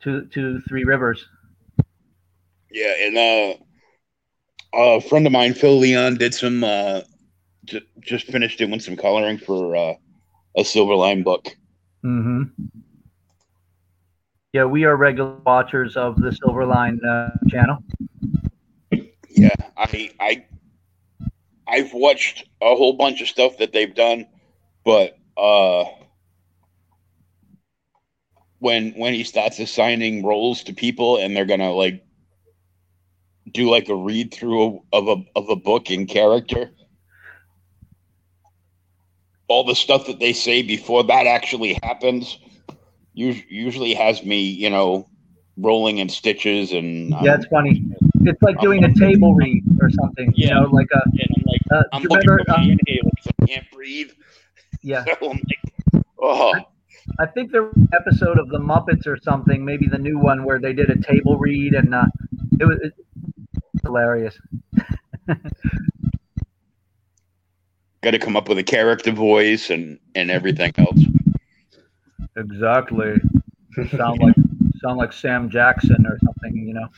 to 0.01 0.27
to 0.27 0.61
Three 0.69 0.85
Rivers. 0.85 1.25
yeah, 2.71 2.95
and 3.01 3.17
uh, 3.19 3.55
a 4.75 5.01
friend 5.01 5.27
of 5.27 5.33
mine, 5.33 5.55
Phil 5.55 5.79
Leon, 5.79 6.17
did 6.17 6.35
some. 6.35 6.65
Uh, 6.65 7.01
j- 7.65 7.83
just 8.01 8.27
finished 8.27 8.59
doing 8.59 8.81
some 8.81 8.97
coloring 8.97 9.39
for 9.39 9.77
uh, 9.77 9.95
a 10.57 10.63
Silverline 10.63 11.25
book. 11.25 11.49
hmm 12.03 12.43
Yeah, 14.55 14.65
we 14.65 14.85
are 14.85 14.97
regular 14.97 15.37
watchers 15.45 15.95
of 15.97 16.17
the 16.17 16.31
Silverline 16.31 16.99
uh, 17.05 17.37
channel. 17.49 17.83
Yeah, 19.29 19.55
I 19.77 20.11
I 20.19 20.47
I've 21.67 21.93
watched 21.93 22.49
a 22.63 22.75
whole 22.75 22.95
bunch 22.95 23.21
of 23.21 23.29
stuff 23.29 23.59
that 23.59 23.73
they've 23.73 23.95
done, 23.95 24.27
but 24.85 25.19
uh 25.37 25.85
when 28.61 28.93
when 28.93 29.13
he 29.13 29.23
starts 29.23 29.59
assigning 29.59 30.25
roles 30.25 30.65
to 30.65 30.73
people 30.73 31.19
and 31.19 31.37
they're 31.37 31.45
gonna 31.45 31.71
like 31.71 32.03
do 33.53 33.71
like 33.71 33.91
a 33.91 33.95
read 33.95 34.33
through 34.33 34.83
of 34.95 35.09
a 35.09 35.23
of 35.37 35.51
a 35.51 35.57
book 35.57 35.91
in 35.91 36.07
character, 36.07 36.71
all 39.47 39.65
the 39.65 39.75
stuff 39.75 40.07
that 40.07 40.19
they 40.19 40.33
say 40.33 40.63
before 40.63 41.05
that 41.05 41.27
actually 41.27 41.79
happens 41.83 42.39
usually 43.19 43.95
has 43.95 44.25
me, 44.25 44.43
you 44.43 44.71
know, 44.71 45.09
rolling 45.57 45.99
in 45.99 46.09
stitches 46.09 46.73
and 46.73 47.15
Yeah, 47.19 47.35
it's 47.35 47.47
funny. 47.47 47.83
It's 48.25 48.41
like 48.43 48.61
doing 48.61 48.85
a 48.85 48.93
table 48.95 49.35
read 49.35 49.65
or 49.81 49.91
something. 49.91 50.33
You 50.37 50.49
know, 50.49 50.65
like 50.71 50.89
a 50.93 51.01
and 51.19 51.29
I'm 51.37 51.45
like 51.47 51.63
uh, 51.73 51.83
I'm 51.93 52.05
looking 52.09 52.31
remember? 52.31 52.37
for 52.37 52.45
my 52.49 52.59
Um, 52.59 52.79
inhaler 52.79 53.11
because 53.17 53.33
I 53.41 53.47
can't 53.47 53.67
breathe. 53.73 54.11
yeah, 54.83 55.07
So 55.21 55.31
I'm 55.31 55.39
like, 55.51 55.59
oh, 56.21 56.55
I 57.19 57.27
think 57.27 57.53
there 57.53 57.63
was 57.63 57.75
an 57.77 57.89
episode 57.93 58.39
of 58.39 58.49
the 58.49 58.59
Muppets 58.59 59.07
or 59.07 59.17
something, 59.23 59.65
maybe 59.65 59.87
the 59.87 59.99
new 59.99 60.19
one 60.19 60.45
where 60.45 60.59
they 60.61 60.73
did 60.73 60.91
a 60.91 60.99
table 61.01 61.39
read, 61.39 61.75
and 61.75 61.95
uh, 61.95 62.07
it 62.61 62.65
was 62.67 62.79
it, 62.83 62.93
hilarious. 63.85 64.39
got 68.03 68.13
to 68.13 68.19
come 68.19 68.37
up 68.37 68.49
with 68.49 68.59
a 68.59 68.63
character 68.65 69.13
voice 69.13 69.71
and 69.71 69.99
and 70.15 70.31
everything 70.31 70.73
else. 70.79 71.07
Exactly. 72.39 73.15
Sound 73.91 74.21
like 74.21 74.37
Sound 74.81 74.99
like 74.99 75.13
Sam 75.13 75.51
Jackson 75.51 76.07
or 76.07 76.19
something, 76.25 76.55
you 76.55 76.75
know. 76.75 76.89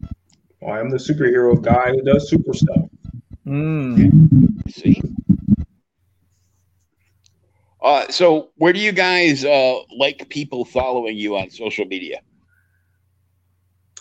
well, 0.60 0.80
I'm 0.80 0.90
the 0.90 0.96
superhero 0.96 1.60
guy 1.60 1.90
who 1.90 2.02
does 2.02 2.28
super 2.30 2.54
stuff. 2.54 2.88
Mm. 3.46 4.70
See. 4.70 5.02
Uh, 7.82 8.08
so 8.08 8.50
where 8.56 8.72
do 8.72 8.80
you 8.80 8.92
guys 8.92 9.44
uh, 9.44 9.78
like 9.96 10.28
people 10.30 10.64
following 10.64 11.16
you 11.16 11.36
on 11.36 11.50
social 11.50 11.84
media? 11.84 12.20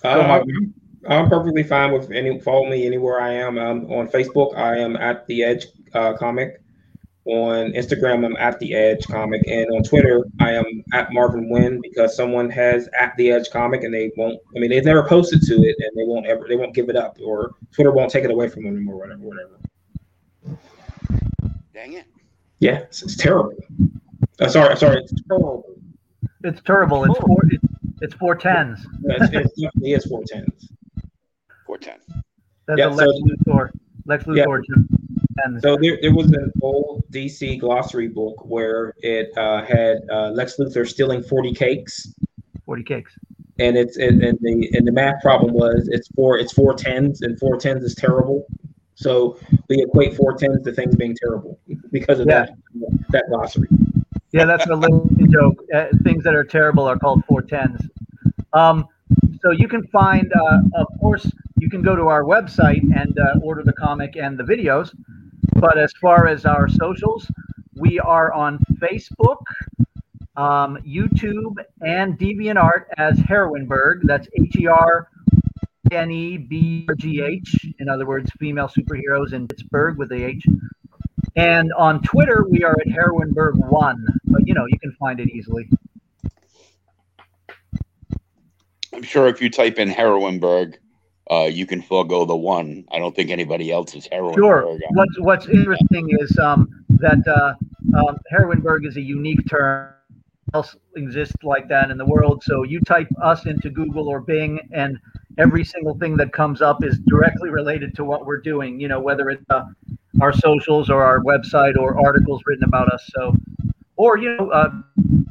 Um, 0.03 0.31
I'm, 0.31 0.73
I'm 1.07 1.29
perfectly 1.29 1.63
fine 1.63 1.91
with 1.91 2.11
any 2.11 2.39
follow 2.39 2.69
me 2.69 2.85
anywhere 2.85 3.19
I 3.21 3.33
am. 3.33 3.59
Um, 3.59 3.91
on 3.91 4.07
Facebook, 4.07 4.55
I 4.57 4.77
am 4.77 4.95
at 4.95 5.27
the 5.27 5.43
Edge 5.43 5.67
uh, 5.93 6.13
Comic. 6.13 6.61
On 7.25 7.71
Instagram, 7.73 8.23
I'm 8.23 8.35
at 8.37 8.59
the 8.59 8.75
Edge 8.75 9.07
Comic, 9.07 9.41
and 9.47 9.65
on 9.71 9.81
Twitter, 9.81 10.23
I 10.39 10.51
am 10.51 10.83
at 10.93 11.11
Marvin 11.11 11.49
Wynn 11.49 11.81
because 11.81 12.15
someone 12.15 12.51
has 12.51 12.87
at 12.99 13.17
the 13.17 13.31
Edge 13.31 13.49
Comic, 13.49 13.83
and 13.83 13.91
they 13.91 14.11
won't. 14.15 14.39
I 14.55 14.59
mean, 14.59 14.69
they've 14.69 14.85
never 14.85 15.01
posted 15.07 15.41
to 15.41 15.53
it, 15.55 15.75
and 15.79 15.89
they 15.97 16.03
won't 16.03 16.27
ever. 16.27 16.45
They 16.47 16.55
won't 16.55 16.75
give 16.75 16.87
it 16.87 16.95
up, 16.95 17.17
or 17.25 17.55
Twitter 17.73 17.91
won't 17.91 18.11
take 18.11 18.25
it 18.25 18.29
away 18.31 18.47
from 18.47 18.63
them 18.63 18.87
or 18.87 18.95
whatever. 18.97 19.21
Whatever. 19.21 20.59
Dang 21.73 21.93
it! 21.93 22.05
Yeah, 22.59 22.77
it's, 22.79 23.01
it's 23.01 23.15
terrible. 23.17 23.53
Uh, 24.39 24.47
sorry, 24.47 24.77
sorry, 24.77 24.97
it's 25.01 25.13
terrible. 25.27 25.65
It's 26.43 26.61
terrible. 26.61 27.05
It's 27.05 27.19
four. 27.19 27.39
It's, 27.49 27.63
it's 28.01 28.13
four 28.13 28.35
tens. 28.35 28.85
Yeah, 29.01 29.15
it's, 29.19 29.33
it 29.33 29.63
definitely 29.63 29.93
is 29.93 30.05
four 30.05 30.21
tens. 30.27 30.69
Four 31.65 31.79
ten. 31.79 31.97
That's 32.67 32.77
Yeah, 32.77 32.87
a 32.87 32.89
Lex 32.89 33.11
so- 33.11 33.23
Luthor. 33.51 33.71
Lex 34.05 34.23
Luthor. 34.25 34.61
And 34.75 34.87
So 35.61 35.77
there, 35.81 35.97
there 36.01 36.13
was 36.13 36.27
an 36.31 36.51
old 36.61 37.03
DC 37.11 37.59
glossary 37.59 38.07
book 38.07 38.45
where 38.45 38.93
it 38.99 39.37
uh, 39.37 39.63
had 39.65 39.97
uh, 40.09 40.29
Lex 40.29 40.55
Luthor 40.57 40.87
stealing 40.87 41.21
40 41.21 41.53
cakes, 41.53 42.13
forty 42.65 42.83
cakes. 42.83 43.11
and 43.59 43.75
it's 43.77 43.97
and, 43.97 44.23
and 44.23 44.37
the 44.41 44.69
and 44.73 44.87
the 44.87 44.91
math 44.91 45.21
problem 45.21 45.53
was 45.53 45.89
it's 45.91 46.07
four 46.15 46.39
it's 46.39 46.53
four 46.53 46.73
tens, 46.73 47.21
and 47.21 47.37
four 47.37 47.57
tens 47.57 47.83
is 47.83 47.95
terrible. 47.95 48.45
So 48.95 49.37
we 49.67 49.83
equate 49.83 50.15
four 50.15 50.35
tens 50.37 50.63
to 50.63 50.71
things 50.71 50.95
being 50.95 51.15
terrible 51.21 51.59
because 51.91 52.19
of 52.21 52.27
Yeah. 52.27 52.45
that 52.45 52.55
that 53.09 53.25
glossary. 53.29 53.67
Yeah, 54.31 54.45
that's 54.45 54.67
a 54.67 54.75
little 54.75 55.09
joke. 55.29 55.61
Uh, 55.73 55.87
things 56.03 56.23
that 56.23 56.33
are 56.33 56.43
terrible 56.45 56.85
are 56.85 56.97
called 56.97 57.23
four 57.25 57.41
tens. 57.41 57.81
Um, 58.53 58.87
so 59.41 59.51
you 59.51 59.67
can 59.67 59.85
find, 59.87 60.31
uh, 60.33 60.61
of 60.75 60.87
course, 60.99 61.29
you 61.57 61.69
can 61.69 61.81
go 61.81 61.95
to 61.95 62.07
our 62.07 62.23
website 62.23 62.81
and 62.97 63.17
uh, 63.19 63.39
order 63.41 63.63
the 63.63 63.73
comic 63.73 64.15
and 64.17 64.37
the 64.37 64.43
videos. 64.43 64.91
But 65.55 65.77
as 65.77 65.93
far 66.01 66.27
as 66.27 66.45
our 66.45 66.67
socials, 66.67 67.31
we 67.75 67.99
are 67.99 68.31
on 68.33 68.59
Facebook, 68.75 69.41
um, 70.35 70.77
YouTube, 70.85 71.55
and 71.81 72.19
DeviantArt 72.19 72.85
as 72.97 73.17
Heroineburgh. 73.19 74.01
That's 74.03 74.27
H 74.37 74.55
E 74.57 74.67
R 74.67 75.07
N 75.91 76.11
E 76.11 76.37
B 76.37 76.87
G 76.97 77.21
H. 77.21 77.73
In 77.79 77.87
other 77.87 78.05
words, 78.05 78.29
female 78.39 78.67
superheroes 78.67 79.33
in 79.33 79.47
Pittsburgh 79.47 79.97
with 79.97 80.09
the 80.09 80.23
H. 80.25 80.45
And 81.37 81.71
on 81.73 82.01
Twitter, 82.01 82.45
we 82.49 82.63
are 82.63 82.75
at 82.79 82.87
Heroineburgh1. 82.87 83.95
But, 84.25 84.47
you 84.47 84.53
know, 84.53 84.65
you 84.67 84.79
can 84.79 84.93
find 84.99 85.19
it 85.19 85.29
easily. 85.29 85.69
I'm 88.93 89.03
sure 89.03 89.27
if 89.27 89.41
you 89.41 89.49
type 89.49 89.77
in 89.77 89.89
Heroineburgh, 89.89 90.75
uh, 91.31 91.49
you 91.51 91.65
can 91.65 91.81
forego 91.81 92.25
the 92.25 92.35
one. 92.35 92.85
I 92.91 92.99
don't 92.99 93.15
think 93.15 93.31
anybody 93.31 93.71
else 93.71 93.95
is 93.95 94.07
Heroineburgh. 94.07 94.35
Sure. 94.35 94.77
What's 94.91 95.19
what's 95.19 95.47
interesting 95.47 96.09
is 96.19 96.37
um, 96.37 96.85
that 96.89 97.27
uh, 97.27 97.53
um, 97.97 98.17
Heroineburgh 98.31 98.85
is 98.85 98.97
a 98.97 99.01
unique 99.01 99.47
term. 99.49 99.91
Else 100.53 100.75
exists 100.95 101.43
like 101.43 101.67
that 101.69 101.89
in 101.89 101.97
the 101.97 102.05
world. 102.05 102.43
So 102.43 102.63
you 102.63 102.79
type 102.81 103.07
us 103.21 103.45
into 103.47 103.69
Google 103.69 104.07
or 104.07 104.21
Bing, 104.21 104.59
and 104.71 104.99
every 105.39 105.65
single 105.65 105.97
thing 105.97 106.15
that 106.17 106.31
comes 106.31 106.61
up 106.61 106.83
is 106.83 106.99
directly 107.07 107.49
related 107.49 107.95
to 107.95 108.05
what 108.05 108.25
we're 108.25 108.39
doing. 108.39 108.79
You 108.79 108.87
know, 108.87 108.99
whether 108.99 109.31
it's 109.31 109.43
uh, 109.49 109.63
our 110.21 110.31
socials 110.31 110.89
or 110.89 111.03
our 111.03 111.19
website 111.21 111.75
or 111.77 111.99
articles 112.05 112.43
written 112.45 112.63
about 112.63 112.93
us. 112.93 113.03
So, 113.15 113.35
or 113.95 114.17
you 114.19 114.37
know, 114.37 114.49
uh, 114.51 114.69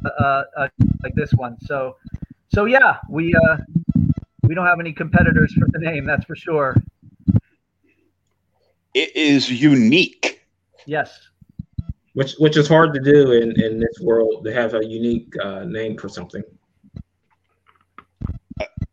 uh, 0.05 0.43
uh, 0.57 0.67
like 1.01 1.15
this 1.15 1.31
one. 1.31 1.57
So, 1.61 1.95
so 2.49 2.65
yeah, 2.65 2.97
we 3.09 3.33
uh, 3.33 3.57
we 4.47 4.55
don't 4.55 4.65
have 4.65 4.79
any 4.79 4.93
competitors 4.93 5.53
for 5.53 5.67
the 5.71 5.79
name. 5.79 6.05
That's 6.05 6.25
for 6.25 6.35
sure. 6.35 6.75
It 8.93 9.15
is 9.15 9.49
unique. 9.49 10.45
Yes. 10.85 11.19
Which 12.13 12.35
which 12.39 12.55
is 12.55 12.67
hard 12.67 12.93
to 12.93 12.99
do 12.99 13.33
in, 13.33 13.59
in 13.61 13.79
this 13.79 13.99
world 14.01 14.45
to 14.45 14.53
have 14.53 14.73
a 14.73 14.85
unique 14.85 15.33
uh, 15.43 15.65
name 15.65 15.97
for 15.97 16.07
something. 16.07 16.43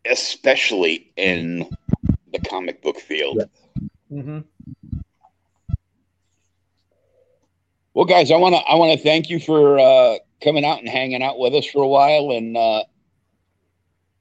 especially 0.07 1.12
in 1.16 1.69
the 2.33 2.39
comic 2.41 2.83
book 2.83 2.99
field. 2.99 3.43
Mm-hmm. 4.11 4.41
Well, 7.95 8.05
guys, 8.07 8.31
I 8.31 8.37
want 8.37 8.55
to 8.55 8.61
I 8.62 8.74
want 8.74 8.97
to 8.97 9.03
thank 9.03 9.29
you 9.29 9.39
for 9.39 9.79
uh, 9.79 10.16
coming 10.43 10.65
out 10.65 10.79
and 10.79 10.89
hanging 10.89 11.23
out 11.23 11.39
with 11.39 11.55
us 11.55 11.66
for 11.66 11.83
a 11.83 11.89
while, 11.89 12.31
and 12.31 12.57
uh, 12.57 12.85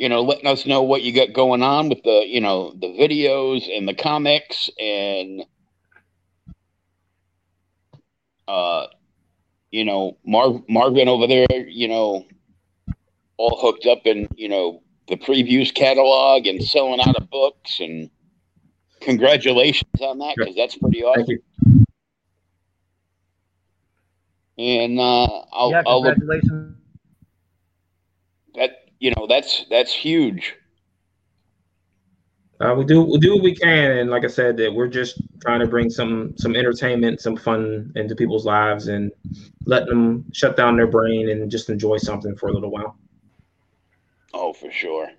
you 0.01 0.09
know, 0.09 0.23
letting 0.23 0.47
us 0.47 0.65
know 0.65 0.81
what 0.81 1.03
you 1.03 1.13
got 1.13 1.31
going 1.31 1.61
on 1.61 1.87
with 1.87 2.01
the 2.01 2.23
you 2.25 2.41
know 2.41 2.71
the 2.71 2.87
videos 2.87 3.69
and 3.69 3.87
the 3.87 3.93
comics 3.93 4.67
and 4.79 5.45
uh, 8.47 8.87
you 9.69 9.85
know 9.85 10.17
Mar- 10.25 10.63
Marvin 10.67 11.07
over 11.07 11.27
there, 11.27 11.67
you 11.67 11.87
know, 11.87 12.25
all 13.37 13.59
hooked 13.61 13.85
up 13.85 14.07
in 14.07 14.27
you 14.35 14.49
know 14.49 14.81
the 15.07 15.17
previews 15.17 15.71
catalog 15.71 16.47
and 16.47 16.63
selling 16.63 16.99
out 16.99 17.15
of 17.15 17.29
books 17.29 17.79
and 17.79 18.09
congratulations 19.01 20.01
on 20.01 20.17
that 20.17 20.33
because 20.35 20.55
that's 20.55 20.77
pretty 20.77 21.03
awesome. 21.03 21.27
Thank 21.27 21.29
you. 21.29 21.85
And 24.57 24.99
uh, 24.99 25.27
I'll, 25.53 25.69
yeah, 25.69 25.83
I'll 25.85 26.01
look 26.01 26.15
congratulations. 26.15 26.60
That 29.01 29.05
you 29.05 29.11
know 29.15 29.27
that's 29.27 29.65
that's 29.69 29.93
huge. 29.93 30.55
Uh, 32.59 32.75
we 32.75 32.85
do 32.85 33.01
we 33.01 33.17
do 33.17 33.33
what 33.33 33.43
we 33.43 33.55
can, 33.55 33.91
and 33.91 34.09
like 34.09 34.23
I 34.23 34.27
said, 34.27 34.55
that 34.57 34.73
we're 34.73 34.87
just 34.87 35.19
trying 35.41 35.59
to 35.61 35.67
bring 35.67 35.89
some 35.89 36.33
some 36.37 36.55
entertainment, 36.55 37.19
some 37.19 37.35
fun 37.35 37.91
into 37.95 38.15
people's 38.15 38.45
lives, 38.45 38.87
and 38.87 39.11
let 39.65 39.87
them 39.87 40.25
shut 40.33 40.55
down 40.55 40.77
their 40.77 40.87
brain 40.87 41.29
and 41.29 41.49
just 41.49 41.69
enjoy 41.69 41.97
something 41.97 42.35
for 42.35 42.49
a 42.49 42.53
little 42.53 42.71
while. 42.71 42.95
Oh, 44.33 44.53
for 44.53 44.71
sure. 44.71 45.09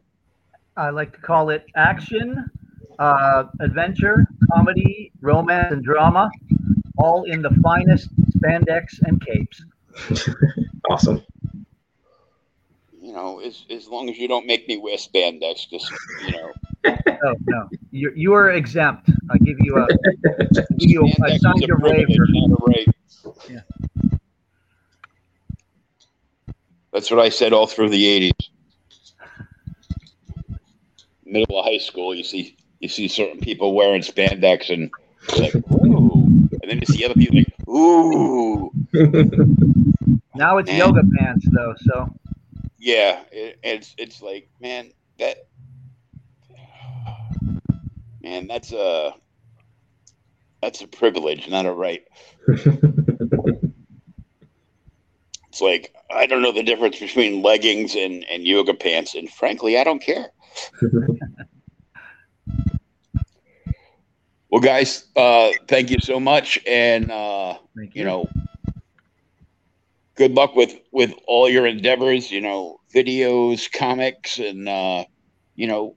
I 0.76 0.90
like 0.90 1.12
to 1.12 1.20
call 1.20 1.50
it 1.50 1.66
action, 1.74 2.48
uh, 2.98 3.44
adventure, 3.60 4.26
comedy, 4.52 5.12
romance, 5.20 5.72
and 5.72 5.84
drama, 5.84 6.30
all 6.96 7.24
in 7.24 7.42
the 7.42 7.50
finest 7.62 8.09
spandex 8.38 9.00
and 9.02 9.20
capes. 9.20 9.64
Awesome. 10.90 11.22
You 13.02 13.12
know, 13.12 13.40
as 13.40 13.64
as 13.68 13.88
long 13.88 14.08
as 14.08 14.16
you 14.16 14.28
don't 14.28 14.46
make 14.46 14.68
me 14.68 14.76
wear 14.76 14.96
spandex, 14.96 15.68
just 15.68 15.90
you 16.24 16.30
know, 16.30 16.52
No, 16.84 17.34
no, 17.46 17.68
you 17.90 18.12
you 18.14 18.32
are 18.32 18.50
exempt. 18.52 19.10
I 19.28 19.38
give 19.38 19.58
you 19.58 19.76
a 19.76 19.86
give 20.78 20.88
you 20.90 21.02
a, 21.02 21.08
spandex 21.08 21.40
signed 21.40 21.64
a 21.68 21.76
waiver. 21.80 22.26
a. 22.76 23.52
Yeah. 23.52 23.60
That's 26.92 27.10
what 27.10 27.18
I 27.18 27.28
said 27.28 27.52
all 27.52 27.66
through 27.66 27.88
the 27.88 28.30
'80s. 28.30 28.48
Middle 31.24 31.58
of 31.58 31.64
high 31.64 31.78
school, 31.78 32.14
you 32.14 32.22
see 32.22 32.56
you 32.78 32.88
see 32.88 33.08
certain 33.08 33.40
people 33.40 33.74
wearing 33.74 34.02
spandex 34.02 34.70
and 34.72 34.90
like, 35.38 35.56
ooh, 35.72 36.12
and 36.62 36.68
then 36.68 36.78
you 36.78 36.86
see 36.86 37.04
other 37.04 37.14
people 37.14 37.38
like, 37.38 37.68
ooh, 37.68 38.70
Now 40.36 40.58
it's 40.58 40.70
Man. 40.70 40.78
yoga 40.78 41.02
pants 41.18 41.46
though, 41.50 41.74
so 41.80 42.08
yeah. 42.82 43.22
It, 43.30 43.59
it's 43.62 43.94
it's 43.96 44.20
like, 44.20 44.48
man, 44.60 44.90
that 45.18 45.46
man, 48.20 48.48
that's 48.48 48.72
a 48.72 49.14
that's 50.60 50.82
a 50.82 50.88
privilege, 50.88 51.48
not 51.48 51.64
a 51.64 51.72
right. 51.72 52.02
It's 55.52 55.60
like 55.60 55.94
I 56.10 56.24
don't 56.24 56.40
know 56.40 56.50
the 56.50 56.62
difference 56.62 56.98
between 56.98 57.42
leggings 57.42 57.94
and, 57.94 58.24
and 58.24 58.42
yoga 58.46 58.72
pants, 58.72 59.14
and 59.14 59.28
frankly, 59.28 59.76
I 59.78 59.84
don't 59.84 60.00
care. 60.00 60.30
well, 64.48 64.62
guys, 64.62 65.04
uh, 65.14 65.50
thank 65.68 65.90
you 65.90 65.98
so 66.00 66.18
much, 66.18 66.59
and 66.66 67.10
uh, 67.10 67.59
thank 67.76 67.94
you 67.94 68.02
know, 68.02 68.26
good 70.16 70.32
luck 70.32 70.55
with 70.55 70.74
with 70.93 71.12
all 71.26 71.48
your 71.48 71.66
endeavors. 71.66 72.30
You 72.30 72.40
know, 72.40 72.80
videos, 72.94 73.70
comics, 73.70 74.39
and 74.39 74.68
uh, 74.68 75.05
you 75.55 75.66
know, 75.66 75.97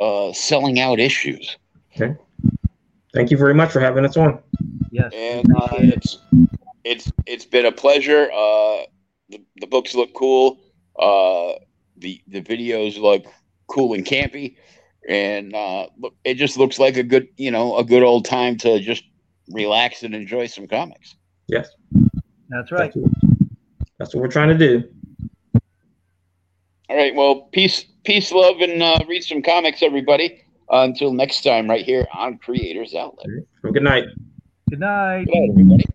uh, 0.00 0.32
selling 0.32 0.80
out 0.80 1.00
issues. 1.00 1.56
Okay. 1.94 2.14
Thank 3.14 3.30
you 3.30 3.38
very 3.38 3.54
much 3.54 3.72
for 3.72 3.80
having 3.80 4.04
us 4.04 4.16
on. 4.16 4.42
yes, 4.90 5.12
and 5.14 5.46
uh, 5.56 5.68
it. 5.78 5.94
it's 5.94 6.18
it's 6.84 7.12
it's 7.26 7.46
been 7.46 7.66
a 7.66 7.72
pleasure. 7.72 8.30
Uh, 8.32 8.84
the, 9.28 9.42
the 9.56 9.66
books 9.66 9.94
look 9.94 10.12
cool. 10.14 10.58
Uh, 10.98 11.54
the 11.96 12.20
the 12.28 12.42
videos 12.42 12.98
look 12.98 13.24
cool 13.68 13.94
and 13.94 14.04
campy, 14.04 14.56
and 15.08 15.54
uh, 15.54 15.86
look, 15.98 16.14
it 16.24 16.34
just 16.34 16.58
looks 16.58 16.78
like 16.78 16.96
a 16.96 17.02
good 17.02 17.28
you 17.36 17.50
know 17.50 17.78
a 17.78 17.84
good 17.84 18.02
old 18.02 18.24
time 18.24 18.56
to 18.58 18.80
just 18.80 19.04
relax 19.50 20.02
and 20.02 20.14
enjoy 20.14 20.46
some 20.46 20.66
comics. 20.66 21.16
Yes, 21.48 21.70
That's 22.48 22.72
right. 22.72 22.92
That's 22.92 22.96
what, 22.96 23.12
that's 23.98 24.14
what 24.14 24.22
we're 24.22 24.28
trying 24.30 24.56
to 24.56 24.58
do. 24.58 24.84
All 26.88 26.96
right. 26.96 27.14
Well, 27.14 27.48
peace, 27.52 27.84
peace, 28.04 28.30
love, 28.30 28.60
and 28.60 28.82
uh, 28.82 29.00
read 29.08 29.24
some 29.24 29.42
comics, 29.42 29.82
everybody. 29.82 30.42
Uh, 30.72 30.82
until 30.82 31.12
next 31.12 31.42
time, 31.42 31.68
right 31.68 31.84
here 31.84 32.06
on 32.12 32.38
Creators 32.38 32.94
Outlet. 32.94 33.26
Have 33.62 33.70
a 33.70 33.72
good 33.72 33.82
night. 33.82 34.04
Good 34.68 34.80
night. 34.80 35.26
Good 35.26 35.34
night, 35.34 35.50
everybody. 35.50 35.84